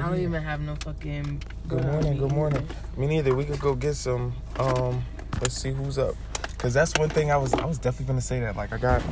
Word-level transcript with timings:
I 0.00 0.08
don't 0.08 0.20
even 0.20 0.42
have 0.42 0.60
no 0.60 0.74
fucking. 0.76 1.42
Good 1.68 1.84
morning, 1.84 2.18
good 2.18 2.32
morning. 2.32 2.66
Me 2.96 3.06
neither. 3.06 3.34
We 3.34 3.44
could 3.44 3.60
go 3.60 3.74
get 3.74 3.94
some. 3.94 4.34
Um, 4.58 5.04
let's 5.40 5.54
see 5.54 5.72
who's 5.72 5.98
up. 5.98 6.14
Cause 6.58 6.72
that's 6.72 6.98
one 6.98 7.10
thing 7.10 7.30
I 7.30 7.36
was 7.36 7.52
I 7.52 7.66
was 7.66 7.76
definitely 7.78 8.06
gonna 8.06 8.20
say 8.22 8.40
that. 8.40 8.56
Like 8.56 8.72
I 8.72 8.78
got 8.78 9.02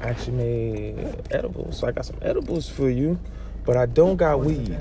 actually 0.00 0.36
made 0.36 1.22
edibles. 1.30 1.78
So 1.78 1.86
I 1.86 1.92
got 1.92 2.04
some 2.04 2.18
edibles 2.20 2.68
for 2.68 2.90
you, 2.90 3.18
but 3.64 3.76
I 3.76 3.86
don't 3.86 4.16
got 4.16 4.40
weed. 4.40 4.76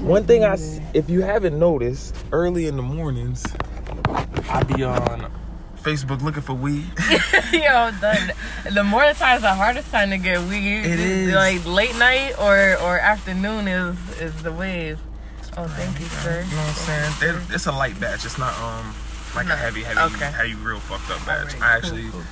One 0.00 0.24
thing 0.24 0.44
I, 0.44 0.56
if 0.94 1.08
you 1.08 1.22
haven't 1.22 1.58
noticed, 1.58 2.14
early 2.32 2.66
in 2.66 2.76
the 2.76 2.82
mornings, 2.82 3.44
I 4.48 4.62
be 4.64 4.82
on 4.82 5.30
Facebook 5.86 6.20
looking 6.20 6.42
for 6.42 6.54
weed. 6.54 6.84
Yo, 7.52 7.92
the, 7.92 8.34
more 8.64 8.72
the 8.72 8.82
morning 8.82 9.14
time 9.14 9.36
is 9.36 9.42
the 9.42 9.54
hardest 9.54 9.88
time 9.92 10.10
to 10.10 10.18
get 10.18 10.40
weed. 10.48 10.80
It 10.80 10.98
is. 10.98 11.32
Like 11.32 11.64
late 11.64 11.96
night 11.96 12.32
or 12.40 12.76
or 12.82 12.98
afternoon 12.98 13.68
is 13.68 13.96
is 14.20 14.42
the 14.42 14.50
wave. 14.52 14.98
Oh, 15.56 15.68
thank 15.68 16.00
you, 16.00 16.06
sir. 16.06 16.42
You 16.42 16.50
know 16.50 16.62
what 16.62 16.68
I'm 16.68 17.12
saying? 17.20 17.36
It- 17.36 17.54
it's 17.54 17.66
a 17.66 17.72
light 17.72 17.98
batch. 18.00 18.24
It's 18.24 18.36
not 18.36 18.52
um 18.60 18.92
like 19.36 19.46
No. 19.46 19.54
a 19.54 19.56
heavy, 19.56 19.84
heavy, 19.84 20.00
Okay. 20.00 20.24
heavy, 20.32 20.54
real 20.56 20.80
fucked 20.80 21.08
up 21.10 21.24
batch. 21.24 21.54
Alright, 21.54 21.62
I 21.62 21.76
actually, 21.76 22.08
cool. 22.10 22.22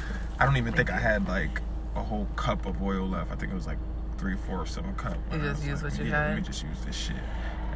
I 0.40 0.46
don't 0.46 0.56
even 0.56 0.72
think 0.72 0.90
I 0.90 0.98
had 0.98 1.28
like 1.28 1.60
a 1.94 2.02
whole 2.02 2.26
cup 2.34 2.66
of 2.66 2.82
oil 2.82 3.06
left. 3.06 3.30
I 3.30 3.36
think 3.36 3.52
it 3.52 3.54
was 3.54 3.68
like 3.68 3.78
three 4.18 4.34
fourths 4.36 4.76
of 4.76 4.84
a 4.88 4.92
cup. 4.94 5.16
You 5.32 5.38
just 5.38 5.64
used 5.64 5.84
like, 5.84 5.92
what 5.92 6.02
you 6.04 6.10
yeah, 6.10 6.26
Let 6.26 6.36
me 6.36 6.42
just 6.42 6.64
use 6.64 6.80
this 6.84 6.96
shit. 6.96 7.16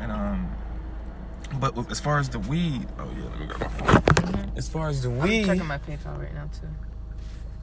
And 0.00 0.10
um, 0.10 0.50
but 1.60 1.90
as 1.90 2.00
far 2.00 2.18
as 2.18 2.28
the 2.28 2.38
weed, 2.38 2.86
oh 2.98 3.08
yeah, 3.16 3.24
let 3.24 3.40
me 3.40 3.46
grab 3.46 3.60
my 3.80 4.00
phone. 4.00 4.52
As 4.56 4.68
far 4.68 4.88
as 4.88 5.02
the 5.02 5.10
weed, 5.10 5.40
I'm 5.42 5.46
checking 5.46 5.66
my 5.66 5.78
PayPal 5.78 6.18
right 6.18 6.34
now 6.34 6.48
too. 6.52 6.68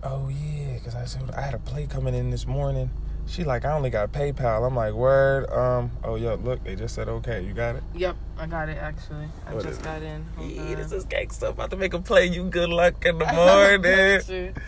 Oh 0.03 0.29
yeah, 0.29 0.77
cause 0.79 0.95
I 0.95 1.05
said 1.05 1.31
I 1.31 1.41
had 1.41 1.53
a 1.53 1.59
play 1.59 1.87
coming 1.87 2.13
in 2.13 2.29
this 2.29 2.45
morning. 2.47 2.89
She 3.27 3.43
like 3.43 3.65
I 3.65 3.71
only 3.73 3.89
got 3.89 4.11
PayPal. 4.11 4.67
I'm 4.67 4.75
like 4.75 4.93
word. 4.93 5.49
Um. 5.49 5.89
Oh 6.03 6.15
yo, 6.15 6.35
look, 6.35 6.63
they 6.63 6.75
just 6.75 6.93
said 6.93 7.09
okay. 7.09 7.43
You 7.43 7.53
got 7.53 7.75
it. 7.75 7.83
Yep, 7.95 8.15
I 8.37 8.45
got 8.45 8.69
it 8.69 8.77
actually. 8.77 9.27
I 9.47 9.53
What 9.55 9.63
just 9.63 9.81
got 9.81 10.01
in. 10.03 10.23
Hold 10.37 10.51
Yeah, 10.51 10.61
on. 10.61 10.75
this 10.75 10.91
is 10.91 11.05
gangsta. 11.05 11.49
About 11.49 11.71
to 11.71 11.75
make 11.77 11.93
a 11.95 11.99
play. 11.99 12.27
You 12.27 12.43
good 12.43 12.69
luck 12.69 13.03
in 13.05 13.17
the 13.17 13.25
morning. 14.29 14.53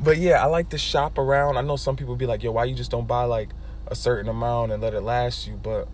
But 0.00 0.18
yeah, 0.18 0.42
I 0.42 0.46
like 0.46 0.70
to 0.70 0.78
shop 0.78 1.18
around. 1.18 1.56
I 1.56 1.60
know 1.60 1.76
some 1.76 1.94
people 1.96 2.16
be 2.16 2.26
like, 2.26 2.42
yo, 2.42 2.50
why 2.50 2.64
you 2.64 2.74
just 2.74 2.90
don't 2.90 3.06
buy 3.06 3.24
like 3.24 3.50
a 3.86 3.94
certain 3.94 4.28
amount 4.28 4.72
and 4.72 4.82
let 4.82 4.92
it 4.92 5.02
last 5.02 5.46
you? 5.46 5.54
But 5.62 5.86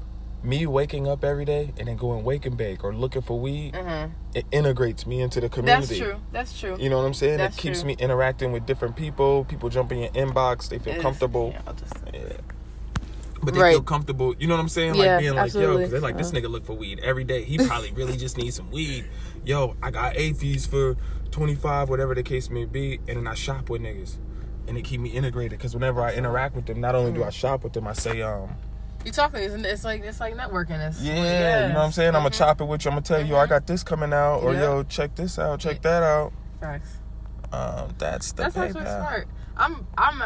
me 0.42 0.66
waking 0.66 1.06
up 1.06 1.22
every 1.24 1.44
day 1.44 1.72
and 1.78 1.86
then 1.88 1.96
going 1.96 2.24
wake 2.24 2.46
and 2.46 2.56
bake 2.56 2.82
or 2.82 2.94
looking 2.94 3.22
for 3.22 3.38
weed, 3.38 3.76
Uh-huh. 3.76 4.08
it 4.34 4.46
integrates 4.52 5.06
me 5.06 5.20
into 5.20 5.40
the 5.40 5.48
community. 5.48 5.98
That's 5.98 5.98
true. 6.10 6.20
That's 6.32 6.58
true. 6.60 6.76
You 6.78 6.88
know 6.90 6.98
what 6.98 7.04
I'm 7.06 7.14
saying? 7.14 7.38
That's 7.38 7.56
it 7.56 7.60
keeps 7.60 7.80
true. 7.80 7.88
me 7.88 7.96
interacting 7.98 8.52
with 8.52 8.64
different 8.66 8.96
people. 8.96 9.44
People 9.44 9.68
jump 9.68 9.92
in 9.92 9.98
your 9.98 10.08
inbox. 10.10 10.68
They 10.68 10.78
feel 10.78 10.88
It's- 10.94 11.02
comfortable. 11.02 11.50
Yeah, 11.54 11.62
I'll 11.66 11.74
just. 11.74 11.92
Yeah. 12.12 12.20
But 13.42 13.54
they 13.54 13.60
Right. 13.60 13.72
feel 13.72 13.82
comfortable. 13.82 14.34
You 14.38 14.48
know 14.48 14.54
what 14.54 14.60
I'm 14.60 14.68
saying? 14.68 14.94
Yeah, 14.96 15.12
like 15.14 15.20
being 15.20 15.34
like, 15.34 15.54
yo, 15.54 15.76
because 15.78 15.90
they're 15.90 16.00
like, 16.00 16.18
this 16.18 16.30
nigga 16.30 16.50
look 16.50 16.64
for 16.66 16.74
weed 16.74 17.00
every 17.02 17.24
day. 17.24 17.42
He 17.44 17.56
probably 17.58 17.90
really 17.92 18.16
just 18.16 18.36
needs 18.36 18.56
some 18.56 18.70
weed. 18.70 19.06
Yo, 19.44 19.76
I 19.82 19.90
got 19.90 20.14
A 20.16 20.34
fees 20.34 20.66
for 20.66 20.96
25, 21.30 21.88
whatever 21.88 22.14
the 22.14 22.22
case 22.22 22.50
may 22.50 22.66
be. 22.66 23.00
And 23.08 23.16
then 23.16 23.26
I 23.26 23.34
shop 23.34 23.70
with 23.70 23.80
niggas. 23.80 24.16
And 24.68 24.76
they 24.76 24.82
keep 24.82 25.00
me 25.00 25.08
integrated. 25.10 25.58
Because 25.58 25.72
whenever 25.74 26.02
I 26.02 26.12
interact 26.12 26.54
with 26.54 26.66
them, 26.66 26.80
not 26.82 26.94
only 26.94 27.12
do 27.12 27.24
I 27.24 27.30
shop 27.30 27.64
with 27.64 27.72
them, 27.72 27.86
I 27.88 27.94
say, 27.94 28.20
um, 28.20 28.50
You 29.04 29.12
talking? 29.12 29.40
It's, 29.42 29.54
it's 29.64 29.84
like 29.84 30.02
it's 30.02 30.20
like 30.20 30.34
networking. 30.36 30.86
It's 30.86 31.00
yeah, 31.00 31.66
you 31.68 31.72
know 31.72 31.78
what 31.78 31.84
I'm 31.86 31.92
saying? 31.92 32.14
I'm 32.14 32.22
going 32.22 32.32
to 32.32 32.36
Mhm. 32.36 32.38
chop 32.38 32.60
it 32.60 32.64
with 32.64 32.84
you. 32.84 32.90
I'm 32.90 33.02
to 33.02 33.02
tell 33.02 33.24
you, 33.24 33.36
I 33.36 33.46
got 33.46 33.66
this 33.66 33.82
coming 33.82 34.12
out. 34.12 34.38
Or, 34.40 34.52
Yeah. 34.52 34.60
yo, 34.60 34.82
check 34.82 35.14
this 35.14 35.38
out. 35.38 35.58
Check 35.60 35.80
that 35.82 36.02
out. 36.02 36.32
Facts. 36.60 36.98
Um, 37.52 37.94
that's 37.98 38.32
the 38.32 38.42
That's 38.44 38.56
actually 38.56 38.84
smart. 38.84 39.26
I'm 39.56 39.86
I'm 39.96 40.22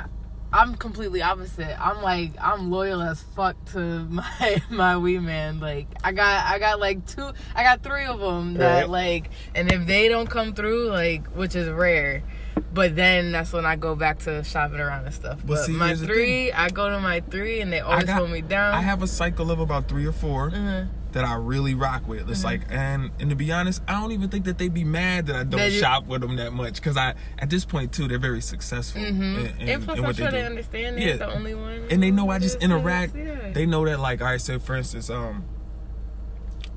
I'm 0.53 0.75
completely 0.75 1.23
opposite. 1.23 1.75
I'm 1.81 2.03
like 2.03 2.33
I'm 2.41 2.71
loyal 2.71 3.01
as 3.01 3.23
fuck 3.23 3.57
to 3.73 3.79
my 4.11 4.63
my 4.71 4.97
wee 4.97 5.19
man. 5.19 5.61
Like 5.61 5.87
I 6.03 6.13
got 6.13 6.45
I 6.47 6.59
got 6.59 6.81
like 6.81 7.07
two 7.07 7.31
I 7.55 7.63
got 7.63 7.83
three 7.83 8.05
of 8.05 8.19
them 8.21 8.55
that 8.55 8.81
Right. 8.83 8.91
like 8.91 9.31
and 9.55 9.73
if 9.73 9.87
they 9.87 10.09
don't 10.09 10.29
come 10.29 10.53
through 10.53 10.91
like 10.91 11.27
which 11.29 11.55
is 11.55 11.69
rare. 11.69 12.23
But 12.73 12.97
then 12.97 13.33
that's 13.33 13.53
when 13.53 13.65
I 13.67 13.77
go 13.77 13.95
back 13.95 14.19
to 14.21 14.43
shopping 14.43 14.81
around 14.81 15.05
and 15.07 15.15
stuff. 15.15 15.39
But 15.41 15.47
But, 15.55 15.65
see, 15.67 15.73
my 15.73 15.95
three, 15.95 16.51
I 16.53 16.69
go 16.71 16.89
to 16.91 16.99
my 17.01 17.21
three, 17.21 17.61
and 17.61 17.73
they 17.73 17.81
always 17.81 18.05
got- 18.05 18.19
hold 18.19 18.31
me 18.31 18.41
down. 18.41 18.75
I 18.75 18.81
have 18.81 19.03
a 19.03 19.07
cycle 19.07 19.51
of 19.51 19.61
about 19.61 19.89
three 19.89 20.07
or 20.07 20.13
4 20.13 20.51
Mhm. 20.51 20.89
that 21.13 21.25
I 21.25 21.37
really 21.37 21.75
rock 21.75 22.09
with. 22.09 22.29
It's 22.29 22.41
Mm-hmm. 22.41 22.47
like, 22.47 22.63
and 22.71 23.11
and 23.21 23.31
to 23.31 23.37
be 23.37 23.53
honest, 23.53 23.81
I 23.87 24.01
don't 24.01 24.11
even 24.11 24.29
think 24.29 24.45
that 24.47 24.59
they'd 24.59 24.75
be 24.75 24.83
mad 24.83 25.27
that 25.27 25.37
I 25.37 25.45
don't 25.45 25.71
you- 25.73 25.79
shop 25.79 26.07
with 26.07 26.23
them 26.23 26.35
that 26.37 26.53
much 26.53 26.75
because 26.75 26.97
I 26.97 27.15
at 27.39 27.49
this 27.51 27.65
point 27.65 27.93
too 27.93 28.09
they're 28.09 28.19
very 28.19 28.41
successful. 28.41 29.01
Mhm. 29.03 29.11
in- 29.11 29.61
in- 29.61 29.69
and 29.69 29.85
plus, 29.85 29.99
in 29.99 30.05
I'm 30.05 30.13
sure 30.15 30.31
they, 30.33 30.41
do. 30.41 30.47
understand 30.47 30.97
they're 30.99 31.09
Yeah. 31.11 31.17
the 31.17 31.33
only 31.33 31.55
one. 31.55 31.85
and 31.91 32.03
they 32.03 32.11
know 32.11 32.31
I 32.31 32.41
just 32.41 32.59
interact. 32.61 33.15
yeah. 33.15 33.53
They 33.53 33.67
know 33.67 33.85
that 33.85 34.01
like, 34.01 34.21
all 34.21 34.27
right, 34.29 34.41
so 34.41 34.59
for 34.59 34.75
instance, 34.75 35.09
um, 35.11 35.45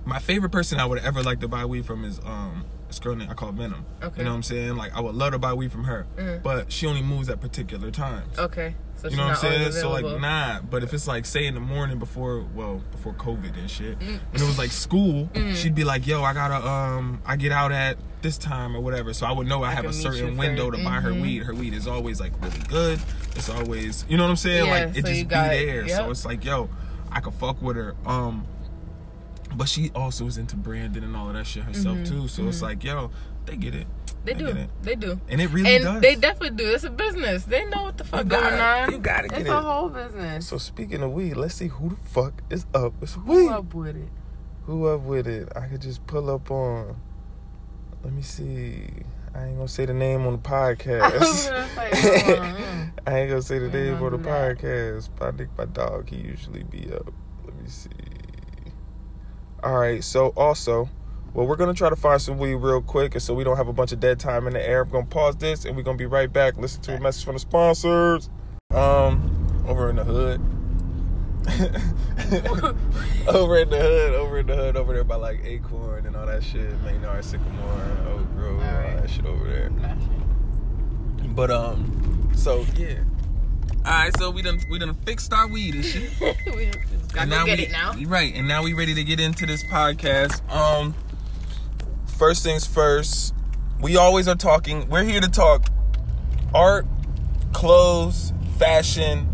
my 0.05 0.19
favorite 0.19 0.51
person 0.51 0.79
I 0.79 0.85
would 0.85 0.99
ever 0.99 1.23
like 1.23 1.39
to 1.39 1.47
buy 1.47 1.65
weed 1.65 1.85
from 1.87 2.03
is 2.05 2.19
um. 2.23 2.65
This 2.87 2.99
girl 2.99 3.15
named 3.15 3.29
I 3.29 3.33
call 3.33 3.51
Venom. 3.51 3.85
Okay. 4.01 4.19
You 4.19 4.23
know 4.23 4.31
what 4.31 4.37
I'm 4.37 4.43
saying? 4.43 4.75
Like 4.77 4.95
I 4.95 5.01
would 5.01 5.15
love 5.15 5.33
to 5.33 5.39
buy 5.39 5.53
weed 5.53 5.71
from 5.71 5.83
her, 5.83 6.05
Mhm. 6.17 6.41
but 6.41 6.71
she 6.71 6.87
only 6.87 7.01
moves 7.01 7.29
at 7.29 7.41
particular 7.41 7.91
times. 7.91 8.39
Okay, 8.39 8.75
so 8.95 9.09
You 9.09 9.17
know 9.17 9.23
what 9.25 9.31
I'm 9.31 9.35
saying? 9.41 9.71
So 9.73 9.91
like, 9.91 10.05
nah. 10.21 10.61
But 10.61 10.83
if 10.83 10.93
it's 10.93 11.05
like, 11.07 11.25
say 11.25 11.45
in 11.47 11.53
the 11.53 11.59
morning 11.59 11.99
before, 11.99 12.45
well, 12.55 12.81
before 12.91 13.13
COVID 13.13 13.57
and 13.57 13.69
shit, 13.69 13.99
Mm. 13.99 14.19
when 14.31 14.41
it 14.41 14.45
was 14.47 14.57
like 14.57 14.71
school, 14.71 15.29
Mm. 15.33 15.53
she'd 15.55 15.75
be 15.75 15.83
like, 15.83 16.07
"Yo, 16.07 16.23
I 16.23 16.33
gotta, 16.33 16.65
um, 16.65 17.19
I 17.25 17.35
get 17.35 17.51
out 17.51 17.73
at 17.73 17.97
this 18.21 18.37
time 18.37 18.73
or 18.75 18.79
whatever." 18.79 19.13
So 19.13 19.25
I 19.25 19.33
would 19.33 19.47
know 19.47 19.63
I, 19.63 19.69
I 19.71 19.73
have 19.73 19.85
a 19.85 19.91
certain 19.93 20.37
window 20.37 20.71
to 20.71 20.77
buy 20.81 21.01
her 21.01 21.11
Mhm. 21.11 21.21
weed. 21.21 21.43
Her 21.43 21.53
weed 21.53 21.73
is 21.73 21.87
always 21.87 22.21
like 22.21 22.31
really 22.41 22.59
good. 22.69 22.99
It's 23.35 23.49
always, 23.49 24.05
you 24.07 24.15
know 24.15 24.23
what 24.23 24.29
I'm 24.29 24.35
saying? 24.37 24.65
Yeah, 24.65 24.71
like 24.71 24.97
it 24.97 25.05
so 25.05 25.11
just 25.11 25.27
be 25.27 25.35
there. 25.35 25.87
So 25.89 26.09
it's 26.09 26.25
like, 26.25 26.45
yo, 26.45 26.69
I 27.11 27.19
could 27.19 27.33
fuck 27.33 27.61
with 27.61 27.75
her. 27.75 27.95
Um, 28.05 28.45
but 29.57 29.67
she 29.67 29.91
also 29.95 30.25
is 30.27 30.37
into 30.37 30.55
branding 30.55 31.03
and 31.03 31.15
all 31.15 31.27
of 31.27 31.33
that 31.33 31.45
shit 31.47 31.63
herself 31.63 31.97
Mhm, 31.97 32.07
too. 32.07 32.27
So 32.27 32.47
it's 32.47 32.59
mhm. 32.59 32.63
like, 32.63 32.83
yo, 32.83 33.09
they 33.45 33.55
get 33.57 33.73
it, 33.75 33.87
They 34.23 34.33
I 34.33 34.37
do. 34.37 34.47
it. 34.47 34.69
They 34.83 34.95
do. 34.95 35.19
and 35.29 35.41
it 35.41 35.49
really 35.49 35.75
and 35.75 35.83
does. 35.83 36.01
they 36.01 36.15
definitely 36.15 36.57
do. 36.57 36.69
It's 36.73 36.83
a 36.83 36.89
business. 36.89 37.43
They 37.45 37.65
know 37.65 37.83
what 37.83 37.97
the 37.97 38.03
fuck 38.03 38.23
You 38.25 38.29
going 38.29 38.59
on. 38.59 38.91
you 38.91 38.97
gotta 38.99 39.27
get 39.27 39.39
it's 39.41 39.49
it. 39.49 39.53
a 39.53 39.59
whole 39.61 39.89
business. 39.89 40.47
So 40.47 40.57
speaking 40.57 41.01
of 41.01 41.11
weed, 41.11 41.35
let's 41.35 41.55
see 41.55 41.67
who 41.67 41.89
the 41.89 41.95
fuck 41.95 42.43
is 42.49 42.65
up. 42.73 42.93
It's 43.01 43.13
Who 43.13 43.21
weed. 43.21 43.49
up 43.49 43.73
with 43.73 43.95
it? 43.97 44.09
Who 44.65 44.85
up 44.87 45.01
with 45.01 45.27
it? 45.27 45.49
I 45.55 45.67
could 45.67 45.81
just 45.81 46.05
pull 46.07 46.29
up 46.29 46.51
on. 46.51 46.97
Let 48.03 48.13
me 48.13 48.21
see. 48.21 48.83
I 49.33 49.45
ain't 49.45 49.55
gonna 49.57 49.67
say 49.67 49.85
the 49.85 49.93
name 49.93 50.25
on 50.27 50.33
the 50.33 50.39
I 50.49 50.73
podcast. 50.75 51.23
say, 51.25 51.51
mm, 52.35 52.91
I 53.07 53.19
ain't 53.19 53.29
gonna 53.29 53.41
say 53.41 53.59
the 53.59 53.69
name 53.69 54.01
on 54.03 54.11
the 54.11 54.17
that. 54.17 54.57
podcast. 54.57 55.09
But 55.17 55.33
I 55.33 55.37
think 55.37 55.49
my 55.57 55.65
dog, 55.65 56.09
he 56.09 56.17
usually 56.17 56.63
be 56.63 56.91
up. 56.91 57.13
Let 57.45 57.55
me 57.55 57.67
see. 57.67 57.89
All 59.67 59.77
right. 59.77 60.01
So 60.01 60.27
also, 60.37 60.89
well, 61.33 61.45
we're 61.45 61.57
gonna 61.57 61.73
try 61.73 61.89
to 61.89 61.95
find 61.97 62.21
some 62.21 62.37
weed 62.37 62.55
real 62.55 62.81
quick, 62.81 63.15
and 63.15 63.21
so 63.21 63.33
we 63.33 63.43
don't 63.43 63.57
have 63.57 63.67
a 63.67 63.73
bunch 63.73 63.91
of 63.91 63.99
dead 63.99 64.17
time 64.17 64.47
in 64.47 64.53
the 64.53 64.65
air. 64.65 64.83
I'm 64.83 64.89
gonna 64.89 65.05
pause 65.05 65.35
this, 65.35 65.65
and 65.65 65.75
we're 65.75 65.83
gonna 65.83 65.97
be 65.97 66.05
right 66.05 66.31
back. 66.31 66.55
Listen 66.55 66.81
to 66.83 66.95
a 66.95 66.99
message 67.01 67.25
from 67.25 67.33
the 67.33 67.39
sponsors. 67.39 68.29
Um, 68.73 69.65
over 69.67 69.89
in 69.89 69.97
the 69.97 70.05
hood. 70.05 70.39
over 73.27 73.57
in 73.57 73.69
the 73.69 73.77
hood, 73.77 74.13
over 74.13 74.39
in 74.39 74.47
the 74.47 74.55
hood, 74.55 74.77
over 74.77 74.93
there 74.93 75.03
by 75.03 75.17
like 75.17 75.41
Acorn 75.43 76.05
and 76.05 76.15
all 76.15 76.27
that 76.27 76.45
shit, 76.45 76.81
Maynard, 76.83 77.25
Sycamore, 77.25 77.97
Oak 78.07 78.35
Grove, 78.35 78.61
all, 78.61 78.69
All 78.69 78.73
right. 78.73 79.01
that 79.01 79.09
shit 79.09 79.25
over 79.25 79.49
there. 79.49 79.67
Gotcha. 79.67 79.97
But 81.35 81.51
um, 81.51 82.31
so 82.33 82.65
yeah. 82.77 82.99
All 83.85 83.91
right, 83.91 84.17
so 84.17 84.31
we 84.31 84.41
done 84.43 84.59
we 84.69 84.79
done 84.79 84.93
fixed 84.93 85.33
our 85.33 85.45
weed 85.49 85.75
and 85.75 85.83
shit. 85.85 86.09
We 87.13 87.19
just 87.19 87.29
gotta 87.29 87.35
and 87.35 87.45
get 87.45 87.59
we 87.59 87.65
it 87.65 87.71
now. 87.71 87.93
right, 88.07 88.33
and 88.35 88.47
now 88.47 88.63
we 88.63 88.73
ready 88.73 88.93
to 88.93 89.03
get 89.03 89.19
into 89.19 89.45
this 89.45 89.63
podcast. 89.63 90.47
Um, 90.51 90.95
first 92.17 92.43
things 92.43 92.65
first, 92.65 93.33
we 93.81 93.95
always 93.97 94.27
are 94.27 94.35
talking. 94.35 94.87
We're 94.89 95.03
here 95.03 95.21
to 95.21 95.29
talk 95.29 95.67
art, 96.53 96.85
clothes, 97.53 98.33
fashion, 98.57 99.27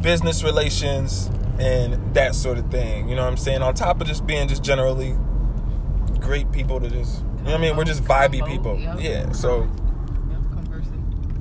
business 0.00 0.42
relations, 0.42 1.30
and 1.58 2.14
that 2.14 2.34
sort 2.34 2.58
of 2.58 2.70
thing. 2.70 3.08
You 3.08 3.16
know 3.16 3.22
what 3.22 3.30
I'm 3.30 3.36
saying? 3.36 3.62
On 3.62 3.74
top 3.74 4.00
of 4.00 4.06
just 4.06 4.26
being 4.26 4.48
just 4.48 4.62
generally 4.62 5.16
great 6.20 6.50
people 6.52 6.80
to 6.80 6.88
just, 6.88 7.20
you 7.20 7.26
know 7.26 7.44
what 7.44 7.54
I 7.54 7.58
mean? 7.58 7.76
We're 7.76 7.84
just 7.84 8.04
vibey 8.04 8.46
people. 8.46 8.78
Yeah. 9.00 9.32
So 9.32 9.68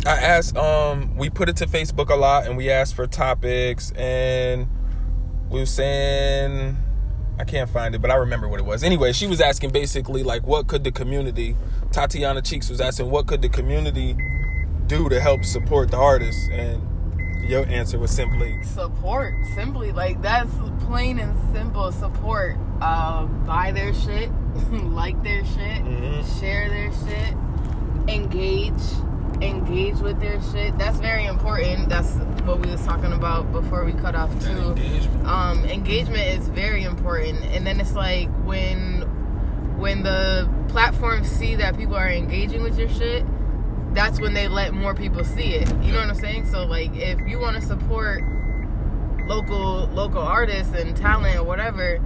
I 0.06 0.16
asked, 0.16 0.56
um, 0.56 1.16
we 1.18 1.30
put 1.30 1.50
it 1.50 1.58
to 1.58 1.66
Facebook 1.66 2.10
a 2.10 2.16
lot, 2.16 2.48
and 2.48 2.56
we 2.56 2.70
asked 2.70 2.96
for 2.96 3.06
topics, 3.08 3.92
and 3.92 4.68
we 5.50 5.60
were 5.60 5.66
saying, 5.66 6.78
I 7.40 7.44
can't 7.44 7.70
find 7.70 7.96
it, 7.96 8.02
but 8.02 8.12
I 8.12 8.16
remember 8.16 8.48
what 8.48 8.60
it 8.60 8.66
was. 8.66 8.84
Anyway, 8.84 9.14
she 9.14 9.28
was 9.28 9.40
asking 9.42 9.72
basically 9.72 10.24
like, 10.24 10.46
what 10.46 10.68
could 10.68 10.84
the 10.84 10.92
community? 10.92 11.56
Tatiana 11.92 12.42
Cheeks 12.42 12.70
was 12.70 12.82
asking, 12.82 13.10
what 13.10 13.28
could 13.28 13.42
the 13.42 13.50
community 13.50 14.16
do 14.88 15.08
to 15.10 15.20
help 15.20 15.44
support 15.46 15.92
the 15.92 15.98
artists? 15.98 16.50
And 16.52 16.82
your 17.50 17.66
answer 17.68 17.98
was 17.98 18.12
simply, 18.12 18.62
Support, 18.64 19.34
simply 19.56 19.92
like 19.94 20.22
that's 20.22 20.52
plain 20.86 21.20
and 21.20 21.34
simple. 21.56 21.92
Support. 21.92 22.58
Uh, 22.82 23.26
buy 23.26 23.72
their 23.72 23.94
shit, 23.94 24.30
like 24.72 25.22
their 25.24 25.46
shit, 25.46 25.82
Mhm. 25.84 26.40
share 26.40 26.70
their 26.70 26.92
shit, 26.92 28.14
engage. 28.14 28.74
Engage 29.42 29.98
with 29.98 30.20
their 30.20 30.42
shit. 30.52 30.78
That's 30.78 31.00
very 31.00 31.26
important. 31.26 31.90
That's 31.90 32.12
what 32.46 32.60
we 32.60 32.72
was 32.72 32.84
talking 32.86 33.12
about 33.12 33.52
before 33.52 33.84
we 33.86 33.94
cut 33.94 34.16
off 34.16 34.32
too. 34.44 34.50
engagement. 34.50 35.28
Um, 35.28 35.66
engagement 35.66 36.40
is 36.40 36.48
very 36.50 36.84
important, 36.84 37.44
and 37.46 37.66
then 37.66 37.80
it's 37.80 37.94
like 37.94 38.30
when 38.46 39.02
when 39.78 40.04
the 40.04 40.50
platforms 40.70 41.30
see 41.30 41.56
that 41.56 41.78
people 41.78 41.96
are 41.96 42.10
engaging 42.10 42.64
with 42.64 42.80
your 42.80 42.90
shit, 42.90 43.26
that's 43.94 44.20
when 44.20 44.34
they 44.34 44.48
let 44.48 44.74
more 44.74 44.96
people 44.96 45.24
see 45.24 45.54
it. 45.54 45.68
You 45.84 45.92
know 45.92 46.00
what 46.00 46.10
I'm 46.10 46.16
saying? 46.16 46.48
So 46.48 46.66
like, 46.66 46.96
if 46.96 47.20
you 47.28 47.40
want 47.40 47.56
to 47.58 47.62
support 47.62 48.24
local 49.28 49.88
local 49.88 50.22
artists 50.22 50.74
and 50.74 50.96
talent 50.96 51.38
or 51.38 51.44
whatever, 51.44 52.00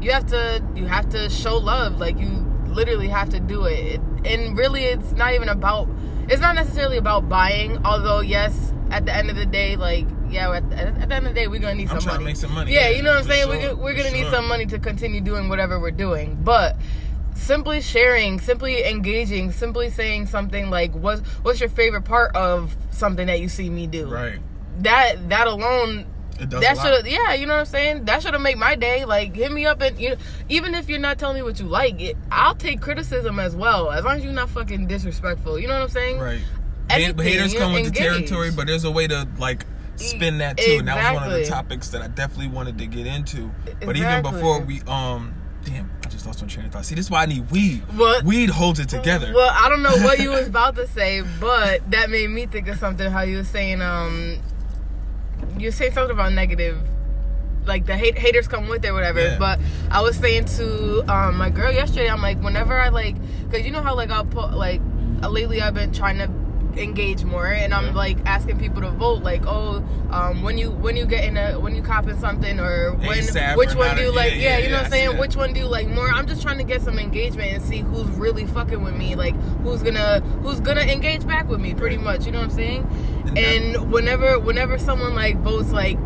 you 0.00 0.10
have 0.12 0.26
to 0.28 0.62
you 0.74 0.86
have 0.86 1.08
to 1.10 1.28
show 1.28 1.56
love. 1.56 2.00
Like 2.00 2.18
you 2.18 2.28
literally 2.66 3.08
have 3.08 3.28
to 3.30 3.40
do 3.40 3.64
it. 3.66 4.00
And 4.24 4.56
really, 4.56 4.84
it's 4.84 5.12
not 5.12 5.34
even 5.34 5.48
about. 5.48 5.88
It's 6.28 6.40
not 6.40 6.54
necessarily 6.54 6.98
about 6.98 7.28
buying. 7.28 7.84
Although 7.86 8.20
yes, 8.20 8.72
at 8.90 9.06
the 9.06 9.14
end 9.14 9.30
of 9.30 9.36
the 9.36 9.46
day, 9.46 9.76
like 9.76 10.06
yeah, 10.28 10.50
at 10.50 10.68
the, 10.68 10.76
at 10.76 11.08
the 11.08 11.14
end 11.14 11.26
of 11.26 11.34
the 11.34 11.40
day, 11.40 11.48
we're 11.48 11.60
gonna 11.60 11.74
need 11.74 11.88
I'm 11.90 12.00
some 12.00 12.00
trying 12.00 12.14
to 12.16 12.20
money. 12.20 12.24
make 12.24 12.36
some 12.36 12.52
money. 12.52 12.72
Yeah, 12.72 12.90
you 12.90 13.02
know 13.02 13.10
what 13.10 13.20
I'm 13.20 13.28
saying. 13.28 13.44
sure, 13.44 13.56
we're 13.56 13.62
gonna, 13.68 13.82
we're 13.82 13.94
gonna 13.96 14.10
need 14.10 14.30
some 14.30 14.46
money 14.48 14.66
to 14.66 14.78
continue 14.78 15.20
doing 15.20 15.48
whatever 15.48 15.80
we're 15.80 15.90
doing, 15.90 16.38
but 16.42 16.76
simply 17.34 17.80
sharing, 17.80 18.40
simply 18.40 18.84
engaging, 18.84 19.52
simply 19.52 19.90
saying 19.90 20.26
something 20.26 20.70
like, 20.70 20.92
"What's 20.92 21.20
what's 21.42 21.60
your 21.60 21.68
favorite 21.68 22.02
part 22.02 22.34
of 22.36 22.76
something 22.90 23.26
that 23.26 23.40
you 23.40 23.48
see 23.48 23.70
me 23.70 23.86
do?" 23.86 24.06
Right. 24.06 24.38
That 24.80 25.28
that 25.30 25.46
alone 25.46 26.06
that 26.38 26.76
should 26.78 27.06
yeah 27.06 27.34
you 27.34 27.46
know 27.46 27.54
what 27.54 27.60
i'm 27.60 27.66
saying 27.66 28.04
that 28.04 28.22
should 28.22 28.32
have 28.32 28.42
made 28.42 28.56
my 28.56 28.74
day 28.74 29.04
like 29.04 29.34
hit 29.34 29.50
me 29.52 29.66
up 29.66 29.80
and 29.80 29.98
you 30.00 30.10
know, 30.10 30.16
even 30.48 30.74
if 30.74 30.88
you're 30.88 30.98
not 30.98 31.18
telling 31.18 31.36
me 31.36 31.42
what 31.42 31.58
you 31.58 31.66
like 31.66 32.00
it, 32.00 32.16
i'll 32.30 32.54
take 32.54 32.80
criticism 32.80 33.38
as 33.38 33.54
well 33.56 33.90
as 33.90 34.04
long 34.04 34.16
as 34.16 34.24
you're 34.24 34.32
not 34.32 34.48
fucking 34.50 34.86
disrespectful 34.86 35.58
you 35.58 35.66
know 35.66 35.74
what 35.74 35.82
i'm 35.82 35.88
saying 35.88 36.18
Right. 36.18 36.40
Anything, 36.90 37.18
Hate- 37.18 37.32
haters 37.32 37.54
come 37.54 37.74
with 37.74 37.84
the 37.84 37.90
territory, 37.90 38.50
but 38.50 38.66
there's 38.66 38.84
a 38.84 38.90
way 38.90 39.06
to 39.06 39.28
like 39.38 39.66
spin 39.96 40.38
that 40.38 40.56
too. 40.56 40.76
And 40.78 40.88
that 40.88 41.12
was 41.12 41.20
one 41.22 41.30
of 41.30 41.38
the 41.38 41.44
topics 41.44 41.88
that 41.90 42.00
I 42.00 42.08
definitely 42.08 42.48
wanted 42.48 42.78
to 42.78 42.86
get 42.86 43.06
into. 43.06 43.50
But 43.84 43.96
even 43.98 44.22
before 44.22 44.60
we 44.60 44.80
um 44.86 45.34
damn, 45.64 45.90
I 46.02 46.08
just 46.08 46.24
lost 46.26 46.40
my 46.40 46.48
train 46.48 46.64
of 46.64 46.72
thought. 46.72 46.86
See, 46.86 46.94
this 46.94 47.04
is 47.04 47.10
why 47.10 47.24
I 47.24 47.26
need 47.26 47.50
weed. 47.50 47.82
What? 47.94 48.24
Weed 48.24 48.48
holds 48.48 48.80
it 48.80 48.88
together. 48.88 49.32
well 49.34 49.50
i 49.52 49.68
don't 49.68 49.82
know 49.82 49.96
what 49.98 50.18
you 50.18 50.30
was 50.30 50.46
about 50.54 50.76
to 50.76 50.86
say 50.86 51.22
but 51.40 51.82
that 51.90 52.08
made 52.08 52.30
me 52.30 52.46
think 52.46 52.68
of 52.68 52.78
something 52.78 53.10
how 53.12 53.20
you 53.20 53.36
were 53.36 53.44
saying 53.44 53.82
um 53.82 54.38
you 55.58 55.70
saying 55.70 55.92
something 55.92 56.12
about 56.12 56.32
negative 56.32 56.78
like 57.66 57.84
the 57.84 57.96
hate, 57.96 58.16
haters 58.16 58.48
come 58.48 58.68
with 58.68 58.84
it 58.84 58.88
or 58.88 58.94
whatever 58.94 59.20
Yeah. 59.20 59.38
but 59.38 59.58
i 59.90 60.00
was 60.00 60.16
saying 60.16 60.46
to 60.56 61.00
um 61.12 61.36
my 61.36 61.50
girl 61.50 61.72
yesterday 61.72 62.08
i'm 62.08 62.22
like 62.22 62.40
whenever 62.42 62.78
i 62.80 62.88
like 62.88 63.16
because 63.44 63.66
you 63.66 63.72
know 63.72 63.82
how 63.82 63.94
like 63.94 64.10
i'll 64.10 64.24
put 64.24 64.54
like 64.54 64.80
lately 65.28 65.60
i've 65.60 65.74
been 65.74 65.92
trying 65.92 66.18
to 66.18 66.28
engage 66.78 67.24
more 67.24 67.46
and 67.46 67.74
i'm 67.74 67.86
Yeah. 67.86 67.92
like 67.92 68.18
asking 68.26 68.58
people 68.58 68.82
to 68.82 68.90
vote 68.90 69.22
like 69.22 69.42
oh 69.46 69.84
um 70.10 70.42
when 70.42 70.56
you 70.58 70.70
when 70.70 70.96
you 70.96 71.06
get 71.06 71.24
in 71.24 71.36
a 71.36 71.58
when 71.58 71.74
you 71.74 71.82
copping 71.82 72.18
something 72.18 72.58
or 72.60 72.92
when 72.92 73.18
ASAP 73.18 73.56
which 73.56 73.74
or 73.74 73.78
one 73.78 73.96
do 73.96 74.02
you 74.02 74.12
like 74.14 74.32
yeah, 74.32 74.38
yeah, 74.38 74.48
yeah, 74.58 74.58
you 74.64 74.68
know 74.70 74.76
what 74.76 74.84
i'm 74.86 74.90
saying? 74.90 75.18
which 75.18 75.36
one 75.36 75.52
do 75.52 75.60
you 75.60 75.66
like 75.66 75.88
more? 75.88 76.08
I'm 76.10 76.26
just 76.26 76.40
trying 76.42 76.58
to 76.58 76.64
get 76.64 76.80
some 76.82 76.98
engagement 76.98 77.52
and 77.52 77.62
see 77.62 77.78
who's 77.78 78.08
really 78.16 78.46
fucking 78.46 78.82
with 78.82 78.96
me 78.96 79.14
like 79.16 79.34
who's 79.62 79.82
gonna 79.82 80.20
who's 80.42 80.60
gonna 80.60 80.80
engage 80.82 81.26
back 81.26 81.48
with 81.48 81.60
me 81.60 81.74
pretty 81.74 81.98
much 81.98 82.24
you 82.26 82.32
know 82.32 82.38
what 82.38 82.44
i'm 82.44 82.50
saying? 82.50 83.34
And 83.36 83.92
whenever 83.92 84.38
whenever 84.38 84.78
someone 84.78 85.14
like 85.14 85.36
votes 85.40 85.70
like 85.72 85.98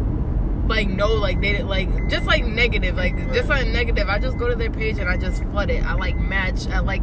like 0.69 0.89
no 0.89 1.13
like 1.15 1.41
they 1.41 1.53
didn't 1.53 1.69
like 1.69 2.09
just 2.09 2.25
like 2.27 2.45
negative 2.45 2.97
like 2.97 3.17
just 3.33 3.49
Right. 3.49 3.65
like 3.65 3.73
negative 3.73 4.09
i 4.09 4.19
just 4.19 4.39
go 4.39 4.49
to 4.49 4.55
their 4.55 4.71
page 4.71 4.99
and 4.99 5.09
i 5.09 5.17
just 5.17 5.43
flood 5.45 5.71
it. 5.71 5.85
I 5.85 5.95
like 5.95 6.17
match 6.17 6.67
i 6.69 6.79
like 6.79 7.03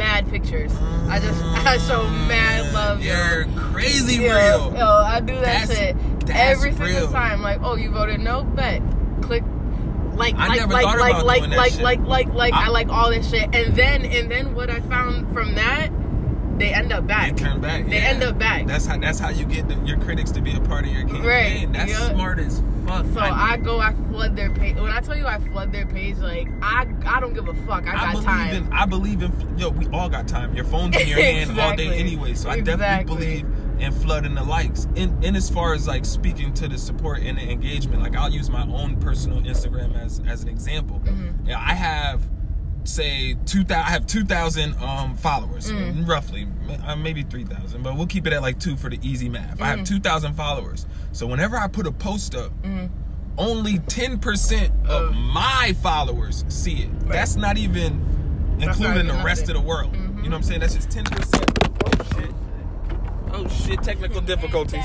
mad 0.00 0.28
pictures 0.30 0.72
i 1.08 1.20
just 1.20 1.42
i 1.66 1.76
show 1.78 2.02
mad 2.26 2.72
love. 2.72 3.02
You're 3.02 3.46
crazy 3.56 4.22
Yo, 4.22 4.22
real. 4.22 4.76
yo, 4.76 4.86
I 4.86 5.20
do 5.20 5.34
that 5.34 5.68
That's- 5.68 5.76
shit 5.76 5.96
that's 6.26 6.38
every 6.38 6.72
single 6.72 7.08
time. 7.08 7.42
Like, 7.42 7.60
oh, 7.62 7.76
you 7.76 7.90
voted 7.90 8.20
no, 8.20 8.44
bet. 8.44 8.82
Click. 9.22 9.42
Like, 10.14 10.34
I 10.36 10.48
like, 10.48 10.68
like, 10.68 10.98
like, 10.98 11.24
like, 11.24 11.48
like, 11.48 11.72
shit. 11.72 11.82
like, 11.82 12.00
like, 12.00 12.28
like, 12.34 12.52
I, 12.52 12.66
I- 12.66 12.68
like 12.68 12.88
all 12.88 13.10
this 13.10 13.28
shit, 13.30 13.54
and 13.54 13.74
then, 13.74 14.04
and 14.04 14.30
then, 14.30 14.54
what 14.54 14.68
I 14.70 14.80
found 14.80 15.32
from 15.32 15.54
that, 15.54 15.90
they 16.58 16.74
end 16.74 16.92
up 16.92 17.06
back. 17.06 17.36
They 17.36 17.44
turn 17.44 17.60
back. 17.60 17.86
They 17.86 17.96
yeah. 17.96 18.08
end 18.08 18.22
up 18.22 18.38
back. 18.38 18.66
That's 18.66 18.84
how 18.84 18.98
that's 18.98 19.18
how 19.18 19.30
you 19.30 19.46
get 19.46 19.68
the, 19.68 19.76
your 19.86 19.98
critics 19.98 20.30
to 20.32 20.42
be 20.42 20.54
a 20.54 20.60
part 20.60 20.84
of 20.84 20.92
your 20.92 21.04
campaign. 21.04 21.24
Right, 21.24 21.72
That's 21.72 21.92
yeah. 21.92 22.10
smart 22.10 22.38
as 22.38 22.60
fuck. 22.86 23.06
so 23.12 23.20
I, 23.20 23.56
go, 23.56 23.78
I 23.80 23.92
flood 24.10 24.36
their 24.36 24.50
page. 24.50 24.76
When 24.76 24.90
I 24.90 25.00
tell 25.00 25.16
you 25.16 25.26
I 25.26 25.38
flood 25.38 25.72
their 25.72 25.86
page, 25.86 26.16
like 26.18 26.48
I, 26.62 26.86
I 27.06 27.20
don't 27.20 27.34
give 27.34 27.48
a 27.48 27.54
fuck. 27.66 27.82
I 27.86 27.92
got 27.92 27.96
I 28.08 28.12
believe 28.12 28.26
time. 28.26 28.54
in 28.54 28.72
I 28.72 28.86
believe 28.86 29.22
in 29.22 29.58
yo, 29.58 29.70
we 29.70 29.86
all 29.88 30.08
got 30.08 30.26
time. 30.28 30.54
Your 30.54 30.64
phone's 30.64 30.96
in 30.96 31.08
your 31.08 31.20
hand 31.20 31.58
all 31.58 31.76
day 31.76 31.98
anyway. 31.98 32.34
So 32.34 32.48
I 32.50 32.56
Exactly. 32.56 32.64
definitely 32.64 33.42
believe 33.42 33.80
in 33.80 33.92
flooding 33.92 34.34
the 34.34 34.44
likes. 34.44 34.86
In 34.94 35.22
in 35.22 35.36
as 35.36 35.48
far 35.48 35.74
as 35.74 35.86
like 35.88 36.04
speaking 36.04 36.52
to 36.54 36.68
the 36.68 36.78
support 36.78 37.20
and 37.20 37.38
the 37.38 37.42
engagement, 37.50 38.02
like 38.02 38.16
I'll 38.16 38.30
use 38.30 38.50
my 38.50 38.62
own 38.66 38.96
personal 39.00 39.40
Instagram 39.42 39.96
as 39.96 40.20
as 40.26 40.42
an 40.42 40.48
example. 40.48 41.00
Mm-hmm. 41.04 41.48
Yeah, 41.48 41.58
I 41.58 41.74
have 41.74 42.22
say 42.84 43.34
two 43.46 43.62
thousand. 43.64 43.86
I 43.86 43.90
have 43.90 44.06
two 44.06 44.24
thousand 44.24 44.74
um 44.82 45.16
followers, 45.16 45.70
Mm. 45.70 46.08
roughly, 46.08 46.46
uh, 46.86 46.96
maybe 46.96 47.22
three 47.22 47.44
thousand, 47.44 47.82
but 47.82 47.96
we'll 47.96 48.06
keep 48.06 48.26
it 48.26 48.32
at 48.32 48.42
like 48.42 48.58
two 48.58 48.76
for 48.76 48.88
the 48.90 48.98
easy 49.02 49.28
math. 49.28 49.60
I 49.60 49.66
have 49.66 49.78
Mm-hmm. 49.80 49.84
two 49.94 50.00
thousand 50.00 50.34
followers. 50.34 50.86
So 51.12 51.26
whenever 51.26 51.56
I 51.56 51.68
put 51.68 51.86
a 51.86 51.92
post 51.92 52.34
up. 52.34 52.52
Only 53.38 53.78
10% 53.78 54.70
of 54.86 55.08
Uh. 55.08 55.12
my 55.12 55.74
followers 55.82 56.44
see 56.48 56.82
it. 56.82 57.08
That's 57.08 57.36
not 57.36 57.56
even 57.56 57.98
not 58.58 58.68
including 58.68 59.06
even 59.06 59.16
the 59.16 59.24
rest 59.24 59.48
of 59.48 59.54
the 59.54 59.60
world. 59.62 59.94
You 59.96 60.02
know 60.02 60.30
what 60.30 60.34
I'm 60.34 60.42
saying? 60.42 60.60
That's 60.60 60.74
just 60.74 60.90
10%. 60.90 61.06
Oh 61.86 62.18
shit. 62.18 62.30
Oh 63.32 63.48
shit, 63.48 63.82
technical 63.82 64.20
difficulties. 64.20 64.84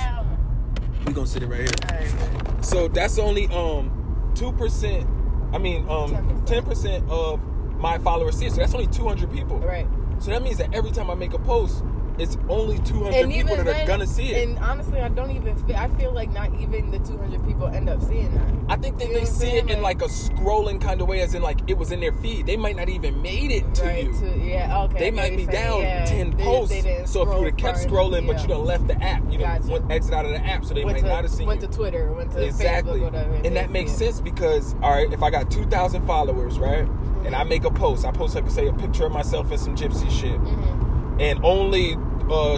We 1.06 1.12
gonna 1.12 1.27
sit 1.27 1.44
it 1.44 1.47
right 1.47 1.68
here. 1.69 2.62
So 2.62 2.88
that's 2.88 3.19
only 3.19 3.47
um 3.47 3.92
2%, 4.36 5.53
I 5.53 5.57
mean 5.57 5.81
um 5.89 6.45
10% 6.45 7.09
of 7.09 7.42
my 7.77 7.98
followers 8.00 8.38
see 8.38 8.45
it. 8.45 8.51
So 8.51 8.57
that's 8.57 8.74
only 8.74 8.88
200 8.88 9.31
people. 9.31 9.60
Right. 9.60 9.88
So 10.19 10.31
that 10.31 10.42
means 10.44 10.57
that 10.57 10.74
every 10.74 10.92
time 10.92 11.10
I 11.10 11.16
make 11.16 11.33
a 11.33 11.39
post, 11.39 11.83
it's 12.18 12.38
only 12.48 12.77
200 12.80 13.30
people 13.30 13.57
that 13.57 13.66
then, 13.66 13.83
are 13.83 13.86
gonna 13.88 14.07
see 14.07 14.31
it. 14.31 14.48
And 14.48 14.57
honestly, 14.60 15.01
I 15.01 15.10
don't 15.10 15.31
even. 15.31 15.54
Feel, 15.68 15.75
I 15.75 15.89
feel 15.98 16.13
like 16.13 16.31
not 16.31 16.50
even 16.62 16.89
the 16.89 17.00
200 17.00 17.45
people 17.45 17.68
end 17.68 17.89
up 17.89 18.01
seeing 18.01 18.33
that. 18.33 18.54
I 18.72 18.77
think 18.77 18.98
that 19.00 19.10
You 19.10 19.16
they 19.19 19.25
see 19.25 19.48
it 19.48 19.68
saying? 19.68 19.69
in 19.69 19.81
like 19.81 20.01
a 20.01 20.06
scrolling 20.06 20.80
kind 20.80 21.01
of 21.01 21.10
way, 21.10 21.19
as 21.19 21.36
in 21.36 21.42
like 21.42 21.60
it 21.68 21.77
was 21.77 21.92
in 21.92 22.00
their 22.00 22.13
feed. 22.13 22.45
They 22.45 22.56
might 22.56 22.77
not 22.77 22.88
even 22.88 23.22
made 23.22 23.51
it 23.51 23.75
to 23.75 23.83
right. 23.83 24.06
you. 24.06 24.13
To, 24.13 24.39
yeah. 24.39 24.83
Okay. 24.83 25.00
They 25.00 25.12
might 25.12 25.31
be 25.31 25.44
saying. 25.44 25.50
down 25.50 25.81
Yeah, 25.81 26.06
ten 26.06 26.38
they- 26.38 26.44
posts. 26.45 26.83
they 26.83 27.01
so 27.06 27.24
if 27.24 27.28
you 27.28 27.36
would 27.36 27.48
have 27.48 27.57
kept 27.57 27.80
scrolling, 27.80 28.25
but 28.25 28.38
yeah. 28.38 28.42
you 28.44 28.48
done 28.48 28.63
left 28.66 28.88
the 28.88 29.04
app, 29.04 29.21
you 29.30 29.38
Gotcha. 29.38 29.63
done 29.63 29.71
went 29.71 29.92
exit 29.92 30.13
out 30.13 30.24
of 30.24 30.31
the 30.31 30.39
app, 30.39 30.63
so 30.63 30.74
they 30.74 30.86
went 30.86 30.95
might 31.00 31.01
to, 31.04 31.13
not 31.13 31.24
have 31.25 31.31
seen 31.31 31.42
it 31.42 31.48
went 31.48 31.62
you. 31.63 31.68
to 31.68 31.74
Twitter, 31.74 32.13
went 32.13 32.31
to 32.31 32.42
exactly, 32.45 33.01
Facebook, 33.01 33.12
whatever. 33.12 33.33
and 33.44 33.57
that 33.57 33.71
makes 33.71 33.92
sense 33.92 34.21
because 34.21 34.74
all 34.81 34.92
right, 34.92 35.12
if 35.12 35.21
I 35.21 35.30
got 35.30 35.51
two 35.51 35.66
thousand 35.66 36.07
followers, 36.07 36.60
right, 36.60 36.88
and 37.25 37.36
I 37.36 37.44
make 37.44 37.64
a 37.66 37.71
post, 37.71 38.06
I 38.06 38.11
post 38.11 38.35
I 38.35 38.42
like 38.42 38.52
say 38.52 38.68
a 38.68 38.73
picture 38.73 39.06
of 39.06 39.11
myself 39.11 39.52
in 39.52 39.57
some 39.57 39.76
gypsy 39.76 40.09
shit, 40.11 40.40
Mm-hmm. 40.40 41.19
and 41.21 41.40
only 41.44 41.95
uh 42.30 42.57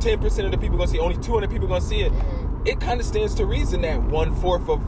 ten 0.00 0.18
percent 0.20 0.46
of 0.46 0.52
the 0.52 0.58
people 0.58 0.76
gonna 0.76 0.88
see, 0.88 0.98
only 0.98 1.16
two 1.16 1.32
hundred 1.32 1.50
people 1.50 1.66
gonna 1.68 1.80
see 1.80 2.00
it. 2.02 2.12
Mm-hmm. 2.12 2.66
It 2.66 2.80
kind 2.80 3.00
of 3.00 3.06
stands 3.06 3.34
to 3.36 3.46
reason 3.46 3.82
that 3.82 4.02
one 4.02 4.34
fourth 4.36 4.68
of 4.68 4.80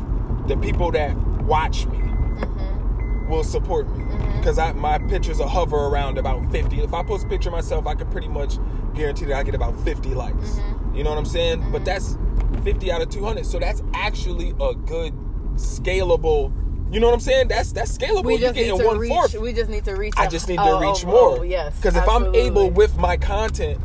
the 0.49 0.57
people 0.57 0.91
that 0.93 1.17
watch 1.43 1.87
me 1.87 1.99
Mm-hmm. 1.99 3.31
will 3.31 3.43
support 3.45 3.89
me 3.97 4.05
because 4.37 4.59
I 4.59 4.73
my 4.73 4.99
pictures 4.99 5.39
will 5.39 5.49
hover 5.49 5.77
around 5.77 6.19
about 6.19 6.51
50 6.53 6.81
if 6.81 6.93
i 6.93 7.03
post 7.03 7.25
a 7.25 7.29
picture 7.29 7.49
of 7.49 7.55
myself 7.55 7.87
i 7.87 7.95
could 7.95 8.11
pretty 8.11 8.29
much 8.29 8.59
guarantee 8.95 9.25
that 9.25 9.37
i 9.37 9.43
get 9.43 9.55
about 9.55 9.75
50 9.81 10.11
likes 10.15 10.37
Mm-hmm. 10.37 10.97
you 10.97 11.03
know 11.03 11.09
what 11.11 11.19
i'm 11.19 11.25
saying 11.25 11.65
but 11.73 11.83
that's 11.85 12.19
50 12.63 12.93
out 12.93 13.01
of 13.01 13.09
200 13.09 13.47
so 13.47 13.59
that's 13.59 13.83
actually 13.95 14.51
a 14.61 14.75
good 14.75 15.15
scalable 15.55 16.53
you 16.91 17.01
know 17.01 17.09
what 17.09 17.15
i'm 17.15 17.21
saying 17.21 17.49
that's 17.49 17.73
that's 17.73 17.97
scalable 17.97 18.25
We 18.25 18.35
you 18.35 18.41
just 18.41 18.55
get 18.55 18.71
need 18.73 18.79
to 18.79 18.87
one 18.87 18.99
reach. 18.99 19.11
fourth 19.11 19.35
We 19.35 19.53
just 19.53 19.71
need 19.71 19.85
to 19.87 19.95
reach. 19.97 20.15
I 20.17 20.27
just 20.29 20.49
need 20.49 20.57
to 20.57 20.63
oh, 20.63 20.81
reach 20.81 21.05
oh, 21.05 21.09
more 21.11 21.39
Oh, 21.41 21.43
yes. 21.43 21.75
because 21.77 21.97
if 21.97 22.09
i'm 22.09 22.35
able 22.35 22.71
with 22.71 22.97
my 22.99 23.17
content 23.17 23.81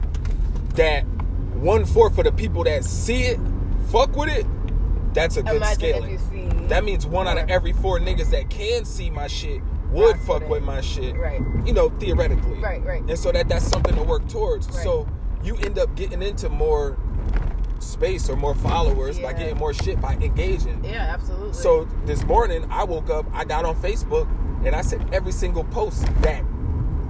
that 0.75 1.01
one 1.55 1.85
fourth 1.85 2.17
of 2.17 2.25
the 2.25 2.31
people 2.31 2.63
that 2.65 2.83
see 2.83 3.23
it 3.23 3.39
fuck 3.91 4.15
with 4.15 4.29
it 4.29 4.45
that's 5.13 5.37
a 5.37 5.43
good 5.43 5.57
Imagine 5.57 5.75
scaling 5.79 6.13
if 6.15 6.21
you 6.33 6.49
see. 6.49 6.65
that 6.67 6.83
means 6.85 7.05
one 7.05 7.27
out 7.27 7.37
of 7.37 7.49
every 7.49 7.73
four 7.73 7.99
niggas 7.99 8.29
that 8.31 8.49
can 8.49 8.85
see 8.85 9.09
my 9.09 9.27
shit 9.27 9.61
would 9.89 10.17
fuck 10.21 10.41
with 10.43 10.49
with 10.49 10.63
my 10.63 10.79
shit. 10.79 11.17
Right. 11.17 11.41
You 11.65 11.73
know, 11.73 11.89
theoretically. 11.89 12.59
Right, 12.59 12.81
right. 12.81 13.01
And 13.01 13.19
so 13.19 13.29
that 13.33 13.49
that's 13.49 13.67
something 13.67 13.93
to 13.95 14.03
work 14.03 14.25
towards. 14.29 14.67
Right. 14.69 14.83
So 14.85 15.05
you 15.43 15.57
end 15.57 15.77
up 15.77 15.93
getting 15.97 16.21
into 16.23 16.47
more 16.47 16.97
space 17.81 18.29
or 18.29 18.35
more 18.35 18.55
followers 18.55 19.19
by 19.19 19.33
getting 19.33 19.57
more 19.57 19.73
shit 19.73 19.99
by 20.01 20.13
engaging. 20.15 20.83
Yeah, 20.83 21.07
absolutely. 21.13 21.53
So 21.53 21.85
this 22.05 22.23
morning 22.23 22.65
I 22.69 22.83
woke 22.83 23.09
up, 23.09 23.25
I 23.33 23.43
got 23.45 23.65
on 23.65 23.75
Facebook, 23.75 24.27
and 24.65 24.75
I 24.75 24.81
said 24.81 25.05
every 25.13 25.31
single 25.31 25.63
post 25.65 26.05
that 26.21 26.43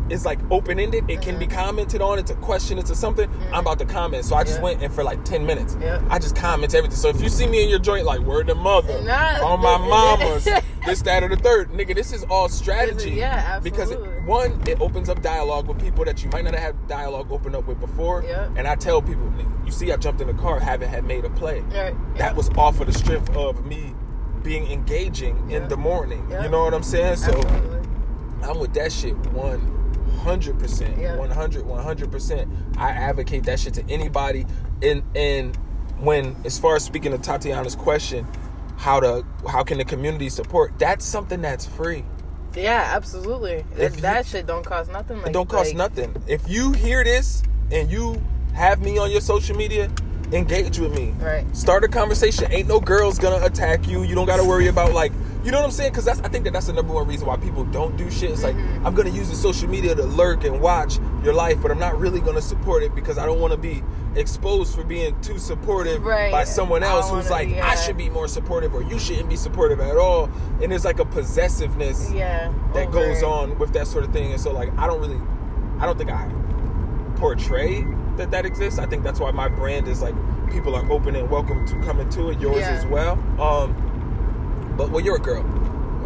is 0.09 0.25
like 0.25 0.39
open 0.51 0.77
ended, 0.77 1.09
it 1.09 1.21
can 1.21 1.39
be 1.39 1.47
commented 1.47 2.01
on, 2.01 2.19
it's 2.19 2.31
a 2.31 2.35
question, 2.35 2.77
it's 2.77 2.89
a 2.89 2.95
something. 2.95 3.29
I'm 3.53 3.59
about 3.59 3.79
to 3.79 3.85
comment. 3.85 4.25
So 4.25 4.35
I 4.35 4.43
just 4.43 4.55
Mm-hmm. 4.57 4.65
Yeah. 4.65 4.71
went 4.71 4.83
and 4.83 4.93
for 4.93 5.03
like 5.05 5.23
10 5.23 5.45
minutes. 5.45 5.77
Yeah. 5.79 6.01
I 6.09 6.19
just 6.19 6.35
comment 6.35 6.73
everything. 6.75 6.97
So 6.97 7.07
if 7.07 7.21
you 7.21 7.29
see 7.29 7.47
me 7.47 7.63
in 7.63 7.69
your 7.69 7.79
joint 7.79 8.05
like 8.05 8.19
word 8.19 8.47
to 8.47 8.55
mother 8.55 8.93
on 9.41 9.61
my 9.61 9.77
mama's, 9.89 10.43
this, 10.85 11.01
that, 11.03 11.23
or 11.23 11.29
the 11.29 11.37
third. 11.37 11.69
Nigga, 11.71 11.95
this 11.95 12.11
is 12.11 12.23
all 12.25 12.49
strategy. 12.49 13.11
Yeah, 13.11 13.59
Because 13.61 13.91
it, 13.91 13.99
absolutely. 13.99 14.10
One, 14.25 14.61
it 14.67 14.79
opens 14.81 15.09
up 15.09 15.21
dialogue 15.21 15.67
with 15.67 15.79
people 15.79 16.05
that 16.05 16.23
you 16.23 16.29
might 16.29 16.43
not 16.43 16.53
have 16.53 16.75
had 16.75 16.87
dialogue 16.87 17.31
open 17.31 17.55
up 17.55 17.65
with 17.67 17.79
before. 17.79 18.23
Yep. 18.23 18.51
And 18.55 18.67
I 18.67 18.75
tell 18.75 19.01
people, 19.01 19.31
you 19.65 19.71
see, 19.71 19.91
I 19.91 19.97
jumped 19.97 20.21
in 20.21 20.27
the 20.27 20.33
car, 20.33 20.59
haven't 20.59 20.89
had 20.89 21.05
made 21.05 21.25
a 21.25 21.29
play. 21.29 21.61
Right. 21.61 21.95
That 22.17 22.35
was 22.35 22.49
off 22.51 22.79
of 22.79 22.87
the 22.87 22.93
strength 22.93 23.29
of 23.35 23.65
me 23.65 23.95
being 24.43 24.71
engaging 24.71 25.49
in 25.51 25.67
the 25.67 25.77
morning. 25.77 26.27
You 26.29 26.49
know 26.49 26.63
what 26.63 26.73
I'm 26.73 26.83
saying? 26.83 27.17
So 27.17 27.31
Absolutely. 27.31 27.89
I'm 28.43 28.59
with 28.59 28.73
that 28.73 28.91
shit 28.91 29.15
100%. 29.21 30.99
Yeah. 30.99 31.15
100 31.15 31.63
100%. 31.63 32.77
I 32.77 32.89
advocate 32.89 33.43
that 33.43 33.59
shit 33.59 33.73
to 33.75 33.89
anybody 33.89 34.45
and 34.81 35.03
and 35.15 35.55
when 35.99 36.35
as 36.45 36.57
far 36.57 36.75
as 36.75 36.83
speaking 36.83 37.11
to 37.11 37.17
Tatiana's 37.17 37.75
question, 37.75 38.27
how 38.77 38.99
to 38.99 39.25
how 39.47 39.63
can 39.63 39.77
the 39.77 39.85
community 39.85 40.29
support? 40.29 40.77
That's 40.79 41.05
something 41.05 41.41
that's 41.41 41.65
free. 41.65 42.03
Yeah, 42.55 42.91
absolutely. 42.95 43.63
That, 43.75 43.83
If 43.83 43.95
you- 43.95 44.01
that 44.01 44.25
shit 44.25 44.45
don't 44.45 44.65
cost 44.65 44.91
nothing. 44.91 45.17
Like, 45.17 45.27
It 45.27 45.33
don't 45.33 45.49
cost 45.49 45.69
like, 45.69 45.77
nothing. 45.77 46.15
If 46.27 46.47
you 46.49 46.71
hear 46.73 47.03
this 47.03 47.43
and 47.71 47.89
you 47.91 48.21
have 48.53 48.81
me 48.81 48.97
on 48.97 49.11
your 49.11 49.21
social 49.21 49.55
media, 49.55 49.89
engage 50.31 50.79
with 50.79 50.93
me. 50.93 51.13
Right. 51.19 51.45
Start 51.55 51.83
a 51.83 51.87
conversation. 51.87 52.51
Ain't 52.51 52.67
no 52.67 52.79
girls 52.79 53.19
gonna 53.19 53.43
attack 53.45 53.87
you. 53.87 54.03
You 54.03 54.15
don't 54.15 54.25
gotta 54.27 54.43
worry 54.43 54.67
about 54.67 54.93
like 54.93 55.11
you 55.43 55.51
know 55.51 55.57
what 55.57 55.65
I'm 55.65 55.71
saying? 55.71 55.91
Because 55.91 56.07
I 56.07 56.27
think 56.29 56.43
that 56.45 56.53
that's 56.53 56.67
the 56.67 56.73
number 56.73 56.93
one 56.93 57.07
reason 57.07 57.27
why 57.27 57.37
people 57.37 57.63
don't 57.65 57.97
do 57.97 58.09
shit. 58.11 58.31
It's 58.31 58.43
like 58.43 58.55
Mm-hmm. 58.55 58.85
I'm 58.85 58.93
gonna 58.95 59.09
use 59.09 59.29
the 59.29 59.35
social 59.35 59.67
media 59.69 59.95
to 59.95 60.03
lurk 60.03 60.43
and 60.43 60.59
watch 60.61 60.99
your 61.23 61.33
life, 61.33 61.61
but 61.61 61.71
I'm 61.71 61.79
not 61.79 61.99
really 61.99 62.19
gonna 62.19 62.41
support 62.41 62.83
it 62.83 62.93
because 62.93 63.17
I 63.17 63.25
don't 63.25 63.39
want 63.39 63.51
to 63.53 63.57
be 63.57 63.81
exposed 64.15 64.75
for 64.75 64.83
being 64.83 65.19
too 65.21 65.39
supportive 65.39 66.03
Right. 66.03 66.31
by 66.31 66.43
someone 66.43 66.83
else 66.83 67.09
who's 67.09 67.29
like 67.29 67.47
be, 67.47 67.61
I 67.61 67.75
should 67.75 67.95
be 67.97 68.09
more 68.09 68.27
supportive 68.27 68.73
or 68.75 68.83
you 68.83 68.99
shouldn't 68.99 69.29
be 69.29 69.35
supportive 69.37 69.79
at 69.79 69.95
all. 69.97 70.29
And 70.61 70.71
there's 70.71 70.83
like 70.85 70.99
a 70.99 71.05
possessiveness 71.05 72.11
Yeah. 72.13 72.51
that 72.73 72.87
over 72.89 72.91
goes 72.91 73.23
on 73.23 73.57
with 73.57 73.71
that 73.73 73.87
sort 73.87 74.03
of 74.03 74.11
thing. 74.11 74.31
And 74.31 74.39
so, 74.41 74.51
like, 74.51 74.69
I 74.77 74.85
don't 74.85 74.99
really, 74.99 75.19
I 75.79 75.85
don't 75.85 75.97
think 75.97 76.11
I 76.11 76.29
portray 77.15 77.85
that 78.17 78.31
that 78.31 78.45
exists. 78.45 78.79
I 78.79 78.85
think 78.85 79.03
that's 79.03 79.19
why 79.19 79.31
my 79.31 79.47
brand 79.47 79.87
is 79.87 80.01
like 80.01 80.15
people 80.51 80.75
are 80.75 80.89
open 80.91 81.15
and 81.15 81.29
welcome 81.29 81.65
to 81.67 81.75
come 81.81 81.99
into 81.99 82.29
it. 82.29 82.39
Yours 82.39 82.57
Yeah. 82.59 82.71
as 82.71 82.85
well. 82.85 83.13
Um, 83.39 83.75
but 84.77 84.89
well, 84.91 85.03
you're 85.03 85.17
a 85.17 85.19
girl. 85.19 85.43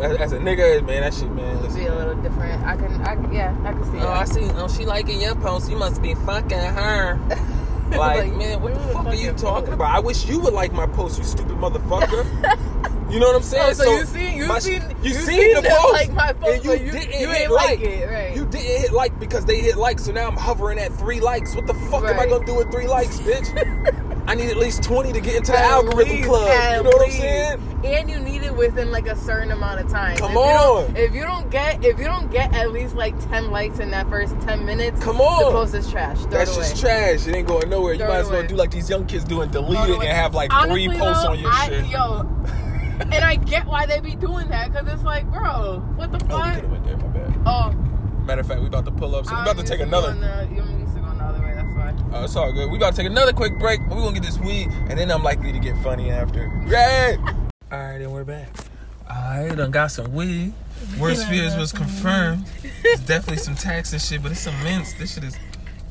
As, 0.01 0.17
as 0.17 0.31
a 0.33 0.37
nigga, 0.39 0.85
man, 0.85 1.01
that 1.01 1.13
shit, 1.13 1.31
man. 1.31 1.55
Be 1.73 1.85
a 1.85 1.95
little 1.95 2.15
different. 2.15 2.61
I 2.65 2.75
can. 2.75 3.01
I 3.01 3.15
can- 3.15 3.31
yeah. 3.33 3.55
I 3.63 3.71
can 3.71 3.83
see. 3.91 3.97
oh, 3.99 4.09
I 4.09 4.25
see. 4.25 4.41
Oh, 4.55 4.67
she 4.67 4.85
liking 4.85 5.21
your 5.21 5.35
post. 5.35 5.69
You 5.69 5.77
must 5.77 6.01
be 6.01 6.13
fucking 6.15 6.57
her. 6.57 7.19
Like, 7.91 7.99
Like, 8.25 8.33
man, 8.35 8.61
what 8.63 8.73
the 8.73 8.79
fuck 8.91 9.05
are 9.05 9.13
you 9.13 9.31
talking 9.33 9.67
who? 9.67 9.73
about? 9.73 9.95
I 9.95 9.99
wish 9.99 10.25
you 10.25 10.39
would 10.39 10.53
like 10.55 10.73
my 10.73 10.87
post, 10.87 11.19
you 11.19 11.23
stupid 11.23 11.55
motherfucker. 11.57 12.25
you 13.11 13.19
know 13.19 13.27
what 13.27 13.35
I'm 13.35 13.43
saying? 13.43 13.63
Oh, 13.69 13.73
so 13.73 13.91
you 13.99 14.05
seen- 14.05 14.37
you 14.37 14.45
my- 14.47 14.57
seen- 14.57 14.81
you 15.03 15.09
you 15.09 15.13
seen, 15.13 15.25
seen 15.39 15.53
the 15.53 15.61
post, 15.69 15.93
like 15.93 16.11
my 16.13 16.33
post, 16.33 16.55
and 16.55 16.63
you 16.65 16.69
but 16.71 16.81
you- 16.81 16.91
didn't 16.91 17.19
you 17.19 17.27
hit 17.29 17.41
ain't 17.43 17.51
like 17.51 17.79
like 17.79 17.81
it, 17.81 18.09
right. 18.09 18.35
You 18.35 18.45
didn't 18.47 18.65
hit 18.81 18.91
like 18.91 19.17
because 19.19 19.45
they 19.45 19.59
hit 19.59 19.77
like, 19.77 19.99
so 19.99 20.11
now 20.11 20.27
I'm 20.27 20.35
hovering 20.35 20.79
at 20.79 20.93
three 20.93 21.19
likes. 21.21 21.55
What 21.55 21.67
the 21.67 21.75
fuck 21.75 22.05
am 22.05 22.19
I 22.19 22.25
gonna 22.25 22.43
do 22.43 22.55
with 22.55 22.71
three 22.71 22.87
likes, 22.87 23.19
bitch? 23.19 23.53
I 24.27 24.33
need 24.33 24.49
at 24.49 24.57
least 24.57 24.81
20 24.83 25.13
to 25.13 25.21
get 25.21 25.35
into 25.35 25.51
the 25.51 25.57
At 25.59 25.65
algorithm 25.65 26.15
least, 26.15 26.27
club. 26.27 26.77
You 26.77 26.83
know 26.83 26.89
what 26.89 27.05
I'm 27.05 27.11
saying? 27.11 27.79
And 27.85 28.09
you 28.09 28.19
need 28.19 28.41
it 28.41 28.55
within 28.55 28.91
like 28.91 29.05
a 29.07 29.15
certain 29.15 29.51
amount 29.51 29.81
of 29.81 29.87
time. 29.91 30.17
Come 30.17 30.31
if 30.31 30.35
You 30.35 30.39
on. 30.41 30.85
don't, 30.85 30.97
if 30.97 31.13
you 31.13 31.21
don't 31.23 31.49
get, 31.51 31.85
if 31.85 31.99
you 31.99 32.05
don't 32.05 32.31
get 32.31 32.51
at 32.55 32.71
least 32.71 32.95
like 32.95 33.17
ten 33.29 33.51
likes 33.51 33.77
in 33.79 33.91
that 33.91 34.09
first 34.09 34.39
ten 34.41 34.65
minutes, 34.65 35.03
Come 35.03 35.21
on. 35.21 35.45
the 35.45 35.51
post 35.51 35.75
is 35.75 35.91
trash. 35.91 36.17
Throw 36.21 36.29
That's 36.31 36.55
just 36.55 36.79
trash. 36.79 37.27
It 37.27 37.35
ain't 37.35 37.47
going 37.47 37.69
nowhere. 37.69 37.93
You 37.93 37.99
might 38.05 38.15
as 38.17 38.29
well 38.29 38.39
away. 38.39 38.47
do 38.47 38.55
like 38.55 38.71
these 38.71 38.89
young 38.89 39.05
kids 39.05 39.23
do 39.25 39.41
and 39.41 39.51
delete 39.51 39.77
Throw 39.85 39.93
it 40.01 40.07
and 40.07 40.17
have 40.17 40.33
like 40.33 40.51
Honestly, 40.51 40.87
three 40.87 40.97
posts 40.97 41.23
though, 41.23 41.29
on 41.31 41.39
your 41.39 41.51
I, 41.53 41.67
shit. 41.67 41.85
Yo, 41.85 42.19
and 42.99 43.13
I 43.23 43.35
get 43.35 43.67
why 43.67 43.85
they 43.85 43.99
be 43.99 44.15
doing 44.15 44.47
that 44.49 44.71
because 44.71 44.91
it's 44.91 45.03
like, 45.03 45.31
bro, 45.31 45.83
what 45.97 46.11
the 46.11 46.17
Oh, 46.33 46.37
we 46.37 46.41
fuck? 46.41 46.53
could 46.55 46.63
have 46.63 46.71
went 46.71 46.85
there. 46.85 46.97
My 46.97 47.07
bad. 47.07 47.35
Oh, 47.45 47.71
Matter 48.25 48.41
of 48.41 48.47
fact, 48.47 48.61
we 48.61 48.65
about 48.67 48.85
to 48.85 48.91
pull 48.91 49.15
up, 49.15 49.27
so 49.27 49.35
we 49.35 49.41
about 49.41 49.57
to 49.57 49.63
take 49.63 49.81
another. 49.81 50.13
Oh, 52.11 52.23
it's 52.23 52.35
all 52.35 52.51
good. 52.51 52.69
We 52.69 52.77
about 52.77 52.91
to 52.91 52.97
take 52.97 53.09
another 53.09 53.33
quick 53.33 53.59
break. 53.59 53.81
But 53.87 53.97
we 53.97 54.03
gonna 54.03 54.13
get 54.13 54.23
this 54.23 54.39
weed, 54.39 54.69
and 54.89 54.97
then 54.97 55.11
I'm 55.11 55.23
likely 55.23 55.51
to 55.51 55.59
get 55.59 55.77
funny 55.83 56.11
after. 56.11 56.47
Right. 56.65 57.17
all 57.71 57.79
right, 57.79 57.97
then 57.97 58.11
we're 58.11 58.23
back. 58.23 58.49
All 59.09 59.15
right, 59.15 59.55
done 59.55 59.71
got 59.71 59.91
some 59.91 60.13
weed. 60.13 60.53
Worst 60.99 61.27
fears 61.27 61.55
was 61.55 61.71
confirmed. 61.71 62.45
It's 62.83 63.01
definitely 63.01 63.37
some 63.37 63.55
tax 63.55 63.93
and 63.93 64.01
shit, 64.01 64.21
but 64.21 64.31
it's 64.31 64.45
immense. 64.45 64.93
This 64.93 65.13
shit 65.13 65.23
is 65.23 65.37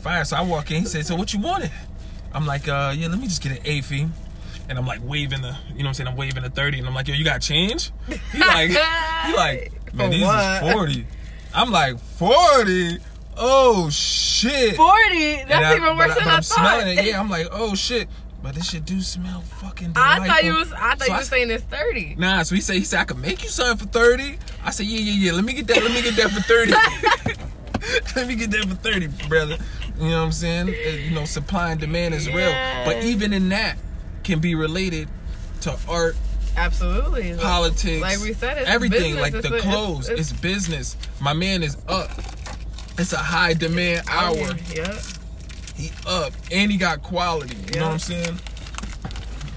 fire. 0.01 0.25
So 0.25 0.37
I 0.37 0.43
walk 0.43 0.71
in. 0.71 0.81
He 0.81 0.87
said, 0.87 1.07
"So 1.07 1.17
what 1.17 1.33
you 1.33 1.41
wanted?" 1.41 1.71
I'm 2.33 2.47
like, 2.47 2.69
"Uh, 2.69 2.95
yeah, 2.97 3.09
let 3.09 3.19
me 3.19 3.27
just 3.27 3.43
get 3.43 3.53
an 3.53 3.59
A 3.65 3.81
fee." 3.81 4.09
And 4.69 4.79
I'm 4.79 4.87
like 4.87 5.01
waving 5.03 5.43
the, 5.43 5.57
you 5.69 5.79
know 5.79 5.85
what 5.85 5.87
I'm 5.89 5.95
saying? 5.95 6.09
I'm 6.09 6.17
waving 6.17 6.43
the 6.43 6.51
30, 6.51 6.79
and 6.79 6.87
I'm 6.87 6.95
like, 6.95 7.09
"Yo, 7.09 7.15
you 7.15 7.25
got 7.25 7.41
change?" 7.41 7.91
He 8.33 8.39
like, 8.39 8.71
he 8.71 9.37
like, 9.37 9.73
man, 9.95 10.11
these 10.11 10.23
is 10.23 10.73
40. 10.73 11.07
I'm 11.55 11.71
like, 11.71 11.99
40. 11.99 12.99
Oh 13.37 13.91
shit. 13.91 14.77
Forty. 14.77 15.37
That's 15.37 15.51
And 15.51 15.65
I- 15.65 15.77
even 15.77 15.97
worse 15.97 16.15
than 16.17 16.29
I 16.29 16.37
I'm 16.37 16.43
thought. 16.43 16.45
smelling 16.45 16.99
it. 16.99 17.05
Yeah, 17.05 17.21
I'm 17.21 17.29
like, 17.31 17.49
oh 17.51 17.75
shit. 17.75 18.09
But 18.43 18.55
this 18.55 18.69
shit 18.71 18.85
do 18.85 19.01
smell 19.01 19.41
fucking 19.41 19.93
delightful. 19.93 20.25
I 20.25 20.27
thought 20.29 20.45
you 20.45 20.53
was. 20.55 20.71
I 20.73 20.91
thought 20.97 21.01
So 21.01 21.07
you 21.13 21.19
was 21.19 21.29
saying 21.29 21.51
it's 21.51 21.65
thirty. 21.65 22.15
Nah, 22.19 22.43
so 22.43 22.55
he 22.55 22.61
said 22.61 22.77
he 22.77 22.85
said 22.85 23.01
I 23.01 23.05
could 23.05 23.19
make 23.19 23.43
you 23.43 23.49
something 23.49 23.87
for 23.87 23.93
30. 23.93 24.39
I 24.63 24.71
said, 24.71 24.85
yeah, 24.87 24.99
yeah, 25.01 25.27
yeah. 25.27 25.33
Let 25.33 25.45
me 25.45 25.55
get 25.55 25.67
that. 25.69 25.83
Let 25.83 25.93
me 25.93 26.03
get 26.03 26.15
that 26.17 26.31
for 26.31 26.43
30. 26.43 26.73
Let 28.17 28.29
me 28.29 28.35
get 28.35 28.51
that 28.51 28.67
for 28.69 28.75
30, 28.77 29.09
brother. 29.29 29.57
You 29.99 30.09
know 30.11 30.19
what 30.19 30.25
I'm 30.27 30.33
saying? 30.33 30.69
Uh, 30.69 30.73
You 30.73 31.11
know, 31.13 31.25
supply 31.25 31.71
and 31.73 31.81
demand 31.81 32.15
is 32.15 32.29
real. 32.29 32.53
But 32.85 33.03
even 33.05 33.33
in 33.33 33.49
that 33.51 33.77
can 34.25 34.41
be 34.41 34.55
related 34.55 35.09
to 35.63 35.77
art, 35.89 36.17
Absolutely. 36.57 37.35
politics, 37.37 38.01
Like 38.03 38.21
we 38.21 38.33
said, 38.35 38.59
it's 38.59 38.69
everything. 38.69 39.15
business. 39.17 39.23
Like 39.23 39.35
It's 39.35 39.49
the 39.49 39.55
a- 39.55 39.57
it's- 39.59 39.73
clothes, 39.75 40.09
it's, 40.09 40.21
it's- 40.31 40.41
business. 40.41 40.97
My 41.21 41.33
man 41.33 41.63
is 41.63 41.77
up. 41.89 42.11
It's 42.99 43.13
a 43.13 43.17
high 43.19 43.55
demand 43.55 44.09
hour. 44.09 44.35
Yeah. 44.75 44.99
He 45.77 45.91
up 46.07 46.33
and 46.53 46.71
he 46.71 46.77
got 46.79 47.03
quality. 47.03 47.57
You 47.73 47.81
know 47.81 47.87
what 47.87 47.93
I'm 47.95 47.99
saying? 47.99 48.39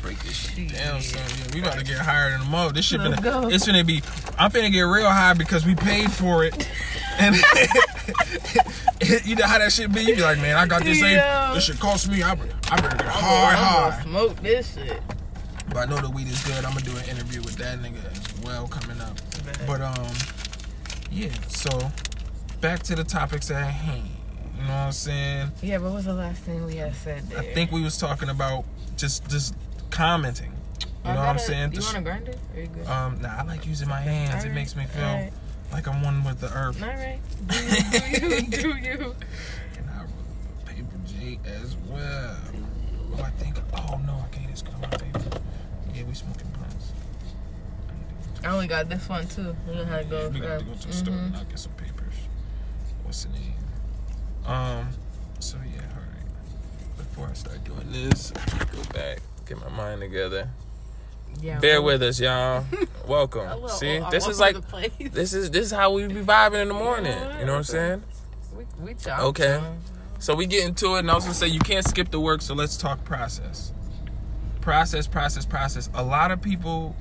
Break 0.01 0.20
this 0.20 0.34
shit 0.34 0.74
down, 0.74 1.01
Shit. 1.01 1.17
son. 1.20 1.38
Yeah, 1.39 1.53
we 1.53 1.62
about 1.62 1.77
to 1.77 1.84
get 1.86 1.98
higher 2.00 2.32
than 2.32 2.39
the 2.39 2.46
mo. 2.48 2.72
This 2.72 2.86
shit 2.86 3.00
Let's 3.00 3.20
finna, 3.22 3.24
go. 3.41 3.48
it's 3.50 3.67
finna 3.67 3.86
be. 3.86 4.01
I'm 4.39 4.50
finna 4.51 4.72
get 4.72 4.82
real 4.82 5.10
high 5.10 5.34
because 5.34 5.65
we 5.65 5.75
paid 5.75 6.12
for 6.12 6.44
it. 6.44 6.67
And 7.20 7.36
you 9.25 9.36
know 9.36 9.48
how 9.48 9.58
that 9.58 9.72
shit 9.72 9.91
be. 9.91 10.01
You 10.03 10.15
be 10.17 10.22
like, 10.22 10.38
man, 10.38 10.56
I 10.56 10.67
got 10.67 10.84
this. 10.84 11.01
Yeah. 11.01 11.48
Ain't, 11.48 11.56
this 11.56 11.63
shit 11.65 11.79
cost 11.79 12.08
me. 12.12 12.22
I, 12.22 12.36
be- 12.36 12.41
I 12.70 12.75
better 12.79 12.96
get 12.96 13.08
I'm 13.08 13.12
hard, 13.12 13.56
gonna, 13.56 13.67
I'm 13.67 13.91
hard. 13.91 14.03
smoke 14.03 14.36
this 14.44 14.75
shit. 14.75 15.01
But 15.70 15.77
I 15.77 15.86
know 15.86 15.98
the 16.00 16.12
weed 16.12 16.27
is 16.27 16.44
good. 16.44 16.63
I'm 16.63 16.74
gonna 16.75 16.82
do 16.86 16.96
an 16.96 17.06
interview 17.10 17.41
with 17.41 17.56
that 17.56 17.79
nigga 17.79 18.06
as 18.12 18.44
well 18.46 18.67
coming 18.67 19.01
up. 19.01 19.17
Bet. 19.44 19.60
But 19.65 19.82
um, 19.82 20.13
yeah. 21.12 21.29
So 21.48 21.70
back 22.62 22.84
to 22.84 22.96
the 22.96 23.04
topics 23.04 23.50
at 23.52 23.64
hand. 23.64 24.10
You 24.58 24.64
know 24.64 24.70
what 24.70 24.76
I'm 24.76 24.92
saying? 24.92 25.52
Yeah, 25.62 25.78
but 25.78 25.86
what 25.86 25.94
was 25.96 26.06
the 26.06 26.14
last 26.14 26.42
thing 26.42 26.66
we 26.66 26.76
had 26.78 26.96
said 26.96 27.24
there? 27.30 27.40
I 27.40 27.54
think 27.54 27.72
we 27.72 27.82
was 27.82 27.98
talking 27.98 28.30
about 28.30 28.66
just 28.96 29.28
just 29.30 29.56
commenting. 29.90 30.52
You 31.06 31.14
know 31.14 31.20
what 31.20 31.28
I'm 31.30 31.40
saying? 31.40 31.72
You 31.72 31.78
The 31.78 31.82
sh- 31.84 31.94
want 31.94 31.98
to 31.98 32.02
grind 32.04 32.28
it? 32.28 32.40
Are 32.56 32.60
you 32.60 32.68
good? 32.68 32.88
um, 32.88 33.22
nah, 33.22 33.38
I 33.40 33.44
like 33.44 33.66
using 33.66 33.88
my 33.88 34.02
hands. 34.02 34.44
it 34.44 34.52
makes 34.52 34.76
me 34.76 34.86
feel 34.86 35.04
alright. 35.04 35.32
like 35.72 35.88
I'm 35.88 36.02
one 36.02 36.24
with 36.24 36.40
the 36.42 36.52
earth. 36.52 36.82
All 36.84 36.90
right. 36.90 37.20
Do 37.48 38.28
you? 38.28 38.42
Do 38.42 38.68
you? 38.78 39.16
And 39.78 39.90
I 39.90 40.02
wrote 40.02 40.66
paper 40.66 40.98
J 41.06 41.40
as 41.46 41.76
well. 41.90 42.38
Oh, 43.18 43.22
I 43.24 43.30
think. 43.32 43.56
Oh 43.74 44.00
no, 44.06 44.22
I 44.26 44.36
can't 44.36 44.50
just 44.50 44.66
go 44.66 44.72
on 44.74 44.82
my 44.82 44.88
paper. 44.88 45.40
Yeah, 45.94 46.04
we 46.04 46.14
smoking 46.14 46.48
blunts. 46.58 46.92
I 48.44 48.48
only 48.50 48.68
got 48.68 48.90
this 48.90 49.08
one 49.08 49.28
too. 49.28 49.56
We 49.68 49.76
know 49.76 49.86
how 49.86 49.98
to 50.00 50.04
go. 50.04 50.30
we 50.30 50.40
got 50.42 50.60
to 50.60 50.66
go 50.66 50.74
to 50.74 50.88
the 50.88 50.94
store 50.94 51.14
Mhm. 51.14 51.26
and 51.28 51.38
I'll 51.38 51.44
get 51.46 51.60
some 51.60 51.72
papers. 51.74 51.76
What's 53.08 53.24
the 53.24 53.30
name? 53.32 53.54
Um. 54.46 54.90
So 55.40 55.56
yeah, 55.74 55.80
all 55.94 56.02
right. 56.02 56.98
Before 56.98 57.28
I 57.30 57.34
start 57.34 57.64
doing 57.64 57.90
this, 57.90 58.32
go 58.32 58.84
back, 58.94 59.20
get 59.46 59.62
my 59.62 59.70
mind 59.70 60.02
together. 60.02 60.50
Yeah. 61.42 61.58
Bear 61.60 61.82
with 61.82 62.04
us, 62.04 62.20
y'all. 62.20 62.66
Welcome. 63.08 63.50
little 63.50 63.70
See, 63.70 64.02
this 64.12 64.28
is 64.28 64.42
like 64.42 64.58
this 65.00 65.34
is 65.34 65.52
this 65.52 65.68
is 65.68 65.72
how 65.72 65.94
we 65.94 66.06
be 66.08 66.16
vibing 66.16 66.64
in 66.64 66.68
the 66.68 66.74
morning. 66.74 67.18
You 67.40 67.46
know 67.46 67.54
what 67.54 67.60
I'm 67.60 67.64
saying? 67.64 68.04
We, 68.58 68.66
we 68.84 68.94
chop. 68.96 69.22
Okay. 69.22 69.64
So 70.20 70.36
we 70.36 70.46
get 70.46 70.66
into 70.68 70.96
it, 70.96 71.00
and 71.00 71.10
I 71.10 71.16
was 71.16 71.24
gonna 71.24 71.34
say 71.34 71.48
you 71.48 71.62
can't 71.62 71.88
skip 71.88 72.12
the 72.12 72.20
work. 72.20 72.42
So 72.42 72.56
let's 72.56 72.76
talk 72.76 73.06
process. 73.06 73.72
Process, 74.60 75.08
process, 75.08 75.46
process. 75.46 75.90
A 75.94 76.04
lot 76.04 76.32
of 76.32 76.42
people, 76.42 76.94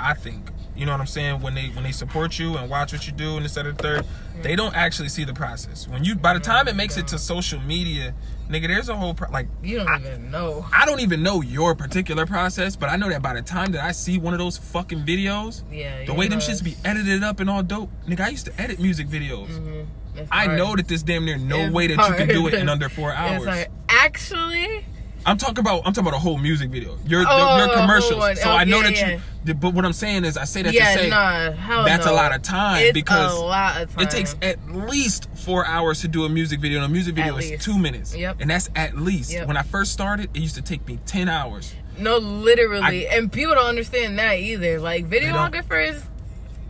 I 0.00 0.14
think, 0.14 0.50
you 0.76 0.86
know 0.86 0.92
what 0.92 1.00
I'm 1.00 1.06
saying, 1.06 1.40
when 1.40 1.54
they 1.54 1.68
when 1.68 1.84
they 1.84 1.92
support 1.92 2.38
you 2.38 2.56
and 2.56 2.68
watch 2.68 2.92
what 2.92 3.06
you 3.06 3.12
do 3.12 3.36
and 3.36 3.44
this 3.44 3.56
other 3.56 3.72
third, 3.72 4.04
they 4.42 4.56
don't 4.56 4.74
actually 4.74 5.08
see 5.08 5.24
the 5.24 5.32
process. 5.34 5.86
When 5.88 6.04
you 6.04 6.14
by 6.16 6.34
the 6.34 6.40
time 6.40 6.68
it 6.68 6.76
makes 6.76 6.96
it 6.96 7.06
to 7.08 7.18
social 7.18 7.60
media, 7.60 8.12
nigga, 8.50 8.66
there's 8.68 8.88
a 8.88 8.96
whole 8.96 9.14
pro- 9.14 9.30
like 9.30 9.46
You 9.62 9.78
don't 9.78 9.88
I- 9.88 9.98
even 9.98 10.30
know. 10.30 10.66
I 10.72 10.84
don't 10.84 11.00
even 11.00 11.22
know 11.22 11.42
your 11.42 11.74
particular 11.74 12.26
process, 12.26 12.76
but 12.76 12.88
I 12.90 12.96
know 12.96 13.08
that 13.08 13.22
by 13.22 13.34
the 13.34 13.42
time 13.42 13.72
that 13.72 13.84
I 13.84 13.92
see 13.92 14.18
one 14.18 14.34
of 14.34 14.38
those 14.38 14.56
fucking 14.58 15.04
videos, 15.04 15.62
Yeah. 15.70 16.04
the 16.06 16.14
way 16.14 16.26
them 16.28 16.40
shits 16.40 16.62
be 16.62 16.76
edited 16.84 17.22
up 17.22 17.40
and 17.40 17.48
all 17.48 17.62
dope, 17.62 17.90
nigga, 18.08 18.20
I 18.20 18.28
used 18.30 18.46
to 18.46 18.60
edit 18.60 18.78
music 18.80 19.06
videos. 19.08 19.48
Mhm. 19.48 19.86
I 20.30 20.46
know 20.46 20.76
that 20.76 20.86
there's 20.86 21.02
damn 21.02 21.24
near 21.24 21.38
no 21.38 21.58
It's 21.58 21.72
way 21.74 21.88
that 21.88 22.08
you 22.08 22.14
can 22.14 22.28
do 22.28 22.46
it 22.46 22.54
in 22.54 22.68
under 22.68 22.88
four 22.88 23.12
hours. 23.14 23.44
Hard. 23.44 23.66
Actually, 23.88 24.84
I'm 25.26 25.38
talking 25.38 25.58
about 25.58 25.78
I'm 25.86 25.92
talking 25.92 26.06
about 26.08 26.16
a 26.16 26.20
whole 26.20 26.38
music 26.38 26.70
video. 26.70 26.96
Your 27.06 27.24
Oh, 27.26 27.56
your 27.58 27.68
commercials. 27.74 28.40
So 28.40 28.50
Oh, 28.50 28.52
I 28.52 28.64
know 28.64 28.78
yeah, 28.78 28.82
that 28.84 28.96
yeah. 28.96 29.20
you. 29.46 29.54
But 29.54 29.74
what 29.74 29.84
I'm 29.84 29.92
saying 29.92 30.24
is, 30.24 30.36
I 30.38 30.44
say 30.44 30.62
that 30.62 30.72
yeah, 30.72 30.94
to 30.94 30.98
say 31.00 31.08
nah, 31.10 31.84
that's 31.84 32.06
a 32.06 32.12
lot 32.12 32.34
of 32.34 32.40
time 32.42 32.82
it's 32.82 32.92
because 32.94 33.34
of 33.42 33.94
time. 33.94 34.04
it 34.04 34.10
takes 34.10 34.34
at 34.40 34.56
least 34.70 35.28
four 35.34 35.66
hours 35.66 36.00
to 36.00 36.08
do 36.08 36.24
a 36.24 36.28
music 36.30 36.60
video. 36.60 36.78
And 36.82 36.86
a 36.86 36.88
music 36.88 37.14
video 37.14 37.36
At 37.36 37.44
is 37.44 37.50
least. 37.50 37.64
two 37.64 37.78
minutes. 37.78 38.16
Yep. 38.16 38.38
And 38.40 38.48
that's 38.50 38.70
at 38.74 38.96
least. 38.96 39.32
Yep. 39.32 39.46
When 39.48 39.56
I 39.58 39.62
first 39.62 39.92
started, 39.92 40.30
it 40.34 40.40
used 40.40 40.54
to 40.54 40.62
take 40.62 40.86
me 40.88 40.98
ten 41.06 41.28
hours. 41.28 41.74
no, 41.98 42.16
literally, 42.18 43.06
and 43.06 43.30
people 43.30 43.54
don't 43.54 43.66
understand 43.66 44.18
that 44.18 44.38
either. 44.38 44.80
Like 44.80 45.08
videographers, 45.10 46.02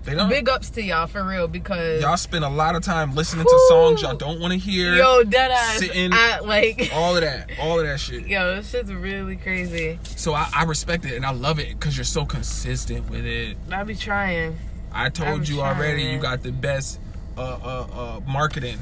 They 0.04 0.14
don't. 0.14 0.28
big 0.28 0.48
ups 0.48 0.68
to 0.70 0.82
y'all 0.82 1.06
for 1.06 1.24
real 1.24 1.48
because 1.48 2.02
Y'all 2.02 2.16
spend 2.18 2.44
a 2.44 2.48
lot 2.50 2.76
of 2.76 2.82
time 2.82 3.14
listening 3.14 3.44
to 3.46 3.64
songs 3.68 4.02
y'all 4.02 4.14
don't 4.16 4.38
want 4.40 4.52
to 4.52 4.58
hear. 4.58 4.94
yo, 4.94 5.22
dead 5.24 5.50
ass, 5.50 5.78
sitting- 5.78 6.12
I, 6.12 6.40
like 6.40 6.90
All 6.94 7.14
of 7.16 7.22
that. 7.22 7.50
All 7.58 7.80
of 7.80 7.86
that 7.86 7.98
shit. 8.00 8.26
yo, 8.26 8.56
this 8.56 8.70
shit's 8.70 8.92
really 8.92 9.36
crazy. 9.36 9.98
So 10.16 10.34
I, 10.34 10.48
I 10.54 10.64
respect 10.64 11.04
it 11.06 11.14
and 11.16 11.24
I 11.24 11.30
love 11.32 11.58
it 11.58 11.68
because 11.70 11.96
you're 11.96 12.04
so 12.04 12.26
consistent 12.26 13.08
with 13.10 13.24
it. 13.24 13.56
I 13.72 13.82
be 13.84 13.94
trying. 13.94 14.58
I 14.92 15.08
told 15.08 15.28
I'm 15.28 15.44
you 15.44 15.60
already, 15.62 16.02
you 16.04 16.18
got 16.18 16.42
the 16.42 16.52
best 16.52 17.00
uh, 17.36 17.40
uh, 17.40 17.86
uh, 17.92 18.20
marketing. 18.26 18.78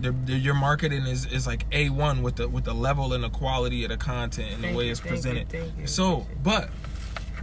The, 0.00 0.12
the, 0.12 0.32
your 0.32 0.54
marketing 0.54 1.02
is, 1.06 1.26
is 1.26 1.46
like 1.46 1.66
a 1.72 1.90
one 1.90 2.22
with 2.22 2.36
the 2.36 2.48
with 2.48 2.64
the 2.64 2.72
level 2.72 3.12
and 3.12 3.22
the 3.22 3.28
quality 3.28 3.84
of 3.84 3.90
the 3.90 3.98
content 3.98 4.50
and 4.52 4.62
Thank 4.62 4.72
the 4.72 4.78
way 4.78 4.84
you, 4.86 4.92
it's 4.92 5.04
you, 5.04 5.10
presented. 5.10 5.48
thank 5.50 5.76
you. 5.78 5.86
So, 5.86 6.26
but 6.42 6.70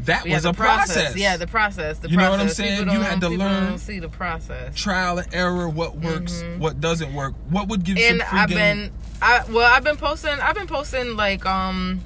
that 0.06 0.26
Yeah, 0.26 0.36
was 0.36 0.46
a 0.46 0.54
process. 0.54 1.16
Yeah, 1.16 1.38
the 1.38 1.48
process. 1.48 2.00
The 2.00 2.10
You 2.10 2.18
know 2.18 2.30
what 2.30 2.38
process. 2.40 2.60
I'm 2.60 2.66
saying? 2.66 2.90
You 2.92 3.02
had 3.02 3.22
to 3.22 3.30
learn. 3.30 3.70
Don't 3.70 3.78
see 3.80 4.00
the 4.00 4.10
process. 4.10 4.76
trial 4.76 5.18
and 5.20 5.34
error. 5.34 5.68
What 5.70 5.98
works, 5.98 6.44
what 6.58 6.80
doesn't 6.82 7.14
work. 7.14 7.34
What 7.50 7.68
would 7.70 7.84
give 7.84 7.98
you 7.98 8.04
Mm-hmm. 8.06 8.14
and 8.22 8.40
I've 8.40 8.50
game? 8.50 8.58
been, 8.58 8.92
I 9.22 9.44
well, 9.50 9.66
I've 9.74 9.84
been 9.84 9.98
posting. 9.98 10.32
I've 10.40 10.56
been 10.56 10.68
posting 10.68 11.16
like 11.16 11.46
um. 11.46 12.02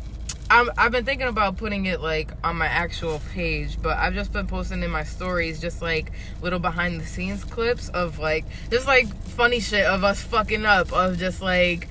I'm, 0.53 0.69
I've 0.77 0.91
been 0.91 1.05
thinking 1.05 1.27
about 1.27 1.55
putting 1.55 1.85
it 1.85 2.01
like 2.01 2.31
on 2.43 2.57
my 2.57 2.65
actual 2.65 3.21
page, 3.33 3.81
but 3.81 3.97
I've 3.97 4.13
just 4.13 4.33
been 4.33 4.47
posting 4.47 4.83
in 4.83 4.91
my 4.91 5.05
stories 5.05 5.61
just 5.61 5.81
like 5.81 6.11
little 6.41 6.59
behind 6.59 6.99
the 6.99 7.05
scenes 7.05 7.45
clips 7.45 7.87
of 7.87 8.19
like 8.19 8.43
just 8.69 8.85
like 8.85 9.07
funny 9.27 9.61
shit 9.61 9.85
of 9.85 10.03
us 10.03 10.21
fucking 10.21 10.65
up, 10.65 10.91
of 10.91 11.17
just 11.17 11.41
like 11.41 11.87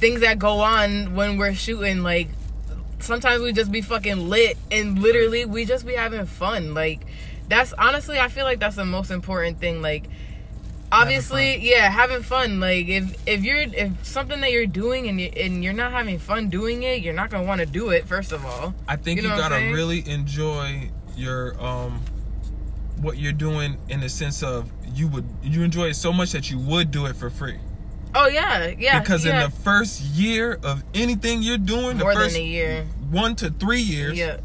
things 0.00 0.20
that 0.22 0.40
go 0.40 0.58
on 0.58 1.14
when 1.14 1.36
we're 1.38 1.54
shooting. 1.54 2.02
Like 2.02 2.26
sometimes 3.02 3.42
we 3.42 3.52
just 3.52 3.72
be 3.72 3.82
fucking 3.82 4.28
lit 4.28 4.56
and 4.70 4.98
literally 4.98 5.44
we 5.44 5.64
just 5.64 5.86
be 5.86 5.94
having 5.94 6.26
fun. 6.26 6.74
Like 6.74 7.00
that's 7.48 7.72
honestly, 7.74 8.18
I 8.18 8.28
feel 8.28 8.44
like 8.44 8.60
that's 8.60 8.76
the 8.76 8.84
most 8.84 9.10
important 9.10 9.58
thing. 9.58 9.82
Like 9.82 10.08
obviously 10.92 11.54
fun. 11.54 11.62
yeah 11.62 11.88
having 11.88 12.20
fun 12.20 12.58
like 12.58 12.88
if 12.88 13.14
if 13.24 13.44
you're 13.44 13.58
if 13.58 14.04
something 14.04 14.40
that 14.40 14.50
you're 14.50 14.66
doing 14.66 15.06
and 15.06 15.20
you 15.20 15.28
and 15.36 15.62
you're 15.62 15.72
not 15.72 15.92
having 15.92 16.18
fun 16.18 16.48
doing 16.48 16.82
it 16.82 17.00
you're 17.00 17.14
not 17.14 17.30
gonna 17.30 17.46
want 17.46 17.60
to 17.60 17.66
do 17.66 17.90
it 17.90 18.08
first 18.08 18.32
of 18.32 18.44
all 18.44 18.74
I 18.88 18.96
think 18.96 19.18
You 19.18 19.22
you, 19.22 19.28
know 19.28 19.36
what 19.36 19.52
I'm 19.52 19.66
gotta 19.66 19.72
really 19.72 20.04
enjoy 20.08 20.90
your 21.16 21.54
um 21.62 22.00
what 23.00 23.18
you're 23.18 23.32
doing 23.32 23.78
in 23.88 24.00
the 24.00 24.08
sense 24.08 24.42
of 24.42 24.70
you 24.94 25.08
would 25.08 25.24
you 25.42 25.62
enjoy 25.62 25.88
it 25.88 25.94
so 25.94 26.12
much 26.12 26.32
that 26.32 26.50
you 26.50 26.58
would 26.58 26.90
do 26.90 27.06
it 27.06 27.16
for 27.16 27.30
free. 27.30 27.58
Oh 28.14 28.26
yeah 28.28 28.72
yeah 28.78 29.00
because 29.00 29.24
yeah. 29.24 29.44
in 29.44 29.50
the 29.50 29.56
first 29.56 30.00
year 30.00 30.58
of 30.62 30.82
anything 30.94 31.42
you're 31.42 31.58
doing, 31.58 31.98
more 31.98 32.12
the 32.14 32.20
first 32.20 32.34
than 32.34 32.42
a 32.42 32.46
year 32.46 32.86
one 33.10 33.34
to 33.36 33.50
three 33.50 33.80
years, 33.80 34.16
yeah 34.18 34.38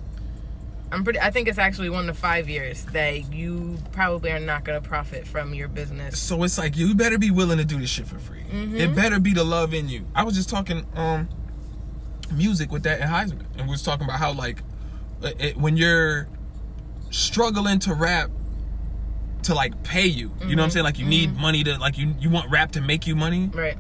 i'm 0.92 1.04
pretty 1.04 1.20
i 1.20 1.32
think 1.32 1.48
it's 1.48 1.58
actually 1.58 1.90
one 1.90 2.06
to 2.06 2.14
five 2.14 2.48
years 2.48 2.86
that 2.86 3.34
you 3.34 3.78
probably 3.92 4.32
are 4.32 4.40
not 4.40 4.64
gonna 4.64 4.80
profit 4.82 5.28
from 5.28 5.54
your 5.54 5.68
business 5.68 6.20
so 6.20 6.44
it's 6.44 6.58
like 6.58 6.78
you 6.78 6.94
better 6.94 7.18
be 7.18 7.32
willing 7.32 7.58
to 7.58 7.66
do 7.66 7.80
this 7.80 7.90
shit 7.90 8.08
for 8.08 8.20
free. 8.20 8.44
Mm-hmm. 8.52 8.76
It 8.78 8.96
better 8.96 9.20
be 9.20 9.34
the 9.34 9.44
love 9.44 9.74
in 9.74 9.90
you. 9.90 10.06
I 10.14 10.24
was 10.24 10.36
just 10.36 10.50
talking 10.50 10.86
um 10.96 11.28
music 12.32 12.72
with 12.72 12.84
that 12.84 13.02
in 13.02 13.08
Heisman, 13.08 13.46
and 13.58 13.68
we 13.68 13.72
was 13.72 13.84
talking 13.84 14.06
about 14.06 14.20
how 14.20 14.32
like 14.34 14.62
it, 15.24 15.36
it- 15.40 15.58
when 15.58 15.76
you're 15.78 16.28
struggling 17.10 17.80
to 17.80 17.94
rap 17.94 18.30
to 19.46 19.56
like 19.56 19.84
pay 19.84 20.06
you, 20.08 20.14
you 20.16 20.24
know 20.24 20.30
what 20.30 20.40
Mm-hmm. 20.50 20.60
I'm 20.60 20.70
saying? 20.72 20.84
Like 20.84 21.00
you 21.00 21.06
need 21.06 21.36
money 21.36 21.64
to 21.64 21.78
like 21.78 21.98
you 21.98 22.14
you 22.20 22.30
want 22.30 22.50
rap 22.52 22.72
to 22.74 22.82
make 22.82 23.08
you 23.08 23.16
money. 23.16 23.50
right 23.54 23.78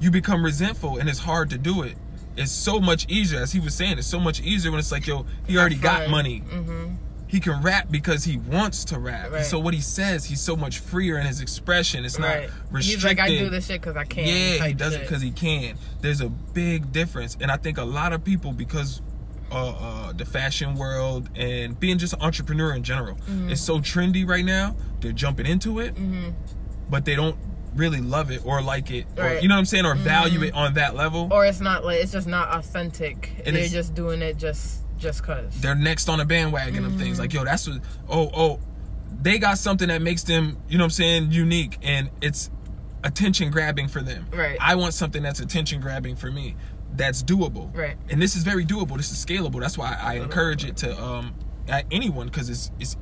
you 0.00 0.10
become 0.12 0.44
resentful 0.44 0.98
and 0.98 1.08
it's 1.08 1.18
hard 1.18 1.50
to 1.50 1.58
do 1.58 1.82
it. 1.82 1.96
It's 2.36 2.52
so 2.52 2.78
much 2.78 3.06
easier, 3.10 3.40
as 3.40 3.50
he 3.50 3.58
was 3.58 3.74
saying, 3.74 3.98
it's 3.98 4.06
so 4.06 4.20
much 4.20 4.40
easier 4.40 4.70
when 4.70 4.78
it's 4.78 4.92
like, 4.92 5.08
yo, 5.08 5.26
he 5.48 5.58
already 5.58 5.74
got 5.74 6.08
money. 6.08 6.40
mm-hmm 6.42 6.94
He 7.26 7.40
can 7.40 7.60
rap 7.62 7.88
because 7.90 8.22
he 8.24 8.36
wants 8.38 8.84
to 8.86 8.98
rap. 9.00 9.32
Right. 9.32 9.44
so 9.44 9.58
what 9.58 9.74
he 9.74 9.80
says, 9.80 10.24
he's 10.24 10.40
so 10.40 10.54
much 10.56 10.78
freer 10.78 11.18
in 11.18 11.26
his 11.26 11.40
expression. 11.40 12.04
It's 12.04 12.16
not 12.18 12.28
right 12.28 12.50
restricted. 12.70 12.84
he's 12.94 13.04
like 13.04 13.18
i 13.20 13.28
do 13.28 13.50
this 13.50 13.66
shit 13.66 13.80
because 13.80 13.96
i 13.96 14.04
can 14.04 14.24
Yeah, 14.28 14.66
he 14.68 14.72
does 14.74 14.94
it 14.94 15.00
because 15.00 15.20
he 15.20 15.32
can. 15.32 15.76
There's 16.00 16.20
a 16.20 16.28
big 16.30 16.92
difference, 16.92 17.36
and 17.40 17.50
I 17.50 17.56
think 17.56 17.76
a 17.78 17.84
lot 17.84 18.12
of 18.12 18.22
people 18.22 18.52
because 18.52 19.02
uh, 19.50 19.54
uh, 19.78 20.12
the 20.12 20.24
fashion 20.24 20.74
world 20.74 21.28
and 21.36 21.78
being 21.78 21.98
just 21.98 22.12
an 22.14 22.20
entrepreneur 22.22 22.74
in 22.74 22.82
general 22.82 23.16
Mm-hmm. 23.16 23.50
is 23.50 23.60
so 23.60 23.78
trendy 23.80 24.26
right 24.28 24.44
now. 24.44 24.76
They're 25.00 25.12
jumping 25.12 25.46
into 25.46 25.78
it, 25.80 25.94
but 26.90 27.04
they 27.04 27.14
don't 27.14 27.36
really 27.74 28.00
love 28.00 28.30
it 28.30 28.44
or 28.44 28.60
like 28.62 28.90
it, 28.90 29.06
or, 29.16 29.34
you 29.38 29.46
know 29.48 29.54
what 29.54 29.58
I'm 29.60 29.64
saying, 29.66 29.84
or 29.86 29.94
value 29.94 30.42
it 30.42 30.54
on 30.54 30.74
that 30.74 30.94
level. 30.96 31.28
or 31.30 31.44
it's 31.46 31.60
not 31.60 31.84
like 31.84 32.00
it's 32.00 32.12
just 32.12 32.26
not 32.26 32.48
authentic 32.56 33.30
And 33.46 33.54
they're 33.54 33.68
just 33.68 33.94
doing 33.94 34.20
it 34.22 34.36
just 34.36 34.82
just 34.98 35.22
cause 35.22 35.60
They're 35.60 35.76
next 35.76 36.08
on 36.08 36.18
a 36.20 36.24
bandwagon 36.24 36.84
of 36.84 36.92
Mm-hmm. 36.92 37.00
things 37.00 37.18
like, 37.20 37.32
yo, 37.32 37.44
that's 37.44 37.68
what. 37.68 37.80
Oh, 38.08 38.30
oh, 38.34 38.60
they 39.22 39.38
got 39.38 39.58
something 39.58 39.88
that 39.88 40.02
makes 40.02 40.24
them, 40.24 40.56
you 40.68 40.76
know 40.78 40.82
what 40.84 40.86
I'm 40.86 40.90
saying, 40.90 41.30
unique, 41.32 41.78
and 41.82 42.10
it's 42.20 42.50
attention 43.04 43.50
grabbing 43.52 43.86
for 43.88 44.00
them. 44.02 44.26
Right. 44.32 44.58
I 44.60 44.74
want 44.74 44.94
something 44.94 45.22
that's 45.22 45.38
attention 45.40 45.80
grabbing 45.80 46.16
for 46.16 46.32
me. 46.32 46.56
That's 46.98 47.22
doable. 47.22 47.74
Right. 47.74 47.96
And 48.10 48.20
this 48.20 48.36
is 48.36 48.42
very 48.42 48.66
doable. 48.66 48.96
This 48.96 49.10
is 49.12 49.24
scalable. 49.24 49.60
That's 49.60 49.78
why 49.78 49.96
I 50.00 50.14
encourage 50.14 50.64
it 50.64 50.76
to 50.78 51.00
um 51.02 51.34
at 51.68 51.86
anyone 51.90 52.26
because 52.26 52.50
it's 52.50 52.70
it's 52.78 52.96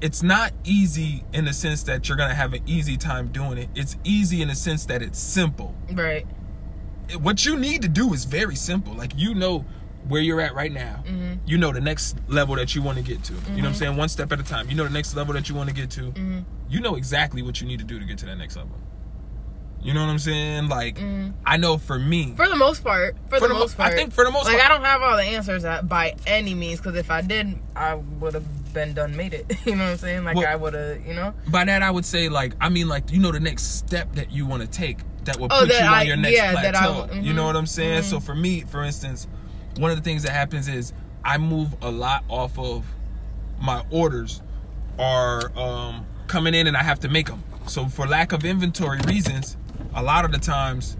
it's 0.00 0.22
not 0.22 0.52
easy 0.64 1.24
in 1.32 1.44
the 1.44 1.52
sense 1.52 1.84
that 1.84 2.08
you're 2.08 2.18
gonna 2.18 2.34
have 2.34 2.52
an 2.52 2.62
easy 2.66 2.96
time 2.96 3.28
doing 3.28 3.56
it. 3.58 3.68
It's 3.74 3.96
easy 4.04 4.42
in 4.42 4.48
the 4.48 4.54
sense 4.56 4.84
that 4.86 5.00
it's 5.02 5.18
simple. 5.18 5.74
right 5.92 6.26
What 7.20 7.46
you 7.46 7.56
need 7.56 7.82
to 7.82 7.88
do 7.88 8.12
is 8.12 8.24
very 8.24 8.56
simple. 8.56 8.92
Like 8.94 9.12
you 9.16 9.34
know 9.34 9.64
where 10.08 10.20
you're 10.20 10.40
at 10.40 10.54
right 10.56 10.72
now. 10.72 11.04
Mm-hmm. 11.06 11.34
You 11.46 11.58
know 11.58 11.70
the 11.70 11.80
next 11.80 12.16
level 12.26 12.56
that 12.56 12.74
you 12.74 12.82
want 12.82 12.98
to 12.98 13.04
get 13.04 13.22
to. 13.24 13.34
You 13.34 13.38
know 13.58 13.62
what 13.62 13.68
I'm 13.68 13.74
saying? 13.74 13.96
One 13.96 14.08
step 14.08 14.32
at 14.32 14.40
a 14.40 14.42
time. 14.42 14.68
You 14.68 14.74
know 14.74 14.84
the 14.84 14.90
next 14.90 15.14
level 15.14 15.32
that 15.34 15.48
you 15.48 15.54
want 15.54 15.68
to 15.68 15.74
get 15.74 15.90
to. 15.90 16.00
Mm-hmm. 16.00 16.40
You 16.68 16.80
know 16.80 16.96
exactly 16.96 17.42
what 17.42 17.60
you 17.60 17.68
need 17.68 17.78
to 17.78 17.84
do 17.84 18.00
to 18.00 18.04
get 18.04 18.18
to 18.18 18.26
that 18.26 18.36
next 18.36 18.56
level. 18.56 18.76
You 19.82 19.94
know 19.94 20.00
what 20.00 20.10
I'm 20.10 20.18
saying? 20.18 20.68
Like 20.68 20.98
I 21.44 21.56
know 21.56 21.76
for 21.78 21.98
me, 21.98 22.26
Mm-hmm. 22.26 22.36
for 22.36 22.48
the 22.48 22.56
most 22.56 22.84
part 22.84 23.16
for, 23.28 23.40
the, 23.40 23.48
the 23.48 23.54
mo- 23.54 23.60
most 23.60 23.74
I 23.74 23.84
part 23.84 23.94
think 23.94 24.12
for 24.12 24.24
the 24.24 24.30
most 24.30 24.44
part 24.44 24.54
like 24.54 24.62
part- 24.62 24.70
i 24.72 24.74
don't 24.76 24.84
have 24.86 25.02
all 25.02 25.16
the 25.16 25.24
answers 25.24 25.64
at, 25.64 25.88
by 25.88 26.14
any 26.26 26.54
means 26.54 26.78
because 26.78 26.96
if 26.96 27.10
i 27.10 27.20
did 27.20 27.58
i 27.74 27.94
would 27.94 28.34
have 28.34 28.72
been 28.72 28.94
done 28.94 29.16
made 29.16 29.34
it 29.34 29.44
you 29.66 29.74
know 29.74 29.84
what 29.84 29.90
i'm 29.90 29.96
saying 29.98 30.24
like 30.24 30.36
Well- 30.36 30.46
i 30.48 30.54
would 30.54 30.74
have 30.74 31.04
you 31.06 31.14
know 31.14 31.34
by 31.48 31.64
that 31.64 31.82
I 31.82 31.90
would 31.90 32.04
say 32.04 32.28
like 32.28 32.54
I 32.60 32.68
mean 32.68 32.86
like 32.88 33.10
you 33.10 33.18
know 33.20 33.32
the 33.32 33.40
next 33.40 33.78
step 33.78 34.12
that 34.14 34.30
you 34.30 34.46
want 34.46 34.62
to 34.62 34.68
take 34.68 34.98
that 35.24 35.36
will 35.38 35.48
Oh, 35.50 35.60
put 35.60 35.70
that 35.70 35.82
you 35.82 35.88
on 35.88 36.06
your 36.06 36.16
next 36.16 36.36
yeah, 36.36 36.52
that 36.52 36.76
I 36.76 36.86
plateau. 36.86 37.14
will- 37.14 37.22
You 37.24 37.32
know 37.32 37.46
what 37.46 37.56
I'm 37.56 37.66
saying? 37.66 38.02
So 38.04 38.18
for 38.20 38.34
me, 38.34 38.60
for 38.62 38.82
instance, 38.84 39.26
one 39.78 39.90
of 39.90 39.96
the 39.96 40.02
things 40.02 40.22
that 40.24 40.32
happens 40.32 40.66
is 40.68 40.92
I 41.24 41.38
move 41.38 41.74
a 41.82 41.90
lot 41.90 42.24
off 42.28 42.58
of 42.58 42.84
my 43.60 43.84
orders 43.90 44.42
are 44.98 45.56
um, 45.58 46.06
coming 46.26 46.54
in 46.54 46.66
and 46.66 46.76
I 46.76 46.82
have 46.82 47.00
to 47.00 47.08
make 47.08 47.26
them. 47.28 47.42
So 47.68 47.86
for 47.86 48.06
lack 48.08 48.32
of 48.32 48.44
inventory 48.44 48.98
reasons, 49.06 49.56
a 49.94 50.02
lot 50.02 50.24
of 50.24 50.32
the 50.32 50.38
times 50.38 50.96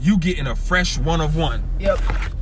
you 0.00 0.18
getting 0.18 0.46
a 0.46 0.54
fresh 0.56 0.98
one 0.98 1.20
of 1.20 1.36
one. 1.36 1.62
yep 1.78 1.98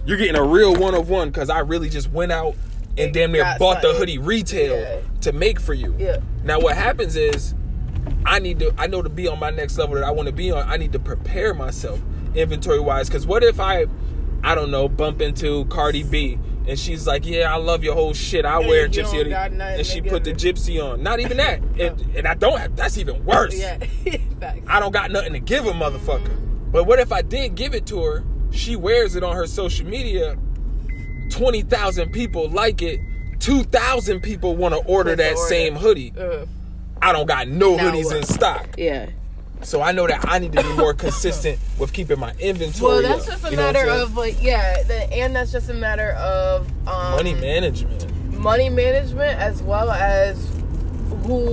You're 0.07 0.17
getting 0.19 0.37
a 0.37 0.45
real 0.45 0.75
one 0.75 0.95
of 0.95 1.09
one 1.09 1.31
because 1.31 1.49
I 1.51 1.61
really 1.61 1.89
just 1.89 2.11
went 2.11 2.33
out 2.33 2.55
and 2.91 2.99
And 3.01 3.15
damn 3.15 3.33
near 3.33 3.55
bought 3.59 3.81
the 3.83 3.93
hoodie 3.95 4.19
retail 4.19 4.77
Yeah. 4.79 5.01
to 5.23 5.33
make 5.33 5.61
for 5.61 5.75
you. 5.75 5.95
Yeah. 5.99 6.19
Now 6.45 6.61
what 6.61 6.77
happens 6.77 7.17
is 7.17 7.55
I 8.27 8.39
need 8.39 8.59
to 8.61 8.75
I 8.79 8.87
know 8.89 9.01
to 9.03 9.09
be 9.09 9.29
on 9.29 9.39
my 9.39 9.51
next 9.51 9.79
level 9.79 9.95
that 9.97 10.05
I 10.05 10.11
want 10.11 10.27
to 10.27 10.33
be 10.35 10.51
on, 10.51 10.69
I 10.69 10.77
need 10.77 10.93
to 10.93 10.99
prepare 10.99 11.55
myself 11.55 12.01
inventory 12.35 12.81
wise. 12.81 13.09
Cause 13.09 13.27
what 13.27 13.43
if 13.45 13.61
I 13.61 13.87
I 14.45 14.55
don't 14.57 14.71
know, 14.73 14.89
bump 14.89 15.21
into 15.23 15.65
Cardi 15.67 16.03
B 16.03 16.39
and 16.67 16.79
she's 16.79 17.07
like, 17.07 17.25
Yeah, 17.27 17.53
I 17.53 17.57
love 17.57 17.83
your 17.85 17.95
whole 17.95 18.15
shit. 18.15 18.45
I 18.45 18.59
And 18.59 18.69
wear 18.69 18.83
you 18.87 18.89
gypsy 18.91 19.17
hoodie. 19.17 19.33
And 19.33 19.87
she 19.87 20.01
put 20.01 20.25
the 20.25 20.33
gypsy 20.33 20.83
on. 20.83 21.03
Not 21.03 21.21
even 21.21 21.37
that. 21.39 21.61
and, 21.79 22.01
and 22.17 22.27
I 22.29 22.35
don't 22.35 22.59
have 22.59 22.77
that's 22.77 22.99
even 22.99 23.25
worse. 23.25 23.55
yeah 23.59 23.79
I 24.69 24.81
don't 24.81 24.93
got 24.93 25.11
nothing 25.11 25.33
to 25.35 25.41
give 25.41 25.67
a 25.67 25.73
motherfucker. 25.73 26.37
But 26.73 26.85
what 26.85 26.99
if 26.99 27.13
I 27.13 27.23
did 27.23 27.55
give 27.55 27.75
it 27.75 27.87
to 27.87 28.03
her? 28.03 28.25
She 28.51 28.77
wears 28.77 29.17
it 29.17 29.23
on 29.23 29.35
her 29.37 29.47
social 29.47 29.87
media. 29.87 30.37
20,000 31.31 32.11
people 32.13 32.49
like 32.49 32.83
it. 32.83 33.01
2,000 33.41 34.21
people 34.21 34.57
want 34.57 34.75
to 34.75 34.81
order 34.85 35.17
Place 35.17 35.29
that 35.31 35.37
order. 35.37 35.49
same 35.49 35.75
hoodie. 35.77 36.13
Uh, 36.19 36.47
I 37.01 37.13
don't 37.13 37.27
got 37.27 37.49
no 37.49 37.75
Now 37.77 37.91
hoodies 37.91 38.05
what? 38.07 38.17
in 38.19 38.23
stock. 38.25 38.69
yeah 38.79 39.07
So 39.63 39.81
I 39.81 39.93
know 39.93 40.07
that 40.07 40.25
I 40.29 40.39
need 40.39 40.53
to 40.53 40.63
be 40.63 40.77
more 40.77 40.93
consistent 40.95 41.59
with 41.79 41.93
keeping 41.93 42.19
my 42.19 42.33
inventory 42.41 43.03
well 43.05 43.17
that's 43.17 43.29
up. 43.29 43.35
just 43.35 43.45
a 43.47 43.51
You 43.51 43.57
know 43.57 43.63
matter 43.73 43.89
of 43.91 44.17
like 44.17 44.43
yeah 44.43 44.83
the, 44.83 44.95
and 45.13 45.35
that's 45.37 45.53
just 45.53 45.69
a 45.71 45.75
matter 45.75 46.11
of 46.13 46.67
um 46.89 47.13
money 47.13 47.35
management. 47.35 48.33
money 48.33 48.69
management 48.69 49.39
as 49.39 49.63
well 49.63 49.91
as 49.91 50.49
who 51.27 51.47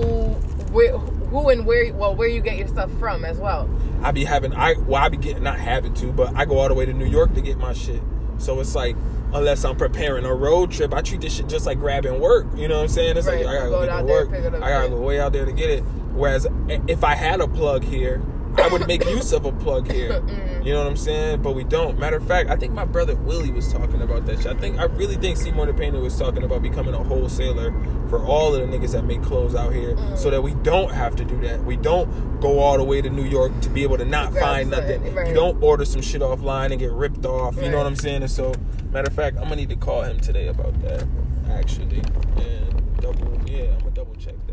where, 0.72 0.98
who 0.98 1.50
and 1.50 1.66
where 1.66 1.94
well 1.94 2.16
where 2.16 2.28
you 2.28 2.42
get 2.42 2.58
your 2.58 2.68
stuff 2.68 2.90
from 3.00 3.24
as 3.26 3.38
well 3.38 3.70
I 4.02 4.12
be 4.12 4.24
having 4.26 4.54
I 4.54 4.74
well 4.88 5.04
I 5.04 5.10
be 5.10 5.18
getting 5.18 5.44
not 5.44 5.60
having 5.60 5.94
to, 5.96 6.12
but 6.12 6.34
I 6.36 6.46
go 6.46 6.58
all 6.60 6.68
the 6.70 6.74
way 6.74 6.86
to 6.86 6.94
New 6.94 7.06
York 7.06 7.34
to 7.36 7.42
get 7.42 7.58
my 7.58 7.74
shit. 7.74 8.02
So 8.38 8.58
it's 8.62 8.74
like, 8.74 8.96
unless 9.34 9.66
I'm 9.66 9.76
preparing 9.76 10.24
a 10.24 10.34
road 10.34 10.72
trip, 10.72 10.94
I 10.94 11.02
treat 11.02 11.20
this 11.20 11.36
shit 11.36 11.50
just 11.50 11.66
like 11.66 11.78
grabbing 11.80 12.22
work. 12.22 12.46
You 12.56 12.70
know 12.70 12.78
what 12.78 12.84
I'm 12.84 12.88
saying? 12.88 13.18
It's 13.18 13.28
Right. 13.28 13.46
like 13.46 13.48
I 13.48 13.58
gotta 13.58 13.70
Go 13.70 13.80
go 13.80 13.82
get 13.82 13.90
out 13.90 14.00
to 14.00 14.06
there, 14.08 14.16
work. 14.16 14.32
pick 14.32 14.46
it 14.46 14.56
up, 14.56 14.64
I 14.64 14.70
gotta 14.70 14.80
right. 14.84 14.90
go 14.90 15.02
way 15.02 15.20
out 15.20 15.34
there 15.34 15.44
to 15.46 15.52
get 15.52 15.70
it. 15.70 15.84
Whereas 16.14 16.48
if 16.88 17.04
I 17.04 17.16
had 17.16 17.40
a 17.42 17.48
plug 17.48 17.84
here, 17.84 18.22
I 18.58 18.68
would 18.68 18.88
make 18.88 19.06
use 19.10 19.32
of 19.32 19.46
a 19.46 19.52
plug 19.52 19.90
here. 19.92 20.20
Mhm. 20.22 20.66
You 20.66 20.74
know 20.74 20.80
what 20.80 20.88
I'm 20.88 20.98
saying? 20.98 21.42
But 21.44 21.54
we 21.54 21.64
don't. 21.64 21.98
Matter 22.00 22.18
of 22.18 22.28
fact, 22.28 22.50
I 22.50 22.56
think 22.58 22.74
my 22.74 22.84
brother 22.84 23.16
Willie 23.16 23.52
was 23.52 23.72
talking 23.72 24.02
about 24.02 24.26
that 24.26 24.38
shit. 24.40 24.48
I 24.48 24.56
think 24.56 24.80
I 24.80 24.84
really 24.86 25.16
think 25.16 25.38
Seymour 25.38 25.72
Painter 25.74 26.00
was 26.00 26.18
talking 26.18 26.44
about 26.44 26.62
becoming 26.62 26.94
a 26.94 26.98
wholesaler 27.04 27.72
for 28.10 28.26
all 28.26 28.54
of 28.54 28.60
the 28.70 28.78
niggas 28.78 28.92
that 28.94 29.06
make 29.06 29.22
clothes 29.22 29.56
out 29.56 29.72
here, 29.72 29.94
Mm. 29.96 30.18
so 30.18 30.30
that 30.32 30.42
we 30.42 30.56
don't 30.56 30.92
have 30.92 31.16
to 31.18 31.24
do 31.26 31.40
that. 31.42 31.64
We 31.64 31.78
don't 31.78 32.42
go 32.42 32.60
all 32.60 32.78
the 32.78 32.84
way 32.84 33.02
to 33.02 33.10
New 33.10 33.24
York 33.24 33.52
to 33.62 33.70
be 33.70 33.84
able 33.84 33.98
to 33.98 34.06
not 34.06 34.32
Grab 34.32 34.44
find 34.44 34.72
nothing. 34.72 35.14
right. 35.16 35.28
You 35.28 35.34
don't 35.36 35.62
order 35.64 35.86
some 35.86 36.02
shit 36.02 36.22
offline 36.22 36.72
and 36.72 36.80
get 36.80 36.92
ripped 36.92 37.26
off. 37.26 37.56
You 37.62 37.70
know 37.70 37.78
what 37.78 37.86
I'm 37.86 37.96
saying? 37.96 38.24
And 38.24 38.32
so, 38.32 38.54
matter 38.92 39.08
of 39.08 39.14
fact, 39.14 39.38
I'm 39.38 39.44
gonna 39.44 39.58
need 39.58 39.70
to 39.70 39.76
call 39.78 40.02
him 40.02 40.20
today 40.20 40.48
about 40.48 40.74
that. 40.82 41.06
Actually, 41.50 42.02
and 42.38 42.98
double 43.00 43.40
yeah, 43.46 43.72
I'm 43.74 43.80
gonna 43.80 43.92
double 43.94 44.16
check 44.16 44.36
that 44.36 44.36
and 44.36 44.48
see. 44.48 44.49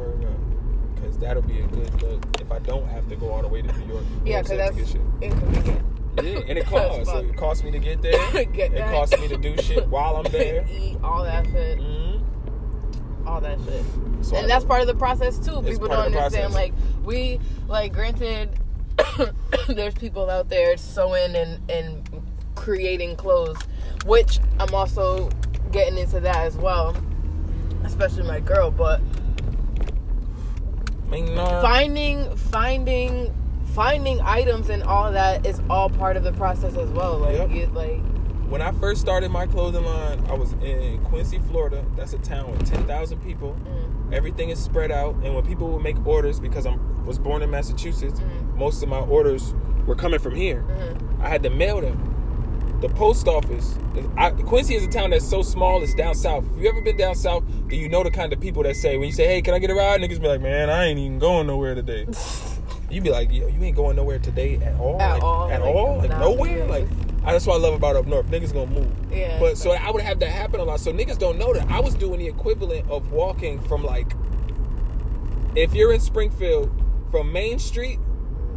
Up. 0.00 0.94
Because 0.94 1.18
that'll 1.18 1.42
be 1.42 1.60
a 1.60 1.66
good 1.66 2.02
look 2.02 2.24
if 2.40 2.50
I 2.50 2.58
don't 2.60 2.86
have 2.88 3.08
to 3.08 3.16
go 3.16 3.30
all 3.30 3.42
the 3.42 3.48
way 3.48 3.62
to 3.62 3.72
New 3.78 3.92
York. 3.92 4.04
Yeah, 4.24 4.42
because 4.42 4.58
that's 4.58 4.70
to 4.76 4.82
get 4.82 4.88
shit. 4.88 5.00
inconvenient. 5.20 5.86
Yeah, 6.22 6.38
and 6.48 6.58
it 6.58 6.66
costs. 6.66 7.10
fuck. 7.10 7.24
It 7.24 7.36
costs 7.36 7.64
me 7.64 7.70
to 7.72 7.78
get 7.78 8.02
there. 8.02 8.44
Get 8.52 8.72
it 8.74 8.84
costs 8.90 9.18
me 9.18 9.28
to 9.28 9.36
do 9.36 9.56
shit 9.62 9.86
while 9.88 10.16
I'm 10.16 10.30
there. 10.30 10.64
Eat 10.70 10.96
all 11.02 11.24
that 11.24 11.46
shit. 11.46 11.78
hmm 11.78 13.26
All 13.26 13.40
that 13.40 13.58
shit. 13.60 13.84
So 14.24 14.36
and 14.36 14.44
I- 14.44 14.48
that's 14.48 14.64
part 14.64 14.80
of 14.82 14.86
the 14.86 14.94
process 14.94 15.38
too. 15.38 15.62
People 15.62 15.88
don't 15.88 16.06
understand. 16.06 16.52
process. 16.52 16.54
Like 16.54 16.74
we, 17.04 17.40
like 17.66 17.92
granted, 17.92 18.50
there's 19.68 19.94
people 19.94 20.28
out 20.30 20.48
there 20.48 20.76
sewing 20.76 21.34
and 21.34 21.70
and 21.70 22.08
creating 22.54 23.16
clothes, 23.16 23.58
which 24.04 24.38
I'm 24.60 24.72
also 24.74 25.30
getting 25.72 25.98
into 25.98 26.20
that 26.20 26.36
as 26.36 26.56
well. 26.56 26.94
Especially 27.84 28.22
my 28.22 28.38
girl, 28.40 28.70
but 28.70 29.00
Finding 31.12 32.36
finding 32.36 33.34
finding 33.74 34.20
items 34.22 34.68
and 34.68 34.82
all 34.82 35.12
that 35.12 35.46
is 35.46 35.60
all 35.70 35.88
part 35.90 36.16
of 36.16 36.24
the 36.24 36.32
process 36.32 36.76
as 36.76 36.90
well. 36.90 37.18
Like 37.18 37.36
Yep. 37.36 37.50
you 37.50 37.66
like 37.74 38.00
When 38.48 38.60
I 38.60 38.70
first 38.72 39.00
started 39.00 39.30
my 39.30 39.46
clothing 39.46 39.84
line, 39.84 40.22
I 40.28 40.34
was 40.34 40.52
in 40.62 40.98
Quincy, 41.04 41.38
Florida. 41.50 41.82
That's 41.96 42.12
a 42.12 42.18
town 42.18 42.50
with 42.50 42.64
10,000 42.70 43.18
people. 43.24 43.54
mm, 43.64 44.12
Everything 44.14 44.50
is 44.50 44.58
spread 44.58 44.90
out, 44.92 45.14
and 45.24 45.34
when 45.34 45.42
people 45.46 45.68
would 45.68 45.82
make 45.82 45.96
orders, 46.06 46.38
because 46.38 46.66
I 46.66 46.76
was 47.06 47.18
born 47.18 47.40
in 47.42 47.50
Massachusetts, 47.50 48.20
Mhm. 48.20 48.54
most 48.58 48.82
of 48.82 48.90
my 48.90 48.98
orders 49.00 49.54
were 49.86 49.94
coming 49.94 50.20
from 50.20 50.34
here. 50.34 50.64
mhm. 50.68 51.24
I 51.24 51.28
had 51.30 51.42
to 51.44 51.50
mail 51.50 51.80
them. 51.80 52.11
The 52.82 52.88
post 52.88 53.28
office. 53.28 53.78
I, 54.16 54.30
Quincy 54.30 54.74
is 54.74 54.84
a 54.84 54.88
town 54.88 55.10
that's 55.10 55.26
so 55.26 55.42
small. 55.42 55.82
It's 55.84 55.94
down 55.94 56.16
south. 56.16 56.44
If 56.52 56.62
you 56.62 56.68
ever 56.68 56.82
been 56.82 56.96
down 56.96 57.14
south, 57.14 57.44
then 57.68 57.78
you 57.78 57.88
know 57.88 58.02
the 58.02 58.10
kind 58.10 58.32
of 58.32 58.40
people 58.40 58.64
that 58.64 58.74
say 58.76 58.98
when 58.98 59.06
you 59.06 59.12
say, 59.12 59.24
"Hey, 59.24 59.40
can 59.40 59.54
I 59.54 59.60
get 59.60 59.70
a 59.70 59.74
ride?" 59.74 60.00
Niggas 60.00 60.20
be 60.20 60.26
like, 60.26 60.40
"Man, 60.40 60.68
I 60.68 60.86
ain't 60.86 60.98
even 60.98 61.18
going 61.18 61.46
nowhere 61.46 61.74
today." 61.74 62.06
You 62.90 63.00
be 63.00 63.08
like, 63.08 63.32
"Yo, 63.32 63.46
you 63.46 63.62
ain't 63.62 63.74
going 63.74 63.96
nowhere 63.96 64.18
today 64.18 64.56
at 64.56 64.78
all? 64.78 65.00
At 65.00 65.14
like, 65.14 65.22
all, 65.22 65.50
At 65.50 65.62
like, 65.62 65.74
all? 65.74 65.96
Like 65.96 66.10
nowhere? 66.10 66.66
Like 66.66 66.86
I, 67.24 67.32
that's 67.32 67.46
what 67.46 67.54
I 67.54 67.58
love 67.58 67.72
about 67.72 67.96
up 67.96 68.06
north. 68.06 68.26
Niggas 68.26 68.52
gonna 68.52 68.66
move. 68.66 68.92
Yeah. 69.10 69.38
But 69.38 69.56
so 69.56 69.70
I 69.70 69.90
would 69.90 70.02
have 70.02 70.18
that 70.20 70.28
happen 70.28 70.60
a 70.60 70.64
lot. 70.64 70.78
So 70.78 70.92
niggas 70.92 71.18
don't 71.18 71.38
know 71.38 71.54
that 71.54 71.70
I 71.70 71.80
was 71.80 71.94
doing 71.94 72.18
the 72.18 72.26
equivalent 72.26 72.90
of 72.90 73.10
walking 73.10 73.60
from 73.60 73.82
like, 73.82 74.12
if 75.54 75.72
you're 75.72 75.94
in 75.94 76.00
Springfield, 76.00 76.70
from 77.10 77.32
Main 77.32 77.58
Street 77.58 77.98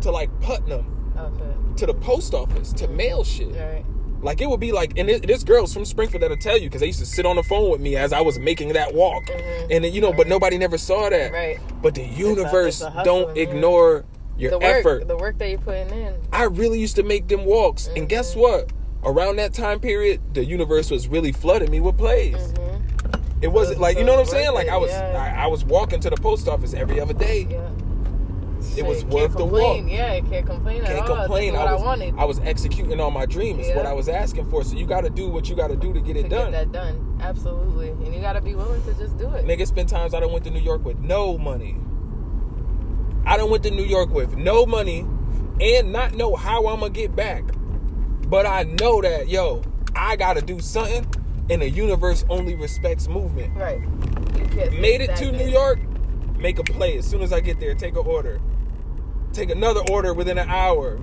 to 0.02 0.12
like 0.12 0.30
Putnam 0.42 0.86
shit. 1.16 1.78
to 1.78 1.86
the 1.86 1.94
post 1.94 2.34
office 2.34 2.74
to 2.74 2.88
mm-hmm. 2.88 2.98
mail 2.98 3.24
shit. 3.24 3.56
Right. 3.56 3.86
Like 4.22 4.42
it 4.42 4.50
would 4.50 4.60
be 4.60 4.72
like, 4.72 4.98
and 4.98 5.08
this, 5.08 5.44
girls 5.44 5.74
from 5.74 5.86
Springfield 5.86 6.24
that'll 6.24 6.38
tell 6.38 6.58
you 6.58 6.64
because 6.68 6.82
they 6.82 6.88
used 6.88 7.00
to 7.00 7.06
sit 7.06 7.26
on 7.26 7.36
the 7.36 7.44
phone 7.44 7.70
with 7.70 7.80
me 7.82 7.96
as 7.96 8.12
I 8.12 8.22
was 8.22 8.40
making 8.40 8.70
that 8.74 8.94
walk, 8.94 9.26
Mhm. 9.26 9.68
and 9.72 9.84
then, 9.84 9.94
you 9.94 10.02
know, 10.02 10.12
but 10.14 10.28
nobody 10.28 10.58
never 10.58 10.78
saw 10.78 11.10
that. 11.10 11.32
Right. 11.32 11.60
But 11.82 11.94
the 11.96 12.04
universe 12.04 12.76
it's 12.76 12.82
a 12.82 12.90
hustle, 12.90 13.04
don't 13.26 13.36
yeah. 13.36 13.44
ignore 13.44 14.06
your 14.38 14.52
The 14.52 14.60
work, 14.60 14.76
effort. 14.78 15.08
the 15.08 15.18
work 15.18 15.38
that 15.38 15.50
you're 15.50 15.60
putting 15.60 15.90
in. 15.92 16.14
I 16.34 16.44
really 16.46 16.80
used 16.80 16.96
to 16.96 17.04
make 17.04 17.28
them 17.28 17.46
walks, 17.46 17.88
and 17.96 18.10
guess 18.10 18.36
what? 18.36 18.72
Around 19.04 19.36
that 19.36 19.54
time 19.54 19.80
period, 19.80 20.20
the 20.34 20.44
universe 20.44 20.90
was 20.90 21.08
really 21.08 21.32
flooding 21.32 21.70
me 21.70 21.80
with 21.80 21.98
plays. 21.98 22.36
hmm 22.58 22.62
It 23.42 23.50
wasn't 23.52 23.78
So- 23.78 23.82
like 23.84 23.98
you 24.00 24.04
know 24.06 24.14
what 24.14 24.22
I'm 24.22 24.26
saying. 24.26 24.54
Like 24.54 24.70
I 24.70 24.78
was, 24.78 24.90
yeah. 24.90 25.36
I, 25.38 25.44
I 25.44 25.48
was 25.48 25.64
walking 25.66 26.00
to 26.00 26.10
the 26.10 26.16
post 26.16 26.48
office 26.48 26.74
every 26.74 27.00
other 27.00 27.14
day. 27.14 27.46
Yeah. 27.50 27.60
It 28.78 28.86
was 28.86 29.04
worth 29.06 29.14
can't 29.14 29.32
the 29.34 29.38
complain. 29.40 29.84
walk. 29.86 29.94
Yeah, 29.94 30.12
I 30.12 30.22
can't 30.22 30.46
complain 30.46 30.82
at 30.82 30.88
Can't 30.88 31.10
all. 31.10 31.16
complain. 31.18 31.54
This 31.54 31.60
is 31.62 31.66
what 31.66 31.68
I 31.68 31.72
I, 31.72 31.74
was, 31.74 31.84
wanted. 31.84 32.16
I 32.18 32.26
was 32.26 32.40
executing 32.40 33.00
on 33.00 33.14
my 33.14 33.26
dream. 33.26 33.60
It's 33.60 33.76
what 33.76 33.86
I 33.86 33.94
was 33.94 34.10
asking 34.10 34.50
for. 34.50 34.64
So 34.64 34.76
you 34.76 34.86
got 34.86 35.02
to 35.02 35.10
do 35.10 35.30
what 35.30 35.50
you 35.50 35.56
got 35.56 35.68
to 35.68 35.76
do 35.76 35.94
to 35.94 36.00
get 36.02 36.14
to 36.14 36.20
it 36.22 36.30
done. 36.30 36.52
get 36.52 36.72
that 36.72 36.72
done. 36.72 37.18
Absolutely. 37.22 37.90
And 37.90 38.14
you 38.14 38.22
gotta 38.22 38.42
be 38.42 38.56
willing 38.56 38.84
to 38.84 38.94
just 38.94 39.18
do 39.18 39.30
it. 39.32 39.46
Nigga, 39.46 39.74
been 39.74 39.88
times 39.88 40.14
I 40.14 40.20
don't 40.20 40.32
went 40.32 40.46
to 40.46 40.52
New 40.52 40.60
York 40.60 40.84
with 40.86 41.00
no 41.00 41.38
money. 41.38 41.78
I 43.26 43.38
don't 43.38 43.50
went 43.50 43.64
to 43.64 43.72
New 43.72 43.84
York 43.86 44.10
with 44.12 44.36
no 44.36 44.66
money 44.66 45.08
and 45.60 45.92
not 45.92 46.14
know 46.14 46.36
how 46.36 46.68
I'm 46.68 46.80
gonna 46.82 46.92
get 46.92 47.16
back. 47.16 47.44
But 48.28 48.46
I 48.46 48.64
know 48.64 49.02
that, 49.02 49.28
yo, 49.30 49.62
I 49.96 50.16
gotta 50.16 50.42
do 50.42 50.60
something 50.60 51.06
and 51.50 51.62
the 51.62 51.70
universe 51.70 52.26
only 52.30 52.56
respects 52.56 53.08
movement. 53.08 53.56
Right. 53.56 53.82
You 53.82 54.46
can't 54.48 54.80
Made 54.80 55.02
it 55.02 55.16
to. 55.18 55.32
New 55.32 55.48
York, 55.48 55.80
make 56.38 56.60
a 56.60 56.64
play. 56.64 56.98
As 56.98 57.08
soon 57.08 57.22
as 57.22 57.32
I 57.34 57.40
get 57.40 57.60
there, 57.60 57.74
take 57.76 57.94
an 57.96 58.06
order. 58.06 58.40
Take 59.36 59.50
another 59.50 59.82
order 59.92 60.14
within 60.14 60.38
an 60.38 60.50
hour. 60.50 60.98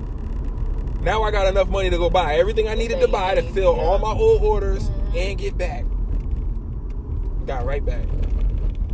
Now 1.03 1.23
I 1.23 1.31
got 1.31 1.47
enough 1.49 1.68
money 1.68 1.90
to 1.90 1.99
go 1.99 2.09
buy 2.09 2.37
everything 2.37 2.66
I 2.66 2.75
needed 2.75 2.99
to 3.01 3.09
buy 3.09 3.35
to 3.35 3.42
fill 3.42 3.79
all 3.79 3.99
my 3.99 4.12
old 4.12 4.42
orders 4.42 4.88
Mhm. 4.88 5.16
and 5.31 5.38
get 5.38 5.59
back. 5.59 5.85
Got 7.47 7.66
right 7.66 7.85
back. 7.85 8.05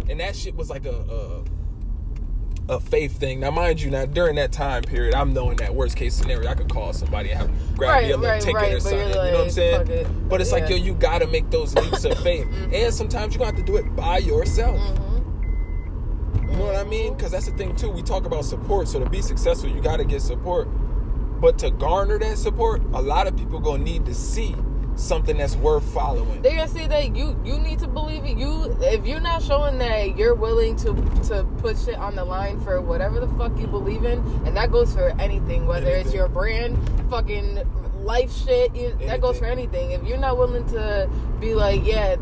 And 0.08 0.18
that 0.18 0.34
shit 0.34 0.56
was 0.56 0.70
like 0.70 0.86
a, 0.86 0.90
a 0.92 1.44
a 2.70 2.80
faith 2.80 3.16
thing. 3.18 3.40
Now 3.40 3.50
mind 3.50 3.80
you, 3.80 3.90
now 3.90 4.04
during 4.06 4.34
that 4.36 4.50
time 4.52 4.82
period, 4.82 5.14
I'm 5.14 5.32
knowing 5.32 5.56
that 5.58 5.74
worst 5.74 5.96
case 5.96 6.14
scenario, 6.14 6.50
I 6.50 6.54
could 6.54 6.68
call 6.68 6.92
somebody 6.92 7.30
and 7.30 7.38
have 7.38 7.76
grab 7.76 7.78
me 7.78 7.86
Right, 7.86 8.04
a 8.04 8.16
little 8.16 8.24
right, 8.26 8.40
ticket 8.42 8.54
right, 8.56 8.72
or 8.74 8.80
something. 8.80 8.98
you're 8.98 9.08
you 9.08 9.14
know 9.14 9.32
what 9.38 9.40
I'm 9.44 9.50
saying? 9.50 9.88
it. 9.88 10.28
But 10.28 10.40
it's 10.42 10.52
like, 10.52 10.68
yo, 10.68 10.76
you 10.76 10.92
gotta 10.94 11.26
make 11.28 11.48
those 11.50 11.74
leaps 11.76 12.04
of 12.04 12.18
faith. 12.24 12.46
Mhm. 12.46 12.74
And 12.74 12.92
sometimes 12.92 13.32
you 13.34 13.38
gonna 13.38 13.52
have 13.52 13.64
to 13.64 13.70
do 13.72 13.76
it 13.76 13.94
by 13.96 14.18
yourself. 14.18 14.78
Mhm. 14.78 15.00
You 16.50 16.56
know 16.56 16.64
what 16.64 16.76
I 16.76 16.84
mean? 16.84 17.14
Because 17.14 17.32
that's 17.32 17.46
the 17.46 17.52
thing 17.52 17.76
too. 17.76 17.90
We 17.90 18.02
talk 18.02 18.24
about 18.24 18.44
support. 18.44 18.88
So 18.88 18.98
to 18.98 19.08
be 19.08 19.22
successful, 19.22 19.68
you 19.68 19.80
got 19.80 19.98
to 19.98 20.04
get 20.04 20.22
support. 20.22 20.68
But 21.40 21.58
to 21.58 21.70
garner 21.70 22.18
that 22.18 22.38
support, 22.38 22.82
a 22.92 23.02
lot 23.02 23.26
of 23.26 23.36
people 23.36 23.60
gonna 23.60 23.82
need 23.82 24.06
to 24.06 24.14
see 24.14 24.56
something 24.96 25.36
that's 25.36 25.54
worth 25.54 25.84
following. 25.94 26.42
They're 26.42 26.56
gonna 26.56 26.68
see 26.68 26.86
that 26.88 27.14
you 27.14 27.40
you 27.44 27.58
need 27.58 27.78
to 27.78 27.86
believe 27.86 28.24
it. 28.24 28.36
You 28.36 28.76
if 28.80 29.06
you're 29.06 29.20
not 29.20 29.42
showing 29.42 29.78
that 29.78 30.16
you're 30.16 30.34
willing 30.34 30.74
to 30.76 30.94
to 31.28 31.46
put 31.58 31.78
shit 31.78 31.96
on 31.96 32.16
the 32.16 32.24
line 32.24 32.60
for 32.60 32.80
whatever 32.80 33.20
the 33.20 33.28
fuck 33.36 33.56
you 33.58 33.68
believe 33.68 34.04
in, 34.04 34.18
and 34.44 34.56
that 34.56 34.72
goes 34.72 34.92
for 34.92 35.10
anything, 35.20 35.66
whether 35.66 35.90
it's 35.90 36.12
your 36.12 36.28
brand, 36.28 36.76
fucking 37.08 37.60
life 38.02 38.32
shit, 38.44 38.74
you, 38.74 38.96
that 39.02 39.20
goes 39.20 39.38
for 39.38 39.44
anything. 39.44 39.92
If 39.92 40.02
you're 40.04 40.18
not 40.18 40.38
willing 40.38 40.66
to 40.68 41.08
be 41.40 41.54
like, 41.54 41.84
yeah, 41.84 42.16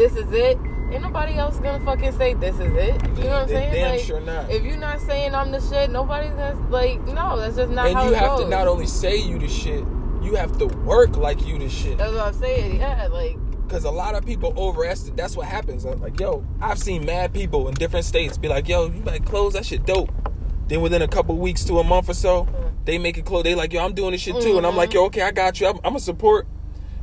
this 0.00 0.16
is 0.16 0.32
it. 0.32 0.58
Ain't 0.90 1.02
nobody 1.02 1.34
else 1.34 1.58
gonna 1.60 1.84
fucking 1.84 2.12
say 2.12 2.32
this 2.32 2.54
is 2.54 2.72
it. 2.72 2.94
You 3.18 3.24
know 3.24 3.30
what 3.30 3.42
I'm 3.42 3.48
saying? 3.48 3.72
damn 3.72 3.90
like, 3.90 4.00
sure 4.00 4.20
not. 4.20 4.50
If 4.50 4.64
you're 4.64 4.78
not 4.78 4.98
saying 5.00 5.34
I'm 5.34 5.52
the 5.52 5.60
shit, 5.60 5.90
nobody's 5.90 6.30
gonna 6.30 6.58
like. 6.70 7.02
No, 7.04 7.38
that's 7.38 7.56
just 7.56 7.70
not 7.70 7.86
and 7.86 7.96
how 7.96 8.04
you 8.06 8.14
it 8.14 8.18
have 8.18 8.30
goes. 8.30 8.44
to 8.44 8.48
not 8.48 8.66
only 8.66 8.86
say 8.86 9.18
you 9.18 9.38
the 9.38 9.46
shit, 9.46 9.84
you 10.22 10.34
have 10.36 10.56
to 10.58 10.66
work 10.66 11.18
like 11.18 11.46
you 11.46 11.58
the 11.58 11.68
shit. 11.68 11.98
That's 11.98 12.12
what 12.12 12.28
I'm 12.28 12.34
saying. 12.34 12.80
Yeah, 12.80 13.08
like 13.12 13.36
Because 13.66 13.84
a 13.84 13.90
lot 13.90 14.14
of 14.14 14.24
people 14.24 14.54
overestimate. 14.56 15.18
That's 15.18 15.36
what 15.36 15.46
happens. 15.46 15.84
I'm 15.84 16.00
Like, 16.00 16.18
yo, 16.18 16.46
I've 16.62 16.78
seen 16.78 17.04
mad 17.04 17.34
people 17.34 17.68
in 17.68 17.74
different 17.74 18.06
states 18.06 18.38
be 18.38 18.48
like, 18.48 18.68
yo, 18.68 18.86
you 18.86 19.02
like 19.02 19.26
clothes? 19.26 19.52
That 19.52 19.66
shit 19.66 19.84
dope. 19.84 20.10
Then 20.68 20.80
within 20.80 21.02
a 21.02 21.08
couple 21.08 21.36
weeks 21.36 21.62
to 21.64 21.78
a 21.78 21.84
month 21.84 22.08
or 22.08 22.14
so, 22.14 22.42
uh-huh. 22.44 22.70
they 22.86 22.96
make 22.96 23.18
it 23.18 23.26
clothes. 23.26 23.44
They 23.44 23.54
like, 23.54 23.74
yo, 23.74 23.84
I'm 23.84 23.92
doing 23.92 24.12
this 24.12 24.22
shit 24.22 24.40
too. 24.40 24.56
And 24.56 24.66
I'm 24.66 24.76
like, 24.76 24.90
mm-hmm. 24.90 24.96
yo, 24.96 25.04
okay, 25.06 25.22
I 25.22 25.30
got 25.30 25.60
you. 25.60 25.66
I'm, 25.66 25.78
I'm 25.84 25.96
a 25.96 26.00
support. 26.00 26.48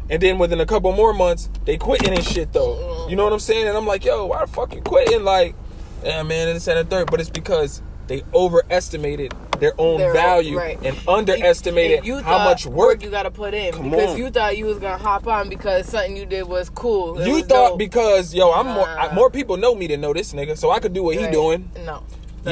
And 0.10 0.22
then 0.22 0.38
within 0.38 0.62
a 0.62 0.66
couple 0.66 0.92
more 0.94 1.14
months, 1.14 1.50
they 1.66 1.78
quitting 1.78 2.14
and 2.14 2.24
shit 2.24 2.54
though. 2.54 3.08
You 3.10 3.16
know 3.16 3.24
what 3.26 3.34
I'm 3.34 3.40
saying? 3.40 3.68
And 3.68 3.78
I'm 3.78 3.86
like, 3.86 4.06
yo, 4.06 4.26
why 4.28 4.46
the 4.46 4.52
fuck 4.52 4.74
you 4.74 4.82
quitting? 4.82 5.24
Like, 5.24 5.56
yeah, 6.04 6.24
man, 6.24 6.48
and 6.48 6.56
this 6.56 6.68
and 6.68 6.78
the 6.80 6.84
third. 6.90 7.12
But 7.12 7.20
it's 7.20 7.30
because 7.30 7.82
they 8.08 8.24
overestimated 8.34 9.34
their 9.60 9.74
own 9.78 9.98
Their 9.98 10.10
own- 10.10 10.14
value 10.16 10.58
right. 10.58 10.80
and 10.84 10.96
underestimated 11.08 11.98
And 12.00 12.08
you 12.08 12.20
how 12.20 12.38
much 12.44 12.66
work 12.66 13.04
you 13.04 13.10
got 13.10 13.24
to 13.24 13.32
put 13.32 13.54
in 13.54 13.74
Come 13.74 13.90
because 13.90 14.12
on. 14.12 14.18
you 14.18 14.30
thought 14.30 14.56
you 14.58 14.66
was 14.66 14.78
gonna 14.80 14.98
hop 15.02 15.28
on 15.28 15.50
because 15.50 15.88
something 15.88 16.16
you 16.16 16.26
did 16.26 16.48
was 16.48 16.70
cool. 16.70 17.20
It 17.20 17.28
You 17.28 17.34
was 17.36 17.44
thought 17.46 17.70
dope. 17.72 17.80
because 17.80 18.34
yo, 18.34 18.52
I'm 18.54 18.68
more 18.68 18.88
I, 18.88 19.14
more 19.14 19.30
people 19.30 19.58
know 19.58 19.74
me 19.76 19.88
than 19.88 20.00
know 20.02 20.14
this 20.14 20.32
nigga, 20.32 20.58
so 20.58 20.70
I 20.72 20.80
could 20.80 20.94
do 20.94 21.04
what 21.04 21.18
he 21.18 21.28
doing. 21.32 21.70
No. 21.86 22.04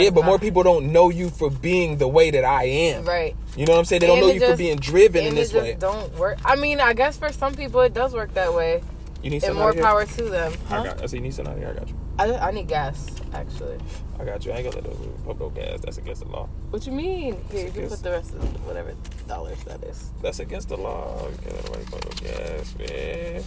Yeah, 0.03 0.09
but 0.11 0.25
more 0.25 0.39
people 0.39 0.63
don't 0.63 0.91
know 0.91 1.09
you 1.09 1.29
for 1.29 1.49
being 1.49 1.97
the 1.97 2.07
way 2.07 2.31
that 2.31 2.43
I 2.45 2.63
am. 2.65 3.05
Right. 3.05 3.35
You 3.55 3.65
know 3.65 3.73
what 3.73 3.79
I'm 3.79 3.85
saying? 3.85 4.01
They 4.01 4.07
don't 4.07 4.17
And 4.19 4.27
know 4.27 4.33
you 4.33 4.39
for 4.39 4.57
being 4.57 4.77
driven 4.77 5.23
in 5.25 5.33
it 5.33 5.35
this 5.35 5.51
just 5.51 5.61
way. 5.63 5.75
Don't 5.79 6.13
work. 6.17 6.37
I 6.43 6.55
mean, 6.55 6.79
I 6.79 6.93
guess 6.93 7.17
for 7.17 7.31
some 7.31 7.53
people 7.55 7.81
it 7.81 7.93
does 7.93 8.13
work 8.13 8.33
that 8.33 8.53
way, 8.53 8.83
You 9.23 9.29
need 9.29 9.37
and 9.37 9.43
some 9.43 9.57
more 9.57 9.73
here? 9.73 9.81
power 9.83 10.05
to 10.05 10.23
them. 10.23 10.53
I 10.69 10.83
got. 10.83 11.01
I 11.01 11.05
see. 11.05 11.17
You 11.17 11.23
need 11.23 11.33
some 11.33 11.47
out 11.47 11.57
here. 11.57 11.69
I 11.69 11.73
got 11.73 11.87
you. 11.89 11.95
I, 12.17 12.33
I 12.47 12.51
need 12.51 12.67
gas 12.67 13.07
actually. 13.33 13.77
I 14.17 14.23
got 14.23 14.45
you. 14.45 14.51
I 14.53 14.57
ain't 14.57 14.71
gonna 14.71 14.77
let 14.77 14.85
those 14.85 15.07
pump 15.25 15.39
no 15.41 15.49
gas. 15.49 15.81
That's 15.81 15.97
against 15.97 16.21
the 16.23 16.29
law. 16.29 16.47
What 16.69 16.85
you 16.85 16.93
mean? 16.93 17.43
Here, 17.51 17.65
you 17.65 17.71
can 17.71 17.89
put 17.89 18.01
the 18.01 18.11
rest 18.11 18.33
of 18.33 18.65
whatever 18.65 18.93
dollars 19.27 19.61
that 19.65 19.83
is. 19.83 20.11
That's 20.21 20.39
against 20.39 20.69
the 20.69 20.77
law. 20.77 21.27
You 21.29 21.37
can't 21.49 21.69
let 21.71 21.91
nobody 21.91 22.25
no 22.25 22.29
gas, 22.29 22.75
man. 22.79 23.43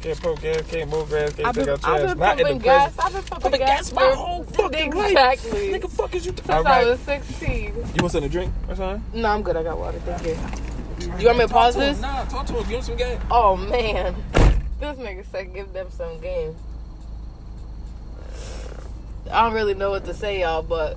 Can't 0.00 0.22
pump 0.22 0.40
gas, 0.40 0.62
can't 0.70 0.90
move 0.90 1.10
gas, 1.10 1.32
can't 1.32 1.48
I've 1.48 1.54
take 1.56 1.64
been, 1.64 1.74
out 1.74 1.80
trash. 1.80 2.00
I've 2.00 2.08
been 2.08 2.18
Not 2.18 2.40
in 2.40 2.58
the 2.58 2.64
gas. 2.64 2.94
I've 2.98 3.12
been 3.12 3.22
pumping 3.22 3.40
Pumping 3.42 3.60
gas 3.60 3.90
gas 3.90 3.92
my 3.92 4.14
whole 4.14 4.44
fucking 4.44 4.92
life. 4.92 5.10
exactly. 5.10 5.68
Nigga, 5.70 5.90
fuck 5.90 6.14
is 6.14 6.26
you? 6.26 6.32
Since 6.36 6.50
I 6.50 6.84
was 6.84 7.00
16. 7.00 7.64
You 7.64 7.72
want 7.74 8.12
something 8.12 8.22
to 8.22 8.28
drink 8.28 8.52
or 8.68 8.76
something? 8.76 9.20
No, 9.20 9.28
I'm 9.28 9.42
good. 9.42 9.56
I 9.56 9.64
got 9.64 9.76
water. 9.76 9.98
Thank 10.00 10.24
you. 10.26 10.38
You 11.18 11.26
want 11.26 11.38
me 11.38 11.46
to 11.46 11.52
pause 11.52 11.74
to 11.74 11.80
this? 11.80 12.00
Nah, 12.00 12.24
talk 12.26 12.46
to 12.46 12.52
him. 12.54 12.62
Give 12.68 12.78
him 12.78 12.82
some 12.82 12.96
game. 12.96 13.20
Oh 13.30 13.56
man, 13.56 14.14
this 14.80 14.96
nigga 14.98 15.24
said 15.30 15.52
give 15.52 15.72
them 15.72 15.88
some 15.90 16.20
game. 16.20 16.54
I 19.30 19.42
don't 19.42 19.52
really 19.52 19.74
know 19.74 19.90
what 19.90 20.04
to 20.06 20.14
say, 20.14 20.40
y'all, 20.40 20.62
but 20.62 20.96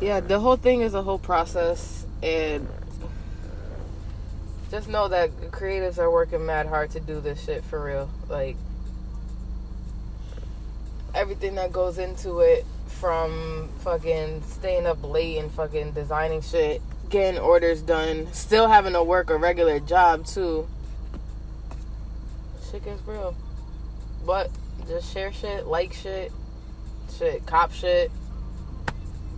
yeah, 0.00 0.20
the 0.20 0.38
whole 0.38 0.56
thing 0.56 0.80
is 0.80 0.94
a 0.94 1.02
whole 1.02 1.18
process, 1.18 2.06
and 2.22 2.68
just 4.70 4.88
know 4.88 5.08
that 5.08 5.30
creatives 5.50 5.98
are 5.98 6.10
working 6.10 6.44
mad 6.44 6.66
hard 6.66 6.90
to 6.92 7.00
do 7.00 7.20
this 7.20 7.44
shit 7.44 7.64
for 7.64 7.82
real. 7.82 8.10
Like 8.28 8.56
everything 11.14 11.54
that 11.54 11.72
goes 11.72 11.98
into 11.98 12.40
it, 12.40 12.64
from 13.00 13.68
fucking 13.80 14.42
staying 14.42 14.86
up 14.86 15.02
late 15.02 15.38
and 15.38 15.50
fucking 15.52 15.92
designing 15.92 16.40
shit, 16.40 16.80
getting 17.10 17.40
orders 17.40 17.82
done, 17.82 18.32
still 18.32 18.68
having 18.68 18.94
to 18.94 19.02
work 19.02 19.30
a 19.30 19.36
regular 19.36 19.78
job 19.80 20.24
too. 20.24 20.66
Shit 22.70 22.84
gets 22.84 23.02
real. 23.06 23.34
But 24.24 24.50
just 24.88 25.12
share 25.12 25.32
shit, 25.32 25.66
like 25.66 25.92
shit, 25.92 26.32
shit, 27.16 27.44
cop 27.46 27.72
shit. 27.72 28.10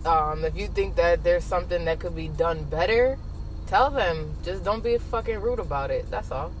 Um, 0.05 0.45
if 0.45 0.55
you 0.55 0.67
think 0.67 0.95
that 0.95 1.23
there's 1.23 1.43
something 1.43 1.85
that 1.85 1.99
could 1.99 2.15
be 2.15 2.29
done 2.29 2.63
better, 2.63 3.17
tell 3.69 3.91
them. 3.91 4.35
Just 4.43 4.63
don't 4.63 4.83
be 4.83 4.97
fucking 4.97 5.39
rude 5.39 5.59
about 5.59 5.91
it. 5.91 6.09
That's 6.09 6.31
all. 6.31 6.51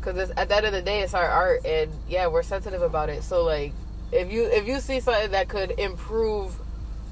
Cause 0.00 0.30
at 0.30 0.48
the 0.48 0.56
end 0.56 0.66
of 0.66 0.72
the 0.72 0.82
day, 0.82 1.00
it's 1.00 1.14
our 1.14 1.28
art, 1.28 1.64
and 1.66 1.90
yeah, 2.08 2.28
we're 2.28 2.42
sensitive 2.42 2.82
about 2.82 3.08
it. 3.08 3.22
So 3.22 3.44
like, 3.44 3.72
if 4.12 4.32
you 4.32 4.44
if 4.44 4.66
you 4.66 4.80
see 4.80 5.00
something 5.00 5.32
that 5.32 5.48
could 5.48 5.72
improve, 5.72 6.56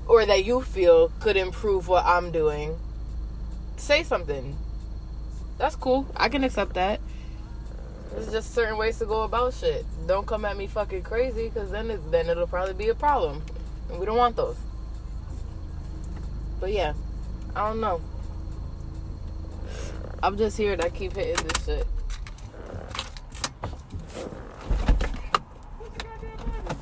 or 0.09 0.25
that 0.25 0.45
you 0.45 0.63
feel 0.63 1.11
could 1.21 1.37
improve 1.37 1.89
what 1.89 2.05
I'm 2.07 2.31
doing, 2.31 2.79
say 3.77 4.03
something. 4.03 4.57
That's 5.59 5.75
cool. 5.75 6.07
I 6.17 6.29
can 6.29 6.45
accept 6.45 6.75
that. 6.75 7.01
There's 8.13 8.31
just 8.31 8.55
certain 8.55 8.79
ways 8.79 8.99
to 9.01 9.07
go 9.07 9.23
about 9.23 9.55
shit. 9.55 9.85
Don't 10.07 10.27
come 10.27 10.45
at 10.45 10.57
me 10.57 10.67
fucking 10.67 11.03
crazy, 11.03 11.51
cause 11.51 11.71
then 11.71 11.91
it, 11.91 12.11
then 12.11 12.29
it'll 12.29 12.47
probably 12.47 12.75
be 12.75 12.89
a 12.89 12.95
problem, 12.95 13.43
and 13.91 13.99
we 13.99 14.07
don't 14.07 14.17
want 14.17 14.37
those. 14.37 14.57
But 16.61 16.73
yeah, 16.73 16.95
I 17.57 17.69
don't 17.71 17.81
know. 17.81 18.03
I'm 20.23 20.37
just 20.37 20.59
here 20.59 20.77
to 20.77 20.91
keep 20.91 21.15
hitting 21.15 21.47
this 21.47 21.65
shit. 21.65 21.87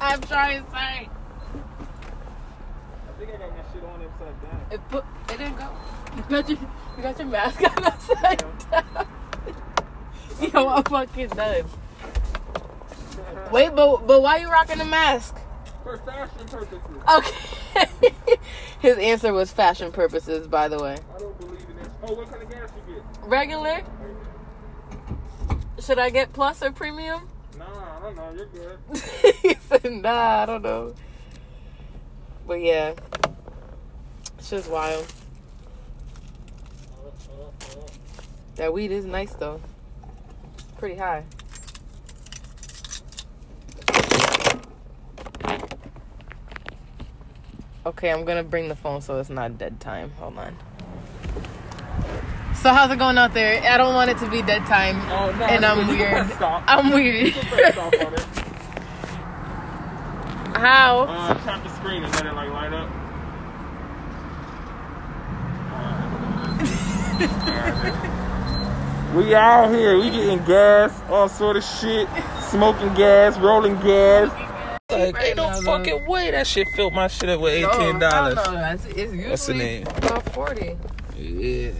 I'm 0.00 0.20
trying, 0.22 0.64
to 0.64 0.70
say. 0.72 0.76
I 0.76 1.08
think 3.18 3.30
I 3.30 3.36
got 3.36 3.50
my 3.50 3.62
shit 3.72 3.84
on 3.84 4.02
upside 4.02 4.42
down. 4.42 4.66
It 4.72 4.88
put 4.88 5.04
it 5.30 5.38
didn't 5.38 5.56
go. 5.56 5.68
You 6.16 6.22
got 6.28 6.48
your 6.48 6.58
you 6.96 7.02
got 7.02 7.18
your 7.20 7.28
mask 7.28 7.62
on 7.62 7.84
upside 7.84 8.44
down. 8.70 9.06
Yo, 10.52 10.68
I'm 10.68 10.82
fucking 10.82 11.28
done. 11.28 11.64
Wait, 13.52 13.74
but 13.76 14.08
but 14.08 14.22
why 14.22 14.38
you 14.38 14.50
rocking 14.50 14.78
the 14.78 14.84
mask? 14.84 15.36
For 15.84 15.98
fashion 15.98 16.48
purposes. 16.48 16.80
Okay. 17.08 18.12
His 18.80 18.98
answer 18.98 19.32
was 19.32 19.50
fashion 19.50 19.92
purposes, 19.92 20.46
by 20.46 20.68
the 20.68 20.82
way. 20.82 20.98
I 21.14 21.18
don't 21.18 21.38
believe 21.38 21.60
in 21.70 21.76
this. 21.76 21.88
Oh, 22.02 22.14
what 22.14 22.30
kind 22.30 22.42
of 22.42 22.50
gas 22.50 22.70
you 22.88 22.94
get? 22.94 23.04
Regular? 23.22 23.82
Should 25.80 25.98
I 25.98 26.10
get 26.10 26.32
plus 26.32 26.62
or 26.62 26.70
premium? 26.70 27.28
Nah, 27.58 27.64
I 27.64 28.00
don't 28.02 28.16
know. 28.16 28.32
You're 28.34 28.46
good. 28.46 28.78
he 29.42 29.54
said, 29.68 29.92
nah, 29.92 30.42
I 30.42 30.46
don't 30.46 30.62
know. 30.62 30.94
But 32.46 32.60
yeah. 32.60 32.94
It's 34.38 34.50
just 34.50 34.70
wild. 34.70 35.06
That 38.56 38.72
weed 38.72 38.92
is 38.92 39.04
nice 39.04 39.32
though. 39.32 39.60
Pretty 40.78 40.96
high. 40.96 41.24
Okay, 47.86 48.10
I'm 48.10 48.24
gonna 48.24 48.42
bring 48.42 48.68
the 48.68 48.76
phone 48.76 49.00
so 49.02 49.18
it's 49.18 49.28
not 49.30 49.58
dead 49.58 49.78
time. 49.80 50.10
Hold 50.18 50.38
on. 50.38 50.56
So 52.54 52.72
how's 52.72 52.90
it 52.90 52.98
going 52.98 53.18
out 53.18 53.34
there? 53.34 53.62
I 53.62 53.76
don't 53.76 53.94
want 53.94 54.10
it 54.10 54.18
to 54.18 54.30
be 54.30 54.40
dead 54.40 54.64
time, 54.66 54.96
Oh, 55.10 55.30
no. 55.38 55.44
and 55.44 55.64
I'm 55.66 55.86
weird. 55.88 56.30
I'm 56.40 56.92
weird. 56.92 57.26
You 57.26 57.32
can 57.32 57.46
press 57.48 57.74
stop 57.74 57.92
on 57.94 58.14
it. 58.14 58.20
How? 60.56 61.00
Uh, 61.02 61.34
tap 61.44 61.62
the 61.62 61.68
screen 61.76 62.04
and 62.04 62.12
let 62.14 62.24
it 62.26 62.32
like 62.32 62.48
light 62.50 62.72
up. 62.72 62.88
we 69.14 69.34
out 69.34 69.70
here. 69.72 69.98
We 69.98 70.10
getting 70.10 70.44
gas, 70.44 70.92
all 71.10 71.28
sort 71.28 71.56
of 71.56 71.64
shit, 71.64 72.08
smoking 72.50 72.92
gas, 72.94 73.38
rolling 73.38 73.74
gas. 73.80 74.30
Like, 74.90 75.16
ain't 75.22 75.36
no 75.38 75.50
fucking 75.62 76.04
way 76.06 76.30
that 76.30 76.46
shit 76.46 76.68
filled 76.76 76.92
my 76.92 77.08
shit 77.08 77.30
up 77.30 77.40
with 77.40 77.54
eighteen 77.54 77.98
dollars. 77.98 78.34
No, 78.34 78.44
no, 78.44 78.52
no. 78.52 78.70
It's, 78.72 78.84
it's 78.84 78.98
usually 78.98 79.30
What's 79.30 79.46
the 79.46 79.54
name? 79.54 79.86
about 79.86 80.30
forty. 80.34 80.76
Yeah. 81.16 81.70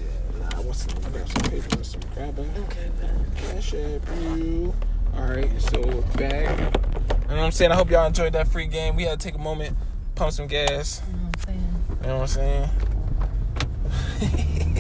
Nah, 0.40 0.62
what's 0.62 0.86
some, 0.90 1.12
grab 1.12 1.28
some 1.28 1.50
paper 1.50 1.76
and 1.76 1.84
some 1.84 2.00
grab 2.14 2.38
a 2.38 2.42
Okay, 2.62 2.90
cash 3.36 3.74
app 3.74 4.08
you. 4.38 4.74
Alright, 5.14 5.60
so 5.60 5.80
we're 5.82 6.00
back. 6.16 6.58
You 6.58 6.64
know 6.64 7.36
what 7.36 7.38
I'm 7.40 7.52
saying? 7.52 7.72
I 7.72 7.74
hope 7.74 7.90
y'all 7.90 8.06
enjoyed 8.06 8.32
that 8.32 8.48
free 8.48 8.66
game. 8.66 8.96
We 8.96 9.02
had 9.02 9.20
to 9.20 9.24
take 9.28 9.34
a 9.34 9.38
moment, 9.42 9.76
pump 10.14 10.32
some 10.32 10.46
gas. 10.46 11.02
you 11.06 12.08
know 12.08 12.20
what 12.20 12.22
I'm 12.22 12.26
saying. 12.26 12.70
You 12.70 14.16
know 14.24 14.24
what 14.24 14.30
I'm 14.30 14.30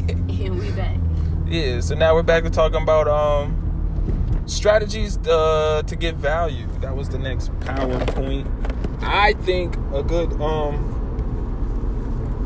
saying? 0.08 0.40
And 0.46 0.58
we 0.58 0.70
back. 0.72 0.96
Yeah, 1.46 1.80
so 1.80 1.94
now 1.94 2.14
we're 2.14 2.22
back 2.22 2.42
to 2.44 2.50
talking 2.50 2.80
about 2.82 3.06
um 3.06 3.63
strategies 4.46 5.18
uh, 5.26 5.82
to 5.86 5.96
get 5.96 6.16
value. 6.16 6.66
That 6.80 6.96
was 6.96 7.08
the 7.08 7.18
next 7.18 7.52
PowerPoint. 7.60 8.46
I 9.02 9.34
think 9.34 9.76
a 9.92 10.02
good 10.02 10.32
um 10.40 10.92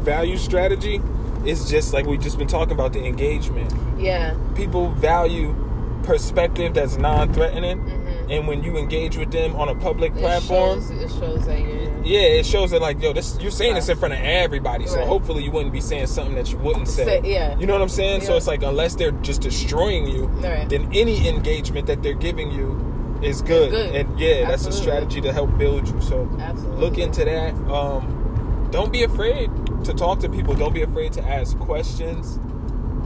value 0.02 0.38
strategy 0.38 1.00
is 1.44 1.70
just 1.70 1.92
like 1.92 2.06
we've 2.06 2.20
just 2.20 2.38
been 2.38 2.48
talking 2.48 2.72
about 2.72 2.92
the 2.92 3.04
engagement. 3.04 3.72
Yeah. 3.98 4.37
People 4.54 4.90
value 4.92 5.54
perspective 6.02 6.74
that's 6.74 6.96
non-threatening 6.96 7.78
Mm-hmm. 7.80 8.08
And 8.31 8.47
when 8.47 8.62
you 8.62 8.77
engage 8.77 9.17
with 9.17 9.31
them 9.31 9.55
on 9.57 9.69
a 9.69 9.75
public 9.75 10.14
platform 10.14 10.79
It 10.79 10.83
shows, 10.83 10.91
it 10.91 11.11
shows 11.19 11.47
that 11.47 11.61
you're. 11.61 12.05
yeah, 12.05 12.21
it 12.41 12.47
shows 12.47 12.71
that 12.73 12.81
like, 12.83 13.01
yo, 13.03 13.12
this 13.12 13.38
you're 13.41 13.51
saying 13.51 13.75
this 13.75 13.88
in 13.88 13.97
front 13.99 14.14
of 14.14 14.21
everybody, 14.21 14.87
so 14.87 14.97
Right. 14.99 15.07
hopefully 15.07 15.43
you 15.45 15.51
wouldn't 15.51 15.73
be 15.73 15.81
saying 15.81 16.07
something 16.07 16.35
that 16.35 16.51
you 16.53 16.59
wouldn't 16.59 16.88
say. 16.88 17.05
Say- 17.05 17.21
yeah. 17.25 17.59
You 17.59 17.67
know 17.67 17.73
what 17.75 17.83
I'm 17.83 17.88
saying? 17.88 18.21
So 18.23 18.37
it's 18.37 18.47
like 18.47 18.62
unless 18.62 18.95
they're 18.95 19.12
just 19.12 19.41
destroying 19.41 20.07
you, 20.07 20.27
Right. 20.43 20.69
then 20.69 20.88
any 20.95 21.27
engagement 21.29 21.87
that 21.87 22.03
they're 22.03 22.14
giving 22.14 22.51
you 22.51 22.79
is 23.23 23.43
good. 23.43 23.71
good. 23.71 23.95
And 23.95 24.21
yeah, 24.21 24.47
that's 24.49 24.67
a 24.67 24.73
strategy 24.73 25.21
to 25.23 25.33
help 25.33 25.57
build 25.59 25.88
you. 25.88 26.01
So 26.01 26.29
Absolutely. 26.41 26.81
look 26.81 26.99
into 26.99 27.25
that. 27.25 27.55
Um, 27.71 28.69
don't 28.71 28.93
be 28.93 29.03
afraid 29.03 29.51
to 29.85 29.95
talk 29.95 30.19
to 30.21 30.29
people. 30.29 30.55
Don't 30.55 30.75
be 30.75 30.83
afraid 30.83 31.12
to 31.14 31.23
ask 31.27 31.59
questions. 31.59 32.38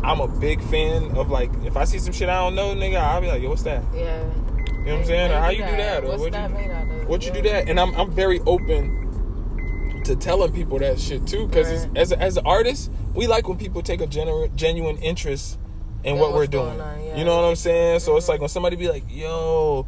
I'm 0.04 0.20
a 0.20 0.26
big 0.26 0.60
fan 0.62 1.16
of 1.16 1.30
like 1.30 1.50
if 1.64 1.76
I 1.76 1.84
see 1.84 1.98
some 1.98 2.12
shit 2.12 2.28
I 2.28 2.38
don't 2.40 2.56
know, 2.56 2.74
nigga, 2.74 2.96
I'll 2.96 3.20
be 3.20 3.28
like, 3.28 3.40
yo, 3.40 3.50
what's 3.50 3.62
that? 3.62 3.84
Yeah. 3.94 4.24
You 4.84 4.88
know 4.88 4.92
what 4.94 5.00
I'm 5.00 5.04
saying? 5.06 5.30
Or 5.30 5.38
how 5.40 5.50
you 5.50 5.58
do 5.64 5.76
that? 5.76 6.04
Or 6.04 6.18
what'd 6.18 6.34
you, 6.34 6.48
made 6.56 6.70
out 6.70 6.90
of? 6.90 7.08
what 7.08 7.24
you 7.24 7.32
do 7.32 7.42
that? 7.42 7.68
And 7.68 7.78
I'm 7.78 7.94
I'm 7.94 8.10
very 8.10 8.40
open 8.40 10.00
to 10.04 10.16
telling 10.16 10.52
people 10.52 10.78
that 10.80 10.98
shit 10.98 11.26
too, 11.26 11.46
because 11.46 11.86
Right. 11.86 11.96
as 11.98 12.12
as 12.12 12.36
an 12.36 12.46
artist, 12.46 12.90
we 13.14 13.26
like 13.28 13.46
when 13.48 13.58
people 13.58 13.82
take 13.82 14.00
a 14.00 14.06
genuine 14.06 14.50
genuine 14.56 14.96
interest 14.98 15.58
in 16.02 16.16
Yeah, 16.16 16.20
what 16.20 16.32
we're 16.34 16.48
doing. 16.48 16.80
on, 16.80 17.04
yeah. 17.04 17.16
You 17.16 17.24
know 17.24 17.36
what 17.36 17.44
I'm 17.44 17.54
saying? 17.54 18.00
So 18.00 18.16
it's 18.16 18.26
Mhm. 18.26 18.30
like 18.30 18.40
when 18.40 18.48
somebody 18.48 18.74
be 18.74 18.88
like, 18.88 19.04
"Yo, 19.08 19.86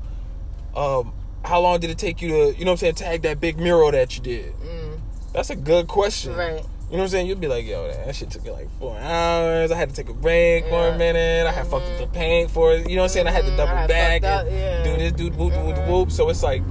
um, 0.76 1.12
how 1.44 1.61
long 1.61 1.80
did 1.80 1.90
it 1.90 1.98
take 1.98 2.22
you 2.22 2.28
to, 2.28 2.37
you 2.59 2.64
know 2.64 2.70
what 2.70 2.74
I'm 2.74 2.76
saying, 2.76 2.94
tag 2.94 3.22
that 3.22 3.40
big 3.40 3.59
mural 3.59 3.90
that 3.90 4.16
you 4.16 4.22
did?" 4.22 4.52
Mm, 4.61 5.00
That's 5.33 5.50
a 5.50 5.57
good 5.57 5.88
question. 5.88 6.37
right. 6.37 6.64
You 6.94 6.98
know 6.98 7.02
what 7.02 7.07
I'm 7.07 7.11
saying? 7.11 7.26
You'd 7.26 7.40
be 7.40 7.48
like, 7.48 7.66
yo, 7.66 7.88
that 7.88 8.14
shit 8.14 8.30
took 8.30 8.44
me 8.44 8.52
like 8.52 8.68
four 8.78 8.96
hours. 8.96 9.72
I 9.72 9.76
had 9.76 9.88
to 9.88 9.96
take 9.96 10.09
a 10.09 10.14
break 10.14 10.62
for 10.66 10.74
Yeah. 10.87 10.94
a 10.94 10.96
minute. 10.96 11.44
I 11.44 11.50
had 11.50 11.66
fucked 11.66 11.87
Mhm. 11.87 11.98
the 11.98 12.07
paint 12.07 12.52
for 12.52 12.70
it. 12.70 12.88
You 12.88 12.94
know 12.94 13.02
what 13.02 13.07
I'm 13.07 13.14
saying? 13.14 13.26
I 13.26 13.33
had 13.33 13.44
to 13.46 13.50
Mhm. 13.50 13.57
double 13.57 13.74
had 13.74 13.88
back 13.88 14.22
up, 14.22 14.46
and 14.46 14.57
yeah. 14.57 14.85
do 14.85 14.96
this, 14.96 15.11
do 15.11 15.24
whoop, 15.30 15.52
whoop, 15.54 15.74
Mhm. 15.74 15.88
whoop. 15.88 16.12
So 16.12 16.28
it's 16.28 16.44
like, 16.44 16.62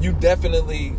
you 0.00 0.12
definitely 0.12 0.94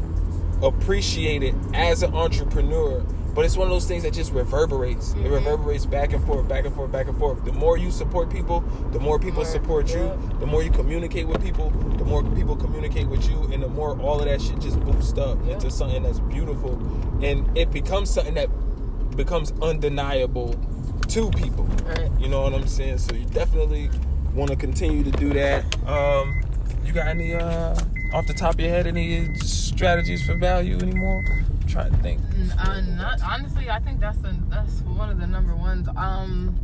appreciate 0.62 1.42
it 1.42 1.56
as 1.74 2.04
an 2.04 2.14
entrepreneur 2.14 3.02
but 3.34 3.46
it's 3.46 3.56
one 3.56 3.68
of 3.68 3.72
those 3.72 3.86
things 3.86 4.02
that 4.02 4.14
just 4.14 4.34
reverberates. 4.34 5.12
It 5.12 5.18
Mhm. 5.26 5.32
reverberates 5.32 5.86
back 5.86 6.12
and 6.12 6.26
forth, 6.26 6.48
back 6.48 6.66
and 6.66 6.74
forth, 6.74 6.92
back 6.92 7.08
and 7.08 7.16
forth. 7.20 7.46
The 7.46 7.52
more 7.54 7.78
you 7.78 7.92
support 7.92 8.32
people, 8.32 8.64
the 8.92 9.00
more 9.00 9.20
people 9.20 9.44
More, 9.44 9.46
support 9.46 9.94
you. 9.94 10.06
yeah. 10.06 10.16
The 10.40 10.48
more 10.48 10.64
you 10.64 10.72
communicate 10.72 11.28
with 11.28 11.44
people, 11.44 11.72
the 12.00 12.04
more 12.04 12.24
people 12.24 12.56
communicate 12.56 13.08
with 13.08 13.30
you, 13.30 13.48
and 13.54 13.62
the 13.62 13.68
more 13.68 13.96
all 14.02 14.18
of 14.22 14.26
that 14.26 14.42
shit 14.42 14.58
just 14.60 14.80
boosts 14.80 15.20
up 15.20 15.38
Yeah. 15.46 15.54
into 15.54 15.70
something 15.70 16.02
that's 16.02 16.20
beautiful, 16.20 16.80
and 17.22 17.48
it 17.56 17.70
becomes 17.70 18.10
something 18.10 18.34
that 18.34 18.50
becomes 19.18 19.52
undeniable 19.62 20.56
to 21.10 21.30
people. 21.32 21.66
Right. 21.86 22.10
You 22.20 22.30
know 22.30 22.42
what 22.42 22.54
I'm 22.54 22.68
saying? 22.68 23.00
So 23.00 23.14
you 23.16 23.26
definitely 23.26 23.90
want 24.34 24.52
to 24.52 24.56
continue 24.56 25.04
to 25.04 25.12
do 25.12 25.34
that. 25.34 25.64
Um, 25.88 26.42
you 26.86 26.94
got 26.94 27.08
any 27.08 27.34
uh, 27.34 27.76
off 28.14 28.28
the 28.28 28.34
top 28.34 28.54
of 28.54 28.60
your 28.60 28.70
head 28.70 28.88
any 28.88 29.34
strategies 29.40 30.26
for 30.26 30.36
value 30.36 30.78
anymore? 30.78 31.24
I'm 31.28 31.68
trying 31.68 31.92
to 31.92 31.98
think. 31.98 32.22
Uh, 32.60 32.82
not 32.82 33.22
honestly. 33.22 33.70
I 33.70 33.80
think 33.80 34.00
that's 34.00 34.18
the 34.20 34.34
that's 34.50 34.82
one 34.82 35.10
of 35.10 35.20
the 35.20 35.28
number 35.28 35.56
ones. 35.56 35.88
Um, 35.98 36.56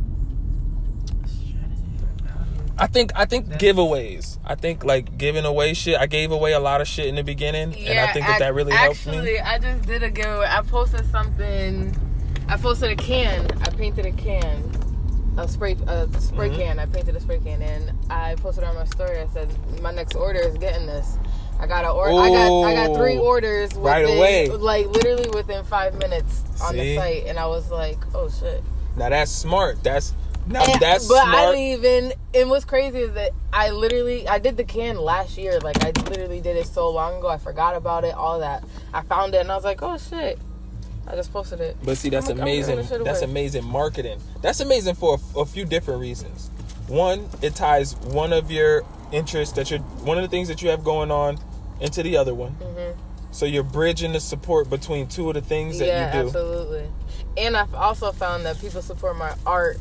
strategy 1.26 1.82
for 1.98 2.24
value. 2.24 2.72
I 2.78 2.86
think 2.86 3.12
I 3.14 3.24
think 3.26 3.46
giveaways. 3.48 4.38
I 4.44 4.54
think 4.54 4.84
like 4.84 5.18
giving 5.18 5.44
away 5.44 5.74
shit. 5.74 5.98
I 5.98 6.06
gave 6.06 6.30
away 6.32 6.52
a 6.52 6.60
lot 6.60 6.80
of 6.80 6.88
shit 6.88 7.06
in 7.06 7.16
the 7.16 7.24
beginning, 7.24 7.74
and 7.74 7.98
I 7.98 8.12
think 8.12 8.26
that 8.26 8.34
ac- 8.36 8.38
that 8.40 8.54
really 8.54 8.72
helped 8.72 9.06
me. 9.06 9.16
actually. 9.18 9.40
I 9.40 9.58
just 9.58 9.86
did 9.86 10.02
a 10.02 10.10
giveaway. 10.10 10.46
I 10.48 10.62
posted 10.62 11.10
something. 11.10 11.94
I 12.48 12.56
posted 12.56 12.90
a 12.90 12.96
can. 12.96 13.46
I 13.62 13.70
painted 13.70 14.06
a 14.06 14.12
can, 14.12 14.62
a 15.38 15.48
spray 15.48 15.76
a 15.86 16.08
spray 16.20 16.50
Mhm. 16.50 16.56
can. 16.56 16.78
I 16.78 16.86
painted 16.86 17.16
a 17.16 17.20
spray 17.20 17.38
can, 17.38 17.62
and 17.62 17.92
I 18.10 18.34
posted 18.36 18.64
on 18.64 18.74
my 18.74 18.84
story. 18.84 19.18
I 19.20 19.26
said 19.32 19.48
my 19.82 19.90
next 19.90 20.14
order 20.14 20.40
is 20.40 20.56
getting 20.58 20.86
this. 20.86 21.16
I 21.58 21.66
got 21.66 21.84
a 21.84 21.90
order. 21.90 22.12
I 22.20 22.30
got 22.30 22.62
I 22.64 22.74
got 22.88 22.96
three 22.96 23.18
orders 23.18 23.70
within, 23.70 23.82
Right 23.82 24.04
away. 24.04 24.48
like 24.48 24.86
literally 24.88 25.30
within 25.30 25.64
five 25.64 25.94
minutes 25.94 26.42
on 26.62 26.72
See? 26.72 26.78
the 26.78 26.96
site, 26.96 27.26
and 27.26 27.38
I 27.38 27.46
was 27.46 27.70
like, 27.70 27.98
oh 28.14 28.28
shit. 28.28 28.62
Now 28.96 29.08
that's 29.08 29.30
smart. 29.30 29.82
That's 29.82 30.12
now 30.46 30.62
And- 30.64 30.80
that's 30.80 31.08
but 31.08 31.18
I 31.26 31.30
smart. 31.30 31.54
didn't 31.54 31.60
even. 31.72 32.12
And 32.34 32.50
what's 32.50 32.64
crazy 32.64 32.98
is 32.98 33.14
that 33.14 33.30
I 33.52 33.70
literally 33.70 34.28
I 34.28 34.38
did 34.38 34.56
the 34.56 34.64
can 34.64 34.96
last 34.98 35.38
year. 35.38 35.58
Like 35.60 35.82
I 35.84 35.92
literally 36.10 36.40
did 36.40 36.56
it 36.56 36.66
so 36.66 36.90
long 36.90 37.18
ago. 37.18 37.28
I 37.28 37.38
forgot 37.38 37.74
about 37.76 38.04
it. 38.04 38.14
All 38.14 38.40
that. 38.40 38.62
I 38.92 39.00
found 39.02 39.34
it 39.34 39.38
and 39.38 39.50
I 39.50 39.54
was 39.56 39.64
like, 39.64 39.82
oh 39.82 39.96
shit. 39.96 40.38
I 41.06 41.14
just 41.16 41.32
posted 41.32 41.60
it. 41.60 41.76
But 41.84 41.96
see, 41.98 42.08
that's 42.08 42.28
I'm- 42.28 42.40
amazing. 42.40 42.82
That's 43.04 43.22
amazing 43.22 43.64
marketing. 43.64 44.20
That's 44.42 44.60
amazing 44.60 44.94
for 44.94 45.18
a, 45.36 45.40
a 45.40 45.46
few 45.46 45.64
different 45.64 46.00
reasons. 46.00 46.50
One, 46.88 47.28
it 47.42 47.54
ties 47.54 47.96
one 47.96 48.32
of 48.32 48.50
your 48.50 48.82
interests 49.12 49.54
that 49.56 49.70
you're 49.70 49.80
one 49.80 50.18
of 50.18 50.22
the 50.22 50.28
things 50.28 50.48
that 50.48 50.62
you 50.62 50.68
have 50.70 50.82
going 50.84 51.10
on 51.10 51.38
into 51.80 52.02
the 52.02 52.16
other 52.16 52.34
one. 52.34 52.52
Mhm. 52.60 52.94
So 53.30 53.46
you're 53.46 53.62
bridging 53.64 54.12
the 54.12 54.20
support 54.20 54.70
between 54.70 55.06
two 55.08 55.28
of 55.28 55.34
the 55.34 55.40
things 55.40 55.78
that 55.78 55.86
Yeah, 55.88 56.06
you 56.16 56.22
do. 56.22 56.26
absolutely. 56.28 56.84
And 57.36 57.56
I've 57.56 57.74
also 57.74 58.12
found 58.12 58.46
that 58.46 58.60
people 58.60 58.80
support 58.80 59.16
my 59.16 59.32
art 59.44 59.78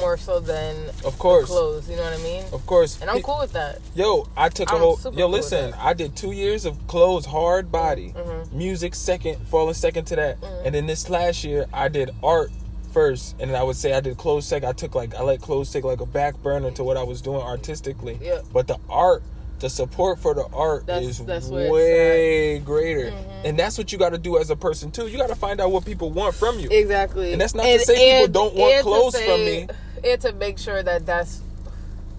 more 0.00 0.16
so 0.16 0.40
than 0.40 0.88
Of 1.04 1.18
course, 1.18 1.46
clothes. 1.46 1.88
You 1.88 1.96
know 1.96 2.02
what 2.04 2.12
I 2.14 2.22
mean? 2.22 2.44
of 2.52 2.64
course. 2.66 3.00
And 3.00 3.10
I'm 3.10 3.22
cool 3.22 3.38
with 3.40 3.52
that. 3.52 3.80
Yo, 3.94 4.26
I 4.36 4.48
took 4.48 4.70
a 4.70 4.74
I'm 4.74 4.80
whole. 4.80 4.98
Yo, 5.04 5.10
cool 5.10 5.28
listen. 5.28 5.74
I 5.74 5.92
did 5.94 6.16
two 6.16 6.32
years 6.32 6.64
of 6.64 6.86
clothes, 6.86 7.26
hard 7.26 7.70
body, 7.72 8.14
Mhm. 8.16 8.52
music 8.52 8.94
second, 8.94 9.38
falling 9.48 9.74
second 9.74 10.04
to 10.06 10.16
that, 10.16 10.40
Mhm. 10.40 10.66
and 10.66 10.74
then 10.74 10.86
this 10.86 11.08
last 11.10 11.44
year 11.44 11.66
I 11.72 11.88
did 11.88 12.10
art 12.22 12.50
first, 12.92 13.34
and 13.40 13.50
then 13.50 13.58
I 13.58 13.62
would 13.62 13.76
say 13.76 13.92
I 13.94 14.00
did 14.00 14.18
clothes 14.18 14.46
second. 14.46 14.68
I 14.68 14.72
took 14.72 14.94
like 14.94 15.14
I 15.14 15.22
let 15.22 15.40
clothes 15.40 15.70
take 15.72 15.84
like 15.84 16.00
a 16.00 16.06
back 16.06 16.42
burner 16.42 16.70
to 16.72 16.84
what 16.84 16.96
I 16.96 17.02
was 17.02 17.22
doing 17.22 17.40
artistically. 17.40 18.18
Yeah. 18.20 18.40
But 18.52 18.66
the 18.66 18.78
art, 18.88 19.22
the 19.62 19.70
support 19.70 20.18
for 20.18 20.34
the 20.34 20.44
art 20.52 20.86
That's- 20.86 21.08
is 21.08 21.18
that's 21.24 21.48
way 21.48 22.58
greater, 22.58 23.10
Mhm. 23.12 23.44
and 23.44 23.58
that's 23.58 23.78
what 23.78 23.92
you 23.92 23.98
got 23.98 24.10
to 24.10 24.18
do 24.18 24.36
as 24.38 24.50
a 24.50 24.56
person 24.56 24.90
too. 24.90 25.06
You 25.06 25.16
got 25.16 25.28
to 25.30 25.34
find 25.34 25.60
out 25.60 25.70
what 25.72 25.84
people 25.86 26.10
want 26.10 26.34
from 26.34 26.58
you. 26.60 26.68
Exactly. 26.70 27.32
And 27.32 27.40
that's 27.40 27.54
not 27.54 27.62
to 27.62 27.78
say 27.78 28.20
people 28.22 28.32
don't 28.32 28.54
want 28.54 28.82
clothes 28.82 29.14
say- 29.14 29.24
from 29.26 29.44
me. 29.44 29.68
And 30.04 30.20
to 30.22 30.32
make 30.32 30.58
sure 30.58 30.82
that 30.82 31.06
that's 31.06 31.40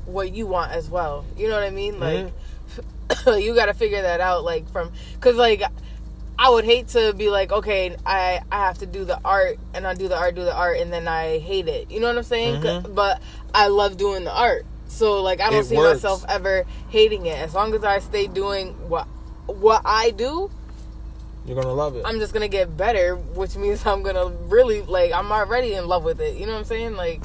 what 0.06 0.34
you 0.34 0.48
want 0.48 0.72
as 0.72 0.90
well. 0.90 1.26
You 1.38 1.50
know 1.50 1.56
what 1.56 1.64
I 1.64 1.70
mean? 1.70 2.00
Like, 2.00 2.28
Mm-hmm. 3.10 3.38
you 3.44 3.54
got 3.54 3.66
to 3.68 3.74
figure 3.74 4.02
that 4.02 4.22
out. 4.22 4.44
Like 4.46 4.72
from, 4.72 4.92
cause 5.20 5.36
like, 5.36 5.62
I 6.40 6.50
would 6.50 6.64
hate 6.66 6.88
to 6.90 7.14
be 7.14 7.30
like, 7.30 7.52
okay, 7.52 7.96
I 8.06 8.40
I 8.52 8.66
have 8.66 8.78
to 8.80 8.86
do 8.86 9.04
the 9.06 9.20
art 9.24 9.60
and 9.74 9.86
I 9.86 9.94
do 9.94 10.08
the 10.08 10.18
art, 10.18 10.34
do 10.36 10.44
the 10.46 10.56
art, 10.56 10.78
and 10.80 10.92
then 10.92 11.08
I 11.10 11.40
hate 11.40 11.68
it. 11.68 11.92
You 11.92 12.00
know 12.00 12.08
what 12.08 12.18
I'm 12.18 12.24
saying? 12.24 12.62
Mhm. 12.62 12.96
But 12.96 13.22
I 13.54 13.68
love 13.68 13.98
doing 13.98 14.24
the 14.24 14.34
art. 14.34 14.66
So 14.94 15.22
like, 15.22 15.42
I 15.42 15.50
don't 15.50 15.62
It 15.62 15.66
see 15.66 15.76
works. 15.78 16.04
myself 16.04 16.24
ever 16.30 16.66
hating 16.90 17.26
it 17.26 17.38
as 17.40 17.54
long 17.56 17.74
as 17.74 17.84
I 17.84 18.00
stay 18.00 18.28
doing 18.28 18.74
what 18.88 19.08
what 19.48 19.82
I 19.86 20.12
do. 20.12 20.50
You're 21.46 21.56
gonna 21.56 21.74
love 21.74 21.96
it. 21.96 22.04
I'm 22.06 22.20
just 22.20 22.32
gonna 22.34 22.48
get 22.48 22.78
better, 22.78 23.16
which 23.16 23.56
means 23.58 23.86
I'm 23.86 24.04
gonna 24.04 24.28
really 24.28 24.82
like 24.84 25.12
I'm 25.12 25.32
already 25.32 25.74
in 25.74 25.88
love 25.88 26.04
with 26.04 26.22
it. 26.22 26.38
You 26.38 26.46
know 26.46 26.54
what 26.54 26.60
I'm 26.60 26.66
saying? 26.66 26.96
Like 26.96 27.22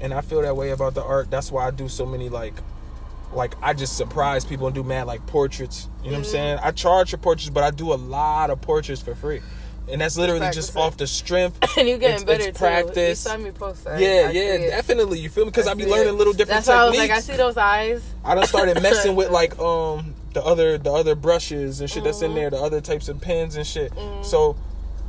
and 0.00 0.14
I 0.14 0.22
feel 0.22 0.40
that 0.42 0.56
way 0.56 0.70
about 0.70 0.94
the 0.94 1.04
art. 1.04 1.30
That's 1.30 1.52
why 1.52 1.66
I 1.66 1.70
do 1.70 1.86
so 1.88 2.06
many 2.06 2.30
like, 2.30 2.54
like 3.34 3.54
I 3.62 3.74
just 3.74 3.98
surprise 3.98 4.46
people 4.46 4.66
and 4.66 4.74
do 4.74 4.82
mad 4.82 5.06
like 5.06 5.24
portraits. 5.26 5.88
You 6.02 6.10
know 6.10 6.16
what 6.16 6.18
I'm 6.20 6.22
Mhm. 6.24 6.32
saying? 6.32 6.58
I 6.62 6.70
charge 6.70 7.10
for 7.10 7.18
portraits, 7.18 7.50
but 7.50 7.62
I 7.62 7.70
do 7.70 7.92
a 7.92 8.00
lot 8.00 8.48
of 8.48 8.62
portraits 8.62 9.02
for 9.02 9.14
free, 9.14 9.42
and 9.90 10.00
that's 10.00 10.16
literally 10.16 10.50
just 10.52 10.76
off 10.76 10.96
the 10.96 11.06
strength. 11.06 11.58
and 11.78 11.88
you 11.88 11.98
getting 11.98 12.22
It's- 12.22 12.24
better 12.24 12.48
it's 12.50 12.58
too. 12.58 12.64
practice. 12.64 13.24
Time 13.24 13.44
you 13.46 13.52
post 13.52 13.84
that. 13.84 13.98
yeah, 14.00 14.26
I 14.28 14.30
yeah, 14.30 14.56
definitely. 14.68 15.18
You 15.20 15.28
feel 15.28 15.44
me? 15.44 15.50
Because 15.50 15.66
I, 15.66 15.74
be 15.74 15.86
learning 15.86 16.08
it. 16.08 16.12
little 16.12 16.32
different 16.32 16.64
That's 16.64 16.68
why 16.68 16.74
I 16.74 16.88
was 16.88 16.96
like, 16.98 17.10
I 17.10 17.20
see 17.20 17.36
those 17.36 17.56
eyes. 17.56 18.02
I 18.24 18.34
done 18.34 18.46
started 18.46 18.82
messing 18.82 19.16
with 19.16 19.30
like 19.30 19.58
um 19.58 20.14
the 20.34 20.44
other 20.44 20.78
the 20.78 20.92
other 20.92 21.14
brushes 21.14 21.80
and 21.80 21.90
shit 21.90 22.04
that's 22.04 22.22
in 22.22 22.30
Mhm. 22.32 22.34
there, 22.36 22.50
the 22.50 22.58
other 22.60 22.80
types 22.80 23.08
of 23.08 23.20
pens 23.20 23.56
and 23.56 23.66
shit. 23.66 23.92
Mhm. 23.94 24.24
So 24.24 24.56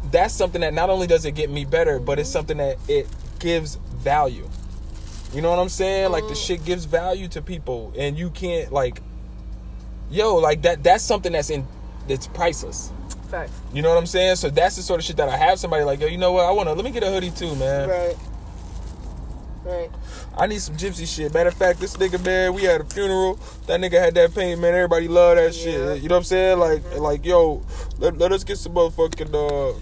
that's 0.10 0.34
something 0.34 0.62
that 0.62 0.74
not 0.74 0.90
only 0.90 1.06
does 1.08 1.26
it 1.26 1.32
get 1.34 1.50
me 1.50 1.64
better, 1.66 2.00
but 2.00 2.18
it's 2.20 2.30
something 2.30 2.58
that 2.58 2.78
it 2.88 3.08
gives 3.40 3.76
value. 3.76 4.50
You 5.34 5.42
know 5.42 5.50
what 5.52 5.60
I'm 5.60 5.70
saying? 5.70 6.12
Like 6.12 6.24
the 6.28 6.34
Mhm. 6.34 6.46
shit 6.48 6.66
gives 6.66 6.86
value 6.86 7.28
to 7.30 7.42
people, 7.42 7.94
and 7.98 8.18
you 8.18 8.32
can't 8.32 8.74
like, 8.74 9.02
yo, 10.10 10.36
like 10.36 10.64
that. 10.64 10.84
That's 10.84 11.04
something 11.04 11.32
that's 11.32 11.50
in 11.50 11.68
that's 12.08 12.28
priceless. 12.28 12.92
Facts. 13.32 13.52
You 13.74 13.82
know 13.82 13.90
what 13.90 13.98
I'm 13.98 14.06
saying? 14.06 14.36
So 14.36 14.50
that's 14.50 14.76
the 14.76 14.82
sort 14.84 15.00
of 15.00 15.06
shit 15.06 15.18
that 15.18 15.30
I 15.30 15.38
have 15.38 15.58
somebody 15.58 15.84
like, 15.84 16.00
yo, 16.02 16.08
you 16.08 16.18
know 16.18 16.34
what? 16.34 16.46
I 16.46 16.52
wanna 16.52 16.74
let 16.74 16.84
me 16.86 16.92
get 16.92 17.02
a 17.04 17.10
hoodie 17.10 17.32
too, 17.32 17.56
man. 17.56 17.90
Right. 17.90 18.18
Right. 19.64 19.90
I 20.38 20.48
need 20.48 20.60
some 20.62 20.76
gypsy 20.76 21.08
shit. 21.08 21.34
Matter 21.34 21.50
of 21.50 21.56
fact, 21.56 21.80
this 21.80 21.96
nigga, 21.98 22.24
man, 22.26 22.54
we 22.54 22.64
had 22.64 22.82
a 22.82 22.84
funeral. 22.84 23.40
That 23.68 23.80
nigga 23.80 24.00
had 24.00 24.16
that 24.16 24.34
paint, 24.34 24.60
man. 24.60 24.74
Everybody 24.74 25.08
love 25.08 25.36
that 25.38 25.56
Yeah. 25.56 25.64
shit. 25.64 26.02
You 26.02 26.10
know 26.10 26.16
what 26.16 26.20
I'm 26.20 26.24
saying? 26.24 26.60
Like, 26.60 26.98
like, 26.98 27.26
yo, 27.26 27.62
let, 28.00 28.18
let 28.18 28.32
us 28.32 28.44
get 28.44 28.58
some 28.58 28.74
motherfucking, 28.74 29.34
uh, 29.36 29.78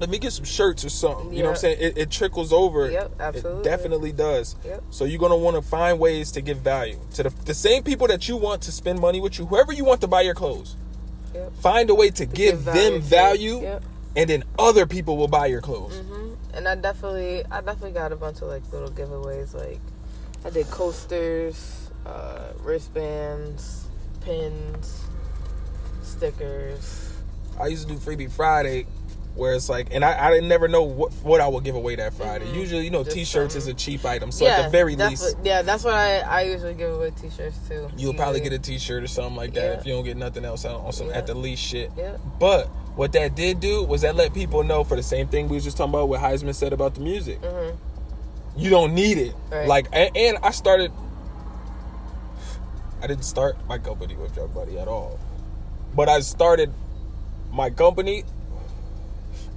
let 0.00 0.10
me 0.10 0.18
get 0.18 0.32
some 0.32 0.44
shirts 0.44 0.84
or 0.84 0.88
something. 0.88 1.32
You 1.32 1.44
know 1.44 1.50
what 1.50 1.58
I'm 1.58 1.60
saying? 1.60 1.76
It, 1.80 1.96
it 1.96 2.10
trickles 2.10 2.52
over. 2.52 2.90
Yep, 2.90 3.04
It 3.04 3.12
absolutely. 3.20 3.62
definitely 3.62 4.12
does. 4.12 4.56
Yep. 4.64 4.82
So 4.90 5.04
you're 5.04 5.20
gonna 5.20 5.36
want 5.36 5.54
to 5.54 5.62
find 5.62 6.00
ways 6.00 6.32
to 6.32 6.40
give 6.40 6.58
value 6.58 6.98
to 7.14 7.22
the, 7.22 7.30
the 7.44 7.54
same 7.54 7.84
people 7.84 8.08
that 8.08 8.28
you 8.28 8.36
want 8.36 8.62
to 8.62 8.72
spend 8.72 8.98
money 8.98 9.20
with 9.20 9.38
you, 9.38 9.46
whoever 9.46 9.72
you 9.72 9.84
want 9.84 10.00
to 10.00 10.08
buy 10.08 10.22
your 10.22 10.34
clothes. 10.34 10.74
Yep. 11.34 11.52
Find 11.56 11.90
a 11.90 11.94
way 11.94 12.10
to, 12.10 12.26
give, 12.26 12.64
them 12.64 12.94
to. 12.94 13.00
value, 13.00 13.60
Yep. 13.62 13.84
and 14.16 14.30
then 14.30 14.44
other 14.58 14.86
people 14.86 15.16
will 15.16 15.28
buy 15.28 15.46
your 15.46 15.60
clothes. 15.60 15.98
hmm 15.98 16.34
And 16.54 16.68
I 16.68 16.74
definitely, 16.74 17.44
I 17.50 17.60
definitely 17.60 17.92
got 17.92 18.12
a 18.12 18.16
bunch 18.16 18.42
of 18.42 18.48
like 18.48 18.62
little 18.72 18.90
giveaways. 18.90 19.54
Like, 19.54 19.80
I 20.44 20.50
did 20.50 20.66
coasters, 20.70 21.90
uh, 22.04 22.52
wristbands, 22.60 23.86
pins, 24.20 25.04
stickers. 26.02 27.10
I 27.60 27.66
used 27.68 27.88
to 27.88 27.94
do 27.94 28.00
Freebie 28.00 28.30
Friday, 28.30 28.86
where 29.34 29.54
it's 29.54 29.68
like, 29.68 29.88
and 29.92 30.04
I, 30.04 30.26
I 30.28 30.30
didn't 30.30 30.48
never 30.48 30.68
know 30.68 30.82
what 30.82 31.12
what 31.22 31.40
I 31.40 31.48
would 31.48 31.64
give 31.64 31.74
away 31.74 31.96
that 31.96 32.12
Friday. 32.14 32.44
Mhm. 32.46 32.54
Usually, 32.54 32.84
you 32.84 32.90
know, 32.90 33.02
Just 33.02 33.16
T-shirts 33.16 33.54
is 33.56 33.66
a 33.66 33.74
cheap 33.74 34.04
item, 34.04 34.30
so 34.30 34.46
at 34.46 34.64
the 34.64 34.70
very 34.70 34.94
least, 34.96 35.36
what- 35.36 35.46
yeah, 35.46 35.62
that's 35.62 35.84
what 35.84 35.94
I, 35.94 36.18
I 36.20 36.42
usually 36.42 36.74
give 36.74 36.92
away 36.92 37.12
T-shirts 37.20 37.56
too. 37.68 37.88
you'll 37.96 38.14
probably 38.14 38.40
get 38.40 38.52
a 38.52 38.58
T-shirt 38.58 39.02
or 39.02 39.06
something 39.06 39.36
like 39.36 39.54
that 39.54 39.62
Yeah. 39.64 39.78
if 39.80 39.86
you 39.86 39.94
don't 39.94 40.04
get 40.04 40.16
nothing 40.16 40.44
else 40.44 40.64
on 40.64 40.74
on 40.74 40.92
some 40.92 41.08
Yeah. 41.08 41.16
at 41.18 41.26
the 41.26 41.34
least 41.34 41.62
shit. 41.62 41.90
Yeah. 41.96 42.16
But 42.38 42.66
what 42.94 43.12
that 43.12 43.34
did 43.34 43.60
do 43.60 43.84
was 43.84 44.02
that 44.02 44.16
let 44.16 44.34
people 44.34 44.62
know 44.64 44.84
for 44.84 44.96
the 44.96 45.02
same 45.02 45.28
thing 45.28 45.48
we 45.48 45.56
was 45.56 45.64
just 45.64 45.76
talking 45.78 45.94
about 45.94 46.08
what 46.10 46.20
Heisman 46.20 46.54
said 46.54 46.72
about 46.74 46.94
the 46.94 47.00
music. 47.00 47.38
hmm 47.42 47.70
You 48.54 48.68
don't 48.68 48.92
need 48.94 49.16
it. 49.16 49.34
Right. 49.50 49.66
Like, 49.66 49.86
and, 49.94 50.14
and 50.14 50.38
I 50.42 50.50
started. 50.50 50.92
I 53.02 53.06
didn't 53.06 53.24
start 53.24 53.56
my 53.66 53.78
company 53.78 54.14
with 54.14 54.36
your 54.36 54.46
Buddy 54.46 54.78
at 54.78 54.86
all, 54.88 55.18
but 55.96 56.08
I 56.10 56.20
started 56.20 56.72
my 57.50 57.70
company 57.70 58.24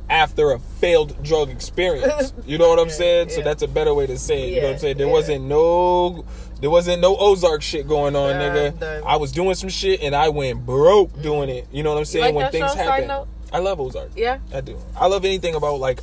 after 0.09 0.51
a 0.51 0.59
failed 0.59 1.21
drug 1.23 1.49
experience. 1.49 2.33
You 2.45 2.57
know 2.59 2.69
what 2.69 2.79
I'm 2.79 2.87
Yeah, 2.89 2.93
saying? 2.93 3.29
So 3.29 3.41
that's 3.41 3.63
a 3.63 3.67
better 3.67 3.93
way 3.93 4.05
to 4.07 4.17
say 4.19 4.43
it. 4.43 4.49
you 4.53 4.61
know 4.61 4.67
what 4.67 4.73
I'm 4.73 4.79
saying? 4.79 4.97
There 4.97 5.07
yeah. 5.07 5.13
wasn't 5.13 5.45
no 5.45 6.25
there 6.61 6.69
wasn't 6.69 7.01
no 7.01 7.17
Ozark 7.17 7.61
shit 7.61 7.87
going 7.87 8.15
on, 8.15 8.33
Nah, 8.33 8.39
nigga. 8.39 9.03
I 9.05 9.17
was 9.17 9.31
doing 9.31 9.55
some 9.55 9.69
shit 9.69 10.01
and 10.01 10.15
I 10.15 10.29
went 10.29 10.65
broke 10.65 11.21
doing 11.21 11.49
it. 11.49 11.67
You 11.71 11.83
know 11.83 11.91
what 11.91 11.97
I'm 11.99 12.05
saying? 12.05 12.25
like 12.25 12.35
when 12.35 12.51
things 12.51 12.71
show, 12.73 12.77
happen. 12.77 13.27
I 13.51 13.59
love 13.59 13.79
Ozark. 13.79 14.11
Yeah. 14.15 14.39
I 14.53 14.61
do. 14.61 14.77
I 14.95 15.07
love 15.07 15.25
anything 15.25 15.55
about 15.55 15.79
like 15.79 15.99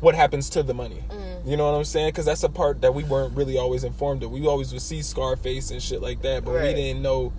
what 0.00 0.14
happens 0.14 0.50
to 0.50 0.62
the 0.62 0.74
money. 0.74 1.02
Mm. 1.10 1.48
You 1.50 1.56
know 1.56 1.70
what 1.70 1.76
I'm 1.76 1.84
saying? 1.84 2.08
Because 2.08 2.26
that's 2.26 2.42
a 2.42 2.48
part 2.48 2.82
that 2.82 2.94
we 2.94 3.04
weren't 3.04 3.34
really 3.36 3.56
always 3.58 3.84
informed 3.84 4.22
of. 4.22 4.30
We 4.30 4.46
always 4.46 4.72
would 4.72 4.82
see 4.82 5.02
Scarface 5.02 5.70
and 5.70 5.82
shit 5.82 6.02
like 6.02 6.22
that, 6.22 6.44
but 6.44 6.54
we 6.54 6.74
didn't 6.74 7.02
know 7.02 7.32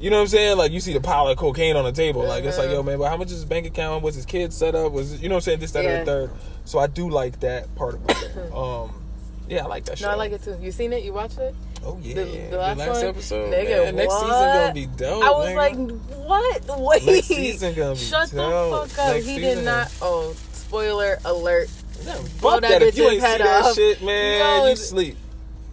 You 0.00 0.10
know 0.10 0.16
what 0.16 0.22
I'm 0.22 0.28
saying? 0.28 0.58
Like 0.58 0.72
you 0.72 0.80
see 0.80 0.92
the 0.92 1.00
pile 1.00 1.28
of 1.28 1.36
cocaine 1.38 1.76
on 1.76 1.84
the 1.84 1.92
table. 1.92 2.22
Like 2.24 2.44
it's 2.44 2.58
like, 2.58 2.66
Uh-huh. 2.66 2.76
yo, 2.76 2.82
man, 2.82 2.98
but 2.98 3.08
how 3.08 3.16
much 3.16 3.28
is 3.28 3.34
his 3.34 3.44
bank 3.44 3.66
account? 3.66 4.02
Was 4.02 4.14
his 4.16 4.26
kid 4.26 4.52
set 4.52 4.74
up? 4.74 4.92
Was 4.92 5.22
you 5.22 5.28
know 5.28 5.36
what 5.36 5.38
I'm 5.38 5.42
saying? 5.42 5.60
This, 5.60 5.72
that, 5.72 5.84
Yeah. 5.84 5.90
and 5.90 6.06
the 6.08 6.12
third. 6.12 6.30
So 6.64 6.78
I 6.78 6.86
do 6.88 7.08
like 7.08 7.40
that 7.40 7.72
part 7.76 7.94
about 7.94 8.22
it. 8.22 8.30
Um, 8.54 9.00
yeah, 9.48 9.64
I 9.64 9.66
like 9.66 9.84
that. 9.84 9.98
Shit. 9.98 10.06
No. 10.06 10.12
I 10.12 10.16
like 10.16 10.32
it 10.32 10.42
too. 10.42 10.56
You 10.60 10.72
seen 10.72 10.92
it? 10.94 11.04
You 11.04 11.12
watched 11.12 11.38
it? 11.38 11.54
Oh 11.84 11.98
yeah, 12.02 12.14
The, 12.14 12.24
the 12.50 12.56
last, 12.56 12.78
one? 12.78 13.04
episode. 13.04 13.52
Nigga, 13.52 13.84
man. 13.84 13.96
Next 13.96 14.14
season 14.14 14.28
gonna 14.30 14.72
be 14.74 14.86
dope. 14.86 15.22
I 15.22 15.30
was 15.30 15.48
nigga. 15.50 15.56
like, 15.56 16.26
what? 16.26 16.78
Wait. 16.78 17.06
Next 17.06 17.26
season 17.26 17.74
gonna 17.74 17.92
be 17.92 17.98
Shut 18.00 18.30
dope. 18.30 18.88
the 18.88 18.94
fuck 18.94 19.06
up. 19.06 19.14
Next 19.14 19.26
he 19.26 19.36
season 19.36 19.56
did 19.58 19.64
not. 19.66 19.92
Oh, 20.00 20.34
spoiler 20.52 21.18
alert. 21.26 21.68
Yeah, 22.04 22.14
fuck 22.14 22.62
that 22.62 22.70
that. 22.70 22.82
If 22.82 22.96
you 22.96 23.04
ain't 23.08 23.22
see 23.22 23.38
that 23.38 23.64
off. 23.64 23.74
shit, 23.74 24.02
man, 24.02 24.38
No, 24.40 24.66
you 24.70 24.76
sleep. 24.76 25.16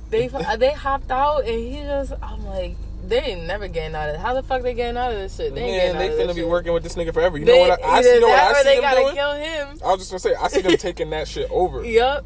They 0.10 0.28
they 0.58 0.74
hopped 0.74 1.10
out 1.10 1.46
and 1.46 1.60
he 1.60 1.82
just. 1.84 2.12
I'm 2.22 2.46
like, 2.46 2.76
they 3.12 3.22
ain't 3.22 3.44
never 3.46 3.68
getting 3.68 3.96
out 3.96 4.10
of 4.10 4.16
it. 4.16 4.22
How 4.22 4.34
the 4.34 4.42
fuck 4.42 4.64
they 4.64 4.74
getting 4.74 4.98
out 4.98 5.12
of 5.12 5.20
this 5.20 5.36
shit? 5.36 5.54
They 5.54 5.62
ain't 5.62 5.96
Man, 5.96 5.98
they 5.98 6.18
finna 6.18 6.30
be 6.34 6.42
shit. 6.42 6.48
working 6.50 6.74
with 6.74 6.82
this 6.84 6.96
nigga 6.96 7.14
forever. 7.14 7.38
You 7.38 7.46
They, 7.46 7.54
know 7.64 7.70
what? 7.70 7.86
I, 7.86 7.90
I 7.98 8.02
see. 8.02 8.14
You 8.16 8.20
know 8.22 8.28
what 8.30 8.40
I 8.40 8.54
see 8.54 8.64
they 8.64 8.76
them 8.76 8.82
gotta 8.84 9.02
doing? 9.02 9.16
kill 9.16 9.34
him. 9.34 9.68
I 9.86 9.88
was 9.92 10.00
just 10.00 10.12
gonna 10.12 10.20
say, 10.20 10.36
I 10.36 10.48
see 10.48 10.62
them 10.62 10.78
taking 10.78 11.10
that 11.12 11.28
shit 11.28 11.50
over. 11.52 11.86
Yep. 11.92 12.26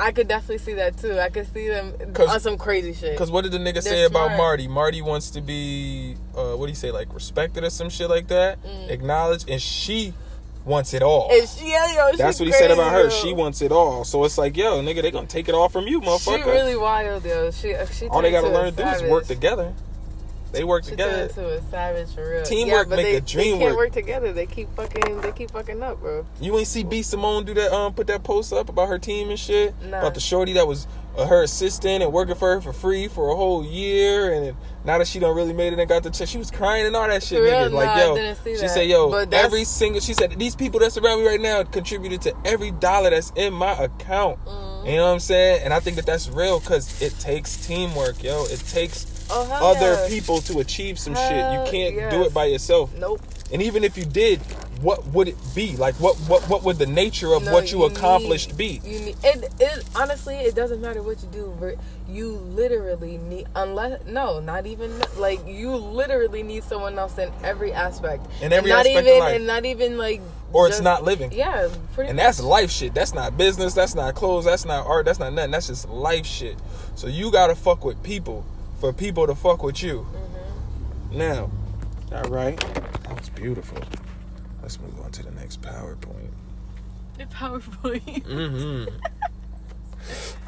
I 0.00 0.12
could 0.12 0.28
definitely 0.28 0.58
see 0.58 0.72
that 0.74 0.96
too. 0.96 1.18
I 1.20 1.28
could 1.28 1.46
see 1.52 1.68
them 1.68 1.92
on 2.18 2.40
some 2.40 2.56
crazy 2.56 2.94
shit. 2.94 3.12
Because 3.12 3.30
what 3.30 3.42
did 3.42 3.52
the 3.52 3.58
nigga 3.58 3.82
say 3.82 3.90
They're 3.90 4.06
about 4.06 4.28
smart. 4.28 4.38
Marty? 4.38 4.66
Marty 4.66 5.02
wants 5.02 5.28
to 5.32 5.42
be, 5.42 6.16
uh, 6.34 6.54
what 6.54 6.66
do 6.66 6.70
you 6.70 6.74
say, 6.76 6.90
like 6.90 7.12
respected 7.12 7.64
or 7.64 7.68
some 7.70 7.90
shit 7.90 8.08
like 8.08 8.28
that, 8.28 8.58
acknowledged, 8.88 9.50
and 9.50 9.60
she 9.60 10.14
wants 10.64 10.94
it 10.94 11.02
all. 11.02 11.28
Mm. 11.28 11.38
And 11.40 11.48
she, 11.50 11.70
yo, 11.70 12.16
That's 12.16 12.40
what 12.40 12.46
he 12.46 12.52
said 12.52 12.70
about 12.70 12.92
her. 12.92 13.08
crazy, 13.08 13.28
She 13.28 13.32
wants 13.34 13.60
it 13.60 13.72
all. 13.72 14.04
So 14.04 14.24
it's 14.24 14.38
like, 14.38 14.56
yo, 14.56 14.80
nigga, 14.82 15.02
they 15.02 15.10
gonna 15.10 15.26
take 15.26 15.50
it 15.50 15.54
all 15.54 15.68
from 15.68 15.86
you, 15.86 16.00
motherfucker. 16.00 16.42
She 16.44 16.50
really 16.50 16.76
wild, 16.76 17.22
yo. 17.26 17.50
She, 17.50 17.74
she 17.92 18.06
all 18.08 18.22
they 18.22 18.30
gotta 18.30 18.48
learn 18.48 18.74
to 18.74 18.82
do 18.82 18.88
is 18.88 19.02
work 19.02 19.26
together. 19.26 19.74
They 20.54 20.64
work 20.64 20.84
She 20.84 20.90
together. 20.90 21.28
turned 21.28 21.30
into 21.30 21.48
a 21.50 21.62
savage 21.70 22.14
for 22.14 22.28
real. 22.30 22.42
Teamwork 22.44 22.88
yeah, 22.88 22.96
make 22.96 23.04
they, 23.06 23.16
a 23.16 23.20
dream 23.20 23.58
They 23.58 23.64
can't 23.64 23.76
work. 23.76 23.76
work 23.86 23.92
together. 23.92 24.32
They 24.32 24.46
keep 24.46 24.74
fucking. 24.74 25.20
They 25.20 25.32
keep 25.32 25.50
fucking 25.50 25.82
up, 25.82 26.00
bro. 26.00 26.24
You 26.40 26.56
ain't 26.58 26.68
see 26.68 26.84
B 26.84 27.02
Simone 27.02 27.44
do 27.44 27.54
that? 27.54 27.72
Um, 27.72 27.92
put 27.94 28.06
that 28.06 28.22
post 28.22 28.52
up 28.52 28.68
about 28.68 28.88
her 28.88 28.98
team 28.98 29.30
and 29.30 29.38
shit 29.38 29.74
Nah. 29.82 29.98
about 29.98 30.14
the 30.14 30.20
shorty 30.20 30.52
that 30.54 30.66
was 30.66 30.86
uh, 31.16 31.26
her 31.26 31.42
assistant 31.42 32.02
and 32.02 32.12
working 32.12 32.34
for 32.34 32.54
her 32.54 32.60
for 32.60 32.72
free 32.72 33.06
for 33.08 33.30
a 33.30 33.36
whole 33.36 33.64
year, 33.64 34.32
and 34.32 34.46
then 34.46 34.56
now 34.84 34.98
that 34.98 35.06
she 35.06 35.18
done 35.20 35.34
really 35.34 35.52
made 35.52 35.72
it 35.72 35.78
and 35.78 35.88
got 35.88 36.02
the 36.02 36.10
check, 36.10 36.26
she 36.28 36.38
was 36.38 36.50
crying 36.50 36.86
and 36.86 36.94
all 36.96 37.06
that 37.08 37.22
shit. 37.22 37.40
Real? 37.40 37.52
nigga. 37.52 37.72
Like 37.72 37.86
Nah, 37.86 38.14
yo, 38.14 38.34
she 38.44 38.56
that. 38.62 38.70
said, 38.70 38.88
yo, 38.88 39.10
every 39.32 39.64
single. 39.64 40.00
She 40.00 40.12
said 40.14 40.32
these 40.38 40.56
people 40.56 40.80
that's 40.80 40.96
around 40.98 41.20
me 41.20 41.26
right 41.28 41.40
now 41.40 41.62
contributed 41.64 42.20
to 42.22 42.34
every 42.44 42.70
dollar 42.72 43.10
that's 43.10 43.32
in 43.36 43.52
my 43.54 43.72
account. 43.72 44.44
Mm-hmm. 44.44 44.86
You 44.88 44.96
know 44.96 45.06
what 45.06 45.12
I'm 45.12 45.20
saying? 45.20 45.62
And 45.64 45.72
I 45.72 45.80
think 45.80 45.96
that 45.96 46.04
that's 46.06 46.28
real 46.28 46.60
because 46.60 47.00
it 47.00 47.18
takes 47.18 47.64
teamwork, 47.66 48.22
yo. 48.22 48.44
It 48.46 48.58
takes 48.68 49.04
Oh 49.30 49.74
other 49.74 49.94
yeah. 49.94 50.08
people 50.08 50.40
to 50.42 50.60
achieve 50.60 50.98
some 50.98 51.14
shit. 51.14 51.52
You 51.52 51.64
can't 51.70 52.10
do 52.10 52.22
it 52.22 52.34
by 52.34 52.46
yourself. 52.46 52.94
Nope. 52.98 53.20
And 53.52 53.62
even 53.62 53.84
if 53.84 53.96
you 53.96 54.04
did, 54.04 54.40
what 54.80 55.06
would 55.08 55.28
it 55.28 55.36
be? 55.54 55.76
Like 55.76 55.94
what 55.96 56.16
what 56.28 56.42
what 56.48 56.62
would 56.64 56.76
the 56.76 56.86
nature 56.86 57.32
of 57.32 57.44
No, 57.44 57.52
what 57.52 57.72
you, 57.72 57.84
accomplished 57.84 58.50
need, 58.50 58.58
be? 58.58 58.80
You 58.84 59.00
need 59.00 59.16
it, 59.22 59.52
it. 59.60 59.84
Honestly, 59.94 60.36
it 60.36 60.54
doesn't 60.54 60.80
matter 60.80 61.02
what 61.02 61.22
you 61.22 61.28
do. 61.28 61.76
You 62.08 62.32
literally 62.32 63.18
need 63.18 63.46
unless 63.54 64.04
no, 64.06 64.40
not 64.40 64.66
even 64.66 64.92
like 65.16 65.46
you 65.46 65.74
literally 65.74 66.42
need 66.42 66.64
someone 66.64 66.98
else 66.98 67.16
in 67.18 67.30
every 67.42 67.72
aspect. 67.72 68.26
In 68.42 68.52
every 68.52 68.70
and 68.70 68.78
not 68.78 68.86
aspect 68.86 68.98
of 68.98 69.06
even 69.06 69.18
life. 69.20 69.36
and 69.36 69.46
not 69.46 69.64
even 69.64 69.98
like 69.98 70.20
Or 70.52 70.66
it's 70.66 70.80
not 70.80 71.04
living. 71.04 71.32
Yeah, 71.32 71.68
pretty 71.94 72.10
And 72.10 72.18
that's 72.18 72.40
life 72.40 72.70
shit. 72.70 72.94
That's 72.94 73.14
not 73.14 73.36
business. 73.36 73.74
That's 73.74 73.94
not 73.94 74.14
clothes. 74.14 74.44
That's 74.44 74.64
not 74.64 74.86
art. 74.86 75.06
That's 75.06 75.18
not 75.18 75.32
nothing. 75.32 75.50
That's 75.50 75.68
just 75.68 75.88
life 75.88 76.26
shit. 76.26 76.56
So 76.94 77.06
you 77.06 77.30
gotta 77.30 77.54
fuck 77.54 77.84
with 77.84 78.02
people 78.02 78.44
for 78.80 78.92
people 78.92 79.26
to 79.26 79.34
fuck 79.34 79.62
with 79.62 79.82
you. 79.82 80.06
Mm-hmm. 81.10 81.18
Now, 81.18 81.50
all 82.12 82.22
right, 82.30 82.58
that 83.04 83.18
was 83.18 83.28
beautiful. 83.30 83.78
Let's 84.62 84.80
move 84.80 84.98
on 85.00 85.10
to 85.12 85.22
the 85.22 85.30
next 85.32 85.60
PowerPoint. 85.62 86.30
The 87.18 87.24
PowerPoint. 87.26 88.24
Mm-hmm. 88.24 88.96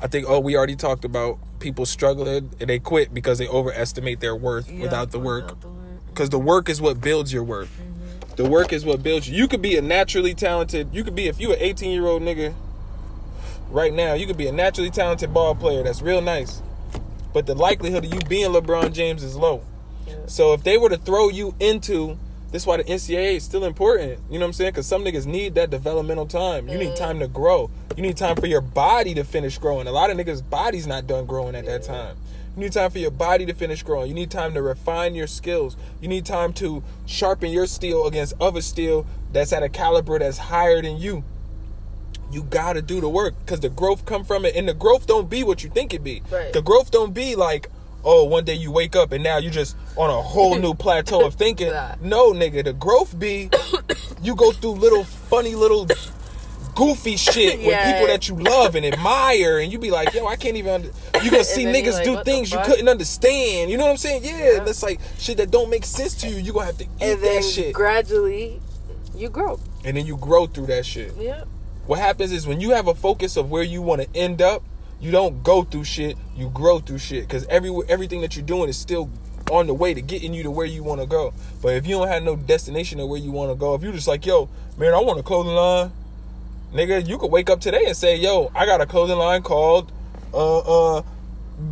I 0.00 0.06
think. 0.06 0.26
Oh, 0.28 0.40
we 0.40 0.56
already 0.56 0.76
talked 0.76 1.04
about 1.04 1.38
people 1.60 1.86
struggling 1.86 2.50
and 2.60 2.68
they 2.68 2.78
quit 2.78 3.14
because 3.14 3.38
they 3.38 3.48
overestimate 3.48 4.20
their 4.20 4.36
worth 4.36 4.70
Yeah, 4.70 4.82
without 4.82 5.10
the 5.10 5.18
work. 5.18 5.44
without 5.44 5.60
the 5.62 5.68
because 6.08 6.30
the 6.30 6.38
work 6.38 6.68
is 6.68 6.80
what 6.80 7.00
builds 7.00 7.32
your 7.32 7.42
worth. 7.44 7.70
Mm-hmm. 7.70 8.34
The 8.36 8.48
work 8.48 8.72
is 8.72 8.84
what 8.84 9.02
builds 9.02 9.28
you. 9.28 9.36
You 9.36 9.48
could 9.48 9.62
be 9.62 9.76
a 9.76 9.82
naturally 9.82 10.34
talented. 10.34 10.88
You 10.92 11.04
could 11.04 11.14
be 11.14 11.26
if 11.28 11.40
you 11.40 11.52
an 11.52 11.58
18 11.60 11.90
year 11.90 12.06
old 12.06 12.22
nigga 12.22 12.54
right 13.70 13.92
now. 13.92 14.14
You 14.14 14.26
could 14.26 14.36
be 14.36 14.46
a 14.46 14.52
naturally 14.52 14.90
talented 14.90 15.32
ball 15.32 15.54
player 15.54 15.82
that's 15.82 16.02
real 16.02 16.20
nice, 16.20 16.62
but 17.36 17.44
the 17.44 17.54
likelihood 17.54 18.02
of 18.02 18.14
you 18.14 18.20
being 18.30 18.50
LeBron 18.50 18.94
James 18.94 19.22
is 19.22 19.36
low. 19.36 19.62
Yeah. 20.06 20.14
So 20.24 20.54
if 20.54 20.62
they 20.62 20.78
were 20.78 20.88
to 20.88 20.96
throw 20.96 21.28
you 21.28 21.54
into 21.60 22.16
this, 22.50 22.62
is 22.62 22.66
why 22.66 22.78
the 22.78 22.84
NCAA 22.84 23.36
is 23.36 23.44
still 23.44 23.66
important. 23.66 24.20
You 24.30 24.38
know 24.38 24.46
what 24.46 24.46
I'm 24.46 24.52
saying? 24.54 24.70
Because 24.70 24.86
some 24.86 25.04
niggas 25.04 25.26
need 25.26 25.54
that 25.56 25.68
developmental 25.68 26.24
time. 26.24 26.66
You 26.66 26.78
need 26.78 26.96
time 26.96 27.18
to 27.18 27.28
grow. 27.28 27.70
You 27.94 28.02
need 28.02 28.16
time 28.16 28.36
for 28.36 28.46
your 28.46 28.62
body 28.62 29.12
to 29.12 29.22
finish 29.22 29.58
growing. 29.58 29.86
A 29.86 29.92
lot 29.92 30.08
of 30.08 30.16
niggas' 30.16 30.48
bodies 30.48 30.86
not 30.86 31.06
done 31.06 31.26
growing 31.26 31.54
at 31.54 31.66
that 31.66 31.82
time. 31.82 32.16
You 32.56 32.62
need 32.62 32.72
time 32.72 32.90
for 32.90 33.00
your 33.00 33.10
body 33.10 33.44
to 33.44 33.52
finish 33.52 33.82
growing. 33.82 34.08
You 34.08 34.14
need 34.14 34.30
time 34.30 34.54
to 34.54 34.62
refine 34.62 35.14
your 35.14 35.26
skills. 35.26 35.76
You 36.00 36.08
need 36.08 36.24
time 36.24 36.54
to 36.54 36.82
sharpen 37.04 37.50
your 37.50 37.66
steel 37.66 38.06
against 38.06 38.32
other 38.40 38.62
steel 38.62 39.04
that's 39.30 39.52
at 39.52 39.62
a 39.62 39.68
caliber 39.68 40.18
that's 40.18 40.38
higher 40.38 40.80
than 40.80 40.96
you. 40.96 41.22
You 42.32 42.42
gotta 42.42 42.82
do 42.82 43.00
the 43.00 43.08
work 43.08 43.34
because 43.44 43.60
the 43.60 43.68
growth 43.68 44.04
come 44.04 44.24
from 44.24 44.44
it, 44.44 44.56
and 44.56 44.68
the 44.68 44.74
growth 44.74 45.06
don't 45.06 45.30
be 45.30 45.42
what 45.44 45.62
you 45.62 45.70
think 45.70 45.94
it 45.94 46.02
be. 46.02 46.22
Right. 46.30 46.52
The 46.52 46.60
growth 46.62 46.90
don't 46.90 47.14
be 47.14 47.36
like, 47.36 47.70
oh, 48.04 48.24
one 48.24 48.44
day 48.44 48.54
you 48.54 48.70
wake 48.70 48.94
up 48.96 49.10
and 49.12 49.22
now 49.24 49.38
you 49.38 49.50
just 49.50 49.76
on 49.96 50.10
a 50.10 50.20
whole 50.22 50.58
new 50.58 50.74
plateau 50.84 51.24
of 51.26 51.34
thinking. 51.34 51.70
Nah. 51.70 51.94
No, 52.00 52.32
nigga, 52.32 52.64
the 52.64 52.72
growth 52.72 53.18
be 53.18 53.50
you 54.22 54.34
go 54.36 54.52
through 54.52 54.72
little 54.72 55.04
funny 55.04 55.54
little 55.54 55.86
goofy 56.74 57.16
shit 57.16 57.58
with 57.58 57.66
Yeah. 57.68 57.92
people 57.92 58.06
that 58.08 58.28
you 58.28 58.36
love 58.36 58.74
and 58.74 58.84
admire, 58.84 59.58
and 59.60 59.72
you 59.72 59.78
be 59.78 59.90
like, 59.90 60.12
yo, 60.12 60.26
I 60.26 60.36
can't 60.36 60.56
even. 60.56 60.72
Under-. 60.74 60.90
You 61.24 61.30
gonna 61.30 61.44
see 61.56 61.64
niggas 61.64 61.94
like, 61.94 62.04
do 62.04 62.22
things 62.24 62.52
you 62.52 62.58
couldn't 62.64 62.88
understand. 62.88 63.70
You 63.70 63.78
know 63.78 63.84
what 63.84 63.90
I'm 63.92 63.96
saying? 63.96 64.24
Yeah, 64.24 64.52
Yeah. 64.54 64.64
that's 64.64 64.82
like 64.82 65.00
shit 65.18 65.36
that 65.38 65.50
don't 65.50 65.70
make 65.70 65.84
sense 65.84 66.14
to 66.16 66.28
you. 66.28 66.36
You 66.36 66.52
gonna 66.52 66.66
have 66.66 66.78
to 66.78 66.84
eat 66.84 66.90
And 67.00 67.22
then 67.22 67.36
that 67.36 67.44
shit, 67.44 67.72
gradually, 67.72 68.60
you 69.14 69.28
grow. 69.30 69.58
and 69.84 69.96
then 69.96 70.06
you 70.06 70.16
grow 70.18 70.46
through 70.46 70.66
that 70.66 70.84
shit. 70.84 71.14
Yeah. 71.16 71.44
What 71.86 71.98
happens 71.98 72.32
is 72.32 72.46
when 72.46 72.60
you 72.60 72.70
have 72.70 72.88
a 72.88 72.94
focus 72.94 73.36
of 73.36 73.50
where 73.50 73.62
you 73.62 73.80
want 73.82 74.02
to 74.02 74.08
end 74.18 74.42
up, 74.42 74.62
you 75.00 75.10
don't 75.10 75.42
go 75.42 75.62
through 75.62 75.84
shit, 75.84 76.16
you 76.36 76.50
grow 76.50 76.80
through 76.80 76.98
shit. 76.98 77.22
Because 77.28 77.46
every 77.46 77.70
everything 77.88 78.20
that 78.22 78.34
you're 78.36 78.44
doing 78.44 78.68
is 78.68 78.76
still 78.76 79.10
on 79.50 79.66
the 79.68 79.74
way 79.74 79.94
to 79.94 80.02
getting 80.02 80.34
you 80.34 80.42
to 80.42 80.50
where 80.50 80.66
you 80.66 80.82
want 80.82 81.00
to 81.00 81.06
go. 81.06 81.32
But 81.62 81.74
if 81.74 81.86
you 81.86 81.96
don't 81.96 82.08
have 82.08 82.22
no 82.24 82.34
destination 82.34 82.98
of 82.98 83.08
where 83.08 83.20
you 83.20 83.30
want 83.30 83.50
to 83.50 83.54
go, 83.54 83.74
if 83.74 83.82
you're 83.82 83.92
just 83.92 84.08
like, 84.08 84.26
yo, 84.26 84.48
man, 84.76 84.94
I 84.94 85.00
want 85.00 85.20
a 85.20 85.22
clothing 85.22 85.54
line, 85.54 85.92
nigga, 86.74 87.06
you 87.06 87.18
could 87.18 87.30
wake 87.30 87.48
up 87.50 87.60
today 87.60 87.84
and 87.86 87.96
say, 87.96 88.16
yo, 88.16 88.50
I 88.54 88.66
got 88.66 88.80
a 88.80 88.86
clothing 88.86 89.18
line 89.18 89.42
called 89.42 89.92
uh 90.34 90.96
uh 90.98 91.02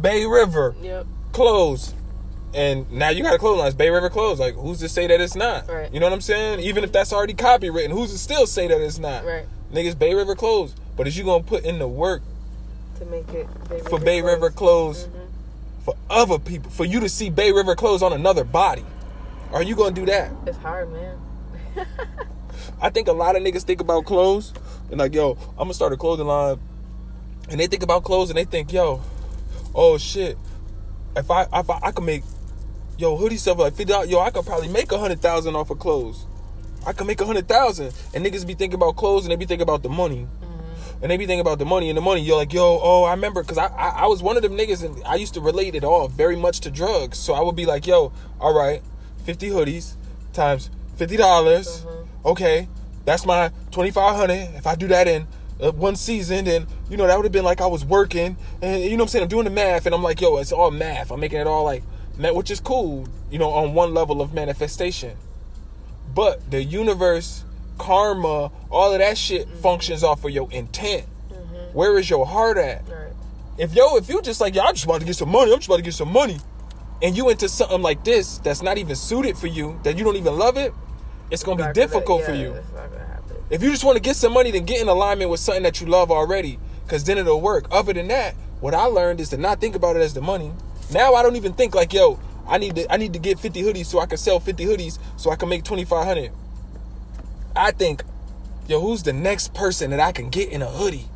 Bay 0.01 0.25
River 0.25 0.75
Yep. 0.81 1.07
Clothes. 1.33 1.95
And 2.55 2.91
now 2.93 3.09
you 3.09 3.25
got 3.25 3.35
a 3.35 3.39
clothing 3.39 3.59
line, 3.59 3.67
it's 3.67 3.77
Bay 3.77 3.91
River 3.91 4.09
Clothes. 4.09 4.39
Like, 4.39 4.55
who's 4.55 4.79
to 4.79 4.89
say 4.89 5.09
that 5.09 5.21
it's 5.21 5.35
not? 5.35 5.69
Right. 5.69 5.93
You 5.93 5.99
know 5.99 6.07
what 6.07 6.13
I'm 6.13 6.21
saying? 6.21 6.61
Even 6.61 6.85
if 6.85 6.93
that's 6.93 7.13
already 7.13 7.35
copywritten, 7.35 7.91
who's 7.91 8.13
to 8.13 8.19
still 8.19 8.47
say 8.47 8.69
that 8.69 8.81
it's 8.81 9.01
not? 9.01 9.25
Right. 9.25 9.47
Niggas 9.75 9.99
Bay 9.99 10.15
River 10.15 10.35
Clothes. 10.35 10.75
But 10.97 11.09
is 11.09 11.19
you 11.19 11.25
gonna 11.25 11.43
put 11.43 11.65
in 11.65 11.79
the 11.79 11.89
work 11.89 12.23
To 12.99 13.05
make 13.07 13.29
it 13.31 13.49
Bay 13.69 13.81
for 13.81 13.99
Bay 13.99 14.23
River 14.23 14.51
Clothes 14.51 15.05
mm-hmm. 15.05 15.85
for 15.85 15.97
other 16.09 16.39
people, 16.39 16.71
for 16.71 16.85
you 16.85 17.01
to 17.01 17.09
see 17.09 17.31
Bay 17.31 17.51
River 17.51 17.75
Clothes 17.75 18.03
on 18.03 18.13
another 18.13 18.45
body? 18.45 18.85
Are 19.53 19.63
you 19.63 19.75
gonna 19.75 19.95
do 19.95 20.07
that? 20.07 20.33
It's 20.47 20.59
hard, 20.59 20.93
man. 20.93 21.19
I 22.81 22.91
think 22.91 23.09
a 23.09 23.13
lot 23.13 23.37
of 23.37 23.43
niggas 23.43 23.63
think 23.63 23.81
about 23.81 24.05
clothes 24.05 24.53
and 24.91 24.99
like, 24.99 25.15
yo, 25.15 25.33
I'm 25.51 25.65
gonna 25.65 25.75
start 25.75 25.93
a 25.93 25.97
clothing 25.97 26.27
line, 26.27 26.59
and 27.51 27.59
they 27.59 27.67
think 27.67 27.83
about 27.83 28.05
clothes 28.05 28.31
and 28.31 28.39
they 28.39 28.45
think, 28.45 28.73
yo, 28.73 29.03
oh 29.75 29.99
shit, 29.99 30.39
if 31.17 31.31
I 31.31 31.43
if 31.53 31.71
I, 31.71 31.79
I 31.83 31.91
could 31.93 32.05
make, 32.05 32.23
yo, 32.99 33.17
hoodie 33.17 33.37
stuff 33.37 33.59
like 33.59 33.75
fifty 33.75 33.93
dollars, 33.93 34.11
yo, 34.11 34.21
I 34.21 34.31
could 34.31 34.47
probably 34.47 34.69
make 34.69 34.93
a 34.93 34.99
hundred 34.99 35.21
thousand 35.21 35.57
off 35.57 35.71
of 35.71 35.79
clothes. 35.79 36.27
I 36.87 36.93
can 36.93 37.07
make 37.07 37.21
a 37.21 37.27
hundred 37.27 37.49
thousand, 37.49 37.93
and 38.15 38.25
niggas 38.25 38.47
be 38.47 38.55
thinking 38.55 38.75
about 38.75 38.97
clothes 38.97 39.25
and 39.25 39.33
they 39.33 39.37
be 39.37 39.47
thinking 39.47 39.63
about 39.63 39.83
the 39.83 39.89
money. 39.89 40.27
And 41.03 41.11
they 41.11 41.17
be 41.17 41.27
thinking 41.27 41.41
about 41.41 41.59
the 41.59 41.67
money 41.67 41.91
and 41.91 41.97
the 41.97 42.01
money. 42.03 42.23
You're 42.23 42.37
like, 42.37 42.53
yo, 42.53 42.79
oh, 42.83 43.05
I 43.05 43.11
remember 43.11 43.43
because 43.43 43.59
I, 43.59 43.67
I 43.67 43.89
I 43.89 44.07
was 44.07 44.23
one 44.23 44.37
of 44.37 44.43
them 44.43 44.53
niggas 44.53 44.83
and 44.85 45.03
I 45.05 45.17
used 45.17 45.35
to 45.35 45.41
relate 45.41 45.75
it 45.75 45.85
all 45.85 46.09
very 46.09 46.37
much 46.37 46.61
to 46.61 46.71
drugs. 46.71 47.19
So 47.19 47.35
I 47.35 47.43
would 47.43 47.57
be 47.57 47.67
like, 47.67 47.87
yo, 47.87 48.13
all 48.41 48.55
right, 48.55 48.83
50 49.25 49.51
hoodies 49.51 49.95
times 50.33 50.71
$50. 50.99 51.19
dollars 51.19 51.87
Okay, 52.25 52.69
that's 53.05 53.27
my 53.27 53.51
2500 53.71 54.57
If 54.57 54.67
I 54.67 54.75
do 54.77 54.89
that 54.89 55.07
in 55.07 55.27
uh, 55.61 55.73
one 55.73 55.95
season, 55.95 56.47
then, 56.47 56.67
you 56.89 56.97
know, 56.97 57.07
that 57.07 57.17
would 57.17 57.25
have 57.25 57.33
been 57.33 57.45
like 57.45 57.61
I 57.61 57.67
was 57.67 57.85
working. 57.85 58.37
And, 58.63 58.83
you 58.83 58.91
know 58.91 58.97
what 58.97 59.03
I'm 59.03 59.09
saying? 59.09 59.23
I'm 59.25 59.29
doing 59.29 59.45
the 59.45 59.51
math 59.51 59.85
and 59.85 59.95
I'm 59.95 60.03
like, 60.03 60.21
yo, 60.21 60.39
it's 60.39 60.53
all 60.53 60.71
math. 60.71 61.11
I'm 61.11 61.21
making 61.21 61.39
it 61.39 61.47
all 61.47 61.65
like, 61.65 61.83
which 62.17 62.51
is 62.51 62.61
cool, 62.61 63.07
you 63.31 63.39
know, 63.39 63.51
on 63.51 63.75
one 63.75 63.93
level 63.93 64.23
of 64.23 64.33
manifestation. 64.33 65.17
But 66.15 66.51
the 66.51 66.63
universe, 66.63 67.45
karma, 67.79 68.53
all 68.71 68.93
of 68.93 68.99
that 68.99 69.19
shit 69.19 69.47
mm-hmm. 69.49 69.61
functions 69.61 70.05
off 70.05 70.25
of 70.25 70.31
your 70.31 70.51
intent. 70.53 71.07
Mm-hmm. 71.31 71.77
Where 71.77 71.99
is 71.99 72.09
your 72.09 72.25
heart 72.25 72.57
at? 72.57 72.89
Right. 72.89 73.13
If 73.59 73.75
yo, 73.75 73.97
if 73.97 74.09
you 74.09 74.23
just 74.23 74.41
like, 74.41 74.55
yo, 74.55 74.63
I 74.63 74.73
just 74.73 74.85
about 74.85 75.01
to 75.01 75.07
get 75.07 75.17
some 75.17 75.31
money, 75.31 75.53
I'm 75.53 75.59
just 75.59 75.69
about 75.69 75.77
to 75.77 75.83
get 75.83 75.95
some 75.95 76.13
money. 76.13 76.39
and 77.03 77.17
you 77.17 77.29
into 77.29 77.49
something 77.49 77.83
like 77.83 78.03
this 78.05 78.39
that's 78.39 78.63
not 78.63 78.79
even 78.79 78.97
suited 78.97 79.37
for 79.37 79.47
you, 79.47 79.79
that 79.83 79.99
you 79.99 80.05
don't 80.05 80.17
even 80.17 80.39
love 80.39 80.57
it, 80.57 80.73
it's 81.31 81.43
gonna 81.43 81.57
be 81.57 81.63
Back 81.63 81.75
to 81.75 81.81
that, 81.81 81.87
difficult 81.87 82.21
yeah, 82.21 82.27
for 82.27 82.35
you. 82.35 82.53
It's 82.55 82.73
not 82.73 82.91
gonna 82.91 83.05
happen. 83.05 83.37
If 83.51 83.63
you 83.63 83.71
just 83.71 83.85
want 83.85 83.97
to 83.97 84.03
get 84.03 84.17
some 84.17 84.33
money, 84.33 84.51
then 84.51 84.65
get 84.65 84.81
in 84.81 84.89
alignment 84.89 85.31
with 85.31 85.41
something 85.41 85.63
that 85.65 85.81
you 85.81 85.87
love 85.87 86.11
already, 86.11 86.59
because 86.85 87.05
then 87.05 87.19
it'll 87.19 87.41
work. 87.41 87.67
Other 87.71 87.93
than 87.93 88.09
that, 88.09 88.35
what 88.61 88.75
I 88.75 88.85
learned 88.85 89.21
is 89.21 89.29
to 89.31 89.37
not 89.37 89.61
think 89.61 89.75
about 89.75 89.97
it 89.97 90.01
as 90.01 90.15
the 90.15 90.23
money. 90.23 90.53
Now 90.93 91.15
I 91.15 91.23
don't 91.23 91.37
even 91.37 91.53
think 91.53 91.75
like, 91.75 91.93
yo, 91.93 92.19
I 92.47 92.59
need 92.59 92.77
to 92.77 92.93
I 92.93 92.97
need 92.97 93.13
to 93.15 93.19
get 93.19 93.39
50 93.39 93.63
hoodies 93.63 93.87
so 93.87 94.01
I 94.01 94.07
can 94.07 94.19
sell 94.19 94.41
50 94.41 94.65
hoodies 94.65 94.99
so 95.17 95.31
I 95.31 95.37
can 95.37 95.49
make 95.49 95.65
2500. 95.65 96.31
I 97.57 97.71
think, 97.71 98.03
yo, 98.67 98.81
who's 98.81 99.03
the 99.03 99.13
next 99.13 99.55
person 99.55 99.91
that 99.91 100.01
I 100.01 100.13
can 100.13 100.29
get 100.29 100.49
in 100.51 100.61
a 100.63 100.67
hoodie? 100.67 101.07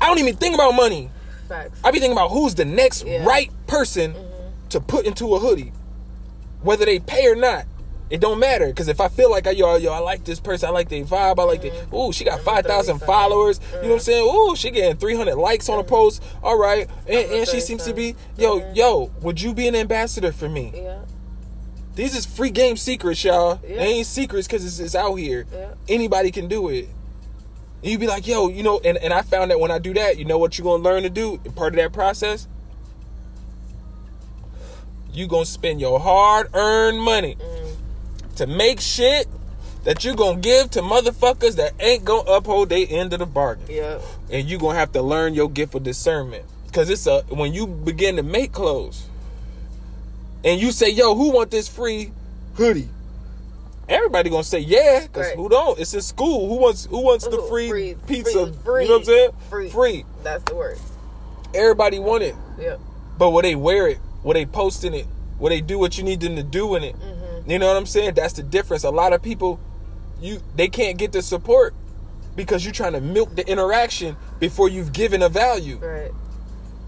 I 0.00 0.06
don't 0.06 0.18
even 0.18 0.36
think 0.36 0.54
about 0.54 0.72
money. 0.72 1.10
Facts. 1.48 1.80
I 1.82 1.90
be 1.90 1.98
thinking 1.98 2.16
about 2.16 2.30
who's 2.30 2.54
the 2.54 2.64
next 2.64 3.04
Yeah. 3.06 3.24
right 3.24 3.50
person 3.66 4.12
mm-hmm. 4.12 4.68
to 4.68 4.80
put 4.80 5.06
into 5.06 5.34
a 5.34 5.38
hoodie, 5.38 5.72
whether 6.62 6.84
they 6.84 6.98
pay 6.98 7.26
or 7.26 7.34
not. 7.34 7.64
It 8.10 8.20
don't 8.20 8.38
matter 8.38 8.66
because 8.66 8.88
if 8.88 9.00
I 9.00 9.08
feel 9.08 9.30
like 9.30 9.46
I 9.46 9.50
yo 9.52 9.76
yo 9.76 9.92
I 9.92 9.98
like 9.98 10.24
this 10.24 10.38
person, 10.38 10.68
I 10.68 10.72
like 10.72 10.88
their 10.88 11.04
vibe, 11.04 11.38
I 11.38 11.42
like 11.44 11.62
the 11.62 11.72
ooh 11.96 12.12
she 12.12 12.24
got 12.24 12.40
five 12.40 12.66
thousand 12.66 12.98
30 12.98 13.06
followers. 13.06 13.60
You 13.72 13.82
know 13.82 13.88
what 13.88 13.94
I'm 13.94 14.00
saying? 14.00 14.28
Ooh 14.28 14.54
she 14.56 14.70
getting 14.70 14.96
three 14.96 15.16
hundred 15.16 15.36
likes 15.36 15.68
on 15.68 15.78
a 15.78 15.84
post. 15.84 16.22
All 16.42 16.58
right, 16.58 16.88
and, 17.08 17.30
and 17.30 17.48
she 17.48 17.60
seems 17.60 17.84
to 17.84 17.94
be 17.94 18.14
yo 18.36 18.72
yo. 18.74 19.10
Would 19.22 19.40
you 19.40 19.54
be 19.54 19.66
an 19.66 19.74
ambassador 19.74 20.32
for 20.32 20.48
me? 20.48 20.72
yeah. 20.74 20.98
These 21.94 22.16
is 22.16 22.26
free 22.26 22.50
game 22.50 22.76
secrets, 22.76 23.22
y'all. 23.22 23.60
Yeah. 23.62 23.76
They 23.76 23.86
ain't 23.86 24.06
secrets 24.06 24.48
because 24.48 24.64
it's, 24.64 24.80
it's 24.80 24.94
out 24.96 25.14
here. 25.14 25.46
Yeah. 25.52 25.74
Anybody 25.88 26.32
can 26.32 26.48
do 26.48 26.68
it. 26.68 26.88
And 27.82 27.92
you 27.92 27.98
be 27.98 28.08
like, 28.08 28.26
yo, 28.26 28.48
you 28.48 28.64
know, 28.64 28.80
and, 28.84 28.98
and 28.98 29.12
I 29.12 29.22
found 29.22 29.52
that 29.52 29.60
when 29.60 29.70
I 29.70 29.78
do 29.78 29.94
that, 29.94 30.18
you 30.18 30.24
know 30.24 30.36
what 30.38 30.58
you're 30.58 30.64
gonna 30.64 30.82
learn 30.82 31.04
to 31.04 31.10
do? 31.10 31.38
Part 31.54 31.74
of 31.74 31.76
that 31.76 31.92
process, 31.92 32.48
you 35.12 35.28
gonna 35.28 35.46
spend 35.46 35.80
your 35.80 36.00
hard-earned 36.00 37.00
money 37.00 37.36
Mm. 37.36 37.53
To 38.34 38.46
make 38.46 38.80
shit 38.80 39.26
that 39.84 40.04
you 40.04 40.14
gonna 40.14 40.40
give 40.40 40.70
to 40.72 40.80
motherfuckers 40.80 41.56
that 41.56 41.72
ain't 41.80 42.04
gonna 42.04 42.30
uphold 42.30 42.70
their 42.70 42.86
end 42.88 43.12
of 43.12 43.18
the 43.18 43.26
bargain. 43.26 43.66
Yeah. 43.68 44.00
And 44.30 44.48
you 44.48 44.58
gonna 44.58 44.78
have 44.78 44.92
to 44.92 45.02
learn 45.02 45.34
your 45.34 45.50
gift 45.50 45.74
of 45.74 45.82
discernment. 45.82 46.44
Cause 46.72 46.90
it's 46.90 47.06
a 47.06 47.22
when 47.28 47.54
you 47.54 47.66
begin 47.66 48.16
to 48.16 48.22
make 48.22 48.52
clothes 48.52 49.06
and 50.44 50.60
you 50.60 50.72
say, 50.72 50.90
yo, 50.90 51.14
who 51.14 51.30
want 51.32 51.50
this 51.50 51.68
free 51.68 52.10
hoodie? 52.54 52.88
Everybody 53.88 54.30
gonna 54.30 54.42
say 54.42 54.60
yeah, 54.60 55.06
cause 55.12 55.26
Right. 55.26 55.36
who 55.36 55.48
don't? 55.48 55.78
It's 55.78 55.92
in 55.94 56.00
school. 56.00 56.48
Who 56.48 56.56
wants 56.56 56.86
who 56.86 57.00
wants 57.00 57.26
the 57.26 57.42
free, 57.48 57.68
free, 57.68 57.96
pizza? 58.06 58.52
free, 58.64 58.84
you 58.84 58.88
know 58.88 58.94
what 58.94 59.00
I'm 59.00 59.04
saying? 59.04 59.30
free. 59.50 59.68
free. 59.68 60.04
That's 60.22 60.42
the 60.44 60.54
word. 60.54 60.78
Everybody 61.54 61.98
want 61.98 62.22
it. 62.22 62.34
Yep. 62.58 62.80
But 63.18 63.30
will 63.30 63.42
they 63.42 63.54
wear 63.54 63.86
it? 63.88 63.98
Will 64.22 64.32
they 64.32 64.46
post 64.46 64.84
in 64.84 64.94
it? 64.94 65.06
Will 65.38 65.50
they 65.50 65.60
do 65.60 65.78
what 65.78 65.98
you 65.98 66.04
need 66.04 66.20
them 66.20 66.36
to 66.36 66.42
do 66.42 66.74
in 66.74 66.82
it? 66.84 66.96
Mm-hmm. 66.96 67.23
You 67.46 67.58
know 67.58 67.66
what 67.66 67.76
I'm 67.76 67.86
saying? 67.86 68.14
That's 68.14 68.32
the 68.34 68.42
difference. 68.42 68.84
A 68.84 68.90
lot 68.90 69.12
of 69.12 69.22
people, 69.22 69.60
you 70.20 70.40
they 70.56 70.68
can't 70.68 70.96
get 70.98 71.12
the 71.12 71.22
support 71.22 71.74
because 72.36 72.64
you're 72.64 72.72
trying 72.72 72.94
to 72.94 73.00
milk 73.00 73.34
the 73.36 73.46
interaction 73.48 74.16
before 74.40 74.68
you've 74.68 74.92
given 74.92 75.22
a 75.22 75.28
value. 75.28 75.76
Right. 75.76 76.10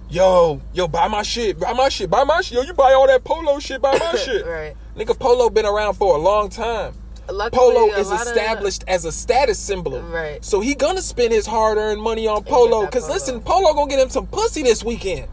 Yo, 0.09 0.61
yo, 0.73 0.87
buy 0.87 1.09
my 1.09 1.23
shit, 1.23 1.59
buy 1.59 1.73
my 1.73 1.89
shit, 1.89 2.09
buy 2.09 2.23
my 2.25 2.41
shit. 2.41 2.57
Yo, 2.57 2.63
you 2.63 2.73
buy 2.73 2.93
all 2.93 3.07
that 3.09 3.25
polo 3.25 3.59
shit, 3.59 3.83
buy 3.83 3.99
my 3.99 4.19
shit. 4.25 4.47
Right. 4.47 4.75
Nigga, 4.97 5.19
polo 5.19 5.51
been 5.51 5.67
around 5.67 5.95
for 5.95 6.17
a 6.17 6.19
long 6.19 6.49
time. 6.49 6.95
Luckily, 7.29 7.59
Polo 7.59 7.87
is 7.99 8.09
lot 8.09 8.21
of- 8.21 8.27
established 8.29 8.85
as 8.87 9.05
a 9.05 9.11
status 9.11 9.59
symbol. 9.59 10.01
Right. 10.01 10.45
So 10.45 10.61
he 10.61 10.77
gonna 10.77 11.03
spend 11.03 11.33
his 11.33 11.45
hard-earned 11.45 12.01
money 12.01 12.29
on 12.29 12.45
polo. 12.45 12.87
Cause 12.87 13.03
polo. 13.03 13.15
listen, 13.15 13.41
polo 13.41 13.75
gonna 13.75 13.91
get 13.91 13.99
him 13.99 14.11
some 14.11 14.29
pussy 14.29 14.63
this 14.63 14.85
weekend. 14.85 15.27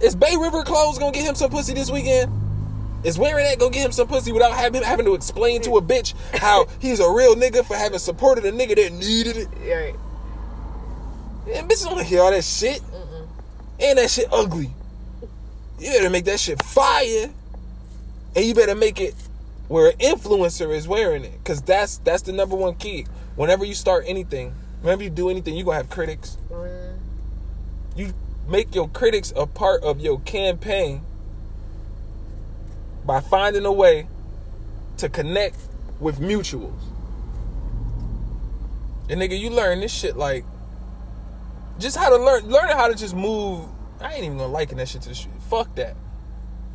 Is 0.00 0.14
Bay 0.14 0.36
River 0.38 0.62
clothes 0.62 0.98
gonna 1.00 1.10
get 1.10 1.24
him 1.28 1.34
some 1.34 1.50
pussy 1.50 1.74
this 1.74 1.90
weekend? 1.90 2.30
Is 3.06 3.16
wearing 3.16 3.44
that 3.44 3.60
gonna 3.60 3.70
get 3.70 3.84
him 3.84 3.92
some 3.92 4.08
pussy 4.08 4.32
without 4.32 4.52
having 4.52 4.82
having 4.82 5.06
to 5.06 5.14
explain 5.14 5.62
to 5.62 5.76
a 5.76 5.80
bitch 5.80 6.12
how 6.40 6.66
he's 6.80 6.98
a 6.98 7.08
real 7.08 7.36
nigga 7.36 7.64
for 7.64 7.76
having 7.76 8.00
supported 8.00 8.44
a 8.44 8.50
nigga 8.50 8.74
that 8.74 8.92
needed 8.92 9.36
it? 9.36 9.48
Right. 9.60 9.94
And 11.54 11.70
bitches 11.70 11.84
don't 11.84 11.92
wanna 11.92 12.02
hear 12.02 12.22
all 12.22 12.32
that 12.32 12.42
shit. 12.42 12.82
And 13.78 13.98
that 13.98 14.10
shit 14.10 14.26
ugly. 14.32 14.72
You 15.78 15.92
better 15.92 16.10
make 16.10 16.24
that 16.24 16.40
shit 16.40 16.60
fire. 16.64 17.30
And 18.34 18.44
you 18.44 18.54
better 18.54 18.74
make 18.74 19.00
it 19.00 19.14
where 19.68 19.90
an 19.90 19.98
influencer 19.98 20.74
is 20.74 20.88
wearing 20.88 21.24
it. 21.24 21.44
Cause 21.44 21.62
that's 21.62 21.98
that's 21.98 22.22
the 22.22 22.32
number 22.32 22.56
one 22.56 22.74
key. 22.74 23.06
Whenever 23.36 23.64
you 23.64 23.74
start 23.74 24.02
anything, 24.08 24.52
whenever 24.80 25.04
you 25.04 25.10
do 25.10 25.30
anything, 25.30 25.54
you're 25.54 25.64
gonna 25.64 25.76
have 25.76 25.90
critics. 25.90 26.38
Mm. 26.50 26.96
You 27.94 28.14
make 28.48 28.74
your 28.74 28.88
critics 28.88 29.32
a 29.36 29.46
part 29.46 29.84
of 29.84 30.00
your 30.00 30.18
campaign 30.22 31.02
by 33.06 33.20
finding 33.20 33.64
a 33.64 33.72
way 33.72 34.08
to 34.98 35.08
connect 35.08 35.56
with 36.00 36.18
mutuals. 36.18 36.80
And 39.08 39.20
nigga, 39.20 39.38
you 39.38 39.50
learn 39.50 39.80
this 39.80 39.92
shit 39.92 40.16
like 40.16 40.44
just 41.78 41.96
how 41.96 42.08
to 42.08 42.16
learn 42.16 42.46
learning 42.48 42.76
how 42.76 42.88
to 42.88 42.94
just 42.94 43.14
move. 43.14 43.66
I 44.00 44.14
ain't 44.14 44.24
even 44.24 44.38
gonna 44.38 44.52
liken 44.52 44.78
that 44.78 44.88
shit 44.88 45.02
to 45.02 45.10
the 45.10 45.14
shit. 45.14 45.30
Fuck 45.48 45.74
that. 45.76 45.96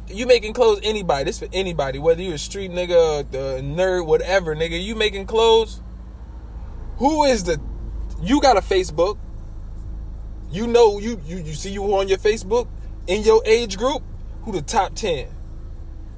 You 0.08 0.26
making 0.26 0.54
clothes 0.54 0.80
anybody. 0.84 1.26
This 1.26 1.40
for 1.40 1.48
anybody. 1.54 2.00
Whether 2.00 2.22
you 2.22 2.34
a 2.34 2.38
street 2.38 2.72
nigga, 2.72 3.30
the 3.32 3.62
nerd, 3.62 4.06
whatever, 4.06 4.56
nigga. 4.56 4.82
You 4.82 4.96
making 4.96 5.26
clothes. 5.26 5.82
Who 6.98 7.24
is 7.26 7.44
the 7.44 7.60
you 8.22 8.42
got 8.42 8.58
a 8.58 8.62
Facebook. 8.62 9.18
You 10.52 10.68
know 10.68 11.00
you 11.00 11.20
you 11.26 11.38
you 11.38 11.54
see 11.54 11.72
you 11.72 11.84
on 11.96 12.08
your 12.08 12.18
Facebook 12.18 12.68
in 13.08 13.24
your 13.24 13.42
age 13.46 13.78
group, 13.78 14.04
who 14.44 14.52
the 14.52 14.62
top 14.62 14.96
ten. 14.96 15.28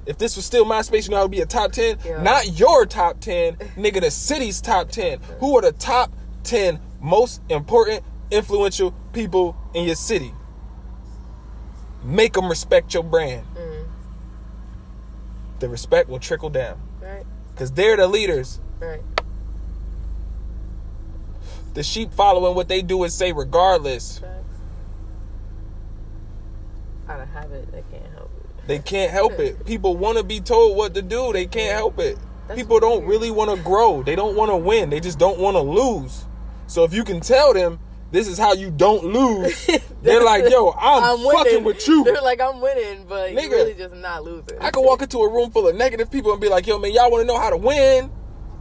If 0.05 0.17
this 0.17 0.35
was 0.35 0.45
still 0.45 0.65
MySpace, 0.65 1.05
you 1.05 1.11
know 1.11 1.19
it 1.19 1.23
would 1.23 1.31
be 1.31 1.41
a 1.41 1.45
top 1.45 1.71
ten. 1.71 1.97
Yeah. 2.05 2.21
Not 2.21 2.59
your 2.59 2.85
top 2.85 3.19
ten, 3.19 3.55
nigga. 3.77 4.01
The 4.01 4.11
city's 4.11 4.59
top 4.61 4.89
ten. 4.89 5.19
Who 5.39 5.57
are 5.57 5.61
the 5.61 5.71
top 5.71 6.11
ten 6.43 6.79
most 7.01 7.41
important, 7.49 8.03
influential 8.31 8.91
people 9.13 9.55
in 9.73 9.85
your 9.85 9.95
city? 9.95 10.33
Make 12.03 12.33
them 12.33 12.49
respect 12.49 12.93
your 12.93 13.03
brand. 13.03 13.45
Mm. 13.55 13.85
The 15.59 15.69
respect 15.69 16.09
will 16.09 16.19
trickle 16.19 16.49
down 16.49 16.81
Right. 17.01 17.23
because 17.53 17.71
they're 17.71 17.95
the 17.95 18.07
leaders. 18.07 18.59
Right. 18.81 19.01
The 21.75 21.83
sheep 21.83 22.13
following 22.13 22.55
what 22.55 22.67
they 22.67 22.81
do 22.81 23.03
and 23.03 23.11
say, 23.11 23.31
regardless. 23.31 24.19
Facts. 24.19 24.43
Out 27.09 27.21
of 27.21 27.29
habit, 27.29 27.71
they 27.71 27.83
can't 27.91 28.11
help 28.13 28.29
it. 28.43 28.52
They 28.67 28.79
can't 28.79 29.11
help 29.11 29.39
it. 29.39 29.65
People 29.65 29.97
want 29.97 30.17
to 30.17 30.23
be 30.23 30.39
told 30.39 30.77
what 30.77 30.93
to 30.95 31.01
do. 31.01 31.33
They 31.33 31.45
can't 31.45 31.75
help 31.75 31.99
it. 31.99 32.17
That's 32.47 32.59
People 32.59 32.79
don't 32.79 33.05
really 33.05 33.31
want 33.31 33.55
to 33.55 33.61
grow. 33.61 34.03
They 34.03 34.15
don't 34.15 34.35
want 34.35 34.51
to 34.51 34.57
win. 34.57 34.89
They 34.89 34.99
just 34.99 35.19
don't 35.19 35.39
want 35.39 35.55
to 35.55 35.61
lose. 35.61 36.25
So 36.67 36.83
if 36.83 36.93
you 36.93 37.03
can 37.03 37.19
tell 37.19 37.53
them 37.53 37.79
this 38.11 38.27
is 38.27 38.37
how 38.37 38.53
you 38.53 38.71
don't 38.71 39.03
lose, 39.05 39.67
they're 40.01 40.23
like, 40.23 40.49
"Yo, 40.49 40.71
I'm, 40.71 41.19
fucking 41.19 41.63
with 41.63 41.87
you." 41.87 42.03
They're 42.05 42.21
like, 42.21 42.39
I'm 42.39 42.61
winning, 42.61 43.05
but 43.07 43.31
Nigga. 43.31 43.41
you're 43.41 43.49
really 43.51 43.73
just 43.73 43.95
not 43.95 44.23
losing. 44.23 44.57
I 44.59 44.69
can 44.69 44.83
walk 44.83 45.01
into 45.01 45.17
a 45.19 45.31
room 45.31 45.51
full 45.51 45.67
of 45.67 45.75
negative 45.75 46.11
people 46.11 46.31
and 46.31 46.39
be 46.39 46.47
like, 46.47 46.67
"Yo, 46.67 46.77
man, 46.77 46.93
y'all 46.93 47.09
want 47.11 47.21
to 47.21 47.27
know 47.27 47.39
how 47.39 47.49
to 47.49 47.57
win?" 47.57 48.11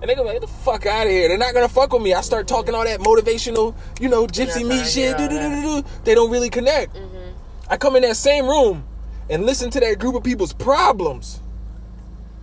And 0.00 0.10
they 0.10 0.14
go 0.14 0.22
like, 0.22 0.34
"Get 0.34 0.40
the 0.40 0.46
fuck 0.46 0.86
out 0.86 1.06
of 1.06 1.12
here!" 1.12 1.28
They're 1.28 1.38
not 1.38 1.54
gonna 1.54 1.68
fuck 1.68 1.92
with 1.92 2.02
me. 2.02 2.14
I 2.14 2.22
start 2.22 2.48
talking 2.48 2.74
all 2.74 2.84
that 2.84 3.00
motivational, 3.00 3.74
you 4.00 4.08
know, 4.08 4.26
gypsy 4.26 4.66
meat 4.66 4.86
shit. 4.86 5.16
hear 5.18 5.28
Do, 5.28 5.28
do, 5.28 5.38
do, 5.38 5.82
do. 5.82 5.88
They 6.04 6.14
don't 6.14 6.30
really 6.30 6.50
connect. 6.50 6.94
Mm-hmm. 6.94 7.32
I 7.68 7.76
come 7.76 7.96
in 7.96 8.02
that 8.02 8.16
same 8.16 8.46
room 8.46 8.84
and 9.32 9.46
listen 9.46 9.70
to 9.70 9.80
that 9.80 9.98
group 9.98 10.14
of 10.14 10.22
people's 10.22 10.52
problems, 10.52 11.40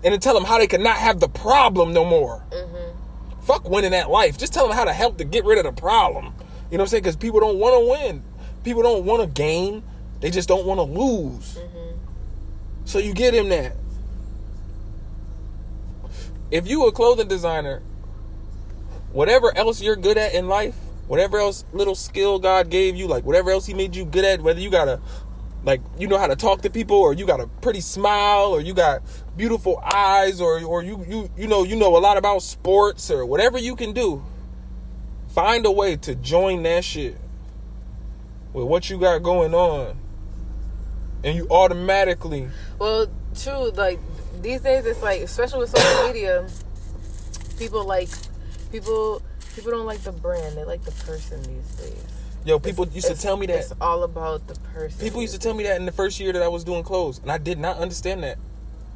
and 0.03 0.11
then 0.11 0.19
tell 0.19 0.33
them 0.33 0.43
how 0.43 0.57
they 0.57 0.65
can 0.65 0.81
not 0.81 0.97
have 0.97 1.19
the 1.19 1.29
problem 1.29 1.93
no 1.93 2.03
more. 2.03 2.43
Mm-hmm. 2.51 3.45
Fuck 3.45 3.69
winning 3.69 3.91
that 3.91 4.09
life. 4.09 4.37
Just 4.39 4.53
tell 4.53 4.67
them 4.67 4.75
how 4.75 4.85
to 4.85 4.93
help 4.93 5.17
to 5.19 5.23
get 5.23 5.45
rid 5.45 5.59
of 5.59 5.63
the 5.65 5.79
problem. 5.79 6.33
You 6.71 6.77
know 6.77 6.81
what 6.81 6.81
I'm 6.81 6.87
saying? 6.87 7.03
Because 7.03 7.15
people 7.15 7.39
don't 7.39 7.59
want 7.59 7.75
to 7.75 7.91
win. 7.91 8.23
People 8.63 8.81
don't 8.81 9.05
want 9.05 9.21
to 9.21 9.27
gain. 9.27 9.83
They 10.19 10.31
just 10.31 10.49
don't 10.49 10.65
want 10.65 10.79
to 10.79 10.83
lose. 10.83 11.55
Mm-hmm. 11.55 11.97
So 12.85 12.97
you 12.97 13.13
get 13.13 13.35
him 13.35 13.49
that. 13.49 13.75
If 16.49 16.67
you 16.67 16.87
a 16.87 16.91
clothing 16.91 17.27
designer, 17.27 17.83
whatever 19.11 19.55
else 19.55 19.79
you're 19.79 19.95
good 19.95 20.17
at 20.17 20.33
in 20.33 20.47
life, 20.47 20.75
whatever 21.07 21.37
else 21.37 21.65
little 21.71 21.93
skill 21.93 22.39
God 22.39 22.71
gave 22.71 22.95
you, 22.95 23.05
like 23.05 23.25
whatever 23.25 23.51
else 23.51 23.67
He 23.67 23.75
made 23.75 23.95
you 23.95 24.05
good 24.05 24.25
at, 24.25 24.41
whether 24.41 24.59
you 24.59 24.71
got 24.71 24.87
a 24.87 24.99
like 25.63 25.81
you 25.97 26.07
know 26.07 26.17
how 26.17 26.27
to 26.27 26.35
talk 26.35 26.61
to 26.61 26.69
people, 26.69 26.97
or 26.97 27.13
you 27.13 27.25
got 27.25 27.39
a 27.39 27.47
pretty 27.47 27.81
smile, 27.81 28.51
or 28.51 28.61
you 28.61 28.73
got 28.73 29.01
beautiful 29.35 29.77
eyes, 29.79 30.39
or 30.39 30.63
or 30.63 30.83
you 30.83 31.05
you 31.07 31.29
you 31.37 31.47
know 31.47 31.63
you 31.63 31.75
know 31.75 31.95
a 31.97 31.99
lot 31.99 32.17
about 32.17 32.41
sports, 32.41 33.11
or 33.11 33.25
whatever 33.25 33.57
you 33.57 33.75
can 33.75 33.93
do. 33.93 34.23
Find 35.29 35.65
a 35.65 35.71
way 35.71 35.95
to 35.97 36.15
join 36.15 36.63
that 36.63 36.83
shit 36.83 37.15
with 38.53 38.65
what 38.65 38.89
you 38.89 38.97
got 38.97 39.21
going 39.21 39.53
on, 39.53 39.97
and 41.23 41.35
you 41.35 41.47
automatically 41.49 42.47
Well, 42.79 43.07
true. 43.35 43.69
Like 43.71 43.99
these 44.41 44.61
days, 44.61 44.85
it's 44.85 45.01
like, 45.03 45.21
especially 45.21 45.59
with 45.59 45.69
social 45.69 46.07
media, 46.07 46.47
people 47.57 47.83
like 47.85 48.09
people. 48.71 49.21
People 49.55 49.71
don't 49.71 49.85
like 49.85 49.99
the 50.01 50.11
brand; 50.13 50.55
they 50.55 50.63
like 50.63 50.83
the 50.83 50.91
person 51.03 51.41
these 51.41 51.67
days. 51.75 52.18
Yo, 52.45 52.57
people 52.59 52.87
used 52.89 53.07
to 53.07 53.15
tell 53.15 53.35
me 53.37 53.45
that. 53.47 53.57
It's 53.59 53.73
all 53.81 54.03
about 54.03 54.47
the 54.47 54.55
person. 54.73 54.99
People 54.99 55.21
used 55.21 55.33
to 55.33 55.39
tell 55.39 55.53
me 55.53 55.63
that 55.63 55.75
in 55.77 55.85
the 55.85 55.91
first 55.91 56.19
year 56.19 56.31
that 56.33 56.41
I 56.41 56.47
was 56.47 56.63
doing 56.63 56.83
clothes, 56.83 57.19
and 57.19 57.31
I 57.31 57.37
did 57.37 57.59
not 57.59 57.77
understand 57.77 58.23
that. 58.23 58.37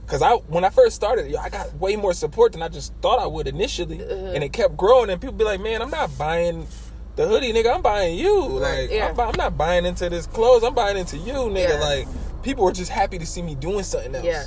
Cause 0.05 0.21
I, 0.21 0.33
when 0.33 0.65
I 0.65 0.69
first 0.69 0.95
started, 0.95 1.31
yo, 1.31 1.39
I 1.39 1.49
got 1.49 1.73
way 1.75 1.95
more 1.95 2.13
support 2.13 2.51
than 2.51 2.61
I 2.61 2.67
just 2.67 2.93
thought 3.01 3.19
I 3.19 3.25
would 3.25 3.47
initially, 3.47 4.03
Uh-huh. 4.03 4.31
and 4.33 4.43
it 4.43 4.51
kept 4.51 4.75
growing. 4.75 5.09
And 5.09 5.19
people 5.21 5.35
be 5.35 5.45
like, 5.45 5.61
"Man, 5.61 5.81
I'm 5.81 5.89
not 5.89 6.17
buying 6.17 6.67
the 7.15 7.25
hoodie, 7.27 7.53
nigga. 7.53 7.73
I'm 7.73 7.81
buying 7.81 8.17
you. 8.17 8.41
Like, 8.47 8.91
yeah. 8.91 9.09
I'm, 9.09 9.19
I'm 9.19 9.35
not 9.37 9.57
buying 9.57 9.85
into 9.85 10.09
this 10.09 10.25
clothes. 10.27 10.63
I'm 10.63 10.73
buying 10.73 10.97
into 10.97 11.17
you, 11.17 11.33
nigga. 11.33 11.69
Yeah. 11.69 11.79
Like, 11.79 12.07
people 12.43 12.65
were 12.65 12.73
just 12.73 12.91
happy 12.91 13.17
to 13.17 13.25
see 13.25 13.41
me 13.41 13.55
doing 13.55 13.83
something 13.83 14.13
else. 14.15 14.25
Yeah. 14.25 14.43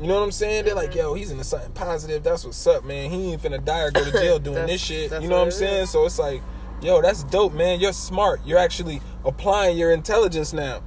You 0.00 0.06
know 0.06 0.14
what 0.14 0.22
I'm 0.24 0.32
saying? 0.32 0.64
They're 0.66 0.74
like, 0.74 0.92
Mhm. 0.92 0.96
yo, 0.96 1.14
he's 1.14 1.30
into 1.32 1.44
something 1.44 1.72
positive. 1.72 2.22
That's 2.22 2.44
what's 2.44 2.64
up, 2.66 2.84
man. 2.84 3.10
He 3.10 3.32
ain't 3.32 3.42
finna 3.42 3.64
die 3.64 3.80
or 3.80 3.90
go 3.90 4.04
to 4.04 4.12
jail 4.12 4.38
doing 4.48 4.66
this 4.66 4.80
shit. 4.80 5.10
You 5.20 5.28
know 5.28 5.38
what 5.38 5.44
I'm 5.46 5.50
saying? 5.50 5.82
is. 5.84 5.90
So 5.90 6.04
it's 6.06 6.18
like, 6.18 6.42
yo, 6.82 7.00
that's 7.00 7.24
dope, 7.24 7.52
man. 7.52 7.80
You're 7.80 7.92
smart. 7.92 8.40
You're 8.44 8.58
actually 8.58 9.00
applying 9.24 9.78
your 9.78 9.92
intelligence 9.92 10.52
now. 10.52 10.82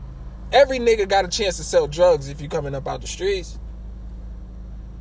Every 0.51 0.79
nigga 0.79 1.07
got 1.07 1.25
a 1.25 1.27
chance 1.27 1.57
to 1.57 1.63
sell 1.63 1.87
drugs 1.87 2.29
if 2.29 2.41
you 2.41 2.49
coming 2.49 2.75
up 2.75 2.87
out 2.87 3.01
the 3.01 3.07
streets. 3.07 3.57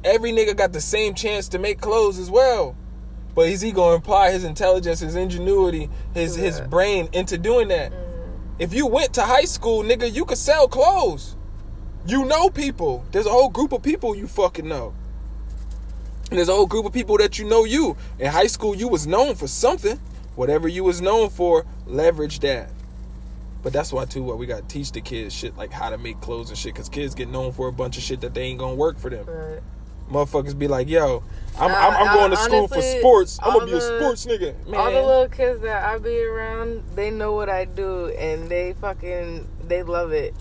Every 0.03 0.33
nigga 0.33 0.57
got 0.57 0.73
the 0.73 0.81
same 0.81 1.15
chance 1.15 1.49
to 1.49 1.59
make 1.59 1.81
clothes 1.81 2.19
as 2.19 2.31
well. 2.31 2.77
But 3.35 3.49
is 3.49 3.61
he 3.61 3.73
gonna 3.73 3.97
apply 3.97 4.31
his 4.31 4.45
intelligence, 4.45 5.01
his 5.01 5.17
ingenuity, 5.17 5.91
his 6.13 6.37
his 6.37 6.61
brain 6.61 7.09
into 7.13 7.37
doing 7.37 7.69
that? 7.69 7.93
Mhm. 7.93 7.99
If 8.59 8.73
you 8.73 8.87
went 8.87 9.13
to 9.15 9.23
high 9.23 9.45
school, 9.45 9.83
nigga, 9.83 10.13
you 10.13 10.25
could 10.25 10.39
sell 10.39 10.69
clothes. 10.69 11.37
You 12.07 12.25
know 12.25 12.49
people. 12.51 13.05
There's 13.11 13.27
a 13.27 13.31
whole 13.31 13.49
group 13.49 13.73
of 13.73 13.83
people 13.83 14.15
you 14.15 14.27
fucking 14.29 14.69
know. 14.69 14.93
And 16.31 16.39
there's 16.39 16.49
a 16.49 16.53
whole 16.55 16.67
group 16.67 16.87
of 16.87 16.93
people 16.93 17.17
that 17.19 17.39
you 17.39 17.45
know 17.45 17.65
you. 17.65 17.97
In 18.19 18.31
high 18.31 18.47
school, 18.47 18.75
you 18.75 18.89
was 18.89 19.07
known 19.07 19.35
for 19.35 19.49
something. 19.49 19.99
Whatever 20.37 20.69
you 20.69 20.85
was 20.85 21.01
known 21.01 21.31
for, 21.31 21.65
leverage 21.87 22.41
that. 22.41 22.71
But 23.63 23.73
that's 23.73 23.93
why 23.93 24.05
too 24.05 24.23
what 24.23 24.39
we 24.39 24.47
gotta 24.47 24.67
teach 24.67 24.93
the 24.93 25.01
kids 25.01 25.35
shit 25.35 25.57
like 25.57 25.73
how 25.73 25.89
to 25.91 25.97
make 25.97 26.21
clothes 26.21 26.51
and 26.51 26.59
shit. 26.59 26.75
Cause 26.75 26.89
kids 26.89 27.15
get 27.15 27.29
known 27.29 27.53
for 27.53 27.69
a 27.69 27.73
bunch 27.73 27.97
of 27.97 28.03
shit 28.03 28.21
that 28.21 28.35
they 28.35 28.43
ain't 28.43 28.59
gonna 28.59 28.75
work 28.75 28.99
for 28.99 29.11
them. 29.11 29.25
Right. 29.27 29.61
Motherfuckers 30.11 30.59
be 30.59 30.69
like, 30.69 30.89
yo, 30.89 31.23
I'm, 31.59 31.71
I'm, 31.71 32.09
I'm 32.09 32.15
going 32.15 32.31
to 32.31 32.37
uh, 32.37 32.41
school 32.41 32.69
for 32.69 32.83
sports. 32.83 33.39
I'm 33.43 33.55
gonna 33.55 33.67
be 33.67 33.73
a 33.73 33.81
sports 33.81 34.27
nigga. 34.27 34.67
Man. 34.67 34.79
All 34.79 34.91
the 34.91 35.03
little 35.03 35.29
kids 35.29 35.61
that 35.61 35.83
I 35.83 35.99
be 35.99 36.23
around, 36.23 36.83
they 36.95 37.11
know 37.11 37.33
what 37.33 37.49
I 37.49 37.65
do, 37.65 38.09
and 38.09 38.49
they 38.49 38.75
fucking 38.75 39.47
they 39.67 39.83
love 39.83 40.13
it. 40.13 40.35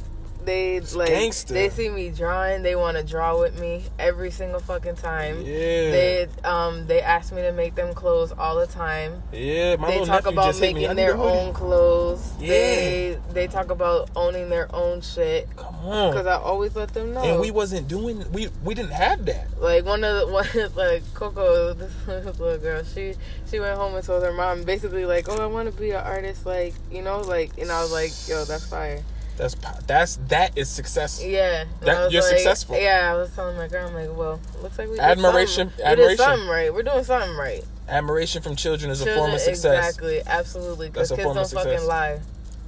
They 0.46 0.80
like 0.80 1.10
gangsta. 1.10 1.48
they 1.50 1.70
see 1.70 1.90
me 1.90 2.10
drawing, 2.10 2.64
they 2.64 2.76
want 2.76 2.98
to 2.98 3.04
draw 3.04 3.40
with 3.40 3.60
me 3.60 3.84
every 3.98 4.30
single 4.32 4.60
fucking 4.60 4.96
time. 4.96 5.38
yeah. 5.42 5.46
They 5.92 6.28
um 6.44 6.88
they 6.88 7.02
ask 7.02 7.34
me 7.34 7.42
to 7.44 7.52
make 7.52 7.76
them 7.76 7.94
clothes 7.94 8.32
all 8.32 8.56
the 8.56 8.68
time. 8.68 9.24
yeah, 9.32 9.76
my 9.78 9.92
they 9.92 10.06
talk 10.06 10.26
about 10.26 10.48
just 10.48 10.60
hit 10.60 10.76
me. 10.76 10.86
I 10.86 10.90
making 10.90 10.96
their 10.98 11.16
own 11.18 11.54
clothes. 11.54 12.34
Yeah. 12.40 12.48
They 12.50 13.20
they 13.32 13.48
talk 13.48 13.70
about 13.72 14.10
owning 14.16 14.50
their 14.50 14.74
own 14.76 15.02
shit 15.02 15.48
Come 15.56 15.76
on. 15.86 16.12
because 16.12 16.28
I 16.28 16.36
always 16.36 16.76
let 16.76 16.94
them 16.94 17.14
know. 17.14 17.24
and 17.24 17.40
we 17.40 17.52
wasn't 17.52 17.88
doing 17.88 18.30
we 18.32 18.50
we 18.64 18.74
didn't 18.74 18.92
have 18.94 19.26
that. 19.26 19.48
Like 19.62 19.86
one 19.86 20.04
of 20.04 20.28
the 20.28 20.34
one 20.34 20.72
like 20.76 21.04
Coco, 21.14 21.74
this 21.74 21.92
little 22.08 22.58
girl, 22.58 22.84
she 22.84 23.16
she 23.50 23.60
went 23.60 23.78
home 23.78 23.96
and 23.96 24.06
told 24.06 24.24
her 24.24 24.34
mom 24.34 24.64
basically 24.64 25.06
like, 25.06 25.30
oh, 25.30 25.38
I 25.42 25.46
want 25.46 25.72
to 25.74 25.80
be 25.80 25.92
an 25.92 26.04
artist, 26.04 26.46
like 26.46 26.74
you 26.92 27.02
know, 27.02 27.22
like, 27.22 27.58
and 27.58 27.72
I 27.72 27.82
was 27.82 27.92
like, 27.92 28.12
yo, 28.28 28.44
that's 28.46 28.66
fire. 28.68 29.02
That's 29.38 29.56
that's 29.88 30.18
that 30.28 30.58
is 30.58 30.70
success. 30.70 31.24
Yeah, 31.24 31.66
That- 31.82 32.12
you're 32.12 32.22
like- 32.22 32.30
successful. 32.32 32.78
Yeah, 32.78 33.12
I 33.14 33.18
was 33.18 33.32
telling 33.34 33.58
my 33.58 33.68
girl, 33.68 33.88
I'm 33.88 33.94
like, 33.96 34.16
well, 34.16 34.40
looks 34.62 34.78
like 34.78 34.90
we 34.90 34.96
did 34.96 35.02
Admiration-. 35.04 35.74
We 35.78 35.84
admiration. 35.84 36.18
did 36.18 36.24
something 36.24 36.48
right. 36.50 36.74
We're 36.74 36.84
doing 36.84 37.04
something 37.04 37.36
right. 37.36 37.64
Admiration 37.90 38.42
from 38.44 38.56
children 38.56 38.92
is 38.92 39.02
a 39.02 39.16
form 39.16 39.32
of 39.34 39.40
success. 39.40 39.88
Exactly, 39.90 40.22
absolutely. 40.26 40.90
Because 40.90 41.10
kids 41.10 41.24
don't 41.24 41.46
success. 41.46 41.66
fucking 41.66 41.88
lie. 41.88 42.20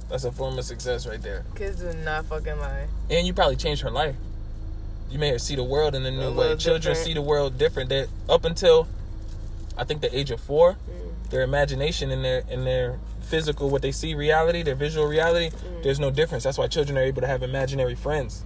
That's 0.08 0.24
a 0.24 0.32
form 0.32 0.58
of 0.58 0.64
success 0.64 1.06
right 1.06 1.20
there. 1.22 1.44
Kids 1.54 1.80
do 1.80 1.92
not 2.04 2.26
fucking 2.26 2.58
lie. 2.58 2.86
And 3.10 3.26
you 3.26 3.32
probably 3.32 3.56
changed 3.56 3.82
her 3.82 3.90
life. 3.90 4.14
You 5.10 5.18
made 5.18 5.30
her 5.30 5.38
see 5.38 5.54
the 5.56 5.64
world 5.64 5.94
in 5.94 6.04
a 6.04 6.10
new 6.10 6.20
A 6.20 6.32
way. 6.32 6.56
Children 6.56 6.80
different. 6.94 6.98
see 6.98 7.14
the 7.14 7.22
world 7.22 7.58
different. 7.58 7.88
That 7.90 8.08
up 8.28 8.44
until 8.44 8.88
I 9.78 9.84
think 9.84 10.00
the 10.00 10.16
age 10.16 10.30
of 10.32 10.40
four, 10.40 10.72
Mm. 10.72 11.30
their 11.30 11.42
imagination 11.42 12.10
and 12.10 12.24
their 12.24 12.42
and 12.50 12.66
their 12.66 12.98
physical 13.26 13.68
what 13.68 13.82
they 13.82 13.92
see 13.92 14.14
reality, 14.14 14.62
their 14.62 14.74
visual 14.74 15.06
reality, 15.06 15.50
Mm. 15.50 15.82
there's 15.82 16.00
no 16.00 16.10
difference. 16.10 16.44
That's 16.44 16.58
why 16.58 16.66
children 16.68 16.96
are 16.96 17.02
able 17.02 17.20
to 17.20 17.26
have 17.26 17.42
imaginary 17.42 17.94
friends. 17.94 18.42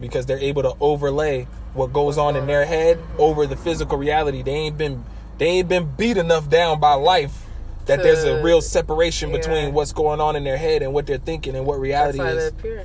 Because 0.00 0.26
they're 0.26 0.38
able 0.38 0.62
to 0.62 0.74
overlay 0.80 1.46
what 1.72 1.92
goes 1.92 2.18
on 2.18 2.34
in 2.36 2.46
their 2.46 2.64
head 2.64 2.98
over 3.18 3.46
the 3.46 3.56
physical 3.56 3.96
reality. 3.98 4.42
They 4.42 4.52
ain't 4.52 4.78
been 4.78 5.04
they 5.38 5.46
ain't 5.46 5.68
been 5.68 5.92
beat 5.96 6.16
enough 6.16 6.48
down 6.48 6.78
by 6.80 6.94
life 6.94 7.44
that 7.86 8.02
there's 8.02 8.24
a 8.24 8.42
real 8.42 8.60
separation 8.60 9.30
yeah. 9.30 9.36
between 9.36 9.72
what's 9.74 9.92
going 9.92 10.20
on 10.20 10.36
in 10.36 10.44
their 10.44 10.56
head 10.56 10.82
and 10.82 10.92
what 10.94 11.06
they're 11.06 11.18
thinking 11.18 11.54
and 11.56 11.66
what 11.66 11.78
reality 11.80 12.18
That's 12.18 12.34
why 12.34 12.40
is. 12.40 12.52
they're 12.52 12.62
pure. 12.62 12.84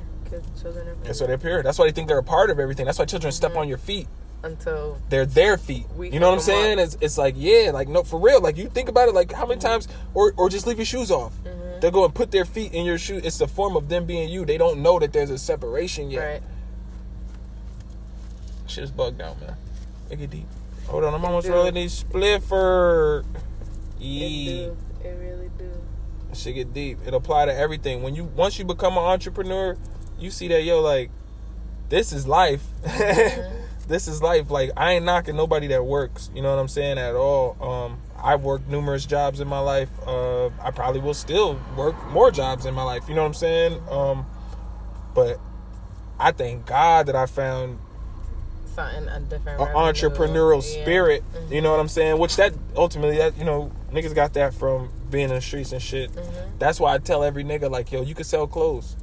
Children 0.60 0.88
are 0.88 0.94
pure. 0.94 1.04
That's 1.04 1.20
why 1.20 1.26
they're 1.26 1.38
pure. 1.38 1.62
That's 1.62 1.78
why 1.78 1.86
they 1.86 1.92
think 1.92 2.08
they're 2.08 2.18
a 2.18 2.22
part 2.22 2.50
of 2.50 2.58
everything. 2.60 2.86
That's 2.86 2.98
why 2.98 3.04
children 3.06 3.32
step 3.32 3.56
on 3.56 3.68
your 3.68 3.78
feet. 3.78 4.06
Until 4.42 4.98
They're 5.10 5.26
their 5.26 5.58
feet. 5.58 5.86
You 5.98 6.18
know 6.18 6.28
what 6.28 6.36
I'm 6.36 6.40
saying? 6.40 6.78
up. 6.78 6.84
It's, 6.86 6.96
it's 7.00 7.18
like 7.18 7.34
yeah, 7.36 7.70
like 7.74 7.88
no, 7.88 8.02
for 8.04 8.18
real. 8.18 8.40
Like 8.40 8.56
you 8.56 8.68
think 8.70 8.88
about 8.88 9.08
it, 9.08 9.14
like 9.14 9.32
how 9.32 9.44
many 9.46 9.60
times, 9.60 9.86
or 10.14 10.32
or 10.38 10.48
just 10.48 10.66
leave 10.66 10.78
your 10.78 10.86
shoes 10.86 11.10
off. 11.10 11.34
Mhm. 11.44 11.80
They'll 11.82 11.90
go 11.90 12.04
and 12.06 12.14
put 12.14 12.30
their 12.30 12.46
feet 12.46 12.72
in 12.72 12.84
your 12.86 12.96
shoe. 12.96 13.20
It's 13.22 13.40
a 13.42 13.46
form 13.46 13.76
of 13.76 13.88
them 13.90 14.06
being 14.06 14.30
you. 14.30 14.46
They 14.46 14.56
don't 14.56 14.80
know 14.82 14.98
that 14.98 15.12
there's 15.12 15.28
a 15.30 15.36
separation 15.38 16.10
yet. 16.10 16.24
right. 16.24 16.42
Shit 18.66 18.84
is 18.84 18.90
bugged 18.90 19.20
out, 19.20 19.38
man. 19.40 19.56
Make 20.08 20.20
it 20.20 20.30
deep. 20.30 20.46
Hold 20.86 21.04
on, 21.04 21.12
I'm 21.14 21.24
almost 21.24 21.46
rolling 21.48 21.74
these 21.74 21.92
spliffer. 21.92 23.24
It 23.98 24.04
Yeah. 24.04 24.52
do. 24.66 24.76
It 25.04 25.08
really 25.20 25.50
do. 25.58 25.70
Shit 26.34 26.54
get 26.54 26.72
deep. 26.72 26.98
It 27.06 27.12
apply 27.12 27.44
to 27.46 27.54
everything. 27.54 28.02
When 28.02 28.14
you 28.14 28.24
once 28.24 28.58
you 28.58 28.64
become 28.64 28.94
an 28.94 29.04
entrepreneur, 29.04 29.76
you 30.18 30.30
see 30.30 30.48
that 30.48 30.62
yo 30.62 30.80
like 30.80 31.10
this 31.90 32.12
is 32.12 32.26
life. 32.26 32.62
this 33.90 34.08
is 34.08 34.22
life. 34.22 34.50
Like 34.50 34.70
I 34.76 34.92
ain't 34.92 35.04
knocking 35.04 35.36
nobody 35.36 35.66
that 35.68 35.84
works. 35.84 36.30
You 36.34 36.40
know 36.40 36.50
what 36.50 36.60
I'm 36.60 36.68
saying 36.68 36.96
at 36.98 37.14
all. 37.14 37.56
Um, 37.60 37.98
I've 38.22 38.42
worked 38.42 38.68
numerous 38.68 39.04
jobs 39.04 39.40
in 39.40 39.48
my 39.48 39.58
life. 39.58 39.90
Uh, 40.06 40.46
I 40.62 40.70
probably 40.70 41.00
will 41.00 41.14
still 41.14 41.60
work 41.76 41.96
more 42.10 42.30
jobs 42.30 42.64
in 42.66 42.74
my 42.74 42.82
life. 42.84 43.08
You 43.08 43.14
know 43.14 43.22
what 43.22 43.28
I'm 43.28 43.34
saying? 43.34 43.82
Um, 43.90 44.26
but 45.14 45.38
I 46.18 46.32
thank 46.32 46.66
God 46.66 47.06
that 47.06 47.16
I 47.16 47.26
found 47.26 47.78
Something 48.74 49.08
a 49.08 49.18
different 49.20 49.60
an 49.60 49.66
entrepreneurial 49.68 50.62
Yeah. 50.62 50.82
spirit. 50.82 51.24
Mhm. 51.34 51.50
You 51.50 51.60
know 51.60 51.72
what 51.72 51.80
I'm 51.80 51.88
saying? 51.88 52.18
Which 52.18 52.36
that 52.36 52.54
ultimately 52.76 53.18
that 53.18 53.36
you 53.36 53.44
know 53.44 53.72
niggas 53.92 54.14
got 54.14 54.32
that 54.34 54.54
from 54.54 54.90
being 55.10 55.24
in 55.28 55.34
the 55.34 55.40
streets 55.40 55.72
and 55.72 55.82
shit. 55.82 56.12
Mhm. 56.12 56.22
That's 56.60 56.78
why 56.78 56.94
I 56.94 56.98
tell 56.98 57.24
every 57.24 57.42
nigga 57.42 57.68
like, 57.68 57.90
yo, 57.90 58.02
you 58.02 58.14
can 58.14 58.24
sell 58.24 58.46
clothes. 58.46 58.94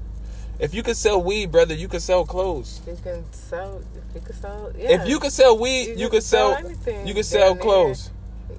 If 0.60 0.74
you 0.74 0.82
can 0.84 0.96
sell 0.96 1.22
weed, 1.22 1.52
brother, 1.52 1.76
you 1.76 1.88
can 1.88 2.00
sell 2.00 2.26
clothes. 2.26 2.82
You 2.88 2.98
can 3.04 3.24
sell. 3.32 3.82
If 3.96 4.16
you 4.16 4.22
can 4.22 4.36
sell. 4.36 4.72
Yeah. 4.78 4.90
If 5.02 5.08
you 5.08 5.20
can 5.20 5.32
sell 5.32 5.58
weed, 5.58 5.90
You 5.90 5.96
you, 5.98 6.10
can 6.10 6.12
can 6.12 6.22
sell. 6.22 6.54
sell 6.56 7.06
you 7.06 7.14
can 7.14 7.24
sell 7.24 7.50
down 7.50 7.58
there. 7.58 7.64
clothes. 7.64 8.10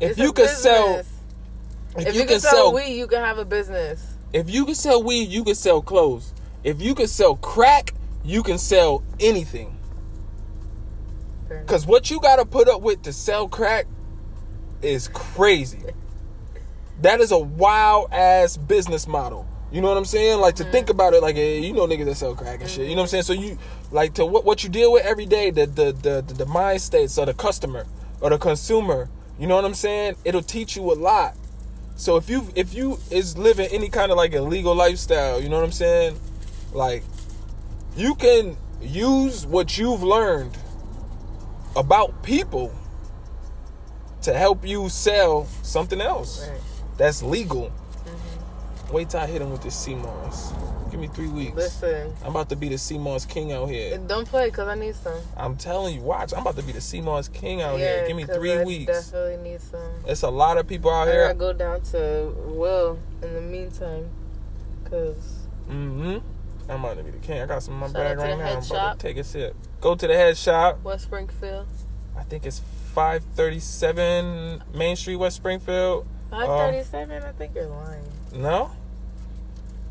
If 0.01 0.11
It's 0.13 0.19
you 0.21 0.31
a 0.31 0.33
can 0.33 0.49
sell, 0.49 0.97
if, 0.99 1.07
if 2.07 2.15
you, 2.15 2.21
can, 2.21 2.29
can 2.29 2.41
sell, 2.41 2.53
sell, 2.53 2.75
weed, 2.75 2.95
you 2.95 3.07
can 3.09 3.19
have 3.21 3.39
a 3.39 3.45
business. 3.45 4.15
if 4.33 4.49
you 4.49 4.65
can 4.65 4.75
sell 4.77 5.03
weed, 5.03 5.29
you 5.29 5.43
can 5.45 5.57
sell 5.57 5.83
clothes. 5.83 6.33
If 6.63 6.81
you 6.81 6.95
can 6.95 7.09
sell 7.09 7.37
crack, 7.37 7.95
you 8.25 8.43
can 8.45 8.59
sell 8.59 9.03
anything. 9.19 9.77
Cause 11.67 11.87
what 11.87 12.11
you 12.11 12.21
gotta 12.21 12.45
put 12.45 12.69
up 12.69 12.83
with 12.83 13.03
to 13.03 13.13
sell 13.13 13.49
crack 13.49 13.87
is 14.83 15.09
crazy. 15.09 15.81
That 17.01 17.21
is 17.21 17.33
a 17.33 17.39
wild 17.39 18.13
ass 18.13 18.57
business 18.59 19.09
model. 19.09 19.48
You 19.71 19.83
know 19.83 19.89
what 19.89 19.99
I'm 19.99 20.05
saying? 20.07 20.41
Like 20.41 20.57
to 20.57 20.65
think 20.65 20.89
about 20.89 21.13
it, 21.15 21.21
like 21.23 21.37
eh, 21.37 21.59
you 21.59 21.73
know 21.75 21.87
niggas 21.87 22.07
that 22.07 22.15
sell 22.17 22.35
crack 22.35 22.61
and 22.61 22.71
shit. 22.71 22.89
You 22.89 22.95
know 22.97 23.03
what 23.03 23.15
I'm 23.15 23.23
saying? 23.23 23.23
So 23.25 23.33
you 23.35 23.59
like 23.91 24.15
to 24.15 24.25
what 24.25 24.45
what 24.45 24.65
you 24.65 24.71
deal 24.71 24.93
with 24.93 25.05
every 25.05 25.27
day, 25.27 25.51
the 25.51 25.67
the 25.67 25.93
the 25.93 26.25
the, 26.27 26.35
the 26.35 26.47
mind 26.47 26.81
states 26.81 27.19
of 27.19 27.27
the 27.27 27.35
customer 27.35 27.87
or 28.21 28.31
the 28.31 28.39
consumer. 28.39 29.11
You 29.39 29.47
know 29.47 29.57
what 29.57 29.65
I'm 29.65 29.75
saying? 29.75 30.17
It'll 30.25 30.43
teach 30.43 30.75
you 30.77 30.91
a 30.91 30.95
lot. 30.95 31.37
So 31.97 32.17
if 32.17 32.31
you 32.31 32.49
if 32.55 32.73
you 32.75 32.99
is 33.11 33.37
living 33.37 33.69
any 33.71 33.89
kind 33.91 34.11
of 34.11 34.17
like 34.17 34.33
illegal 34.33 34.75
lifestyle, 34.75 35.41
you 35.41 35.49
know 35.49 35.57
what 35.57 35.65
I'm 35.65 35.73
saying? 35.73 36.19
Like 36.73 37.03
you 37.97 38.15
can 38.15 38.57
use 38.81 39.45
what 39.45 39.77
you've 39.77 40.03
learned 40.03 40.57
about 41.77 42.23
people 42.23 42.75
to 44.23 44.33
help 44.33 44.67
you 44.67 44.89
sell 44.89 45.47
something 45.63 46.01
else 46.01 46.49
Right. 46.49 46.61
that's 46.97 47.23
legal. 47.23 47.71
Wait 48.93 49.11
till 49.11 49.21
I 49.21 49.27
hit 49.27 49.43
him 49.43 49.51
with 49.51 49.63
this 49.63 49.75
sea 49.77 49.95
moss. 49.95 50.53
Give 50.91 50.99
me 50.99 51.09
three 51.09 51.29
weeks. 51.29 51.55
Listen, 51.55 52.15
I'm 52.25 52.31
about 52.31 52.49
to 52.49 52.57
be 52.57 52.71
the 52.71 52.79
sea 52.79 52.97
moss 52.97 53.27
king 53.27 53.53
out 53.53 53.67
here. 53.67 53.99
don't 53.99 54.27
play 54.27 54.49
because 54.49 54.67
I 54.69 54.75
need 54.75 54.95
some. 54.97 55.21
I'm 55.37 55.57
telling 55.57 55.95
you, 55.97 56.01
watch. 56.01 56.33
I'm 56.33 56.41
about 56.41 56.57
to 56.57 56.63
be 56.63 56.73
the 56.73 56.81
sea 56.81 57.03
moss 57.03 57.29
king 57.29 57.61
out 57.61 57.79
here. 57.79 58.07
Give 58.07 58.17
me 58.17 58.25
three 58.25 58.53
I 58.59 58.65
weeks. 58.65 59.11
Definitely 59.11 59.51
need 59.51 59.61
some. 59.61 59.81
It's 60.07 60.23
a 60.23 60.31
lot 60.31 60.57
of 60.57 60.67
people 60.67 60.91
out 60.91 61.07
here. 61.09 61.25
I 61.25 61.27
here. 61.27 61.35
gotta 61.35 61.39
go 61.39 61.53
down 61.53 61.81
to 61.93 62.35
Will 62.47 62.99
in 63.23 63.35
the 63.35 63.41
meantime, 63.43 64.09
cause 64.85 65.35
Mm-hmm. 65.69 66.19
I'm 66.71 66.83
about 66.85 66.97
to 66.97 67.03
be 67.03 67.11
the 67.11 67.19
king. 67.19 67.43
I 67.43 67.47
got 67.47 67.63
some 67.63 67.75
in 67.75 67.81
my 67.81 67.87
Shout 67.89 67.95
bag 67.95 68.19
right 68.19 68.39
now. 68.39 68.45
I'm 68.47 68.53
about 68.53 68.65
shop. 68.65 68.99
to 68.99 69.07
take 69.07 69.19
a 69.19 69.25
sip. 69.25 69.55
Go 69.83 69.95
to 69.95 70.07
the 70.07 70.15
head 70.17 70.37
shop. 70.39 70.83
West 70.83 71.05
Springfield, 71.05 71.67
I 72.17 72.23
think 72.23 72.47
it's 72.47 72.61
537 72.95 74.63
Main 74.75 74.97
Street, 74.97 75.17
West 75.17 75.37
Springfield. 75.37 76.07
five 76.31 76.47
thirty-seven. 76.47 77.23
I 77.23 77.33
think 77.33 77.55
you're 77.55 77.67
lying. 77.67 78.03
No? 78.33 78.71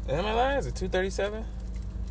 Am 0.10 0.26
I 0.26 0.34
lying? 0.34 0.60
Is 0.60 0.68
it 0.68 0.76
two 0.76 0.88
thirty 0.88 1.10
seven? 1.10 1.46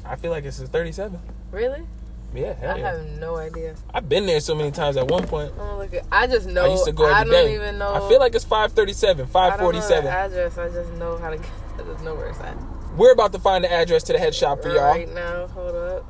I 0.05 0.17
feel 0.17 0.31
like 0.31 0.45
it's 0.45 0.61
a 0.61 0.67
thirty 0.67 0.93
seven. 0.93 1.19
Really? 1.51 1.87
Yeah, 2.35 2.53
hell 2.55 2.75
I 2.75 2.79
yeah. 2.79 2.93
have 2.93 3.07
no 3.19 3.37
idea. 3.37 3.77
I've 3.95 4.09
been 4.09 4.27
there 4.27 4.41
so 4.41 4.55
many 4.55 4.71
times. 4.71 4.97
At 4.97 5.09
one 5.09 5.27
point, 5.27 5.53
I'm 5.59 5.79
look 5.79 5.95
at, 5.95 6.05
I 6.13 6.27
just 6.27 6.47
know. 6.47 6.65
I 6.67 6.69
used 6.69 6.85
to 6.85 6.93
go 6.93 7.07
I 7.11 7.25
don't 7.25 7.33
day. 7.33 7.55
even 7.55 7.79
know. 7.79 7.95
I 7.95 8.09
feel 8.09 8.19
like 8.19 8.35
it's 8.35 8.45
five 8.45 8.73
thirty 8.73 8.93
seven, 8.93 9.29
I 9.35 9.57
don't 9.57 9.73
know 9.73 9.73
the 9.73 10.11
address. 10.11 10.59
I 10.59 10.69
just 10.69 10.93
know 10.95 11.17
how 11.19 11.31
to 11.31 11.39
get. 11.39 11.51
I 11.79 11.83
just 11.83 12.05
know 12.05 12.15
where 12.15 12.29
it's 12.29 12.41
at. 12.41 12.57
We're 12.97 13.13
about 13.13 13.33
to 13.33 13.39
find 13.39 13.65
the 13.65 13.73
address 13.73 14.03
to 14.05 14.13
the 14.13 14.19
head 14.19 14.35
shop 14.35 14.63
for 14.63 14.69
y'all. 14.69 14.91
Right 14.91 15.13
now, 15.13 15.47
hold 15.49 15.75
up. 15.75 16.05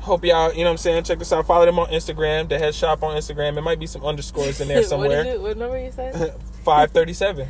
Hope 0.00 0.24
y'all, 0.24 0.50
you 0.52 0.60
know 0.60 0.64
what 0.64 0.70
I'm 0.72 0.76
saying. 0.78 1.04
Check 1.04 1.20
us 1.20 1.30
out. 1.32 1.46
Follow 1.46 1.66
them 1.66 1.78
on 1.78 1.88
Instagram. 1.88 2.48
The 2.48 2.58
head 2.58 2.74
shop 2.74 3.02
on 3.02 3.16
Instagram. 3.16 3.56
It 3.58 3.60
might 3.60 3.78
be 3.78 3.86
some 3.86 4.02
underscores 4.04 4.60
in 4.60 4.68
there 4.68 4.78
what 4.80 4.86
somewhere. 4.88 5.24
did 5.24 5.34
you? 5.34 5.40
What 5.42 5.56
number 5.58 5.78
you 5.78 5.92
said? 5.92 6.34
Five 6.64 6.90
thirty 6.90 7.12
seven. 7.12 7.48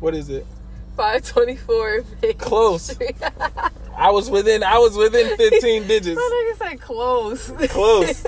What 0.00 0.14
is 0.14 0.28
it? 0.28 0.46
Five 0.96 1.24
twenty 1.26 1.56
four. 1.56 2.04
Close. 2.38 2.96
I 3.96 4.10
was 4.10 4.30
within. 4.30 4.62
I 4.62 4.78
was 4.78 4.96
within 4.96 5.36
fifteen 5.36 5.82
digits. 5.88 6.18
I 6.20 6.48
it's 6.50 6.60
like 6.60 6.80
close. 6.80 7.50
Close. 7.68 8.24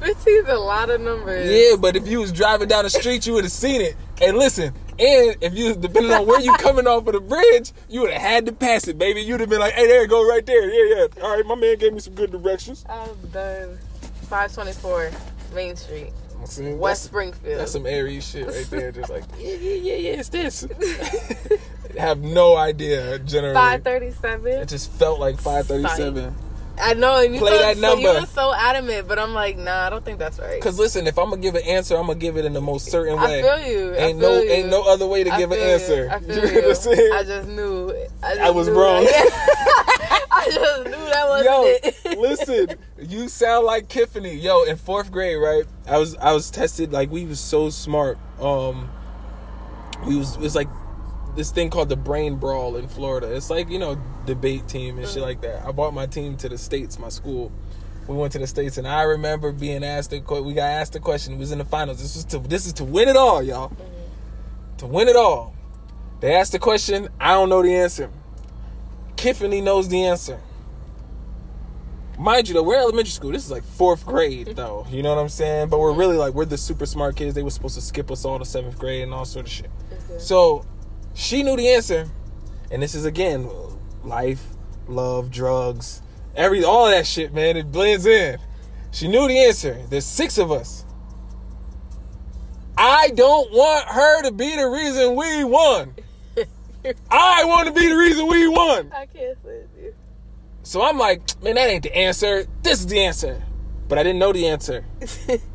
Fifteen's 0.00 0.48
a 0.48 0.54
lot 0.54 0.90
of 0.90 1.00
numbers. 1.00 1.50
Yeah, 1.50 1.76
but 1.76 1.94
if 1.96 2.08
you 2.08 2.20
was 2.20 2.32
driving 2.32 2.68
down 2.68 2.84
the 2.84 2.90
street, 2.90 3.26
you 3.26 3.34
would 3.34 3.44
have 3.44 3.52
seen 3.52 3.80
it. 3.80 3.96
And 4.20 4.36
listen, 4.38 4.74
and 4.98 5.36
if 5.40 5.54
you 5.54 5.74
depending 5.74 6.12
on 6.12 6.26
where 6.26 6.40
you 6.40 6.52
coming 6.54 6.86
off 6.86 7.06
of 7.06 7.12
the 7.14 7.20
bridge, 7.20 7.72
you 7.88 8.00
would 8.02 8.10
have 8.12 8.22
had 8.22 8.46
to 8.46 8.52
pass 8.52 8.88
it, 8.88 8.98
baby. 8.98 9.20
You'd 9.22 9.40
have 9.40 9.50
been 9.50 9.60
like, 9.60 9.74
"Hey, 9.74 9.86
there, 9.86 10.06
go 10.06 10.26
right 10.26 10.44
there." 10.44 10.70
Yeah, 10.70 11.06
yeah. 11.16 11.22
All 11.22 11.36
right, 11.36 11.44
my 11.46 11.54
man 11.54 11.78
gave 11.78 11.92
me 11.92 12.00
some 12.00 12.14
good 12.14 12.30
directions. 12.32 12.84
I'm 12.88 13.14
done. 13.32 13.78
Five 14.28 14.54
twenty 14.54 14.72
four 14.72 15.10
Main 15.54 15.76
Street, 15.76 16.12
See, 16.44 16.72
West 16.72 17.02
that's, 17.02 17.10
Springfield. 17.10 17.60
that's 17.60 17.72
some 17.72 17.86
Aries 17.86 18.28
shit 18.28 18.46
right 18.46 18.66
there. 18.70 18.92
Just 18.92 19.10
like, 19.10 19.24
yeah, 19.38 19.54
yeah, 19.54 19.74
yeah, 19.74 19.94
yeah. 19.94 20.10
It's 20.20 20.28
this. 20.28 20.66
have 21.98 22.20
no 22.20 22.56
idea. 22.56 23.18
Generally, 23.20 23.54
Five 23.54 23.84
thirty 23.84 24.10
seven. 24.12 24.52
it 24.60 24.68
just 24.68 24.90
felt 24.92 25.20
like 25.20 25.38
five 25.38 25.66
thirty-seven. 25.66 26.34
I 26.80 26.94
know, 26.94 27.22
and 27.22 27.34
you 27.34 27.40
Play 27.40 27.58
that 27.58 27.76
so, 27.76 27.98
you 27.98 28.08
were 28.08 28.26
so 28.26 28.54
adamant, 28.54 29.06
but 29.06 29.18
I'm 29.18 29.34
like, 29.34 29.58
nah, 29.58 29.86
I 29.86 29.90
don't 29.90 30.04
think 30.04 30.18
that's 30.18 30.38
right. 30.38 30.60
Cause 30.60 30.78
listen, 30.78 31.06
if 31.06 31.18
I'm 31.18 31.28
gonna 31.30 31.42
give 31.42 31.54
an 31.54 31.62
answer, 31.64 31.96
I'm 31.96 32.06
gonna 32.06 32.18
give 32.18 32.36
it 32.36 32.44
in 32.44 32.52
the 32.54 32.60
most 32.60 32.86
certain 32.90 33.20
way. 33.20 33.40
I 33.40 33.42
feel 33.42 33.72
you. 33.72 33.94
I 33.94 33.96
Ain't 33.98 34.20
feel 34.20 34.30
no, 34.30 34.40
you. 34.42 34.50
ain't 34.50 34.68
no 34.68 34.82
other 34.82 35.06
way 35.06 35.22
to 35.24 35.30
I 35.30 35.38
give 35.38 35.52
an 35.52 35.58
you. 35.58 35.64
answer. 35.64 36.08
I 36.10 36.18
feel 36.20 36.36
You 36.36 36.62
know? 36.62 37.16
I 37.16 37.22
just 37.24 37.48
knew. 37.48 37.90
I, 38.22 38.28
just 38.34 38.40
I 38.40 38.50
was 38.50 38.70
wrong. 38.70 39.06
I 40.34 40.46
just 40.50 40.84
knew 40.84 40.90
that 40.92 41.28
wasn't 41.28 41.50
Yo, 41.50 41.62
it. 42.12 42.18
listen, 42.18 42.76
you 42.98 43.28
sound 43.28 43.66
like 43.66 43.88
Tiffany. 43.88 44.34
Yo, 44.34 44.62
in 44.64 44.76
fourth 44.76 45.12
grade, 45.12 45.38
right? 45.40 45.64
I 45.86 45.98
was 45.98 46.16
I 46.16 46.32
was 46.32 46.50
tested 46.50 46.90
like 46.92 47.10
we 47.10 47.26
was 47.26 47.38
so 47.38 47.68
smart. 47.70 48.18
Um, 48.40 48.90
we 50.06 50.16
was 50.16 50.36
it 50.36 50.40
was 50.40 50.54
like 50.56 50.68
this 51.34 51.50
thing 51.50 51.70
called 51.70 51.88
the 51.88 51.96
Brain 51.96 52.36
Brawl 52.36 52.76
in 52.76 52.88
Florida. 52.88 53.34
It's 53.34 53.50
like 53.50 53.70
you 53.70 53.78
know 53.78 54.00
debate 54.26 54.68
team 54.68 54.98
and 54.98 55.06
shit 55.06 55.18
mm. 55.18 55.26
like 55.26 55.40
that. 55.42 55.64
I 55.66 55.72
brought 55.72 55.94
my 55.94 56.06
team 56.06 56.36
to 56.38 56.48
the 56.48 56.58
states, 56.58 56.98
my 56.98 57.08
school. 57.08 57.52
We 58.08 58.16
went 58.16 58.32
to 58.32 58.38
the 58.38 58.46
states, 58.46 58.78
and 58.78 58.86
I 58.86 59.02
remember 59.02 59.52
being 59.52 59.84
asked 59.84 60.12
a 60.12 60.20
que- 60.20 60.42
we 60.42 60.54
got 60.54 60.64
asked 60.64 60.96
a 60.96 61.00
question. 61.00 61.34
It 61.34 61.38
was 61.38 61.52
in 61.52 61.58
the 61.58 61.64
finals. 61.64 62.02
This 62.02 62.16
was 62.16 62.24
to 62.26 62.38
this 62.38 62.66
is 62.66 62.72
to 62.74 62.84
win 62.84 63.08
it 63.08 63.16
all, 63.16 63.42
y'all. 63.42 63.70
Mm. 63.70 64.78
To 64.78 64.86
win 64.86 65.08
it 65.08 65.16
all. 65.16 65.54
They 66.20 66.34
asked 66.34 66.52
the 66.52 66.58
question. 66.58 67.08
I 67.20 67.32
don't 67.32 67.48
know 67.48 67.62
the 67.62 67.74
answer. 67.74 68.10
Tiffany 69.16 69.60
knows 69.60 69.88
the 69.88 70.04
answer. 70.04 70.40
Mind 72.18 72.46
you, 72.46 72.54
though, 72.54 72.62
we're 72.62 72.76
elementary 72.76 73.10
school. 73.10 73.32
This 73.32 73.44
is 73.44 73.50
like 73.50 73.64
fourth 73.64 74.06
grade, 74.06 74.46
though. 74.56 74.86
You 74.90 75.02
know 75.02 75.14
what 75.14 75.20
I'm 75.20 75.28
saying? 75.28 75.68
But 75.68 75.80
we're 75.80 75.92
really 75.92 76.16
like 76.16 76.34
we're 76.34 76.44
the 76.44 76.58
super 76.58 76.86
smart 76.86 77.16
kids. 77.16 77.34
They 77.34 77.42
were 77.42 77.50
supposed 77.50 77.74
to 77.74 77.80
skip 77.80 78.10
us 78.10 78.24
all 78.24 78.38
to 78.38 78.44
seventh 78.44 78.78
grade 78.78 79.02
and 79.02 79.14
all 79.14 79.24
sort 79.24 79.46
of 79.46 79.52
shit. 79.52 79.70
So 80.18 80.64
she 81.14 81.42
knew 81.42 81.56
the 81.56 81.68
answer, 81.68 82.08
and 82.70 82.82
this 82.82 82.94
is 82.94 83.04
again 83.04 83.48
life, 84.04 84.44
love, 84.86 85.30
drugs, 85.30 86.02
every 86.34 86.64
all 86.64 86.90
that 86.90 87.06
shit, 87.06 87.32
man. 87.32 87.56
It 87.56 87.70
blends 87.70 88.06
in. 88.06 88.38
She 88.90 89.08
knew 89.08 89.26
the 89.28 89.38
answer. 89.38 89.80
There's 89.88 90.04
six 90.04 90.38
of 90.38 90.50
us. 90.50 90.84
I 92.76 93.08
don't 93.08 93.52
want 93.52 93.86
her 93.86 94.22
to 94.22 94.32
be 94.32 94.56
the 94.56 94.66
reason 94.68 95.14
we 95.14 95.44
won. 95.44 95.94
I 97.10 97.44
want 97.44 97.68
to 97.68 97.72
be 97.72 97.88
the 97.88 97.96
reason 97.96 98.26
we 98.26 98.48
won. 98.48 98.90
I 98.92 99.06
can't 99.06 99.38
say 99.44 99.62
you. 99.80 99.94
So 100.62 100.82
I'm 100.82 100.98
like, 100.98 101.42
man, 101.42 101.54
that 101.54 101.68
ain't 101.68 101.82
the 101.84 101.96
answer. 101.96 102.46
This 102.62 102.80
is 102.80 102.86
the 102.86 103.00
answer. 103.04 103.42
But 103.88 103.98
I 103.98 104.02
didn't 104.02 104.18
know 104.18 104.32
the 104.32 104.48
answer. 104.48 104.84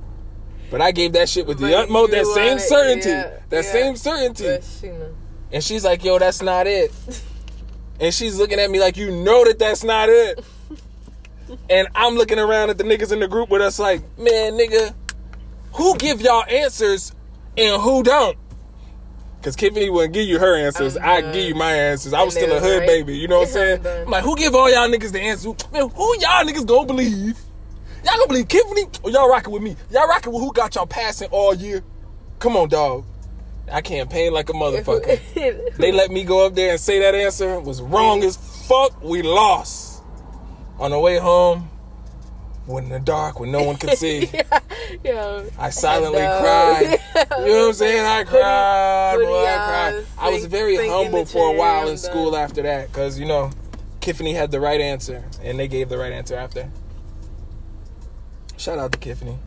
But 0.70 0.82
I 0.82 0.92
gave 0.92 1.14
that 1.14 1.30
shit 1.30 1.48
with 1.48 1.60
the 1.60 1.78
utmost, 1.78 2.12
that 2.12 2.26
same 2.26 2.60
certainty. 2.60 3.10
yeah, 3.10 3.40
that 3.50 3.64
yeah. 3.66 3.72
same 3.72 3.96
certainty. 3.96 4.44
But 4.44 4.64
she 4.64 4.88
knew. 4.88 5.17
And 5.52 5.64
she's 5.64 5.84
like, 5.84 6.04
yo, 6.04 6.20
that's 6.20 6.42
not 6.42 6.68
it. 6.68 6.92
And 8.00 8.14
she's 8.14 8.38
looking 8.38 8.60
at 8.60 8.70
me 8.70 8.80
like, 8.80 8.98
you 8.98 9.12
know 9.12 9.46
that 9.46 9.60
that's 9.60 9.84
not 9.84 10.10
it. 10.10 10.44
And 11.70 11.88
I'm 11.96 12.16
looking 12.16 12.40
around 12.40 12.70
at 12.70 12.78
the 12.78 12.84
niggas 12.84 13.12
in 13.12 13.20
the 13.20 13.28
group 13.28 13.50
with 13.50 13.62
us 13.62 13.80
like, 13.80 14.02
man, 14.18 14.54
nigga, 14.54 14.94
who 15.74 15.98
give 15.98 16.22
y'all 16.22 16.44
answers 16.44 17.14
and 17.58 17.82
who 17.82 18.04
don't? 18.04 18.38
Because 19.40 19.56
Tiffany 19.56 19.90
wouldn't 19.90 20.14
give 20.14 20.28
you 20.28 20.40
her 20.40 20.58
answers. 20.58 20.98
I 20.98 21.22
give 21.22 21.48
you 21.48 21.56
my 21.56 21.72
answers. 21.72 22.14
I 22.14 22.24
was 22.24 22.34
still 22.34 22.56
a 22.56 22.60
hood 22.60 22.80
right? 22.80 22.88
baby. 22.88 23.18
You 23.18 23.28
know 23.28 23.40
what 23.40 23.56
I'm 23.56 23.78
I'm 23.78 23.84
saying? 23.84 24.04
I'm 24.06 24.12
like, 24.12 24.24
who 24.24 24.36
give 24.36 24.56
all 24.56 24.70
y'all 24.70 24.90
niggas 24.90 25.12
the 25.12 25.22
answer? 25.22 25.50
Man, 25.72 25.90
who 25.90 26.20
y'all 26.20 26.44
niggas 26.44 26.66
gonna 26.66 26.86
believe? 26.88 27.40
Y'all 28.04 28.16
gonna 28.16 28.28
believe 28.28 28.48
Tiffany 28.48 28.86
or 29.04 29.12
y'all 29.12 29.30
rocking 29.30 29.54
with 29.54 29.62
me? 29.62 29.76
Y'all 29.92 30.08
rocking 30.08 30.34
with 30.34 30.42
who 30.42 30.52
got 30.52 30.76
y'all 30.76 30.86
passing 30.86 31.30
all 31.32 31.54
year? 31.54 31.84
Come 32.40 32.58
on, 32.58 32.70
dog. 32.70 33.06
I 33.72 33.82
campaigned 33.82 34.34
like 34.34 34.50
a 34.50 34.54
motherfucker. 34.54 35.20
They 35.78 35.92
let 35.92 36.10
me 36.10 36.24
go 36.24 36.46
up 36.46 36.56
there 36.56 36.72
and 36.72 36.80
say 36.80 37.00
that 37.00 37.14
answer 37.14 37.60
was 37.60 37.82
wrong 37.82 38.24
as 38.24 38.38
fuck. 38.68 39.02
We 39.04 39.22
lost. 39.22 40.02
On 40.80 40.92
the 40.92 41.00
way 41.00 41.18
home, 41.18 41.70
when 42.66 42.86
in 42.86 42.90
the 42.90 43.00
dark, 43.00 43.40
when 43.40 43.52
no 43.52 43.64
one 43.64 43.78
could 43.78 43.98
see, 43.98 44.30
Yo, 45.04 45.50
I 45.58 45.70
silently 45.70 46.20
know. 46.22 46.40
cried. 46.42 47.00
You 47.40 47.54
know 47.54 47.60
what 47.62 47.68
I'm 47.70 47.74
saying? 47.74 48.06
I 48.06 48.24
cried, 48.24 49.18
boy. 49.20 49.46
I 49.46 49.56
cried. 49.56 50.06
I 50.20 50.30
was 50.30 50.46
very 50.46 50.76
humble 50.88 51.26
for 51.26 51.54
a 51.54 51.58
while 51.58 51.84
I'm 51.84 51.90
in 51.90 51.98
school 51.98 52.36
after 52.36 52.62
that, 52.64 52.88
because 52.88 53.20
you 53.20 53.26
know, 53.26 53.52
Tiffany 54.02 54.34
had 54.34 54.52
the 54.52 54.60
right 54.60 54.80
answer, 54.80 55.24
and 55.42 55.58
they 55.60 55.68
gave 55.68 55.90
the 55.90 55.98
right 55.98 56.12
answer 56.12 56.36
after. 56.36 56.70
Shout 58.58 58.78
out 58.80 58.92
to 58.92 59.00
Tiffany. 59.00 59.40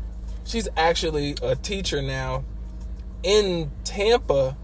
She's 0.45 0.69
actually 0.77 1.37
a 1.43 1.55
teacher 1.55 2.03
now 2.03 2.45
in 3.23 3.71
Tampa, 3.85 4.57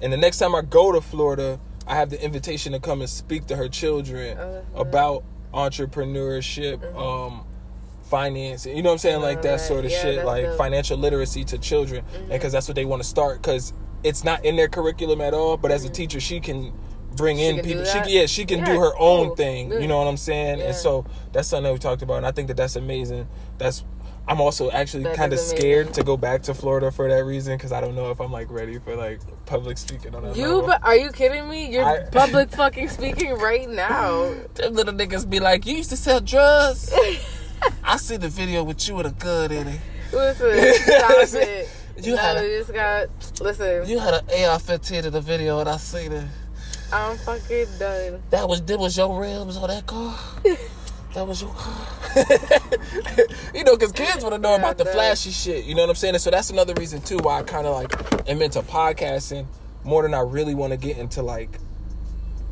and 0.00 0.12
the 0.12 0.16
next 0.16 0.38
time 0.38 0.54
I 0.54 0.62
go 0.62 0.92
to 0.92 1.00
Florida, 1.00 1.60
I 1.86 1.94
have 1.96 2.10
the 2.10 2.22
invitation 2.22 2.72
to 2.72 2.80
come 2.80 3.00
and 3.00 3.10
speak 3.10 3.46
to 3.46 3.56
her 3.56 3.68
children 3.68 4.36
nice. 4.36 4.62
about 4.74 5.24
entrepreneurship, 5.52 6.82
um, 6.96 7.44
finance. 8.04 8.66
You 8.66 8.82
know 8.82 8.90
what 8.90 8.92
I'm 8.94 8.98
saying? 8.98 9.20
Like 9.20 9.42
that 9.42 9.60
sort 9.60 9.84
of 9.84 9.90
yeah, 9.90 10.02
shit, 10.02 10.24
like 10.24 10.42
dope. 10.42 10.50
Mm-hmm. 10.50 10.58
financial 10.58 10.98
literacy 10.98 11.44
to 11.44 11.58
children, 11.58 12.04
and 12.14 12.28
because 12.30 12.52
that's 12.52 12.68
what 12.68 12.74
they 12.74 12.84
want 12.84 13.02
to 13.02 13.08
start. 13.08 13.40
Because 13.42 13.72
it's 14.04 14.24
not 14.24 14.44
in 14.44 14.56
their 14.56 14.68
curriculum 14.68 15.20
at 15.20 15.34
all, 15.34 15.56
but 15.56 15.70
as 15.70 15.84
a 15.84 15.88
teacher, 15.90 16.20
she 16.20 16.40
can 16.40 16.72
bring 17.16 17.36
Mm-hmm. 17.36 17.42
She 17.42 17.48
in 17.48 17.56
can 17.56 17.64
people. 17.64 17.84
She 17.84 17.92
can- 18.00 18.08
yeah, 18.08 18.26
she 18.26 18.44
can 18.46 18.58
Yeah, 18.60 18.64
do 18.66 18.80
her 18.80 18.92
own 18.98 19.28
cool. 19.28 19.36
thing. 19.36 19.72
You 19.72 19.86
know 19.86 19.98
what 19.98 20.06
I'm 20.08 20.16
saying? 20.16 20.58
Yeah. 20.58 20.66
And 20.66 20.74
so 20.76 21.04
that's 21.32 21.48
something 21.48 21.64
that 21.64 21.72
we 21.72 21.78
talked 21.78 22.02
about, 22.02 22.16
and 22.18 22.26
I 22.26 22.32
think 22.32 22.48
that 22.48 22.56
that's 22.56 22.76
amazing. 22.76 23.28
That's 23.58 23.84
I'm 24.28 24.40
also 24.40 24.70
actually 24.70 25.04
kind 25.16 25.32
of 25.32 25.38
scared 25.40 25.92
to 25.94 26.04
go 26.04 26.16
back 26.16 26.42
to 26.44 26.54
Florida 26.54 26.90
for 26.92 27.08
that 27.08 27.24
reason 27.24 27.56
because 27.56 27.72
I 27.72 27.80
don't 27.80 27.94
know 27.96 28.10
if 28.10 28.20
I'm 28.20 28.30
like 28.32 28.50
ready 28.50 28.78
for 28.78 28.94
like 28.94 29.20
public 29.46 29.76
speaking 29.78 30.14
on 30.14 30.22
that 30.22 30.36
You, 30.36 30.56
level. 30.56 30.74
are 30.82 30.96
you 30.96 31.10
kidding 31.10 31.48
me? 31.48 31.70
You're 31.72 31.84
I- 31.84 32.04
public 32.04 32.50
fucking 32.56 32.88
speaking 32.88 33.34
right 33.34 33.68
now. 33.68 34.32
Them 34.54 34.74
little 34.74 34.94
niggas 34.94 35.28
be 35.28 35.40
like, 35.40 35.66
you 35.66 35.76
used 35.76 35.90
to 35.90 35.96
sell 35.96 36.20
drugs. 36.20 36.92
I 37.84 37.96
see 37.96 38.16
the 38.16 38.28
video 38.28 38.62
with 38.64 38.88
you 38.88 38.94
with 38.94 39.06
a 39.06 39.10
gun 39.12 39.50
in 39.52 39.66
it. 39.68 39.80
Listen, 40.12 40.74
stop 40.84 41.42
it. 41.42 41.68
You 42.02 42.14
no, 42.16 42.22
had 42.22 42.36
a- 42.38 42.58
just 42.58 42.72
got. 42.72 43.08
Listen, 43.40 43.88
You 43.88 43.98
had 43.98 44.14
an 44.14 44.24
AR-15 44.24 45.04
in 45.04 45.12
the 45.12 45.20
video, 45.20 45.58
and 45.60 45.68
I 45.68 45.76
seen 45.76 46.12
it. 46.12 46.26
I'm 46.92 47.16
fucking 47.18 47.66
done. 47.78 48.22
That 48.30 48.48
was 48.48 48.60
that 48.62 48.78
was 48.78 48.96
your 48.96 49.18
rims 49.18 49.56
on 49.56 49.68
that 49.68 49.86
car. 49.86 50.18
That 51.14 51.26
was 51.26 51.42
your 51.42 51.50
car. 51.52 51.86
you 53.54 53.64
know, 53.64 53.76
because 53.76 53.92
kids 53.92 54.22
want 54.22 54.34
to 54.34 54.38
know 54.40 54.54
about 54.54 54.78
the 54.78 54.86
flashy 54.86 55.30
shit. 55.30 55.64
You 55.66 55.74
know 55.74 55.82
what 55.82 55.90
I'm 55.90 55.96
saying? 55.96 56.14
And 56.14 56.22
so 56.22 56.30
that's 56.30 56.50
another 56.50 56.72
reason 56.74 57.02
too 57.02 57.18
why 57.18 57.40
I 57.40 57.42
kind 57.42 57.66
of 57.66 57.74
like 57.74 58.28
am 58.28 58.40
into 58.40 58.62
podcasting 58.62 59.46
more 59.84 60.02
than 60.02 60.14
I 60.14 60.20
really 60.20 60.54
want 60.54 60.72
to 60.72 60.78
get 60.78 60.96
into 60.96 61.22
like 61.22 61.58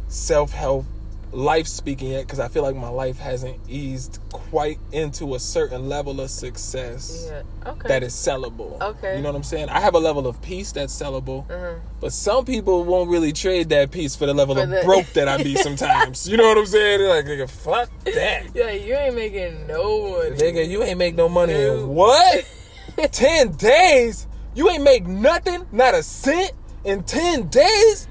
self 0.08 0.52
help 0.52 0.84
life 1.32 1.66
speaking 1.68 2.10
yet 2.10 2.22
because 2.26 2.40
I 2.40 2.48
feel 2.48 2.62
like 2.64 2.74
my 2.74 2.88
life 2.88 3.18
hasn't 3.18 3.58
eased 3.68 4.18
quite 4.32 4.78
into 4.90 5.36
a 5.36 5.38
certain 5.38 5.88
level 5.88 6.20
of 6.20 6.28
success 6.28 7.26
Yeah. 7.30 7.70
Okay. 7.70 7.86
that 7.88 8.02
is 8.02 8.12
sellable. 8.14 8.80
Okay. 8.80 9.16
You 9.16 9.22
know 9.22 9.28
what 9.28 9.36
I'm 9.36 9.44
saying? 9.44 9.68
I 9.68 9.78
have 9.80 9.94
a 9.94 9.98
level 10.00 10.26
of 10.26 10.42
peace 10.42 10.72
that's 10.72 10.92
sellable, 10.92 11.48
Uh-huh. 11.48 11.74
but 12.00 12.12
some 12.12 12.44
people 12.44 12.84
won't 12.84 13.08
really 13.10 13.32
trade 13.32 13.68
that 13.68 13.92
peace 13.92 14.16
for 14.16 14.26
the 14.26 14.34
level 14.34 14.56
For 14.56 14.62
of 14.62 14.70
the- 14.70 14.82
broke 14.84 15.06
that 15.12 15.28
I 15.28 15.40
be 15.42 15.54
sometimes. 15.54 16.28
you 16.28 16.36
know 16.36 16.48
what 16.48 16.58
I'm 16.58 16.66
saying? 16.66 16.98
They're 16.98 17.08
like, 17.08 17.24
nigga, 17.26 17.48
fuck 17.48 17.88
that. 18.04 18.46
Yeah, 18.54 18.70
you 18.72 18.94
ain't 18.94 19.14
making 19.14 19.66
no 19.68 20.10
money. 20.18 20.30
Nigga, 20.36 20.68
you 20.68 20.82
ain't 20.82 20.98
make 20.98 21.14
no 21.14 21.28
money 21.28 21.54
in 21.54 21.86
what? 21.88 22.44
10 23.12 23.52
days? 23.52 24.26
You 24.54 24.68
ain't 24.68 24.82
make 24.82 25.06
nothing? 25.06 25.64
Not 25.70 25.94
a 25.94 26.02
cent 26.02 26.52
in 26.84 27.04
10 27.04 27.46
days? 27.48 28.08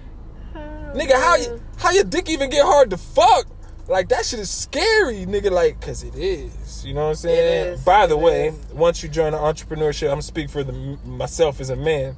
Nigga, 0.56 1.14
how 1.14 1.36
you 1.36 1.62
How 1.80 1.92
your 1.92 2.04
dick 2.04 2.30
even 2.30 2.50
get 2.50 2.66
hard 2.66 2.90
to 2.90 2.98
fuck? 2.98 3.48
Like 3.88 4.10
that 4.10 4.26
shit 4.26 4.40
is 4.40 4.50
scary, 4.50 5.26
nigga. 5.26 5.50
Like, 5.50 5.82
cause 5.82 6.04
it 6.04 6.16
is. 6.16 6.86
You 6.86 6.94
know 6.94 7.06
what 7.06 7.10
I'm 7.10 7.16
saying? 7.16 7.74
is. 7.74 7.84
By 7.84 8.06
the 8.06 8.18
way, 8.18 8.50
is. 8.50 8.74
once 8.74 9.02
you 9.02 9.10
join 9.10 9.32
the 9.32 9.38
entrepreneurship, 9.38 10.12
I'm 10.12 10.22
speak 10.22 10.50
for 10.50 10.64
the 10.64 10.74
myself 11.06 11.60
as 11.60 11.70
a 11.70 11.76
man. 11.76 12.16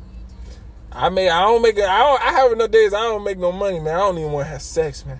I 0.91 1.09
may 1.09 1.29
I 1.29 1.43
don't 1.43 1.61
make 1.61 1.77
it. 1.77 1.85
I 1.85 1.99
don't. 1.99 2.21
I 2.21 2.31
have 2.31 2.51
enough 2.51 2.71
days. 2.71 2.93
I 2.93 3.01
don't 3.03 3.23
make 3.23 3.37
no 3.37 3.51
money, 3.51 3.79
man. 3.79 3.95
I 3.95 3.99
don't 3.99 4.17
even 4.17 4.31
want 4.31 4.47
to 4.47 4.51
have 4.51 4.61
sex, 4.61 5.05
man. 5.05 5.19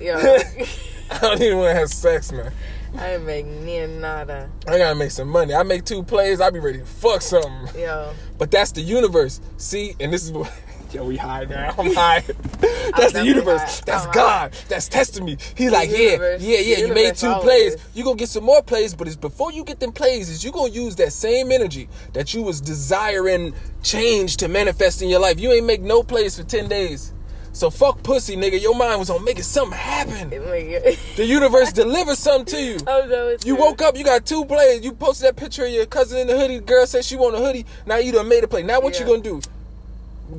Yo, 0.00 0.16
I 1.10 1.18
don't 1.20 1.40
even 1.40 1.58
want 1.58 1.70
to 1.70 1.74
have 1.74 1.90
sex, 1.90 2.32
man. 2.32 2.52
I 2.98 3.14
ain't 3.14 3.24
make 3.24 3.46
near 3.46 3.86
nada. 3.86 4.50
I 4.66 4.78
gotta 4.78 4.94
make 4.94 5.12
some 5.12 5.28
money. 5.28 5.54
I 5.54 5.62
make 5.62 5.84
two 5.84 6.02
plays. 6.02 6.40
I 6.40 6.50
be 6.50 6.58
ready 6.58 6.78
to 6.78 6.84
fuck 6.84 7.22
something. 7.22 7.80
Yeah. 7.80 8.12
But 8.38 8.50
that's 8.50 8.72
the 8.72 8.82
universe. 8.82 9.40
See, 9.56 9.94
and 10.00 10.12
this 10.12 10.24
is 10.24 10.32
what. 10.32 10.52
Yo, 10.92 11.04
we 11.06 11.16
high 11.16 11.44
now. 11.44 11.74
I'm 11.78 11.94
high. 11.94 12.20
That's 12.96 13.12
the 13.14 13.24
universe. 13.24 13.80
That's 13.80 14.04
I'm 14.06 14.12
God. 14.12 14.52
That's 14.68 14.88
testing 14.88 15.24
me. 15.24 15.38
He's 15.56 15.70
like, 15.70 15.90
yeah, 15.90 15.96
universe- 15.98 16.42
yeah, 16.42 16.58
yeah. 16.58 16.76
the 16.82 16.88
You 16.88 16.94
made 16.94 17.16
two 17.16 17.28
always. 17.28 17.44
plays. 17.76 17.76
You 17.94 18.04
gonna 18.04 18.16
get 18.16 18.28
some 18.28 18.44
more 18.44 18.62
plays, 18.62 18.94
but 18.94 19.06
it's 19.06 19.16
before 19.16 19.52
you 19.52 19.64
get 19.64 19.80
them 19.80 19.92
plays, 19.92 20.28
is 20.28 20.44
you 20.44 20.52
gonna 20.52 20.70
use 20.70 20.96
that 20.96 21.12
same 21.14 21.50
energy 21.50 21.88
that 22.12 22.34
you 22.34 22.42
was 22.42 22.60
desiring 22.60 23.54
change 23.82 24.36
to 24.38 24.48
manifest 24.48 25.00
in 25.00 25.08
your 25.08 25.20
life. 25.20 25.40
You 25.40 25.52
ain't 25.52 25.64
make 25.66 25.80
no 25.80 26.02
plays 26.02 26.36
for 26.36 26.44
ten 26.44 26.68
days. 26.68 27.14
So 27.54 27.68
fuck 27.70 28.02
pussy, 28.02 28.36
nigga. 28.36 28.60
Your 28.60 28.74
mind 28.74 28.98
was 28.98 29.08
on 29.10 29.24
making 29.24 29.42
something 29.44 29.78
happen. 29.78 30.32
it 30.32 30.44
make 30.46 30.66
it. 30.68 30.98
The 31.16 31.24
universe 31.24 31.72
delivers 31.72 32.18
something 32.18 32.46
to 32.54 32.62
you. 32.62 32.76
Oh 32.86 33.06
no, 33.08 33.30
You 33.30 33.38
true. 33.38 33.56
woke 33.56 33.80
up, 33.82 33.96
you 33.96 34.04
got 34.04 34.26
two 34.26 34.44
plays. 34.44 34.84
You 34.84 34.92
posted 34.92 35.28
that 35.28 35.36
picture 35.36 35.64
of 35.64 35.70
your 35.72 35.86
cousin 35.86 36.18
in 36.18 36.26
the 36.26 36.38
hoodie. 36.38 36.58
The 36.58 36.64
girl 36.64 36.86
said 36.86 37.04
she 37.04 37.16
want 37.16 37.34
a 37.34 37.38
hoodie. 37.38 37.64
Now 37.86 37.96
you 37.96 38.12
done 38.12 38.28
made 38.28 38.44
a 38.44 38.48
play. 38.48 38.62
Now 38.62 38.80
what 38.80 38.98
you 39.00 39.06
gonna 39.06 39.20
do? 39.22 39.40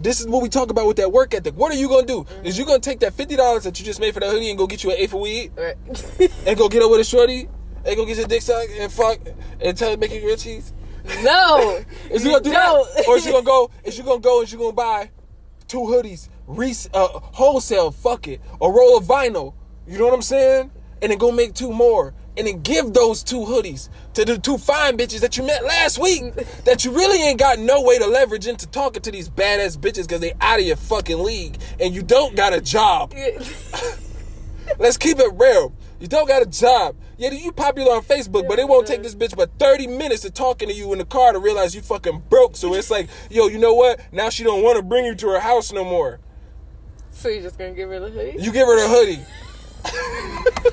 This 0.02 0.20
is 0.20 0.28
what 0.28 0.42
we 0.42 0.50
talk 0.50 0.70
about 0.72 0.88
with 0.88 0.98
that 0.98 1.12
work 1.12 1.34
ethic. 1.34 1.56
What 1.56 1.72
are 1.72 1.76
you 1.78 1.88
gonna 1.88 2.06
do? 2.08 2.24
Mm-hmm. 2.24 2.46
Is 2.46 2.58
you 2.58 2.66
gonna 2.66 2.80
take 2.80 3.00
that 3.02 3.14
fifty 3.14 3.36
dollars 3.36 3.64
that 3.64 3.80
you 3.80 3.86
just 3.86 4.00
made 4.00 4.14
for 4.14 4.20
that 4.20 4.30
hoodie 4.30 4.50
and 4.50 4.58
go 4.58 4.68
get 4.68 4.84
you 4.84 4.92
an 4.92 4.98
eight 5.00 5.10
for 5.10 5.22
weed 5.22 5.52
Right. 5.56 5.76
and 6.48 6.58
go 6.58 6.68
get 6.70 6.82
up 6.82 6.92
with 6.92 7.00
a 7.00 7.04
shorty 7.04 7.48
and 7.86 7.96
go 7.96 8.06
get 8.06 8.18
your 8.18 8.28
dick 8.28 8.42
sucked 8.42 8.72
and 8.78 8.92
fuck 8.92 9.20
and 9.62 9.78
tell 9.78 9.92
her 9.92 9.98
make 9.98 10.12
you 10.12 10.22
grilled 10.22 10.40
cheese? 10.40 10.74
no. 11.24 11.84
Is 12.10 12.24
you 12.24 12.32
gonna 12.32 12.44
do 12.44 12.52
that? 12.52 13.06
Or 13.08 13.18
is 13.18 13.26
you 13.26 13.32
gonna 13.32 13.46
go? 13.46 13.70
Is 13.84 13.98
you 13.98 14.04
gonna 14.04 14.20
go 14.20 14.42
and 14.42 14.52
you 14.52 14.58
gonna 14.58 14.72
buy 14.74 15.12
two 15.68 15.80
hoodies, 15.82 16.30
res- 16.48 16.90
uh, 16.94 17.08
wholesale? 17.08 17.92
Fuck 17.92 18.28
it, 18.28 18.42
a 18.62 18.70
roll 18.70 18.98
of 18.98 19.04
vinyl. 19.06 19.54
You 19.88 19.98
know 20.00 20.06
what 20.06 20.14
I'm 20.14 20.22
saying? 20.22 20.72
And 21.02 21.12
then 21.12 21.18
go 21.18 21.32
make 21.32 21.54
two 21.54 21.72
more, 21.74 22.14
and 22.38 22.48
then 22.48 22.62
give 22.62 22.94
those 22.94 23.24
two 23.24 23.40
hoodies 23.40 23.90
to 24.14 24.26
the 24.26 24.38
two 24.38 24.58
fine 24.58 24.98
bitches 24.98 25.20
that 25.22 25.38
you 25.38 25.44
met 25.44 25.64
last 25.64 26.00
week. 26.00 26.34
that 26.66 26.84
you 26.84 26.92
really 26.92 27.22
ain't 27.22 27.40
got 27.40 27.60
no 27.60 27.82
way 27.82 27.98
to 28.00 28.08
leverage 28.08 28.48
into 28.48 28.68
talking 28.68 29.02
to 29.02 29.12
these 29.12 29.30
badass 29.30 29.78
bitches 29.78 30.08
because 30.08 30.20
they 30.20 30.34
out 30.42 30.60
of 30.60 30.66
your 30.66 30.76
fucking 30.76 31.24
league, 31.24 31.58
and 31.80 31.94
you 31.94 32.02
don't 32.02 32.36
got 32.36 32.54
a 32.54 32.62
job. 32.62 33.14
Let's 34.80 34.98
keep 34.98 35.20
it 35.20 35.32
real. 35.36 35.74
You 36.00 36.08
don't 36.08 36.28
got 36.28 36.42
a 36.42 36.46
job. 36.46 36.96
Yeah, 37.18 37.32
you 37.32 37.52
popular 37.52 37.94
on 37.94 38.02
Facebook, 38.04 38.48
but 38.48 38.60
it 38.60 38.68
won't 38.68 38.88
take 38.88 39.04
this 39.04 39.16
bitch 39.16 39.36
but 39.38 39.52
30 39.60 39.88
minutes 39.88 40.26
of 40.26 40.34
talking 40.34 40.68
to 40.68 40.74
you 40.74 40.92
in 40.92 41.00
the 41.00 41.06
car 41.06 41.32
to 41.32 41.40
realize 41.40 41.74
you 41.76 41.82
fucking 41.82 42.24
broke. 42.30 42.58
So 42.58 42.74
it's 42.74 42.90
like, 42.92 43.08
yo, 43.30 43.48
you 43.48 43.60
know 43.60 43.74
what? 43.74 44.00
Now 44.12 44.30
she 44.30 44.44
don't 44.44 44.64
want 44.64 44.78
to 44.78 44.84
bring 44.84 45.06
you 45.06 45.16
to 45.16 45.28
her 45.30 45.40
house 45.40 45.72
no 45.72 45.86
more. 45.86 46.20
so 47.12 47.30
you're 47.30 47.44
just 47.44 47.58
gonna 47.58 47.72
give 47.72 47.90
her 47.90 48.00
the 48.00 48.10
hoodie? 48.10 48.36
You 48.40 48.52
give 48.52 48.68
her 48.68 48.76
the 48.82 48.88
hoodie. 48.90 50.73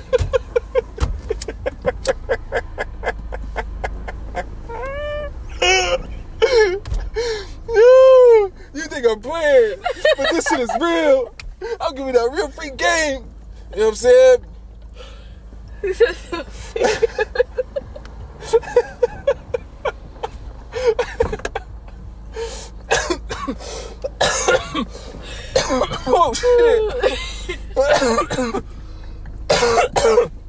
you 8.73 8.87
think 8.87 9.05
I'm 9.07 9.21
playing, 9.21 9.79
but 10.17 10.31
this 10.31 10.47
shit 10.47 10.61
is 10.61 10.71
real. 10.79 11.35
I'll 11.79 11.93
give 11.93 12.07
you 12.07 12.13
that 12.13 12.31
real 12.33 12.49
free 12.49 12.71
game. 12.71 13.25
You 13.73 13.77
know 13.77 13.89
what 13.89 13.89
I'm 13.89 13.95
saying? 13.95 14.45
oh 26.07 26.33
shit. 30.33 30.40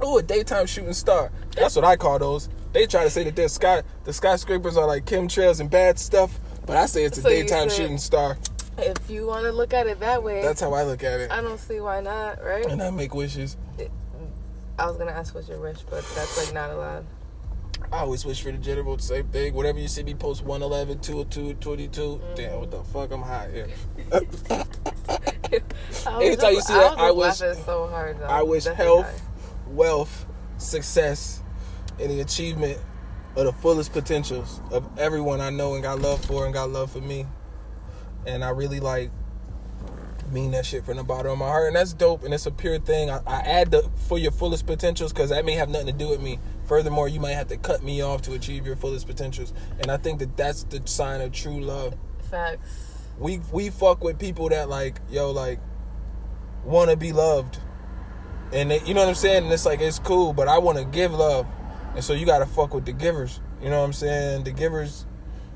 Oh, 0.00 0.18
a 0.18 0.22
daytime 0.22 0.66
shooting 0.66 0.92
star. 0.92 1.30
That's 1.52 1.76
what 1.76 1.84
I 1.84 1.96
call 1.96 2.18
those. 2.18 2.48
They 2.72 2.86
try 2.86 3.04
to 3.04 3.10
say 3.10 3.24
that 3.24 3.36
they're 3.36 3.48
sky 3.48 3.82
the 4.04 4.12
skyscrapers 4.12 4.76
are 4.76 4.86
like 4.86 5.04
chemtrails 5.06 5.60
and 5.60 5.70
bad 5.70 5.98
stuff, 5.98 6.38
but 6.66 6.76
I 6.76 6.86
say 6.86 7.04
it's 7.04 7.18
a 7.18 7.22
So 7.22 7.28
daytime 7.28 7.70
said- 7.70 7.76
shooting 7.76 7.98
star. 7.98 8.36
if 8.78 9.08
you 9.08 9.26
want 9.26 9.44
to 9.44 9.52
look 9.52 9.72
at 9.72 9.86
it 9.86 10.00
that 10.00 10.22
way, 10.22 10.42
That's 10.42 10.60
how 10.60 10.74
I 10.74 10.82
look 10.82 11.02
at 11.02 11.20
it. 11.20 11.30
I 11.30 11.40
don't 11.40 11.58
see 11.58 11.80
why 11.80 12.00
not, 12.02 12.44
right? 12.44 12.66
And 12.66 12.82
I 12.82 12.90
make 12.90 13.14
wishes. 13.14 13.56
I 14.78 14.86
was 14.86 14.98
gonna 14.98 15.12
ask 15.12 15.34
what's 15.34 15.48
your 15.48 15.58
wish, 15.60 15.78
but 15.88 16.04
that's 16.14 16.36
like 16.36 16.52
not 16.52 16.70
allowed. 16.70 17.06
I 17.92 18.00
always 18.00 18.24
wish 18.26 18.42
for 18.42 18.50
the 18.52 18.58
general 18.58 18.98
same 18.98 19.28
thing. 19.28 19.54
Whatever 19.54 19.78
you 19.78 19.88
see 19.88 20.02
me 20.02 20.12
post 20.14 20.42
111, 20.44 20.98
202, 21.00 21.54
22. 21.54 22.20
Damn, 22.34 22.60
what 22.60 22.70
the 22.70 22.82
fuck? 22.84 23.10
I'm 23.12 23.22
hot 23.22 23.48
here. 23.50 23.68
I 24.12 24.20
Anytime 26.22 26.50
you 26.50 26.56
just- 26.56 26.68
see 26.68 26.74
that, 26.74 26.96
was 26.96 26.98
I 26.98 27.10
wish- 27.52 27.64
so 27.64 27.86
hard. 27.88 28.18
Though. 28.20 28.26
I 28.26 28.42
wish 28.42 28.64
That's 28.64 28.76
health. 28.76 29.22
Wealth, 29.68 30.26
success, 30.58 31.42
and 32.00 32.10
the 32.10 32.20
achievement 32.20 32.78
of 33.36 33.44
the 33.44 33.52
fullest 33.52 33.92
potentials 33.92 34.60
of 34.70 34.86
everyone 34.98 35.40
I 35.40 35.50
know 35.50 35.74
and 35.74 35.82
got 35.82 36.00
love 36.00 36.24
for 36.24 36.44
and 36.44 36.54
got 36.54 36.70
love 36.70 36.90
for 36.90 37.00
me. 37.00 37.26
And 38.26 38.42
I 38.42 38.50
really 38.50 38.80
like 38.80 39.10
mean 40.32 40.50
that 40.50 40.66
shit 40.66 40.84
from 40.84 40.96
the 40.96 41.04
bottom 41.04 41.32
of 41.32 41.38
my 41.38 41.46
heart. 41.46 41.68
And 41.68 41.76
that's 41.76 41.92
dope 41.92 42.24
and 42.24 42.32
it's 42.34 42.46
a 42.46 42.50
pure 42.50 42.78
thing. 42.78 43.10
I, 43.10 43.20
I 43.26 43.40
add 43.40 43.70
the 43.70 43.88
for 44.08 44.18
your 44.18 44.32
fullest 44.32 44.66
potentials 44.66 45.12
because 45.12 45.30
that 45.30 45.44
may 45.44 45.52
have 45.52 45.68
nothing 45.68 45.86
to 45.86 45.92
do 45.92 46.08
with 46.08 46.20
me. 46.20 46.38
Furthermore, 46.66 47.08
you 47.08 47.20
might 47.20 47.32
have 47.34 47.48
to 47.48 47.56
cut 47.56 47.82
me 47.82 48.00
off 48.00 48.22
to 48.22 48.32
achieve 48.32 48.66
your 48.66 48.76
fullest 48.76 49.06
potentials. 49.06 49.52
And 49.80 49.90
I 49.90 49.98
think 49.98 50.18
that 50.20 50.36
that's 50.36 50.64
the 50.64 50.82
sign 50.86 51.20
of 51.20 51.32
true 51.32 51.60
love 51.60 51.94
Facts. 52.30 53.04
we 53.18 53.40
we 53.52 53.70
fuck 53.70 54.02
with 54.02 54.18
people 54.18 54.48
that 54.48 54.68
like 54.68 55.00
yo 55.08 55.30
like 55.30 55.60
want 56.64 56.90
to 56.90 56.96
be 56.96 57.12
loved 57.12 57.58
and 58.52 58.70
they, 58.70 58.80
you 58.82 58.94
know 58.94 59.00
what 59.00 59.08
i'm 59.08 59.14
saying? 59.14 59.44
And 59.44 59.52
it's 59.52 59.66
like 59.66 59.80
it's 59.80 59.98
cool 59.98 60.32
but 60.32 60.48
i 60.48 60.58
want 60.58 60.78
to 60.78 60.84
give 60.84 61.12
love. 61.12 61.46
And 61.94 62.04
so 62.04 62.12
you 62.12 62.26
gotta 62.26 62.46
fuck 62.46 62.74
with 62.74 62.84
the 62.84 62.92
givers. 62.92 63.40
You 63.62 63.70
know 63.70 63.80
what 63.80 63.86
i'm 63.86 63.92
saying? 63.92 64.44
The 64.44 64.52
givers 64.52 65.06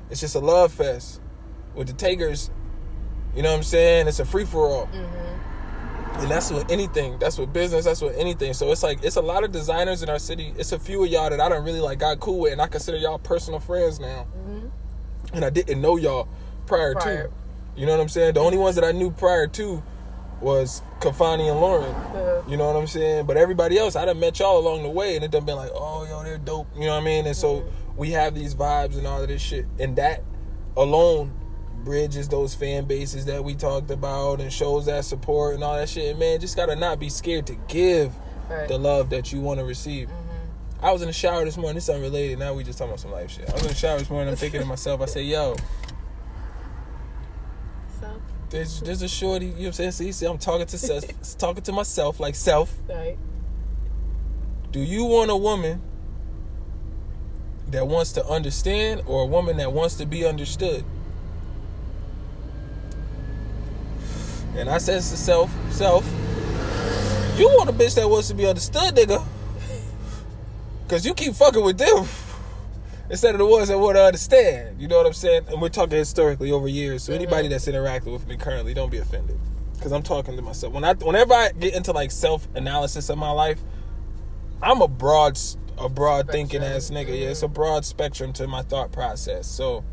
it's 0.09 0.19
just 0.19 0.35
a 0.35 0.39
love 0.39 0.73
fest 0.73 1.21
with 1.73 1.87
the 1.87 1.93
takers. 1.93 2.51
You 3.35 3.43
know 3.43 3.51
what 3.51 3.57
i'm 3.57 3.63
saying? 3.63 4.07
It's 4.07 4.19
a 4.19 4.25
free-for-all. 4.25 4.87
Mm-hmm. 4.87 6.19
And 6.19 6.29
that's 6.29 6.51
with 6.51 6.69
anything. 6.69 7.17
That's 7.19 7.37
with 7.37 7.53
business. 7.53 7.85
That's 7.85 8.01
with 8.01 8.15
anything. 8.17 8.53
So 8.53 8.71
it's 8.71 8.83
like 8.83 9.03
it's 9.03 9.15
a 9.15 9.21
lot 9.21 9.43
of 9.45 9.51
designers 9.51 10.03
in 10.03 10.09
our 10.09 10.19
city. 10.19 10.53
It's 10.57 10.73
a 10.73 10.79
few 10.79 11.03
of 11.03 11.09
y'all 11.09 11.29
that 11.29 11.39
i 11.39 11.47
don't 11.47 11.63
really 11.63 11.79
like 11.79 11.99
got 11.99 12.19
cool 12.19 12.39
with 12.39 12.51
and 12.51 12.61
i 12.61 12.67
consider 12.67 12.97
y'all 12.97 13.17
personal 13.17 13.59
friends 13.59 13.99
now. 13.99 14.27
Mm-hmm. 14.37 14.67
And 15.33 15.45
i 15.45 15.49
didn't 15.49 15.79
know 15.81 15.95
y'all 15.97 16.27
prior, 16.65 16.93
Prior. 16.95 17.27
to 17.27 17.33
you 17.75 17.85
know 17.85 17.93
what 17.93 18.01
i'm 18.01 18.09
saying? 18.09 18.33
The 18.33 18.41
only 18.41 18.57
ones 18.57 18.75
that 18.75 18.83
i 18.83 18.91
knew 18.91 19.11
prior 19.11 19.47
to 19.47 19.81
was 20.41 20.81
Kafani 20.99 21.49
and 21.49 21.61
Lauren. 21.61 21.93
Yeah. 22.13 22.41
You 22.47 22.57
know 22.57 22.67
what 22.67 22.75
I'm 22.75 22.87
saying? 22.87 23.25
But 23.25 23.37
everybody 23.37 23.77
else, 23.77 23.95
I 23.95 24.05
done 24.05 24.19
met 24.19 24.39
y'all 24.39 24.57
along 24.57 24.83
the 24.83 24.89
way, 24.89 25.15
and 25.15 25.23
it 25.23 25.31
done 25.31 25.45
been 25.45 25.55
like, 25.55 25.71
oh, 25.73 26.05
yo, 26.09 26.23
they're 26.23 26.37
dope. 26.37 26.67
You 26.75 26.81
know 26.85 26.95
what 26.95 27.01
I 27.01 27.05
mean? 27.05 27.25
And 27.27 27.35
so 27.35 27.63
we 27.95 28.11
have 28.11 28.33
these 28.35 28.55
vibes 28.55 28.97
and 28.97 29.05
all 29.05 29.21
of 29.21 29.27
this 29.27 29.41
shit, 29.41 29.65
and 29.79 29.95
that 29.97 30.23
alone 30.75 31.33
bridges 31.83 32.27
those 32.29 32.53
fan 32.53 32.85
bases 32.85 33.25
that 33.25 33.43
we 33.43 33.55
talked 33.55 33.89
about 33.91 34.39
and 34.39 34.51
shows 34.53 34.85
that 34.85 35.03
support 35.05 35.55
and 35.55 35.63
all 35.63 35.75
that 35.75 35.89
shit. 35.89 36.11
And 36.11 36.19
man, 36.19 36.39
just 36.39 36.55
gotta 36.55 36.75
not 36.75 36.99
be 36.99 37.09
scared 37.09 37.47
to 37.47 37.55
give 37.67 38.13
Right. 38.49 38.67
the 38.67 38.77
love 38.77 39.09
that 39.11 39.31
you 39.31 39.39
want 39.39 39.59
to 39.61 39.65
receive. 39.65 40.09
Mm-hmm. 40.09 40.85
I 40.85 40.91
was 40.91 41.01
in 41.01 41.07
the 41.07 41.13
shower 41.13 41.45
this 41.45 41.55
morning. 41.55 41.75
This 41.75 41.85
is 41.85 41.95
unrelated. 41.95 42.37
Now 42.37 42.53
we 42.53 42.63
just 42.65 42.77
talking 42.77 42.91
about 42.91 42.99
some 42.99 43.11
life 43.11 43.31
shit. 43.31 43.49
I 43.49 43.53
was 43.53 43.61
in 43.61 43.69
the 43.69 43.73
shower 43.75 43.97
this 43.97 44.09
morning. 44.09 44.27
I'm 44.29 44.35
thinking 44.35 44.59
to 44.59 44.65
myself. 44.65 44.99
I 44.99 45.05
say, 45.05 45.23
yo, 45.23 45.55
there's 48.51 48.81
there's 48.81 49.01
a 49.01 49.07
shorty. 49.07 49.47
You 49.47 49.51
know 49.51 49.57
what 49.57 49.65
I'm 49.67 49.73
saying? 49.73 49.91
See, 49.91 50.11
see, 50.11 50.25
I'm 50.25 50.37
talking 50.37 50.67
to 50.67 50.77
self, 50.77 51.03
talking 51.37 51.63
to 51.63 51.71
myself 51.71 52.19
like 52.19 52.35
self. 52.35 52.73
right. 52.87 53.17
Do 54.71 54.79
you 54.79 55.05
want 55.05 55.31
a 55.31 55.35
woman 55.35 55.81
that 57.69 57.87
wants 57.87 58.13
to 58.13 58.25
understand 58.25 59.01
or 59.05 59.23
a 59.23 59.25
woman 59.25 59.57
that 59.57 59.73
wants 59.73 59.95
to 59.95 60.05
be 60.05 60.25
understood? 60.25 60.85
And 64.55 64.69
I 64.69 64.77
says 64.77 65.09
to 65.11 65.17
self, 65.17 65.49
self, 65.71 66.05
you 67.37 67.47
want 67.49 67.69
a 67.69 67.73
bitch 67.73 67.95
that 67.95 68.09
wants 68.09 68.27
to 68.29 68.33
be 68.33 68.45
understood, 68.45 68.95
nigga. 68.95 69.25
Cause 70.87 71.05
you 71.05 71.13
keep 71.13 71.33
fucking 71.33 71.63
with 71.63 71.77
them 71.77 72.05
instead 73.11 73.35
of 73.35 73.39
the 73.39 73.45
ones 73.45 73.67
that 73.67 73.77
want 73.77 73.97
to 73.97 74.03
understand. 74.03 74.81
You 74.81 74.87
know 74.87 74.97
what 74.97 75.05
I'm 75.05 75.13
saying? 75.13 75.43
And 75.49 75.61
we're 75.61 75.69
talking 75.69 75.97
historically 75.97 76.51
over 76.51 76.67
years. 76.67 77.03
So 77.03 77.13
anybody 77.13 77.49
that's 77.49 77.67
interacting 77.67 78.13
with 78.13 78.25
me 78.25 78.37
currently, 78.37 78.73
don't 78.73 78.89
be 78.89 78.97
offended. 78.97 79.37
Cause 79.81 79.91
I'm 79.91 80.03
talking 80.03 80.35
to 80.35 80.41
myself. 80.43 80.73
When 80.73 80.83
I 80.83 80.93
whenever 80.93 81.33
I 81.33 81.49
get 81.51 81.73
into 81.75 81.91
like 81.91 82.11
self 82.11 82.47
analysis 82.55 83.09
of 83.09 83.17
my 83.17 83.31
life, 83.31 83.59
I'm 84.61 84.79
a 84.81 84.87
broad, 84.87 85.39
a 85.77 85.89
broad 85.89 86.29
thinking 86.29 86.63
ass 86.63 86.91
nigga. 86.91 87.07
Yeah, 87.07 87.29
it's 87.29 87.41
a 87.41 87.47
broad 87.47 87.83
spectrum 87.83 88.31
to 88.33 88.47
my 88.47 88.61
thought 88.61 88.91
process. 88.91 89.47
So 89.47 89.83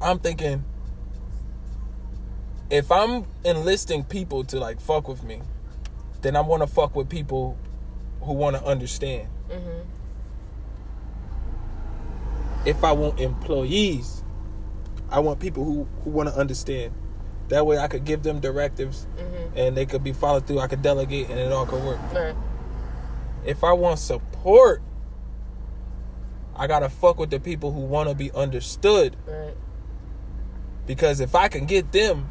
I'm 0.00 0.20
thinking, 0.20 0.64
if 2.70 2.92
I'm 2.92 3.26
enlisting 3.44 4.04
people 4.04 4.44
to 4.44 4.60
like 4.60 4.80
fuck 4.80 5.08
with 5.08 5.24
me, 5.24 5.42
then 6.22 6.36
I 6.36 6.40
want 6.42 6.62
to 6.62 6.68
fuck 6.68 6.94
with 6.94 7.08
people 7.08 7.58
who 8.20 8.34
want 8.34 8.54
to 8.54 8.64
understand. 8.64 9.28
Mhm. 9.50 9.84
If 12.64 12.84
I 12.84 12.92
want 12.92 13.18
employees, 13.20 14.22
I 15.10 15.20
want 15.20 15.40
people 15.40 15.64
who, 15.64 15.86
who 16.04 16.10
want 16.10 16.28
to 16.28 16.34
understand. 16.36 16.94
That 17.48 17.66
way 17.66 17.78
I 17.78 17.88
could 17.88 18.04
give 18.04 18.22
them 18.22 18.40
directives 18.40 19.06
Mhm. 19.18 19.50
and 19.56 19.76
they 19.76 19.84
could 19.84 20.02
be 20.04 20.12
followed 20.12 20.46
through. 20.46 20.60
I 20.60 20.68
could 20.68 20.80
delegate 20.82 21.28
and 21.28 21.38
it 21.38 21.52
all 21.52 21.66
could 21.66 21.84
work. 21.84 21.98
Right. 22.14 22.34
If 23.44 23.62
I 23.64 23.72
want 23.72 23.98
support, 23.98 24.80
I 26.54 26.66
gotta 26.66 26.88
fuck 26.88 27.18
with 27.18 27.30
the 27.30 27.40
people 27.40 27.72
who 27.72 27.80
want 27.80 28.08
to 28.08 28.14
be 28.14 28.30
understood. 28.32 29.16
Right. 29.26 29.56
Because 30.86 31.20
if 31.20 31.34
I 31.34 31.48
can 31.48 31.66
get 31.66 31.92
them 31.92 32.28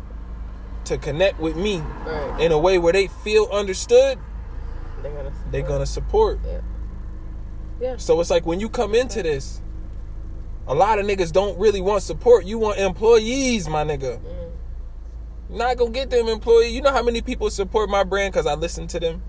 to 0.85 0.97
connect 0.97 1.39
with 1.39 1.55
me 1.55 1.83
Right. 2.05 2.39
in 2.39 2.51
a 2.51 2.57
way 2.57 2.77
where 2.77 2.93
they 2.93 3.07
feel 3.07 3.47
understood, 3.51 4.17
They're 5.01 5.11
gonna. 5.11 5.31
they're 5.51 5.61
gonna 5.61 5.85
support. 5.85 6.39
Yeah. 6.45 6.59
Yeah. 7.79 7.97
So 7.97 8.19
it's 8.21 8.29
like 8.29 8.45
when 8.45 8.59
you 8.59 8.69
come 8.69 8.95
into 8.95 9.21
this, 9.21 9.61
a 10.71 10.73
lot 10.73 10.99
of 10.99 11.05
niggas 11.05 11.33
don't 11.33 11.59
really 11.59 11.81
want 11.81 12.01
support. 12.01 12.45
You 12.45 12.57
want 12.57 12.79
employees, 12.79 13.67
my 13.67 13.83
nigga. 13.83 14.19
Mhm. 14.19 14.51
Not 15.49 15.75
gonna 15.75 15.91
get 15.91 16.09
them 16.09 16.29
employee. 16.29 16.69
You 16.69 16.81
know 16.81 16.91
how 16.91 17.03
many 17.03 17.21
people 17.21 17.49
support 17.49 17.89
my 17.89 18.05
brand 18.05 18.31
because 18.31 18.47
I 18.47 18.53
listen 18.53 18.87
to 18.87 18.99
them? 18.99 19.21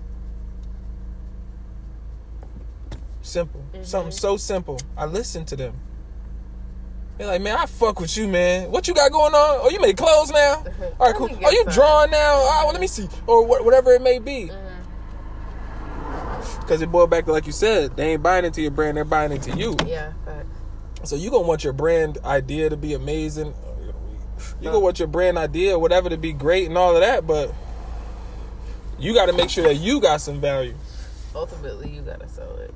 Simple. 3.21 3.61
Mm-hmm. 3.73 3.83
Something 3.83 4.11
so 4.11 4.37
simple. 4.37 4.79
I 4.97 5.05
listen 5.05 5.43
to 5.45 5.57
them. 5.57 5.73
They're 7.17 7.27
like, 7.27 7.41
man, 7.41 7.57
I 7.57 7.65
fuck 7.65 7.99
with 7.99 8.15
you, 8.15 8.27
man. 8.29 8.71
What 8.71 8.87
you 8.87 8.93
got 8.93 9.11
going 9.11 9.33
on? 9.33 9.59
Oh, 9.63 9.69
you 9.69 9.81
make 9.81 9.97
clothes 9.97 10.31
now? 10.31 10.63
All 10.99 11.07
right, 11.07 11.15
cool. 11.15 11.27
Me 11.27 11.37
Oh, 11.43 11.51
you 11.51 11.65
drawing 11.65 12.09
now? 12.11 12.33
Oh, 12.35 12.61
well, 12.63 12.71
let 12.71 12.79
me 12.81 12.87
see. 12.87 13.09
Or 13.27 13.45
wha- 13.45 13.61
whatever 13.63 13.91
it 13.91 14.01
may 14.01 14.17
be. 14.19 14.49
Mm. 14.49 14.59
Because 16.61 16.81
it 16.81 16.89
boiled 16.91 17.09
back 17.09 17.25
to, 17.25 17.33
like 17.33 17.45
you 17.45 17.51
said, 17.51 17.97
they 17.97 18.13
ain't 18.13 18.23
buying 18.23 18.45
into 18.45 18.61
your 18.61 18.71
brand, 18.71 18.95
they're 18.95 19.03
buying 19.03 19.33
into 19.33 19.51
you. 19.57 19.75
Yeah. 19.85 20.13
Facts. 20.25 20.47
So 21.03 21.15
you're 21.15 21.31
gonna 21.31 21.47
want 21.47 21.63
your 21.63 21.73
brand 21.73 22.17
idea 22.23 22.69
to 22.69 22.77
be 22.77 22.93
amazing. 22.93 23.53
You 24.61 24.69
gonna 24.69 24.79
want 24.79 24.99
your 24.99 25.07
brand 25.07 25.37
idea, 25.37 25.77
whatever, 25.77 26.09
to 26.09 26.17
be 26.17 26.33
great 26.33 26.67
and 26.67 26.77
all 26.77 26.95
of 26.95 27.01
that, 27.01 27.27
but 27.27 27.53
you 28.99 29.13
got 29.13 29.25
to 29.25 29.33
make 29.33 29.49
sure 29.49 29.63
that 29.65 29.75
you 29.75 29.99
got 29.99 30.21
some 30.21 30.39
value. 30.39 30.75
Ultimately, 31.35 31.89
you 31.89 32.01
gotta 32.01 32.27
sell 32.29 32.55
it. 32.57 32.73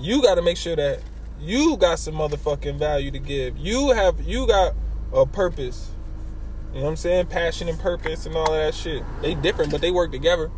You 0.00 0.22
got 0.22 0.36
to 0.36 0.42
make 0.42 0.56
sure 0.56 0.76
that 0.76 1.00
you 1.40 1.76
got 1.76 1.98
some 1.98 2.14
motherfucking 2.14 2.78
value 2.78 3.10
to 3.10 3.18
give. 3.18 3.56
You 3.56 3.90
have 3.90 4.20
you 4.20 4.46
got 4.46 4.74
a 5.12 5.26
purpose. 5.26 5.90
You 6.72 6.80
know 6.80 6.84
what 6.84 6.90
I'm 6.90 6.96
saying? 6.96 7.26
Passion 7.26 7.68
and 7.68 7.78
purpose 7.78 8.26
and 8.26 8.34
all 8.34 8.52
of 8.52 8.58
that 8.58 8.74
shit. 8.74 9.02
They 9.22 9.34
different, 9.34 9.70
but 9.70 9.80
they 9.80 9.90
work 9.90 10.10
together. 10.10 10.50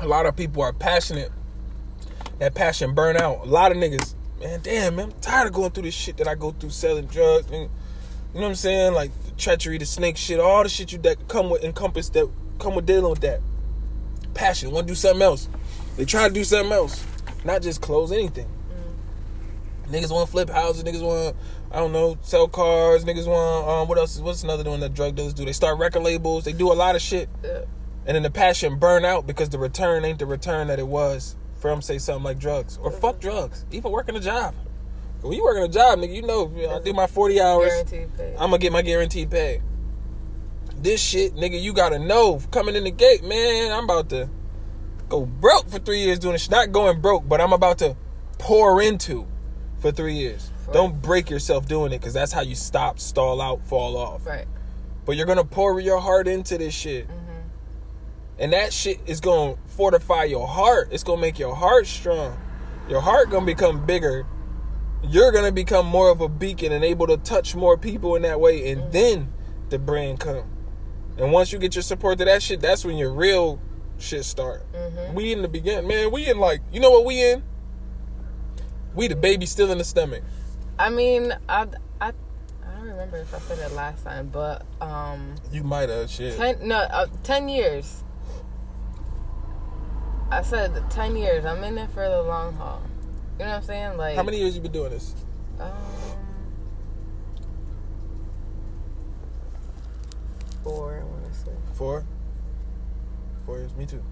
A 0.00 0.06
lot 0.06 0.26
of 0.26 0.36
people 0.36 0.62
are 0.62 0.72
passionate. 0.72 1.30
That 2.38 2.54
passion 2.54 2.94
burn 2.94 3.16
out. 3.16 3.40
A 3.42 3.48
lot 3.48 3.72
of 3.72 3.78
niggas, 3.78 4.14
man, 4.40 4.60
damn, 4.62 4.96
man, 4.96 5.06
I'm 5.06 5.20
tired 5.20 5.46
of 5.46 5.52
going 5.52 5.70
through 5.70 5.84
this 5.84 5.94
shit 5.94 6.16
that 6.16 6.28
I 6.28 6.34
go 6.34 6.50
through 6.50 6.70
selling 6.70 7.06
drugs. 7.06 7.46
And, 7.50 7.62
you 7.62 7.68
know 8.34 8.40
what 8.40 8.48
I'm 8.48 8.54
saying? 8.56 8.94
Like 8.94 9.10
the 9.24 9.30
treachery, 9.32 9.78
the 9.78 9.86
snake 9.86 10.16
shit, 10.16 10.40
all 10.40 10.62
the 10.62 10.68
shit 10.68 10.92
you 10.92 10.98
that 10.98 11.28
come 11.28 11.48
with 11.48 11.62
encompass 11.62 12.08
that 12.10 12.28
come 12.58 12.74
with 12.74 12.86
dealing 12.86 13.10
with 13.10 13.20
that. 13.20 13.40
Passion, 14.34 14.72
want 14.72 14.88
to 14.88 14.90
do 14.92 14.96
something 14.96 15.22
else. 15.22 15.48
They 15.96 16.04
try 16.04 16.26
to 16.26 16.34
do 16.34 16.42
something 16.42 16.72
else, 16.72 17.04
not 17.44 17.62
just 17.62 17.80
close 17.80 18.10
anything. 18.10 18.48
Niggas 19.88 20.10
want 20.10 20.26
to 20.26 20.32
flip 20.32 20.50
houses. 20.50 20.82
Niggas 20.82 21.02
want, 21.02 21.36
I 21.70 21.78
don't 21.78 21.92
know, 21.92 22.18
sell 22.22 22.48
cars. 22.48 23.04
Niggas 23.04 23.26
want, 23.26 23.68
um, 23.68 23.88
what 23.88 23.98
else? 23.98 24.16
is 24.16 24.22
What's 24.22 24.42
another 24.42 24.68
one 24.68 24.80
that 24.80 24.94
drug 24.94 25.14
dealers 25.14 25.34
do? 25.34 25.44
They 25.44 25.52
start 25.52 25.78
record 25.78 26.02
labels. 26.02 26.44
They 26.44 26.52
do 26.52 26.72
a 26.72 26.74
lot 26.74 26.96
of 26.96 27.02
shit, 27.02 27.28
Yeah. 27.44 27.60
And 28.06 28.14
then 28.14 28.22
the 28.22 28.30
passion 28.30 28.76
burn 28.78 29.04
out 29.04 29.26
because 29.26 29.48
the 29.50 29.58
return 29.58 30.04
ain't 30.04 30.18
the 30.18 30.26
return 30.26 30.68
that 30.68 30.78
it 30.78 30.86
was 30.86 31.36
from, 31.58 31.80
say, 31.82 31.98
something 31.98 32.24
like 32.24 32.38
drugs 32.38 32.78
or 32.82 32.90
fuck 32.90 33.20
drugs. 33.20 33.64
Even 33.70 33.90
working 33.92 34.16
a 34.16 34.20
job. 34.20 34.54
When 35.22 35.32
you 35.32 35.42
working 35.42 35.62
a 35.62 35.68
job, 35.68 35.98
nigga, 36.00 36.14
you 36.14 36.22
know, 36.22 36.52
you 36.54 36.66
know, 36.66 36.76
I 36.76 36.80
do 36.82 36.92
my 36.92 37.06
forty 37.06 37.40
hours. 37.40 37.70
Guaranteed 37.72 38.16
pay. 38.16 38.32
I'm 38.34 38.50
gonna 38.50 38.58
get 38.58 38.72
my 38.72 38.82
guaranteed 38.82 39.30
pay. 39.30 39.62
This 40.76 41.00
shit, 41.00 41.34
nigga, 41.34 41.60
you 41.60 41.72
gotta 41.72 41.98
know 41.98 42.40
coming 42.50 42.74
in 42.74 42.84
the 42.84 42.90
gate, 42.90 43.24
man. 43.24 43.72
I'm 43.72 43.84
about 43.84 44.10
to 44.10 44.28
go 45.08 45.24
broke 45.24 45.70
for 45.70 45.78
three 45.78 46.00
years 46.00 46.18
doing 46.18 46.32
this. 46.34 46.42
shit. 46.42 46.50
Not 46.50 46.72
going 46.72 47.00
broke, 47.00 47.26
but 47.26 47.40
I'm 47.40 47.52
about 47.54 47.78
to 47.78 47.96
pour 48.38 48.82
into 48.82 49.26
for 49.78 49.90
three 49.92 50.14
years. 50.14 50.50
Right. 50.66 50.74
Don't 50.74 51.00
break 51.00 51.30
yourself 51.30 51.66
doing 51.66 51.92
it, 51.92 52.02
cause 52.02 52.12
that's 52.12 52.32
how 52.32 52.42
you 52.42 52.54
stop, 52.54 52.98
stall 52.98 53.40
out, 53.40 53.62
fall 53.64 53.96
off. 53.96 54.26
Right. 54.26 54.46
But 55.06 55.16
you're 55.16 55.26
gonna 55.26 55.44
pour 55.44 55.78
your 55.80 56.00
heart 56.00 56.28
into 56.28 56.58
this 56.58 56.74
shit, 56.74 57.06
Mhm. 57.08 57.12
And 58.38 58.52
that 58.52 58.72
shit 58.72 59.00
is 59.06 59.20
gonna 59.20 59.56
fortify 59.66 60.24
your 60.24 60.46
heart. 60.46 60.88
It's 60.92 61.02
gonna 61.04 61.20
make 61.20 61.38
your 61.38 61.54
heart 61.54 61.86
strong. 61.86 62.36
Your 62.88 63.00
heart 63.00 63.30
gonna 63.30 63.46
become 63.46 63.84
bigger. 63.86 64.26
You're 65.02 65.32
gonna 65.32 65.52
become 65.52 65.86
more 65.86 66.10
of 66.10 66.20
a 66.20 66.28
beacon 66.28 66.72
and 66.72 66.84
able 66.84 67.06
to 67.08 67.16
touch 67.18 67.54
more 67.54 67.76
people 67.76 68.16
in 68.16 68.22
that 68.22 68.40
way, 68.40 68.70
and 68.72 68.90
then 68.92 69.32
the 69.68 69.78
brand 69.78 70.20
come. 70.20 70.44
And 71.18 71.30
once 71.32 71.52
you 71.52 71.58
get 71.58 71.74
your 71.74 71.82
support 71.82 72.18
to 72.18 72.24
that 72.24 72.42
shit, 72.42 72.60
that's 72.60 72.84
when 72.84 72.96
your 72.96 73.12
real 73.12 73.60
shit 73.98 74.24
start. 74.24 74.64
Mhm. 74.72 75.14
We 75.14 75.32
in 75.32 75.42
the 75.42 75.48
beginning, 75.48 75.86
man. 75.86 76.10
We 76.10 76.26
in 76.28 76.38
like, 76.38 76.60
you 76.72 76.80
know 76.80 76.90
what 76.90 77.04
we 77.04 77.22
in? 77.22 77.42
We 78.94 79.08
the 79.08 79.16
baby 79.16 79.46
still 79.46 79.70
in 79.70 79.78
the 79.78 79.84
stomach. 79.84 80.22
I 80.78 80.90
mean, 80.90 81.32
I, 81.48 81.66
I, 82.00 82.08
I 82.08 82.12
don't 82.76 82.86
remember 82.88 83.18
if 83.18 83.32
I 83.34 83.38
said 83.40 83.58
it 83.58 83.72
last 83.74 84.04
time, 84.04 84.28
but 84.32 84.64
um, 84.80 85.34
You 85.52 85.62
might 85.64 85.88
have 85.88 86.10
shit. 86.10 86.36
ten 86.36 86.56
no, 86.66 86.76
uh, 86.76 87.06
ten 87.22 87.48
years. 87.48 88.03
I 90.34 90.42
said 90.42 90.72
ten 90.90 91.14
years. 91.14 91.44
I'm 91.44 91.62
in 91.62 91.78
it 91.78 91.88
for 91.90 92.08
the 92.08 92.20
long 92.22 92.54
haul. 92.54 92.82
You 93.38 93.44
know 93.44 93.50
what 93.52 93.56
I'm 93.58 93.62
saying? 93.62 93.96
Like 93.96 94.16
How 94.16 94.24
many 94.24 94.38
years 94.40 94.56
you 94.56 94.60
been 94.60 94.72
doing 94.72 94.90
this? 94.90 95.14
Um, 95.60 95.70
four. 100.64 100.98
I 101.00 101.04
want 101.04 101.24
to 101.32 101.38
say. 101.38 101.52
Four. 101.74 102.04
Four 103.46 103.58
years. 103.58 103.76
Me 103.76 103.86
too. 103.86 104.02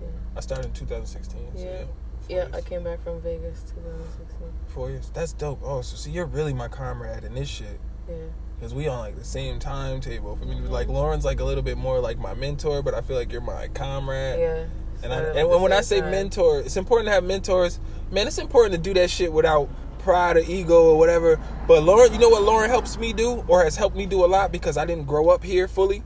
Yeah. 0.00 0.08
I 0.34 0.40
started 0.40 0.64
in 0.66 0.72
2016. 0.72 1.40
So 1.56 1.62
Yeah. 1.62 1.64
yeah. 1.64 1.76
Four 1.78 1.86
Yeah, 2.30 2.36
years. 2.44 2.54
I 2.54 2.60
came 2.62 2.82
back 2.82 3.02
from 3.04 3.20
Vegas 3.20 3.64
2016. 3.74 4.48
Four 4.68 4.90
years. 4.90 5.10
That's 5.12 5.34
dope. 5.34 5.60
Oh, 5.62 5.82
so 5.82 5.96
see, 5.96 6.10
you're 6.10 6.24
really 6.24 6.54
my 6.54 6.68
comrade 6.68 7.22
in 7.24 7.34
this 7.34 7.50
shit. 7.50 7.78
Yeah. 8.08 8.14
Cause 8.62 8.72
we 8.72 8.88
on 8.88 9.00
like 9.00 9.16
the 9.16 9.24
same 9.24 9.58
timetable. 9.58 10.36
For 10.36 10.46
me, 10.46 10.54
like 10.60 10.88
Lauren's 10.88 11.26
like 11.26 11.40
a 11.40 11.44
little 11.44 11.62
bit 11.62 11.76
more 11.76 12.00
like 12.00 12.18
my 12.18 12.32
mentor, 12.32 12.82
but 12.82 12.94
I 12.94 13.02
feel 13.02 13.16
like 13.16 13.30
you're 13.30 13.42
my 13.42 13.68
comrade. 13.68 14.40
Yeah. 14.40 14.64
And, 15.04 15.12
I, 15.12 15.18
and 15.40 15.62
when, 15.62 15.72
I 15.72 15.82
say 15.82 16.00
time. 16.00 16.10
mentor, 16.10 16.60
it's 16.60 16.76
important 16.78 17.08
to 17.08 17.12
have 17.12 17.24
mentors. 17.24 17.78
Man, 18.10 18.26
it's 18.26 18.38
important 18.38 18.74
to 18.74 18.80
do 18.80 18.94
that 18.98 19.10
shit 19.10 19.30
without 19.32 19.68
pride 19.98 20.38
or 20.38 20.40
ego 20.40 20.84
or 20.84 20.98
whatever. 20.98 21.38
But 21.68 21.82
Lauren, 21.82 22.12
you 22.12 22.18
know 22.18 22.30
what 22.30 22.42
Lauren 22.42 22.70
helps 22.70 22.96
me 22.96 23.12
do 23.12 23.44
or 23.46 23.62
has 23.64 23.76
helped 23.76 23.96
me 23.96 24.06
do 24.06 24.24
a 24.24 24.26
lot 24.26 24.50
because 24.50 24.78
I 24.78 24.86
didn't 24.86 25.06
grow 25.06 25.28
up 25.28 25.44
here 25.44 25.68
fully. 25.68 26.02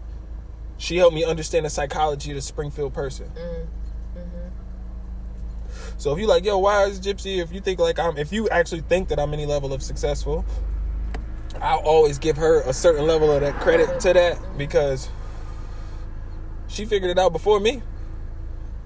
She 0.78 0.96
helped 0.96 1.14
me 1.14 1.24
understand 1.24 1.64
the 1.64 1.70
psychology 1.70 2.30
of 2.32 2.36
the 2.36 2.42
Springfield 2.42 2.92
person. 2.92 3.30
Mm. 3.36 3.66
Mhm. 4.16 4.51
So 5.96 6.12
if 6.12 6.18
you 6.18 6.26
like, 6.26 6.44
yo, 6.44 6.59
why 6.59 6.84
is 6.84 7.01
Gypsy? 7.01 7.38
If 7.38 7.53
you 7.53 7.61
think 7.61 7.78
like 7.78 7.99
I'm, 7.99 8.16
if 8.16 8.32
you 8.32 8.49
actually 8.49 8.82
think 8.82 9.09
that 9.09 9.18
I'm 9.18 9.32
any 9.32 9.46
level 9.46 9.72
of 9.72 9.82
successful, 9.82 10.44
I'll 11.61 11.78
always 11.78 12.18
give 12.18 12.36
her 12.36 12.62
a 12.62 12.72
certain 12.72 13.07
level 13.07 13.32
of 13.32 13.40
that 13.40 13.55
credit 13.61 14.01
to 14.01 14.12
that 14.12 14.38
because 14.57 15.09
she 16.68 16.84
figured 16.84 17.11
it 17.11 17.18
out 17.18 17.32
before 17.32 17.59
me. 17.59 17.82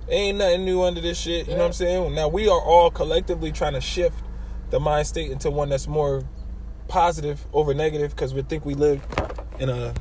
Ain't 0.09 0.39
nothing 0.39 0.65
new 0.65 0.83
under 0.83 1.01
this 1.01 1.19
shit. 1.19 1.47
You 1.47 1.55
know 1.55 1.61
what 1.61 1.67
I'm 1.67 1.73
saying? 1.73 2.15
Now 2.15 2.29
we 2.29 2.49
are 2.49 2.61
all 2.61 2.91
collectively 2.91 3.53
trying 3.53 3.75
to 3.75 3.81
shift 3.81 4.17
the 4.71 4.81
mind 4.81 5.07
state 5.07 5.31
into 5.31 5.51
one 5.51 5.69
that's 5.69 5.87
more 5.87 6.25
positive 6.89 7.47
over 7.53 7.73
negative 7.75 8.11
because 8.11 8.35
we 8.35 8.43
think 8.43 8.65
we 8.65 8.75
live 8.75 9.01
in 9.59 9.69
a 9.69 9.95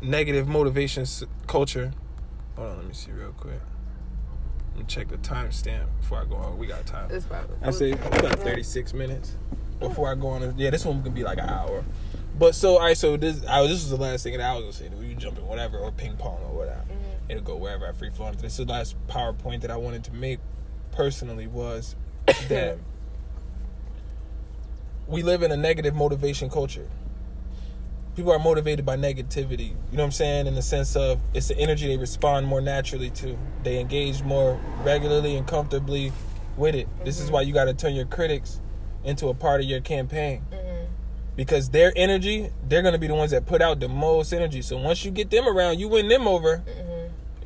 negative 0.00 0.48
motivation 0.48 1.04
culture. 1.46 1.92
Hold 2.56 2.70
on, 2.70 2.76
let 2.78 2.86
me 2.86 2.94
see 2.94 3.10
real 3.10 3.32
quick. 3.32 3.60
Let 4.74 4.78
me 4.78 4.84
check 4.86 5.08
the 5.08 5.18
timestamp 5.18 5.86
before 6.00 6.18
I 6.18 6.24
go 6.24 6.36
on. 6.36 6.58
We 6.58 6.66
got 6.66 6.86
time. 6.86 7.10
It's 7.10 7.26
probably. 7.26 7.56
I 7.62 7.70
say 7.70 7.92
about 7.92 8.38
36 8.38 8.94
minutes 8.94 9.36
before 9.80 10.10
I 10.10 10.14
go 10.14 10.28
on. 10.28 10.54
Yeah, 10.56 10.70
this 10.70 10.84
one 10.84 11.02
can 11.02 11.12
be 11.12 11.24
like 11.24 11.38
an 11.38 11.48
hour. 11.48 11.84
But 12.38 12.54
so, 12.54 12.74
all 12.74 12.80
right, 12.80 12.96
so 12.96 13.16
this 13.16 13.44
I, 13.46 13.62
this 13.62 13.82
was 13.82 13.90
the 13.90 13.96
last 13.96 14.22
thing 14.22 14.36
that 14.36 14.40
I 14.40 14.54
was 14.54 14.62
gonna 14.78 14.90
say. 14.90 14.96
We 14.98 15.14
jumping 15.14 15.46
whatever 15.46 15.78
or 15.78 15.90
ping 15.92 16.16
pong 16.16 16.38
or 16.44 16.56
whatever. 16.56 16.84
It'll 17.32 17.42
go 17.44 17.56
wherever 17.56 17.88
I 17.88 17.92
free 17.92 18.10
flow 18.10 18.26
flowing. 18.26 18.36
This 18.36 18.58
is 18.58 18.66
the 18.66 18.72
last 18.72 18.94
PowerPoint 19.08 19.62
that 19.62 19.70
I 19.70 19.76
wanted 19.78 20.04
to 20.04 20.12
make 20.12 20.38
personally 20.90 21.46
was 21.46 21.96
that 22.48 22.76
we 25.06 25.22
live 25.22 25.42
in 25.42 25.50
a 25.50 25.56
negative 25.56 25.94
motivation 25.94 26.50
culture. 26.50 26.86
People 28.14 28.32
are 28.32 28.38
motivated 28.38 28.84
by 28.84 28.98
negativity. 28.98 29.68
You 29.68 29.96
know 29.96 30.02
what 30.02 30.04
I'm 30.04 30.12
saying? 30.12 30.46
In 30.46 30.54
the 30.54 30.60
sense 30.62 30.94
of 30.94 31.20
it's 31.32 31.48
the 31.48 31.56
energy 31.56 31.86
they 31.86 31.96
respond 31.96 32.46
more 32.46 32.60
naturally 32.60 33.08
to. 33.10 33.38
They 33.62 33.80
engage 33.80 34.22
more 34.22 34.60
regularly 34.84 35.36
and 35.36 35.46
comfortably 35.46 36.12
with 36.58 36.74
it. 36.74 36.86
This 37.02 37.18
is 37.18 37.30
why 37.30 37.40
you 37.40 37.54
got 37.54 37.64
to 37.64 37.74
turn 37.74 37.94
your 37.94 38.04
critics 38.04 38.60
into 39.04 39.28
a 39.28 39.34
part 39.34 39.62
of 39.62 39.66
your 39.66 39.80
campaign 39.80 40.42
Mhm. 40.52 40.86
because 41.34 41.70
their 41.70 41.94
energy, 41.96 42.50
they're 42.68 42.82
gonna 42.82 42.98
be 42.98 43.06
the 43.08 43.14
ones 43.14 43.30
that 43.30 43.46
put 43.46 43.62
out 43.62 43.80
the 43.80 43.88
most 43.88 44.32
energy. 44.34 44.60
So 44.60 44.76
once 44.76 45.02
you 45.04 45.10
get 45.10 45.30
them 45.30 45.48
around, 45.48 45.80
you 45.80 45.88
win 45.88 46.08
them 46.08 46.28
over. 46.28 46.58
Mhm. 46.58 47.01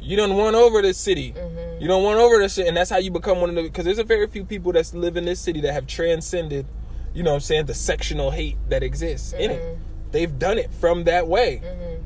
You 0.07 0.17
don't 0.17 0.37
won 0.37 0.55
over 0.55 0.83
the 0.83 0.95
city. 0.95 1.33
Mhm. 1.37 1.81
You 1.81 1.89
don't 1.89 2.05
won 2.05 2.17
over 2.17 2.39
the 2.39 2.49
shit, 2.49 2.69
and 2.69 2.77
that's 2.77 2.91
how 2.91 2.99
you 2.99 3.11
become 3.11 3.41
one 3.41 3.51
of 3.51 3.57
the. 3.57 3.63
Because 3.63 3.85
there's 3.85 3.99
a 3.99 4.05
very 4.05 4.29
few 4.29 4.45
people 4.45 4.71
that 4.73 4.95
live 4.95 5.17
in 5.17 5.25
this 5.25 5.41
city 5.41 5.61
that 5.63 5.73
have 5.73 5.87
transcended, 5.89 6.65
you 7.13 7.25
know, 7.25 7.31
what 7.31 7.35
I'm 7.37 7.41
saying 7.41 7.67
the 7.67 7.75
sectional 7.75 8.31
hate 8.31 8.57
that 8.69 8.85
exists 8.85 9.33
in 9.33 9.51
it. 9.51 9.61
Mhm. 9.61 9.77
They've 10.13 10.39
done 10.39 10.59
it 10.59 10.71
from 10.73 11.05
that 11.05 11.27
way. 11.27 11.61
Mhm. 11.65 11.99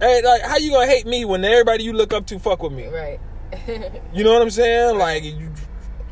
Hey, 0.00 0.22
like, 0.22 0.42
how 0.42 0.58
you 0.58 0.72
gonna 0.72 0.86
hate 0.86 1.06
me 1.06 1.24
when 1.24 1.42
everybody 1.44 1.84
you 1.84 1.94
look 1.94 2.12
up 2.12 2.26
to 2.26 2.38
fuck 2.38 2.62
with 2.62 2.72
me? 2.72 2.86
Right. 2.86 3.18
You 4.12 4.24
know 4.24 4.34
what 4.34 4.42
I'm 4.42 4.50
saying? 4.50 4.98
Like, 4.98 5.24
you, 5.24 5.50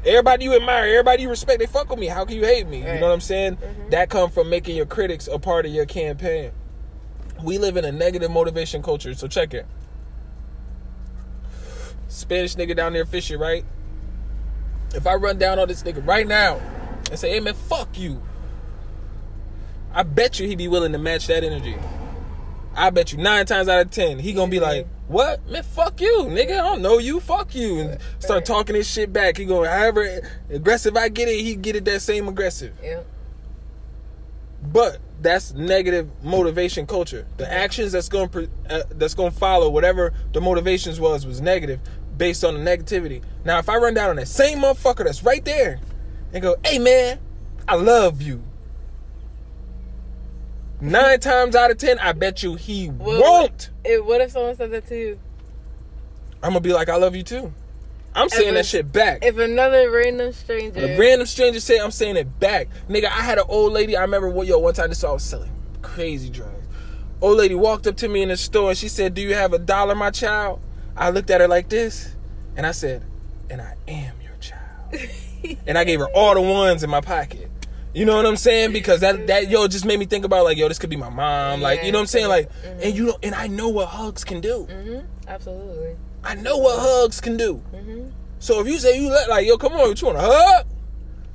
everybody 0.07 0.45
you 0.45 0.55
admire, 0.57 0.87
everybody 0.87 1.23
you 1.25 1.29
respect, 1.29 1.59
they 1.59 1.67
fuck 1.67 1.91
with 1.91 1.99
me. 1.99 2.07
How 2.07 2.25
can 2.25 2.37
you 2.37 2.45
hate 2.47 2.67
me? 2.67 2.79
You 2.79 2.85
know 2.85 3.09
what 3.09 3.13
I'm 3.13 3.21
saying? 3.21 3.57
Mhm. 3.59 3.91
That 3.91 4.09
come 4.09 4.31
from 4.31 4.49
making 4.49 4.75
your 4.75 4.87
critics 4.87 5.29
a 5.31 5.39
part 5.39 5.67
of 5.67 5.73
your 5.73 5.85
campaign. 5.85 6.53
We 7.45 7.59
live 7.59 7.77
in 7.77 7.85
a 7.85 7.93
negative 7.93 8.31
motivation 8.31 8.83
culture, 8.83 9.13
so 9.13 9.29
check 9.29 9.53
it. 9.53 9.67
Spanish 12.09 12.55
nigga 12.55 12.77
down 12.77 12.93
there 12.93 13.05
fishing, 13.05 13.39
right? 13.39 13.65
If 14.95 15.07
I 15.07 15.15
run 15.15 15.39
down 15.39 15.59
on 15.59 15.69
this 15.69 15.83
nigga 15.83 16.07
right 16.07 16.27
now 16.27 16.61
and 17.11 17.19
say, 17.19 17.31
"Hey 17.31 17.41
man, 17.41 17.55
fuck 17.55 17.99
you," 17.99 18.23
I 19.93 20.03
bet 20.03 20.39
you 20.39 20.47
he'd 20.47 20.59
be 20.59 20.69
willing 20.69 20.93
to 20.93 20.99
match 20.99 21.27
that 21.27 21.45
energy. 21.45 21.77
I 22.75 22.91
bet 22.91 23.13
you 23.13 23.19
nine 23.19 23.47
times 23.47 23.69
out 23.69 23.81
of 23.81 23.91
ten 23.91 24.19
he 24.19 24.33
gonna 24.33 24.51
be 24.51 24.61
like, 24.61 24.87
"What 25.09 25.49
man? 25.49 25.63
Fuck 25.63 26.01
you, 26.01 26.25
nigga! 26.29 26.53
I 26.53 26.63
don't 26.63 26.83
know 26.83 26.99
you. 26.99 27.21
Fuck 27.21 27.55
you!" 27.55 27.81
and 27.81 27.99
start 28.19 28.45
talking 28.45 28.77
his 28.77 28.89
shit 28.89 29.13
back. 29.13 29.37
He 29.37 29.45
going, 29.45 29.69
however 29.69 30.21
aggressive 30.51 30.97
I 30.97 31.09
get 31.09 31.29
it, 31.29 31.43
he 31.43 31.57
get 31.57 31.77
it 31.77 31.85
that 31.87 32.03
same 32.03 32.29
aggressive. 32.29 32.75
yeah. 32.83 33.01
But 34.73 34.99
that's 35.21 35.55
negative 35.55 36.09
motivation 36.23 36.87
culture. 36.87 37.27
The 37.37 37.51
actions 37.51 37.93
that's 37.93 38.09
going 38.09 38.49
uh, 38.69 38.83
that's 38.91 39.15
going 39.15 39.33
to 39.33 39.39
follow 39.39 39.71
whatever 39.71 40.13
the 40.33 40.41
motivations 40.41 41.01
was 41.01 41.27
was 41.27 41.41
negative 41.41 41.81
based 42.17 42.45
on 42.45 42.55
the 42.55 42.61
negativity. 42.61 43.23
Now, 43.45 43.59
if 43.59 43.69
I 43.69 43.77
run 43.77 43.95
down 43.95 44.11
on 44.11 44.17
that 44.17 44.29
same 44.29 44.59
motherfucker 44.59 45.05
that's 45.05 45.23
right 45.23 45.45
there 45.45 45.81
and 46.33 46.43
go, 46.43 46.57
"Hey 46.65 46.79
man, 46.79 47.19
I 47.69 47.77
love 47.77 48.23
you." 48.23 48.43
Nine 50.81 51.21
times 51.21 51.57
out 51.57 51.71
of 51.71 51.79
ten, 51.79 51.99
I 51.99 52.13
bet 52.13 52.43
you 52.43 52.55
he 52.55 52.91
Well, 52.91 53.21
won't. 53.21 53.71
If, 53.85 54.05
what 54.05 54.21
if 54.21 54.33
someone 54.33 54.55
said 54.57 54.71
that 54.73 54.87
to 54.89 54.99
you? 54.99 55.19
I'm 56.43 56.51
gonna 56.51 56.61
be 56.61 56.73
like, 56.73 56.89
"I 56.89 56.97
love 56.97 57.17
you 57.17 57.23
too." 57.23 57.53
I'm 58.17 58.31
saying 58.31 58.49
If 58.49 58.55
that 58.55 58.67
shit 58.67 58.93
back. 58.93 59.23
If 59.23 59.37
another 59.37 59.91
random 59.91 60.33
stranger. 60.33 60.81
A 60.81 60.99
random 60.99 61.27
stranger 61.27 61.61
say 61.61 61.79
I'm 61.79 61.91
saying 61.91 62.17
it 62.17 62.41
back. 62.41 62.69
Nigga, 62.89 63.05
I 63.05 63.21
had 63.21 63.37
an 63.39 63.45
old 63.47 63.75
lady, 63.75 63.95
I 63.95 64.01
remember 64.01 64.31
what 64.31 64.47
yo, 64.47 64.59
one 64.59 64.73
time 64.73 64.89
this 64.89 65.05
I 65.05 65.11
was 65.13 65.23
selling 65.23 65.51
crazy 65.83 66.31
drugs. 66.31 66.53
Old 67.21 67.37
lady 67.39 67.55
walked 67.55 67.87
up 67.87 67.97
to 67.99 68.09
me 68.09 68.23
in 68.23 68.29
the 68.29 68.37
store 68.37 68.71
and 68.71 68.79
she 68.79 68.89
said, 68.89 69.15
Do 69.15 69.21
you 69.23 69.35
have 69.35 69.53
a 69.53 69.59
dollar, 69.59 69.95
my 69.95 70.11
child? 70.11 70.61
I 70.97 71.11
looked 71.11 71.31
at 71.31 71.41
her 71.41 71.49
like 71.49 71.69
this 71.69 72.15
and 72.57 72.67
I 72.67 72.73
said, 72.73 73.03
And 73.51 73.61
I 73.61 73.75
am 73.89 74.15
your 74.23 74.33
child. 74.41 75.09
and 75.67 75.77
I 75.77 75.85
gave 75.85 76.01
her 76.01 76.09
all 76.15 76.35
the 76.35 76.41
ones 76.41 76.83
in 76.83 76.91
my 76.91 77.01
pocket. 77.01 77.51
You 77.95 78.05
know 78.05 78.17
what 78.17 78.27
I'm 78.27 78.37
saying? 78.37 78.73
Because 78.73 79.01
that 79.01 79.27
that 79.29 79.49
yo 79.49 79.67
just 79.69 79.87
made 79.87 79.99
me 79.99 80.05
think 80.05 80.25
about 80.25 80.45
like, 80.45 80.59
yo, 80.59 80.69
this 80.69 80.79
could 80.79 80.91
be 80.91 80.97
my 80.97 81.09
mom. 81.09 81.63
Like, 81.63 81.83
you 81.83 81.93
know 81.93 81.99
what 81.99 82.03
I'm 82.03 82.07
saying? 82.09 82.29
Like, 82.29 82.51
and 82.83 82.95
you 82.95 83.07
know, 83.07 83.19
and 83.23 83.35
I 83.35 83.47
know 83.47 83.69
what 83.69 83.89
hugs 83.89 84.23
can 84.25 84.41
do. 84.41 84.65
hmm 84.65 84.99
Absolutely. 85.27 85.97
I 86.23 86.35
know 86.35 86.59
what 86.59 86.79
hugs 86.79 87.21
can 87.21 87.37
do. 87.37 87.55
hmm 87.75 88.09
So 88.39 88.61
if 88.61 88.67
you 88.67 88.79
say 88.79 89.01
you 89.01 89.09
let 89.09 89.31
like, 89.31 89.47
yo, 89.47 89.57
come 89.57 89.73
on, 89.75 89.97
you 89.97 90.07
want 90.07 90.19
a 90.19 90.21
hug? 90.21 90.67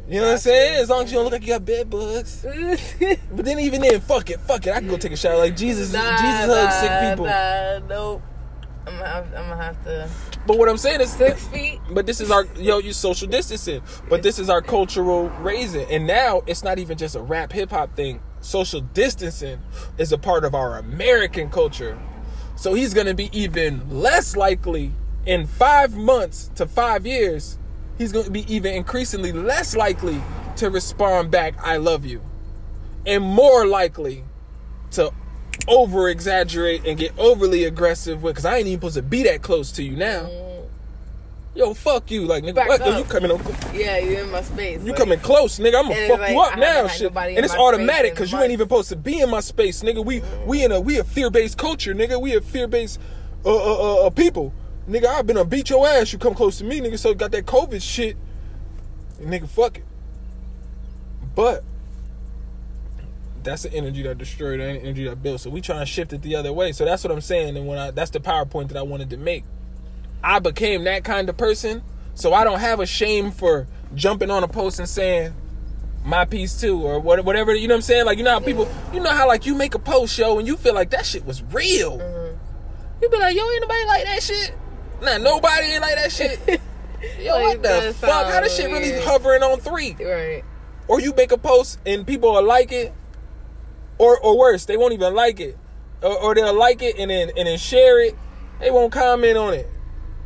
You 0.08 0.20
know 0.20 0.26
what 0.28 0.32
I'm 0.34 0.38
saying? 0.40 0.82
As 0.82 0.90
long 0.90 1.06
as 1.06 1.12
you 1.12 1.18
don't 1.18 1.24
look 1.26 1.34
like 1.34 1.42
you 1.44 1.48
got 1.50 1.66
bed 1.66 1.90
bugs. 1.90 2.46
But 3.32 3.46
then 3.46 3.60
even 3.60 3.82
then, 3.82 4.02
fuck 4.02 4.30
it, 4.30 4.40
fuck 4.42 4.68
it. 4.68 4.74
I 4.76 4.80
can 4.80 4.88
go 4.88 4.98
take 4.98 5.14
a 5.14 5.18
shower. 5.18 5.38
Like 5.38 5.56
Jesus, 5.56 5.94
Nah, 5.94 6.18
Jesus 6.18 6.46
hugs 6.46 6.76
sick 6.76 6.92
people. 7.00 7.26
Nah, 7.26 7.80
nope. 7.88 8.22
I'm 8.88 8.94
gonna 8.94 9.08
have, 9.08 9.26
I'm 9.28 9.50
gonna 9.50 9.64
have 9.64 9.84
to 9.84 10.10
But 10.48 10.58
what 10.58 10.68
I'm 10.68 10.78
saying 10.78 11.02
is, 11.02 11.12
six 11.12 11.46
feet. 11.48 11.80
but 11.92 12.06
this 12.06 12.20
is 12.20 12.32
our 12.32 12.46
yo, 12.58 12.80
you 12.80 12.94
social 12.94 13.28
distancing. 13.28 13.82
But 14.10 14.24
this 14.24 14.40
is 14.40 14.50
our 14.50 14.62
cultural 14.62 15.30
raising, 15.42 15.90
and 15.92 16.08
now 16.08 16.42
it's 16.48 16.64
not 16.64 16.80
even 16.80 16.98
just 16.98 17.16
a 17.16 17.22
rap 17.22 17.52
hip 17.52 17.70
hop 17.70 17.96
thing. 17.96 18.22
Social 18.42 18.82
distancing 18.82 19.60
is 20.00 20.12
a 20.12 20.18
part 20.18 20.44
of 20.46 20.56
our 20.56 20.78
American 20.80 21.50
culture. 21.50 21.98
So 22.56 22.74
he's 22.74 22.94
gonna 22.94 23.14
be 23.14 23.30
even 23.38 23.88
less 23.90 24.36
likely 24.36 24.94
in 25.26 25.46
five 25.46 25.96
months 25.96 26.50
to 26.56 26.66
five 26.66 27.06
years. 27.06 27.60
He's 28.00 28.12
gonna 28.12 28.32
be 28.32 28.52
even 28.52 28.74
increasingly 28.74 29.32
less 29.32 29.76
likely 29.76 30.20
to 30.56 30.72
respond 30.72 31.30
back, 31.30 31.54
"I 31.64 31.78
love 31.78 32.04
you," 32.04 32.22
and 33.06 33.24
more 33.24 33.68
likely 33.68 34.26
to 34.92 35.12
over 35.68 36.10
exaggerate 36.10 36.86
and 36.86 36.98
get 36.98 37.18
overly 37.18 37.66
aggressive 37.66 38.24
with 38.24 38.36
because 38.36 38.46
I 38.46 38.58
ain't 38.58 38.68
even 38.68 38.80
supposed 38.80 38.96
to 38.96 39.02
be 39.02 39.24
that 39.24 39.42
close 39.42 39.72
to 39.74 39.84
you 39.84 39.96
now. 39.96 40.30
Yo, 41.54 41.74
fuck 41.74 42.10
you. 42.10 42.26
Like 42.26 42.44
nigga, 42.44 42.56
Back 42.56 42.70
what? 42.70 42.86
Yo, 42.86 42.98
you 42.98 43.04
coming 43.04 43.30
on 43.30 43.42
Yeah, 43.74 43.98
you 43.98 44.20
in 44.20 44.32
my 44.32 44.42
space. 44.42 44.80
you 44.82 44.92
like- 44.92 44.98
coming 44.98 45.20
close, 45.20 45.60
nigga. 45.60 45.80
I'm 45.80 45.90
gonna 45.90 46.08
fuck 46.08 46.20
like, 46.20 46.32
you 46.32 46.40
up 46.40 46.52
haven't 46.54 46.60
now, 46.62 46.88
shit. 46.88 47.16
And 47.16 47.46
it's 47.46 47.54
automatic 47.54 48.14
because 48.14 48.32
you 48.32 48.40
ain't 48.40 48.52
even 48.52 48.66
supposed 48.66 48.90
to 48.90 48.96
be 48.96 49.20
in 49.20 49.30
my 49.30 49.42
space, 49.42 49.84
nigga. 49.84 50.04
We 50.04 50.22
we 50.46 50.64
in 50.64 50.72
a 50.72 50.80
we 50.80 50.98
a 50.98 51.04
fear 51.04 51.30
based 51.30 51.58
culture, 51.58 51.94
nigga. 51.94 52.22
We 52.22 52.36
a 52.36 52.42
fear 52.42 52.68
based 52.68 53.00
uh, 53.46 53.54
uh, 53.54 54.04
uh, 54.04 54.08
uh, 54.08 54.10
people, 54.12 54.54
nigga. 54.90 55.08
I've 55.08 55.28
been 55.28 55.38
a 55.38 55.44
beat 55.44 55.70
your 55.70 55.86
ass. 55.86 56.14
You 56.14 56.20
come 56.20 56.36
close 56.36 56.60
to 56.60 56.64
me, 56.64 56.80
nigga. 56.80 56.98
So 56.98 57.14
got 57.14 57.32
that 57.32 57.46
COVID 57.46 57.82
shit, 57.82 58.16
nigga. 59.22 59.50
Fuck 59.50 59.80
it. 59.80 59.84
But 61.36 61.66
that's 63.44 63.64
the 63.64 63.74
energy 63.74 64.04
that 64.04 64.18
destroyed 64.18 64.60
the 64.60 64.66
energy 64.66 65.06
that 65.06 65.22
built. 65.22 65.42
So 65.42 65.50
we 65.50 65.62
trying 65.62 65.80
to 65.80 65.86
shift 65.86 66.14
it 66.14 66.22
the 66.22 66.36
other 66.36 66.54
way. 66.54 66.72
So 66.72 66.86
that's 66.86 67.04
what 67.04 67.12
I'm 67.12 67.22
saying. 67.22 67.58
And 67.58 67.68
when 67.68 67.78
I 67.78 67.92
that's 67.92 68.12
the 68.12 68.20
PowerPoint 68.20 68.70
that 68.70 68.78
I 68.78 68.82
wanted 68.84 69.10
to 69.12 69.18
make. 69.18 69.44
I 70.24 70.40
became 70.40 70.84
that 70.84 71.04
kind 71.04 71.30
of 71.30 71.38
person, 71.38 71.82
so 72.14 72.34
I 72.34 72.44
don't 72.44 72.60
have 72.60 72.80
a 72.80 72.86
shame 72.86 73.32
for 73.32 73.68
jumping 73.96 74.30
on 74.30 74.44
a 74.44 74.48
post 74.48 74.78
and 74.80 74.88
saying 74.88 75.34
my 76.06 76.26
piece 76.26 76.60
too, 76.62 76.82
or 76.82 77.00
whatever. 77.00 77.56
You 77.56 77.68
know 77.68 77.74
what 77.74 77.78
I'm 77.78 77.82
saying? 77.82 78.06
Like 78.06 78.18
you 78.20 78.24
know 78.24 78.32
how 78.32 78.40
people, 78.40 78.68
you 78.94 79.00
know 79.00 79.10
how 79.10 79.28
like 79.28 79.46
you 79.46 79.56
make 79.56 79.74
a 79.74 79.80
post 79.80 80.14
show 80.14 80.38
and 80.38 80.48
you 80.48 80.58
feel 80.58 80.76
like 80.76 80.92
that 80.92 81.06
shit 81.06 81.26
was 81.26 81.42
real. 81.52 81.98
Mhm. 81.98 82.38
You 83.02 83.10
be 83.10 83.18
like, 83.18 83.36
yo, 83.36 83.42
ain't 83.50 83.62
nobody 83.62 83.86
like 83.86 84.04
that 84.06 84.22
shit. 84.24 84.54
Nah, 85.02 85.18
nobody 85.18 85.66
ain't 85.66 85.82
like 85.82 85.96
that 85.96 86.12
shit. 86.12 86.40
Yo, 87.20 87.34
Like, 87.34 87.44
what 87.46 87.64
the 87.64 87.96
fuck? 87.98 88.32
How 88.32 88.42
this 88.42 88.56
shit 88.56 88.70
really 88.70 89.02
hovering 89.02 89.42
on 89.42 89.60
three? 89.60 89.96
Right. 90.00 90.44
Or 90.88 91.00
you 91.00 91.14
make 91.16 91.32
a 91.32 91.38
post 91.38 91.80
and 91.84 92.06
people 92.06 92.30
are 92.36 92.44
like 92.44 92.72
it, 92.72 92.94
or 94.02 94.18
or 94.20 94.38
worse, 94.38 94.66
they 94.66 94.78
won't 94.78 94.94
even 94.94 95.14
like 95.14 95.40
it, 95.40 95.58
or, 96.02 96.18
or 96.22 96.36
they'll 96.36 96.54
like 96.54 96.82
it 96.82 96.98
and 96.98 97.12
then 97.12 97.30
and 97.38 97.48
then 97.48 97.58
share 97.58 98.04
it. 98.06 98.16
They 98.60 98.72
won't 98.72 98.92
comment 98.92 99.38
on 99.38 99.54
it. 99.54 99.68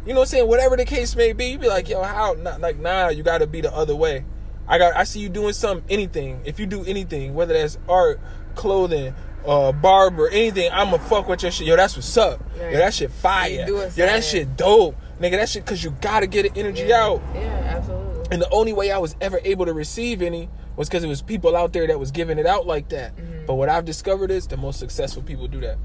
You 0.06 0.14
know 0.14 0.20
what 0.20 0.26
I'm 0.28 0.30
saying? 0.30 0.48
Whatever 0.48 0.78
the 0.78 0.86
case 0.86 1.16
may 1.16 1.34
be, 1.34 1.46
you 1.48 1.58
be 1.58 1.68
like, 1.68 1.90
yo, 1.90 2.04
how? 2.04 2.34
Not 2.34 2.62
like, 2.62 2.78
nah, 2.80 3.10
you 3.10 3.24
got 3.24 3.40
to 3.40 3.48
be 3.48 3.62
the 3.62 3.74
other 3.74 3.96
way. 3.96 4.24
I 4.68 4.78
got, 4.78 4.96
I 4.96 5.04
see 5.04 5.20
you 5.20 5.30
doing 5.30 5.54
some 5.54 5.82
anything. 5.90 6.42
If 6.46 6.60
you 6.60 6.66
do 6.68 6.84
anything, 6.86 7.34
whether 7.34 7.54
that's 7.54 7.78
art, 7.90 8.20
clothing, 8.56 9.14
uh, 9.48 9.72
barber, 9.72 10.28
anything, 10.30 10.70
I'ma 10.72 10.98
fuck 10.98 11.28
with 11.28 11.42
your 11.44 11.52
shit. 11.52 11.66
Yo, 11.68 11.76
that's 11.76 11.96
what's 11.96 12.16
up. 12.18 12.40
Yo, 12.58 12.72
that 12.74 12.94
shit 12.94 13.10
fire. 13.12 13.66
Yo, 13.68 13.78
that 13.80 13.94
something. 13.94 14.22
shit 14.22 14.58
dope, 14.58 14.96
nigga. 15.20 15.32
That 15.38 15.50
shit, 15.50 15.66
cause 15.66 15.84
you 15.84 15.92
gotta 16.02 16.28
get 16.28 16.54
the 16.54 16.60
energy 16.60 16.84
Yeah. 16.84 17.04
out. 17.04 17.22
Yeah, 17.34 17.42
absolutely. 17.78 18.28
And 18.32 18.42
the 18.42 18.50
only 18.52 18.74
way 18.74 18.92
I 18.92 18.98
was 19.00 19.16
ever 19.22 19.40
able 19.44 19.66
to 19.66 19.74
receive 19.74 20.22
any 20.22 20.50
was 20.78 20.90
because 20.90 21.04
it 21.04 21.08
was 21.08 21.22
people 21.22 21.56
out 21.56 21.74
there 21.74 21.88
that 21.88 22.00
was 22.00 22.12
giving 22.12 22.38
it 22.38 22.46
out 22.46 22.66
like 22.68 22.90
that. 22.90 23.16
Mm-hmm. 23.16 23.46
But 23.46 23.56
what 23.56 23.70
I've 23.70 23.86
discovered 23.86 24.32
is 24.32 24.48
the 24.48 24.58
most 24.58 24.80
successful 24.80 25.24
people 25.24 25.48
do 25.48 25.62
that. 25.62 25.78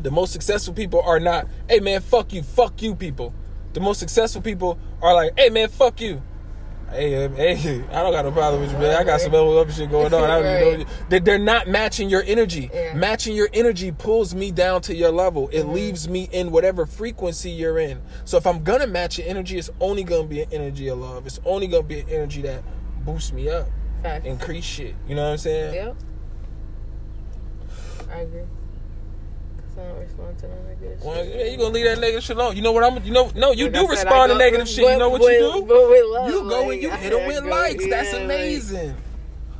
The 0.00 0.10
most 0.10 0.32
successful 0.32 0.72
people 0.74 1.02
are 1.02 1.20
not, 1.20 1.46
hey 1.68 1.80
man, 1.80 2.00
fuck 2.00 2.32
you, 2.32 2.42
fuck 2.42 2.80
you 2.82 2.94
people. 2.94 3.34
The 3.74 3.80
most 3.80 3.98
successful 4.00 4.42
people 4.42 4.78
are 5.00 5.14
like, 5.14 5.32
hey 5.38 5.50
man, 5.50 5.68
fuck 5.68 6.00
you. 6.00 6.22
Hey, 6.90 7.24
um, 7.24 7.34
hey, 7.36 7.82
I 7.90 8.02
don't 8.02 8.12
got 8.12 8.26
no 8.26 8.32
problem 8.32 8.60
with 8.60 8.70
you, 8.72 8.76
man. 8.78 8.94
I 8.94 9.02
got 9.02 9.20
some 9.20 9.34
other 9.34 9.72
shit 9.72 9.90
going 9.90 10.12
on. 10.12 10.24
I 10.30 10.40
don't 10.40 10.62
even 10.72 10.80
know. 10.86 10.92
They- 11.08 11.18
They're 11.20 11.38
not 11.38 11.66
matching 11.66 12.10
your 12.10 12.22
energy. 12.26 12.70
Yeah. 12.72 12.92
Matching 12.94 13.34
your 13.34 13.48
energy 13.54 13.92
pulls 13.92 14.34
me 14.34 14.50
down 14.50 14.82
to 14.82 14.94
your 14.94 15.10
level. 15.10 15.48
It 15.52 15.62
leaves 15.64 16.06
me 16.06 16.28
in 16.32 16.50
whatever 16.50 16.84
frequency 16.84 17.50
you're 17.50 17.78
in. 17.78 18.02
So 18.26 18.36
if 18.36 18.46
I'm 18.46 18.62
gonna 18.62 18.86
match 18.86 19.18
your 19.18 19.26
energy, 19.26 19.56
it's 19.58 19.70
only 19.80 20.04
gonna 20.04 20.28
be 20.28 20.42
an 20.42 20.48
energy 20.52 20.88
of 20.88 20.98
love. 20.98 21.26
It's 21.26 21.40
only 21.46 21.66
gonna 21.66 21.82
be 21.82 22.00
an 22.00 22.08
energy 22.10 22.42
that 22.42 22.62
boosts 23.04 23.32
me 23.32 23.48
up, 23.48 23.68
Facts. 24.02 24.24
increase 24.26 24.64
shit. 24.64 24.94
You 25.08 25.14
know 25.14 25.24
what 25.24 25.30
I'm 25.32 25.38
saying? 25.38 25.74
Yep. 25.74 25.96
I 28.10 28.16
agree. 28.20 28.40
Cause 28.40 29.78
I 29.78 29.88
don't 29.88 29.98
respond 30.00 30.38
to 30.38 30.46
of 30.46 30.52
that 30.66 30.78
shit. 30.80 30.98
Well, 31.04 31.24
yeah, 31.24 31.44
you 31.46 31.56
gonna 31.56 31.70
leave 31.70 31.86
that 31.86 31.98
negative 31.98 32.22
shit 32.24 32.36
alone. 32.36 32.56
You 32.56 32.62
know 32.62 32.72
what 32.72 32.84
I'm? 32.84 33.02
You 33.04 33.12
know, 33.12 33.30
no, 33.34 33.52
you 33.52 33.64
Like 33.66 33.74
do 33.74 33.88
respond 33.88 34.32
to 34.32 34.38
negative 34.38 34.68
shit. 34.68 34.84
You 34.90 34.98
know 34.98 35.08
what 35.08 35.20
with- 35.22 35.32
you 35.32 35.38
do? 35.66 36.12
Love, 36.12 36.30
You 36.30 36.40
go 36.42 36.62
like, 36.62 36.72
and 36.74 36.82
you 36.82 36.90
I 36.90 36.96
hit 36.96 37.10
them 37.12 37.26
with 37.26 37.44
likes. 37.44 37.86
That's 37.88 38.12
yeah, 38.12 38.18
like- 38.18 38.24
amazing. 38.24 38.96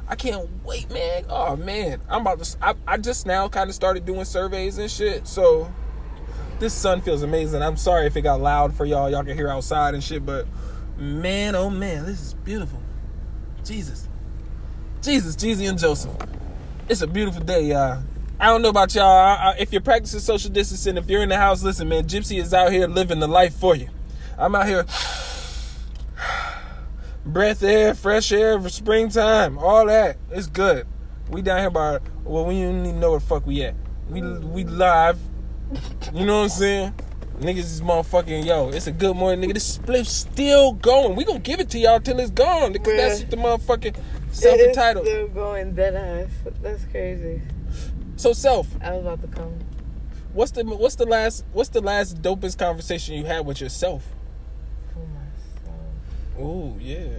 I 0.09 0.15
can't 0.15 0.47
wait, 0.65 0.91
man. 0.91 1.25
Oh 1.31 1.57
man, 1.57 2.03
I'm 2.11 2.21
about 2.21 2.43
to. 2.43 2.57
I, 2.61 2.75
I 2.87 2.97
just 2.99 3.25
now 3.25 3.49
kind 3.49 3.71
of 3.71 3.75
started 3.75 4.05
doing 4.05 4.27
surveys 4.27 4.77
and 4.77 4.91
shit. 4.91 5.27
So 5.27 5.73
this 6.59 6.75
sun 6.75 7.01
feels 7.01 7.23
amazing. 7.23 7.63
I'm 7.63 7.79
sorry 7.79 8.07
if 8.07 8.17
it 8.17 8.21
got 8.21 8.41
loud 8.41 8.75
for 8.75 8.85
y'all. 8.85 9.09
Y'all 9.09 9.25
can 9.25 9.35
hear 9.37 9.49
outside 9.49 9.95
and 9.95 10.05
shit, 10.05 10.27
but 10.27 10.47
man, 10.99 11.55
oh 11.55 11.71
man, 11.71 12.05
this 12.05 12.21
is 12.21 12.35
beautiful. 12.35 12.82
Jesus. 13.65 14.09
Jesus, 15.03 15.37
Jeezy 15.37 15.69
and 15.69 15.79
Joseph. 15.79 16.13
It's 16.89 17.03
a 17.03 17.07
beautiful 17.07 17.43
day, 17.43 17.63
y'all. 17.63 18.03
I 18.39 18.47
don't 18.47 18.63
know 18.63 18.71
about 18.71 18.95
y'all. 18.95 19.05
I, 19.05 19.35
I, 19.35 19.57
if 19.59 19.73
you're 19.73 19.81
practicing 19.81 20.21
social 20.21 20.51
distancing, 20.51 20.97
if 20.97 21.09
you're 21.09 21.23
in 21.23 21.29
the 21.29 21.37
house, 21.37 21.63
listen, 21.63 21.89
man. 21.89 22.05
Gypsy 22.05 22.41
is 22.41 22.53
out 22.53 22.73
here 22.73 22.89
living 22.89 23.21
the 23.21 23.29
life 23.29 23.55
for 23.55 23.77
you. 23.77 23.89
I'm 24.37 24.55
out 24.55 24.67
here, 24.67 24.85
breath 27.27 27.63
air, 27.63 27.95
fresh 27.95 28.33
air, 28.33 28.69
springtime, 28.69 29.59
all 29.59 29.87
that. 29.87 30.17
It's 30.31 30.49
good. 30.49 30.87
We 31.31 31.43
down 31.43 31.61
here 31.61 31.71
by 31.71 32.01
well, 32.25 32.45
we 32.45 32.61
don't 32.63 32.85
even 32.85 33.01
know 33.01 33.11
where 33.11 33.21
the 33.21 33.27
fuck 33.27 33.47
we 33.47 33.63
at. 33.63 33.75
We 34.09 34.23
we 34.23 34.65
live. 34.65 35.19
You 36.13 36.27
know 36.27 36.39
what 36.39 36.45
I'm 36.45 36.49
saying? 36.51 36.95
Niggas 37.43 37.59
is 37.59 37.81
motherfucking 37.81 38.45
yo. 38.45 38.69
It's 38.69 38.87
a 38.87 38.93
good 38.93 39.17
morning, 39.17 39.49
nigga. 39.49 39.55
This 39.55 39.67
split 39.67 40.07
still 40.07 40.75
going. 40.75 41.17
We 41.17 41.25
gonna 41.25 41.41
give 41.41 41.59
it 41.59 41.71
to 41.71 41.79
y'all 41.79 41.99
till 41.99 42.21
it's 42.21 42.31
gone 42.31 42.73
because 42.73 42.97
that's 42.97 43.25
the 43.25 43.37
motherfucking 43.37 43.97
self 44.31 44.61
entitled. 44.61 45.07
Still 45.07 45.27
going 45.27 45.75
dead 45.75 45.97
ass. 45.97 46.31
That's 46.63 46.85
crazy. 46.85 47.43
So 48.15 48.33
self. 48.33 48.69
I 48.81 48.93
was 48.93 49.01
about 49.01 49.23
to 49.23 49.29
come. 49.29 49.59
What's 50.33 50.53
the 50.53 50.65
what's 50.65 50.95
the 50.95 51.05
last 51.05 51.45
what's 51.53 51.71
the 51.71 51.81
last 51.81 52.23
dopest 52.23 52.59
conversation 52.59 53.17
you 53.17 53.25
had 53.25 53.45
with 53.45 53.61
yourself? 53.61 54.07
for 54.93 55.01
myself. 55.01 56.41
Ooh, 56.41 56.79
yeah. 56.81 57.19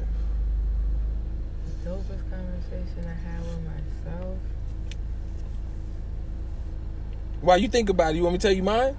The 1.65 1.89
dopest 1.89 2.29
conversation 2.29 3.05
I 3.05 3.29
had 3.29 3.39
with 3.41 3.59
myself. 3.65 4.37
While 7.41 7.57
you 7.57 7.67
think 7.67 7.89
about 7.89 8.13
it, 8.13 8.17
you 8.17 8.23
want 8.23 8.33
me 8.33 8.39
to 8.39 8.47
tell 8.47 8.55
you 8.55 8.63
mine? 8.63 8.95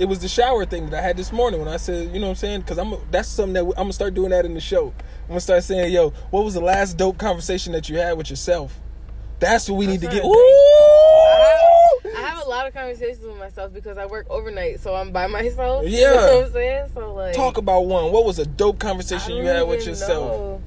It 0.00 0.08
was 0.08 0.18
the 0.20 0.28
shower 0.28 0.64
thing 0.64 0.88
that 0.88 0.98
I 0.98 1.06
had 1.06 1.16
this 1.18 1.30
morning 1.30 1.60
when 1.60 1.68
I 1.68 1.76
said, 1.76 2.12
you 2.14 2.20
know 2.20 2.26
what 2.28 2.30
I'm 2.30 2.36
saying? 2.36 2.60
Because 2.62 2.78
I'm 2.78 2.94
that's 3.10 3.28
something 3.28 3.52
that 3.52 3.60
I'm 3.64 3.84
gonna 3.84 3.92
start 3.92 4.14
doing 4.14 4.30
that 4.30 4.46
in 4.46 4.54
the 4.54 4.60
show. 4.60 4.94
I'm 5.24 5.28
gonna 5.28 5.40
start 5.40 5.62
saying, 5.62 5.92
yo, 5.92 6.10
what 6.30 6.42
was 6.42 6.54
the 6.54 6.60
last 6.62 6.96
dope 6.96 7.18
conversation 7.18 7.74
that 7.74 7.88
you 7.90 7.98
had 7.98 8.16
with 8.16 8.30
yourself? 8.30 8.80
That's 9.40 9.68
what 9.68 9.76
we 9.76 9.86
need 9.86 10.00
to 10.00 10.06
get. 10.06 10.22
right. 10.22 10.24
Ooh! 10.24 12.10
I 12.16 12.22
have 12.22 12.44
a 12.44 12.48
lot 12.48 12.66
of 12.66 12.72
conversations 12.74 13.24
with 13.24 13.38
myself 13.38 13.72
because 13.74 13.98
I 13.98 14.06
work 14.06 14.26
overnight, 14.30 14.80
so 14.80 14.94
I'm 14.94 15.12
by 15.12 15.26
myself. 15.38 15.84
You 15.84 15.90
Yeah. 15.98 16.10
know 16.12 16.16
what 16.38 16.46
I'm 16.46 16.52
saying? 16.52 16.86
So 16.94 17.14
like 17.14 17.34
Talk 17.34 17.58
about 17.58 17.82
one. 17.82 18.10
What 18.10 18.24
was 18.24 18.38
a 18.38 18.46
dope 18.46 18.78
conversation 18.78 19.36
you 19.36 19.44
had 19.44 19.62
with 19.68 19.86
yourself? 19.86 20.32
know. 20.32 20.62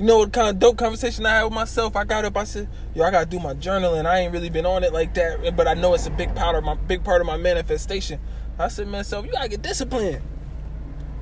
You 0.00 0.06
know 0.06 0.16
what 0.20 0.32
kind 0.32 0.48
of 0.48 0.58
dope 0.58 0.78
conversation 0.78 1.26
I 1.26 1.32
had 1.36 1.44
with 1.44 1.52
myself? 1.52 1.94
I 1.94 2.04
got 2.04 2.24
up, 2.24 2.34
I 2.34 2.44
said, 2.44 2.68
"Yo, 2.94 3.04
I 3.04 3.10
gotta 3.10 3.26
do 3.26 3.38
my 3.38 3.52
journaling. 3.52 4.06
I 4.06 4.20
ain't 4.20 4.32
really 4.32 4.48
been 4.48 4.64
on 4.64 4.82
it 4.82 4.94
like 4.94 5.12
that, 5.12 5.54
but 5.54 5.68
I 5.68 5.74
know 5.74 5.92
it's 5.92 6.06
a 6.06 6.10
big 6.10 6.34
part 6.34 6.56
of 6.56 6.64
my 6.64 6.74
big 6.74 7.04
part 7.04 7.20
of 7.20 7.26
my 7.26 7.36
manifestation." 7.36 8.18
I 8.58 8.68
said, 8.68 8.88
"Man, 8.88 9.04
self, 9.04 9.26
you 9.26 9.32
gotta 9.32 9.50
get 9.50 9.60
disciplined. 9.60 10.22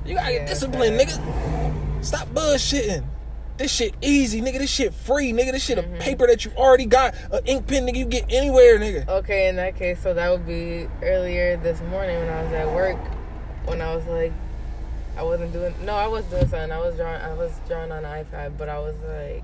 You 0.05 0.15
gotta 0.15 0.31
get 0.31 0.47
disciplined, 0.47 0.97
nigga. 0.97 2.05
Stop 2.05 2.29
bullshitting. 2.29 3.03
This 3.57 3.69
shit 3.69 3.95
easy, 4.01 4.39
nigga. 4.41 4.59
This 4.59 4.69
shit 4.69 4.93
free, 4.93 5.33
nigga. 5.33 5.51
This 5.51 5.63
shit 5.65 5.77
Mm-hmm. 5.77 5.95
a 5.95 5.97
paper 5.97 6.27
that 6.27 6.45
you 6.45 6.51
already 6.55 6.85
got, 6.85 7.13
an 7.33 7.41
ink 7.45 7.67
pen, 7.67 7.85
nigga. 7.85 7.97
You 7.97 8.05
get 8.05 8.27
anywhere, 8.29 8.79
nigga. 8.79 9.05
Okay, 9.09 9.49
in 9.49 9.57
that 9.57 9.75
case, 9.75 10.01
so 10.01 10.13
that 10.13 10.31
would 10.31 10.47
be 10.47 10.87
earlier 11.03 11.57
this 11.57 11.81
morning 11.91 12.17
when 12.17 12.29
I 12.29 12.43
was 12.43 12.53
at 12.53 12.73
work, 12.73 12.97
when 13.65 13.81
I 13.81 13.93
was 13.93 14.05
like, 14.05 14.31
I 15.19 15.23
wasn't 15.23 15.51
doing. 15.51 15.73
No, 15.83 15.95
I 15.95 16.07
was 16.07 16.23
doing 16.25 16.47
something. 16.47 16.71
I 16.71 16.79
was 16.79 16.95
drawing. 16.95 17.21
I 17.21 17.33
was 17.33 17.51
drawing 17.67 17.91
on 17.91 18.05
an 18.05 18.25
iPad, 18.25 18.57
but 18.57 18.69
I 18.69 18.79
was 18.79 18.95
like, 19.05 19.43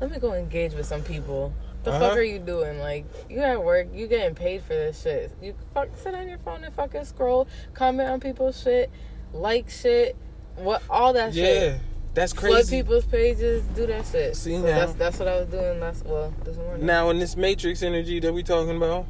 let 0.00 0.10
me 0.10 0.18
go 0.18 0.32
engage 0.34 0.72
with 0.74 0.84
some 0.86 1.02
people. 1.04 1.54
The 1.84 1.92
Uh-huh. 1.92 2.08
fuck 2.08 2.18
are 2.18 2.22
you 2.22 2.40
doing? 2.40 2.80
Like, 2.80 3.04
you 3.30 3.38
at 3.38 3.62
work, 3.62 3.86
you 3.94 4.08
getting 4.08 4.34
paid 4.34 4.62
for 4.62 4.74
this 4.74 5.00
shit. 5.00 5.30
You 5.40 5.54
fuck 5.72 5.90
sit 5.96 6.12
on 6.14 6.28
your 6.28 6.38
phone 6.38 6.64
and 6.64 6.74
fucking 6.74 7.04
scroll, 7.04 7.46
comment 7.72 8.08
on 8.10 8.18
people's 8.18 8.60
shit, 8.60 8.90
like 9.32 9.70
shit, 9.70 10.16
what 10.56 10.82
all 10.90 11.12
that 11.12 11.32
Yeah, 11.34 11.44
shit. 11.44 11.62
Yeah, 11.72 11.78
that's 12.14 12.32
crazy. 12.32 12.54
Flood 12.56 12.68
people's 12.68 13.04
pages, 13.06 13.62
do 13.76 13.86
that 13.86 14.04
shit. 14.06 14.34
See 14.36 14.56
So 14.56 14.62
now. 14.62 14.66
that's 14.80 14.92
that's 14.94 15.18
what 15.20 15.28
I 15.28 15.36
was 15.38 15.46
doing 15.48 15.78
last 15.78 16.04
well 16.04 16.34
this 16.44 16.56
morning. 16.56 16.84
Now, 16.84 17.10
in 17.10 17.20
this 17.20 17.36
matrix 17.36 17.82
energy 17.84 18.18
that 18.18 18.32
we 18.34 18.42
talking 18.42 18.76
about, 18.76 19.06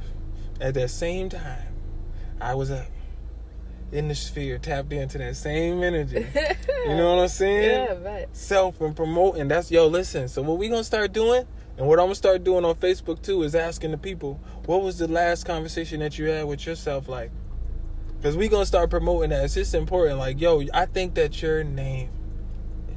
at 0.60 0.74
that 0.74 0.90
same 0.90 1.30
time, 1.30 1.74
I 2.38 2.54
was 2.54 2.70
up 2.70 2.86
in 3.92 4.08
the 4.08 4.14
sphere, 4.14 4.58
tapped 4.58 4.92
into 4.92 5.18
that 5.18 5.36
same 5.36 5.82
energy. 5.82 6.26
You 6.86 6.96
know 6.96 7.14
what 7.14 7.22
I'm 7.22 7.28
saying? 7.28 7.88
Yeah, 7.88 7.94
bet. 7.94 8.34
Self 8.34 8.80
and 8.80 8.96
promoting. 8.96 9.48
That's 9.48 9.70
yo. 9.70 9.86
Listen. 9.86 10.28
So 10.28 10.40
what 10.40 10.56
we 10.56 10.70
gonna 10.70 10.82
start 10.82 11.12
doing, 11.12 11.46
and 11.76 11.86
what 11.86 11.98
I'm 11.98 12.06
gonna 12.06 12.14
start 12.14 12.42
doing 12.42 12.64
on 12.64 12.74
Facebook 12.76 13.20
too, 13.20 13.42
is 13.42 13.54
asking 13.54 13.90
the 13.90 13.98
people, 13.98 14.40
what 14.64 14.82
was 14.82 14.96
the 14.96 15.06
last 15.06 15.44
conversation 15.44 16.00
that 16.00 16.18
you 16.18 16.24
had 16.26 16.46
with 16.46 16.64
yourself 16.64 17.06
like? 17.06 17.32
Because 18.16 18.34
we 18.34 18.48
gonna 18.48 18.64
start 18.64 18.88
promoting 18.88 19.28
that. 19.28 19.44
It's 19.44 19.54
just 19.54 19.74
important. 19.74 20.18
Like 20.18 20.40
yo, 20.40 20.62
I 20.72 20.86
think 20.86 21.14
that 21.16 21.42
your 21.42 21.62
name 21.64 22.08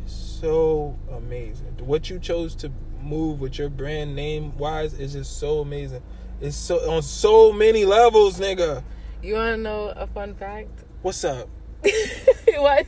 is 0.05 0.13
so 0.13 0.97
amazing. 1.11 1.75
What 1.79 2.09
you 2.09 2.19
chose 2.19 2.55
to 2.55 2.71
move 3.01 3.41
with 3.41 3.59
your 3.59 3.69
brand 3.69 4.15
name 4.15 4.57
wise 4.57 4.93
is 4.93 5.11
just 5.11 5.39
so 5.39 5.59
amazing. 5.59 6.01
It's 6.39 6.55
so 6.55 6.89
on 6.89 7.01
so 7.01 7.51
many 7.51 7.83
levels, 7.83 8.39
nigga. 8.39 8.81
You 9.21 9.35
wanna 9.35 9.57
know 9.57 9.93
a 9.95 10.07
fun 10.07 10.35
fact? 10.35 10.82
What's 11.03 11.23
up? 11.25 11.49
what? 11.83 12.85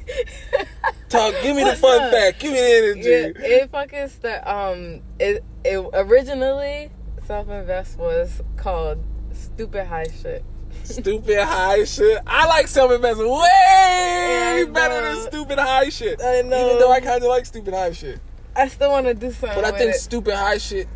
Talk. 1.10 1.36
Give 1.44 1.56
me 1.56 1.64
the 1.66 1.76
fun 1.76 2.02
up? 2.02 2.12
fact. 2.12 2.40
Give 2.40 2.54
me 2.54 2.58
the 2.58 2.94
energy. 2.94 3.10
Yeah, 3.42 3.48
it 3.58 3.70
fucking 3.72 4.08
st- 4.08 4.48
um 4.48 5.02
it 5.20 5.44
it 5.66 5.86
originally 5.94 6.92
self 7.28 7.50
invest 7.50 7.98
was 8.00 8.42
called 8.56 9.04
stupid 9.34 9.86
high 9.88 10.08
shit. 10.22 10.44
Stupid 10.84 11.40
high 11.44 11.84
shit. 11.84 12.20
I 12.26 12.48
like 12.48 12.70
self 12.70 12.92
investment 12.94 13.30
way 13.30 14.66
better 14.72 15.02
than 15.14 15.28
stupid 15.28 15.60
high 15.60 15.90
shit. 15.90 16.22
I 16.24 16.42
know. 16.42 16.66
Even 16.68 16.80
though 16.80 16.92
I 16.92 17.02
kind 17.02 17.22
of 17.22 17.28
like 17.30 17.46
stupid 17.46 17.74
high 17.74 17.92
shit, 17.92 18.20
I 18.56 18.70
still 18.70 18.92
want 18.92 19.08
to 19.08 19.14
do 19.14 19.32
something. 19.32 19.62
but 19.62 19.66
I 19.66 19.78
think 19.78 19.92
it. 19.96 20.00
stupid 20.00 20.36
high 20.36 20.58
shit. 20.58 20.88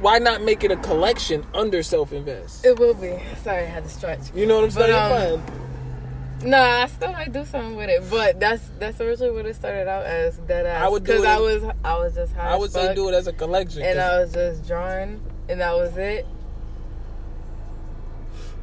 Why 0.00 0.18
not 0.18 0.42
make 0.42 0.64
it 0.64 0.70
a 0.70 0.76
collection 0.76 1.46
under 1.54 1.82
self 1.82 2.12
invest? 2.12 2.62
it 2.66 2.78
will 2.78 2.92
be. 2.92 3.18
Sorry, 3.42 3.62
I 3.62 3.66
had 3.66 3.84
to 3.84 3.88
stretch. 3.88 4.20
You 4.34 4.44
know 4.44 4.56
what 4.60 4.64
I'm 4.64 4.74
But, 4.74 4.86
saying? 4.90 5.40
um, 5.40 5.63
Nah, 6.44 6.82
I 6.82 6.86
still 6.88 7.12
might 7.12 7.32
do 7.32 7.44
something 7.44 7.74
with 7.76 7.88
it, 7.88 8.02
but 8.10 8.38
that's 8.38 8.62
that's 8.78 9.00
originally 9.00 9.32
what 9.32 9.46
it 9.46 9.56
started 9.56 9.88
out 9.88 10.04
as. 10.04 10.36
Dead 10.38 10.66
ass. 10.66 10.84
I 10.84 10.88
would 10.88 11.04
do 11.04 11.12
because 11.12 11.24
I 11.24 11.38
was 11.38 11.64
I 11.84 11.98
was 11.98 12.14
just 12.14 12.34
high. 12.34 12.52
I 12.52 12.56
would 12.56 12.70
say 12.70 12.94
do 12.94 13.08
it 13.08 13.14
as 13.14 13.26
a 13.26 13.32
collection. 13.32 13.82
and 13.82 13.98
I 13.98 14.18
was 14.18 14.32
just 14.32 14.66
drawing, 14.66 15.22
and 15.48 15.60
that 15.60 15.74
was 15.74 15.96
it. 15.96 16.26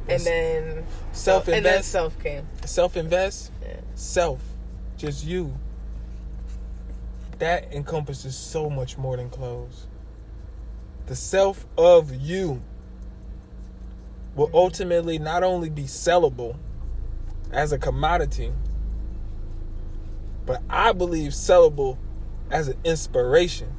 And 0.08 0.20
then 0.22 0.86
self 1.12 1.48
and 1.48 1.64
then 1.64 1.74
invest, 1.74 1.90
self 1.90 2.18
came. 2.22 2.46
self 2.64 2.96
invest, 2.96 3.50
Yeah. 3.62 3.76
self, 3.94 4.40
just 4.96 5.24
you. 5.24 5.52
That 7.38 7.72
encompasses 7.72 8.36
so 8.36 8.68
much 8.70 8.98
more 8.98 9.16
than 9.16 9.30
clothes. 9.30 9.86
The 11.06 11.16
self 11.16 11.66
of 11.76 12.14
you 12.14 12.62
will 14.36 14.50
ultimately 14.54 15.18
not 15.18 15.42
only 15.42 15.68
be 15.68 15.84
sellable 15.84 16.56
as 17.52 17.72
a 17.72 17.78
commodity, 17.78 18.52
but 20.46 20.62
I 20.68 20.92
believe 20.92 21.32
sellable 21.32 21.98
as 22.50 22.68
an 22.68 22.76
inspiration. 22.84 23.74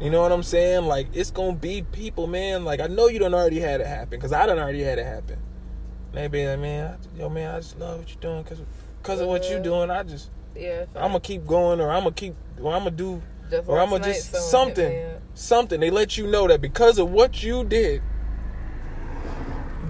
You 0.00 0.08
know 0.10 0.22
what 0.22 0.32
I'm 0.32 0.42
saying? 0.42 0.86
Like 0.86 1.08
it's 1.12 1.30
gonna 1.30 1.54
be 1.56 1.82
people, 1.82 2.26
man. 2.26 2.64
Like 2.64 2.80
I 2.80 2.86
know 2.86 3.08
you 3.08 3.18
don't 3.18 3.34
already 3.34 3.60
had 3.60 3.80
it 3.80 3.86
happen, 3.86 4.18
cause 4.20 4.32
I 4.32 4.46
don't 4.46 4.58
already 4.58 4.82
had 4.82 4.98
it 4.98 5.04
happen. 5.04 5.38
Maybe 6.14 6.46
like, 6.46 6.58
man, 6.58 6.96
I, 7.16 7.18
yo, 7.18 7.28
man, 7.28 7.54
I 7.54 7.58
just 7.58 7.78
love 7.78 7.98
what 7.98 8.08
you're 8.08 8.20
doing, 8.20 8.42
cause, 8.44 8.60
cause 9.02 9.20
of 9.20 9.28
what 9.28 9.48
you 9.48 9.56
Uh-huh. 9.56 9.62
doing. 9.62 9.90
I 9.90 10.02
just, 10.02 10.30
Yeah. 10.56 10.86
I'm 10.96 11.08
gonna 11.10 11.20
keep 11.20 11.46
going, 11.46 11.80
or 11.80 11.90
I'm 11.90 12.00
gonna 12.02 12.12
keep, 12.12 12.34
or 12.60 12.72
I'm 12.72 12.80
gonna 12.80 12.90
do, 12.92 13.20
Just 13.50 13.68
or 13.68 13.78
I'm 13.78 13.90
gonna 13.90 14.04
just 14.04 14.34
something, 14.50 14.88
me 14.90 15.04
something. 15.34 15.78
They 15.80 15.90
let 15.90 16.16
you 16.18 16.26
know 16.26 16.48
that 16.48 16.60
because 16.60 16.98
of 16.98 17.10
what 17.10 17.42
you 17.44 17.62
did, 17.64 18.02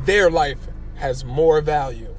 their 0.05 0.31
life 0.31 0.59
has 1.01 1.25
more 1.25 1.63
value. 1.63 2.15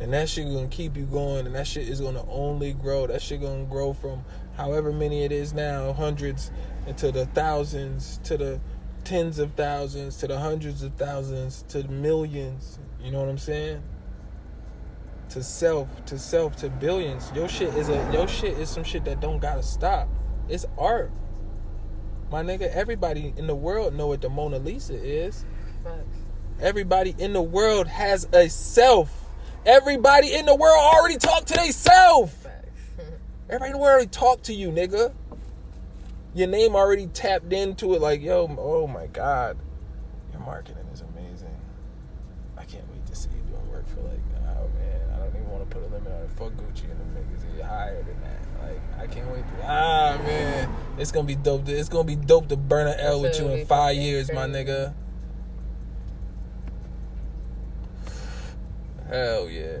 And 0.00 0.14
that 0.14 0.30
shit 0.30 0.46
gonna 0.46 0.66
keep 0.68 0.96
you 0.96 1.04
going, 1.04 1.44
and 1.44 1.54
that 1.54 1.66
shit 1.66 1.88
is 1.88 2.00
gonna 2.00 2.24
only 2.30 2.72
grow. 2.72 3.06
That 3.06 3.20
shit 3.20 3.42
gonna 3.42 3.64
grow 3.64 3.92
from 3.92 4.24
however 4.56 4.92
many 4.92 5.24
it 5.24 5.32
is 5.32 5.52
now, 5.52 5.92
hundreds, 5.92 6.50
into 6.86 7.12
the 7.12 7.26
thousands, 7.26 8.18
to 8.24 8.38
the 8.38 8.60
tens 9.04 9.38
of 9.38 9.52
thousands, 9.54 10.16
to 10.18 10.26
the 10.26 10.38
hundreds 10.38 10.82
of 10.82 10.94
thousands, 10.94 11.64
to 11.68 11.82
the 11.82 11.88
millions. 11.88 12.78
You 13.02 13.10
know 13.10 13.20
what 13.20 13.28
I'm 13.28 13.38
saying? 13.38 13.82
To 15.30 15.42
self, 15.42 15.88
to 16.06 16.18
self, 16.18 16.56
to 16.56 16.70
billions. 16.70 17.30
Your 17.34 17.48
shit 17.48 17.74
is 17.74 17.90
a 17.90 18.10
your 18.10 18.26
shit 18.26 18.58
is 18.58 18.70
some 18.70 18.84
shit 18.84 19.04
that 19.04 19.20
don't 19.20 19.40
gotta 19.40 19.62
stop. 19.62 20.08
It's 20.48 20.64
art. 20.78 21.10
My 22.30 22.42
nigga, 22.42 22.70
everybody 22.70 23.34
in 23.36 23.46
the 23.46 23.54
world 23.54 23.94
know 23.94 24.06
what 24.06 24.22
the 24.22 24.30
Mona 24.30 24.58
Lisa 24.58 24.94
is. 24.94 25.44
Everybody 26.60 27.14
in 27.18 27.32
the 27.32 27.42
world 27.42 27.86
has 27.86 28.26
a 28.32 28.48
self. 28.48 29.12
Everybody 29.64 30.34
in 30.34 30.44
the 30.44 30.54
world 30.54 30.78
already 30.78 31.16
talk 31.16 31.44
to 31.46 31.54
they 31.54 31.70
self. 31.70 32.46
Everybody 33.48 33.70
in 33.70 33.72
the 33.72 33.78
world 33.78 33.92
already 33.92 34.08
talk 34.08 34.42
to 34.42 34.54
you, 34.54 34.70
nigga. 34.70 35.14
Your 36.34 36.48
name 36.48 36.74
already 36.74 37.06
tapped 37.06 37.52
into 37.52 37.94
it 37.94 38.00
like, 38.00 38.22
yo, 38.22 38.54
oh 38.58 38.86
my 38.88 39.06
God. 39.06 39.56
Your 40.32 40.40
marketing 40.40 40.86
is 40.92 41.02
amazing. 41.02 41.56
I 42.56 42.64
can't 42.64 42.88
wait 42.90 43.06
to 43.06 43.14
see 43.14 43.30
you 43.30 43.42
doing 43.50 43.70
work 43.70 43.86
for 43.88 44.00
like, 44.00 44.20
oh 44.42 44.68
man, 44.78 45.10
I 45.14 45.18
don't 45.18 45.28
even 45.28 45.48
want 45.50 45.68
to 45.68 45.76
put 45.76 45.84
a 45.84 45.92
limit 45.92 46.12
on 46.12 46.22
it. 46.22 46.30
fuck 46.36 46.52
Gucci 46.52 46.90
and 46.90 46.98
the 47.00 47.20
niggas. 47.20 47.54
He 47.54 47.62
higher 47.62 48.02
than 48.02 48.16
that. 48.20 48.38
Like 48.62 48.80
I 48.98 49.06
can't 49.06 49.30
wait. 49.30 49.42
To, 49.42 49.64
ah 49.64 50.18
man, 50.24 50.74
it's 50.98 51.12
gonna 51.12 51.26
be 51.26 51.36
dope. 51.36 51.66
To, 51.66 51.72
it's 51.72 51.88
gonna 51.88 52.04
be 52.04 52.16
dope 52.16 52.48
to 52.48 52.56
burn 52.56 52.88
an 52.88 52.98
L 52.98 53.22
with 53.22 53.38
you 53.38 53.48
in 53.48 53.64
five 53.66 53.96
years, 53.96 54.32
my 54.32 54.46
nigga. 54.46 54.92
Hell 59.08 59.48
yeah. 59.48 59.80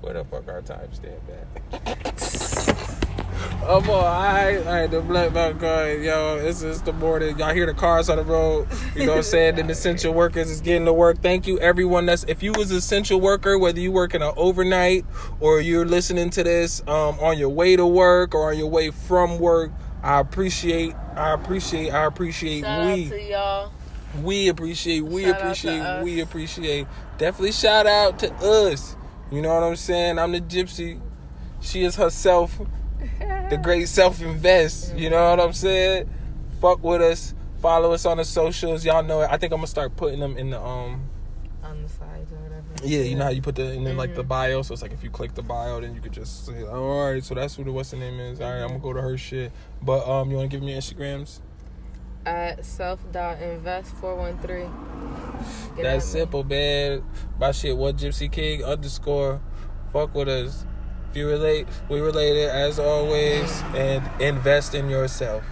Where 0.00 0.14
the 0.14 0.24
fuck 0.24 0.48
our 0.48 0.62
timestamp 0.62 1.20
at? 1.28 2.00
Oh 3.62 3.80
boy, 3.80 3.92
alright, 3.92 4.58
alright, 4.66 4.90
the 4.90 5.00
black 5.02 5.32
belt 5.34 5.60
car, 5.60 5.90
yo, 5.90 6.38
it's 6.42 6.62
just 6.62 6.86
the 6.86 6.92
morning. 6.92 7.38
Y'all 7.38 7.54
hear 7.54 7.66
the 7.66 7.74
cars 7.74 8.08
on 8.08 8.16
the 8.16 8.24
road. 8.24 8.66
You 8.94 9.04
know 9.04 9.12
what 9.12 9.18
I'm 9.18 9.22
saying? 9.22 9.56
Then 9.56 9.70
essential 9.70 10.12
workers 10.14 10.50
is 10.50 10.60
getting 10.60 10.86
to 10.86 10.92
work. 10.92 11.22
Thank 11.22 11.46
you 11.46 11.58
everyone 11.60 12.06
that's 12.06 12.24
if 12.24 12.42
you 12.42 12.52
was 12.56 12.70
an 12.70 12.78
essential 12.78 13.20
worker, 13.20 13.58
whether 13.58 13.78
you 13.78 13.92
working 13.92 14.22
an 14.22 14.32
overnight 14.36 15.04
or 15.40 15.60
you're 15.60 15.86
listening 15.86 16.30
to 16.30 16.42
this 16.42 16.80
um, 16.88 17.18
on 17.20 17.38
your 17.38 17.50
way 17.50 17.76
to 17.76 17.86
work 17.86 18.34
or 18.34 18.50
on 18.50 18.58
your 18.58 18.68
way 18.68 18.90
from 18.90 19.38
work, 19.38 19.70
I 20.02 20.20
appreciate 20.20 20.94
I 21.14 21.34
appreciate 21.34 21.90
I 21.90 22.06
appreciate 22.06 22.62
Shout 22.62 22.86
we 22.86 23.04
out 23.04 23.10
to 23.10 23.22
y'all. 23.22 23.72
we 24.22 24.48
appreciate 24.48 25.02
we 25.02 25.24
Shout 25.24 25.40
appreciate 25.40 26.02
we 26.02 26.20
appreciate 26.20 26.86
definitely 27.20 27.52
shout 27.52 27.86
out 27.86 28.18
to 28.20 28.32
us. 28.36 28.96
You 29.30 29.42
know 29.42 29.54
what 29.54 29.62
i'm 29.62 29.76
saying? 29.76 30.18
I'm 30.18 30.32
the 30.32 30.40
gypsy. 30.40 30.98
She 31.60 31.84
is 31.84 31.94
herself 31.94 32.58
the 33.50 33.58
great 33.62 33.86
self-invest. 33.88 34.96
You 34.96 35.10
know 35.10 35.30
what 35.30 35.38
i'm 35.38 35.52
saying? 35.52 36.08
Fuck 36.60 36.82
with 36.82 37.02
us. 37.02 37.34
Follow 37.60 37.92
us 37.92 38.06
on 38.06 38.16
the 38.16 38.24
socials. 38.24 38.84
Y'all 38.86 39.02
know 39.02 39.20
it. 39.20 39.28
I 39.30 39.36
think 39.36 39.52
i'm 39.52 39.58
gonna 39.58 39.66
start 39.66 39.94
putting 39.96 40.18
them 40.18 40.36
in 40.38 40.50
the 40.50 40.60
um 40.60 41.02
On 41.62 41.82
the 41.82 41.88
sides 41.90 42.32
or 42.32 42.36
whatever. 42.36 42.64
yeah 42.82 43.02
you 43.02 43.16
know 43.16 43.24
how 43.24 43.30
you 43.30 43.42
put 43.42 43.54
the 43.54 43.70
in 43.72 43.84
the, 43.84 43.92
like 43.92 44.14
the 44.14 44.24
Mhm. 44.24 44.28
bio? 44.28 44.62
So 44.62 44.72
it's 44.72 44.80
like 44.82 44.92
if 44.92 45.04
you 45.04 45.10
click 45.10 45.34
the 45.34 45.42
bio 45.42 45.80
then 45.82 45.94
you 45.94 46.00
could 46.00 46.12
just 46.12 46.46
say 46.46 46.64
all 46.64 47.12
right 47.12 47.22
so 47.22 47.34
that's 47.34 47.54
who 47.54 47.64
the 47.64 47.70
what's 47.72 47.90
the 47.90 47.98
name 47.98 48.18
is. 48.18 48.40
All 48.40 48.50
right 48.50 48.62
i'm 48.62 48.68
gonna 48.68 48.80
go 48.80 48.94
to 48.94 49.02
her 49.02 49.18
shit. 49.18 49.52
But 49.82 50.08
um 50.08 50.30
you 50.30 50.38
want 50.38 50.50
to 50.50 50.56
give 50.56 50.64
me 50.64 50.72
your 50.72 50.80
instagrams 50.80 51.40
At 52.26 52.64
self.invest 52.64 53.96
413. 53.96 54.70
Get 55.76 55.82
That's 55.82 56.04
at 56.04 56.10
simple, 56.10 56.44
man. 56.44 57.02
My 57.38 57.52
shit, 57.52 57.76
what 57.76 57.96
Gypsy 57.96 58.30
King 58.30 58.62
underscore. 58.64 59.40
Fuck 59.92 60.14
with 60.14 60.28
us. 60.28 60.66
If 61.10 61.16
you 61.16 61.28
relate, 61.28 61.66
we 61.88 62.00
related 62.00 62.50
as 62.50 62.78
always, 62.78 63.62
and 63.74 64.08
invest 64.20 64.74
in 64.74 64.88
yourself. 64.88 65.42